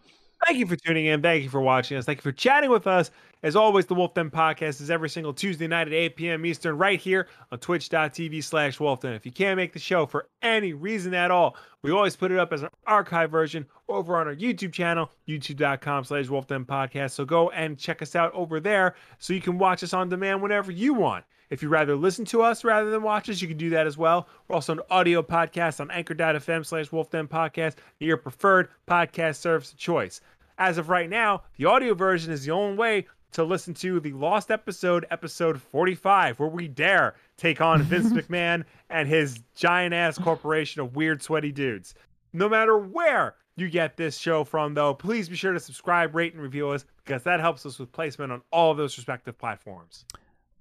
Thank 0.45 0.57
you 0.57 0.65
for 0.67 0.75
tuning 0.75 1.05
in. 1.05 1.21
Thank 1.21 1.43
you 1.43 1.49
for 1.49 1.61
watching 1.61 1.97
us. 1.97 2.05
Thank 2.05 2.17
you 2.19 2.23
for 2.23 2.31
chatting 2.31 2.69
with 2.69 2.87
us. 2.87 3.11
As 3.41 3.55
always, 3.55 3.85
the 3.85 3.95
Wolf 3.95 4.13
Den 4.13 4.29
podcast 4.29 4.81
is 4.81 4.91
every 4.91 5.09
single 5.09 5.33
Tuesday 5.33 5.65
night 5.65 5.87
at 5.87 5.93
8 5.93 6.15
p.m. 6.17 6.45
Eastern, 6.45 6.77
right 6.77 6.99
here 6.99 7.27
on 7.53 7.59
twitch.tv 7.59 8.43
slash 8.43 8.79
Wolfden. 8.79 9.15
If 9.15 9.25
you 9.25 9.31
can't 9.31 9.55
make 9.55 9.71
the 9.71 9.79
show 9.79 10.05
for 10.05 10.27
any 10.41 10.73
reason 10.73 11.13
at 11.13 11.31
all, 11.31 11.55
we 11.81 11.91
always 11.91 12.17
put 12.17 12.33
it 12.33 12.37
up 12.37 12.51
as 12.51 12.63
an 12.63 12.69
archive 12.85 13.31
version 13.31 13.65
over 13.87 14.17
on 14.17 14.27
our 14.27 14.35
YouTube 14.35 14.73
channel, 14.73 15.09
youtube.com 15.25 16.03
slash 16.03 16.25
Wolfden 16.25 16.65
podcast. 16.65 17.11
So 17.11 17.23
go 17.23 17.49
and 17.51 17.77
check 17.77 18.01
us 18.01 18.13
out 18.13 18.33
over 18.33 18.59
there 18.59 18.95
so 19.19 19.31
you 19.31 19.39
can 19.39 19.57
watch 19.57 19.83
us 19.83 19.93
on 19.93 20.09
demand 20.09 20.41
whenever 20.41 20.73
you 20.73 20.93
want. 20.93 21.23
If 21.49 21.63
you 21.63 21.69
rather 21.69 21.95
listen 21.95 22.25
to 22.25 22.41
us 22.41 22.65
rather 22.65 22.91
than 22.91 23.03
watch 23.03 23.29
us, 23.29 23.41
you 23.41 23.47
can 23.47 23.57
do 23.57 23.69
that 23.69 23.87
as 23.87 23.97
well. 23.97 24.27
We're 24.49 24.55
also 24.55 24.73
an 24.73 24.81
audio 24.89 25.23
podcast 25.23 25.79
on 25.79 25.89
anchor.fm 25.91 26.65
slash 26.65 26.89
wolfden 26.89 27.29
podcast, 27.29 27.75
your 28.01 28.17
preferred 28.17 28.67
podcast 28.85 29.37
service 29.37 29.71
of 29.71 29.77
choice. 29.77 30.19
As 30.57 30.77
of 30.77 30.89
right 30.89 31.09
now, 31.09 31.43
the 31.55 31.65
audio 31.65 31.93
version 31.93 32.33
is 32.33 32.43
the 32.43 32.51
only 32.51 32.77
way 32.77 33.07
to 33.33 33.43
listen 33.43 33.73
to 33.75 33.99
the 33.99 34.11
lost 34.13 34.49
episode, 34.51 35.05
episode 35.11 35.61
45, 35.61 36.39
where 36.39 36.49
we 36.49 36.67
dare 36.67 37.15
take 37.37 37.61
on 37.61 37.81
Vince 37.83 38.11
McMahon 38.13 38.63
and 38.89 39.07
his 39.07 39.39
giant 39.55 39.93
ass 39.93 40.17
corporation 40.17 40.81
of 40.81 40.95
weird, 40.95 41.21
sweaty 41.21 41.51
dudes. 41.51 41.93
No 42.33 42.49
matter 42.49 42.77
where 42.77 43.35
you 43.55 43.69
get 43.69 43.97
this 43.97 44.17
show 44.17 44.43
from, 44.43 44.73
though, 44.73 44.93
please 44.93 45.29
be 45.29 45.35
sure 45.35 45.53
to 45.53 45.59
subscribe, 45.59 46.15
rate, 46.15 46.33
and 46.33 46.41
review 46.41 46.69
us 46.69 46.85
because 47.05 47.23
that 47.23 47.39
helps 47.39 47.65
us 47.65 47.77
with 47.77 47.91
placement 47.91 48.31
on 48.31 48.41
all 48.51 48.71
of 48.71 48.77
those 48.77 48.97
respective 48.97 49.37
platforms. 49.37 50.05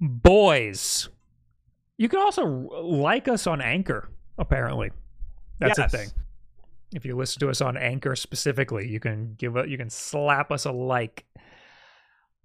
Boys. 0.01 1.09
You 1.97 2.09
can 2.09 2.21
also 2.21 2.45
like 2.47 3.29
us 3.29 3.47
on 3.47 3.61
Anchor, 3.61 4.09
apparently. 4.39 4.91
That's 5.59 5.79
Yes. 5.79 5.93
a 5.93 5.97
thing. 5.99 6.09
If 6.95 7.05
you 7.05 7.17
listen 7.17 7.41
to 7.41 7.51
us 7.51 7.61
on 7.61 7.77
Anchor 7.77 8.17
specifically, 8.17 8.89
you 8.89 8.99
can 9.01 9.35
give 9.37 9.57
a 9.57 9.69
you 9.69 9.77
can 9.77 9.91
slap 9.91 10.51
us 10.51 10.65
a 10.65 10.73
like. 10.73 11.25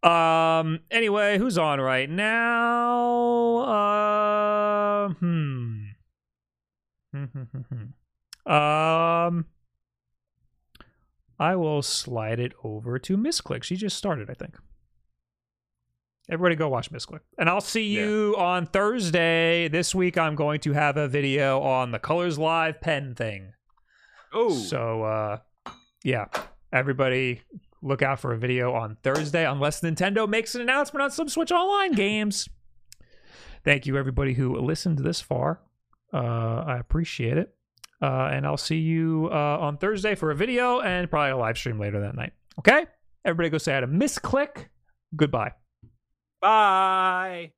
Um 0.04 0.82
anyway, 0.92 1.38
who's 1.38 1.58
on 1.58 1.80
right 1.80 2.10
now? 2.10 3.58
Uh 3.58 5.10
hmm. 5.14 5.84
um 8.52 9.46
I 11.40 11.56
will 11.56 11.82
slide 11.82 12.40
it 12.40 12.54
over 12.64 13.00
to 13.00 13.18
Misclick. 13.18 13.64
She 13.64 13.76
just 13.76 13.98
started, 13.98 14.30
I 14.30 14.34
think. 14.34 14.56
Everybody 16.30 16.56
go 16.56 16.70
watch 16.70 16.90
Misclick. 16.92 17.20
And 17.38 17.50
I'll 17.50 17.60
see 17.60 17.84
you 17.88 18.36
on 18.38 18.66
Thursday. 18.66 19.68
This 19.68 19.94
week 19.94 20.18
I'm 20.18 20.36
going 20.36 20.62
to 20.62 20.72
have 20.74 20.96
a 20.96 21.08
video 21.08 21.62
on 21.62 21.92
the 21.92 22.00
Colors 22.00 22.40
Live 22.40 22.80
pen 22.82 23.14
thing. 23.16 23.54
Oh, 24.34 24.54
So 24.54 25.04
uh 25.04 25.38
yeah, 26.04 26.26
everybody 26.72 27.42
look 27.84 28.02
out 28.02 28.20
for 28.20 28.34
a 28.34 28.38
video 28.38 28.74
on 28.74 28.98
Thursday 29.04 29.46
unless 29.46 29.82
Nintendo 29.82 30.28
makes 30.28 30.56
an 30.56 30.62
announcement 30.62 31.04
on 31.04 31.12
some 31.12 31.28
Switch 31.28 31.52
Online 31.52 31.92
games. 31.94 32.50
Thank 33.64 33.86
you 33.86 33.98
everybody 33.98 34.34
who 34.34 34.58
listened 34.60 35.00
this 35.00 35.22
far. 35.22 35.60
Uh 36.14 36.64
I 36.66 36.78
appreciate 36.80 37.38
it. 37.38 37.54
Uh 38.02 38.30
and 38.32 38.46
I'll 38.46 38.58
see 38.58 38.78
you 38.80 39.30
uh 39.32 39.58
on 39.60 39.78
Thursday 39.78 40.16
for 40.16 40.32
a 40.32 40.36
video 40.36 40.80
and 40.80 41.10
probably 41.10 41.32
a 41.32 41.38
live 41.38 41.58
stream 41.58 41.80
later 41.80 42.00
that 42.02 42.16
night. 42.16 42.34
Okay? 42.60 42.86
Everybody 43.26 43.50
go 43.50 43.58
say 43.58 43.74
hi 43.74 43.82
to 43.82 43.88
Miss 43.88 44.18
Click. 44.18 44.70
Goodbye. 45.16 45.54
bye. 46.42 47.52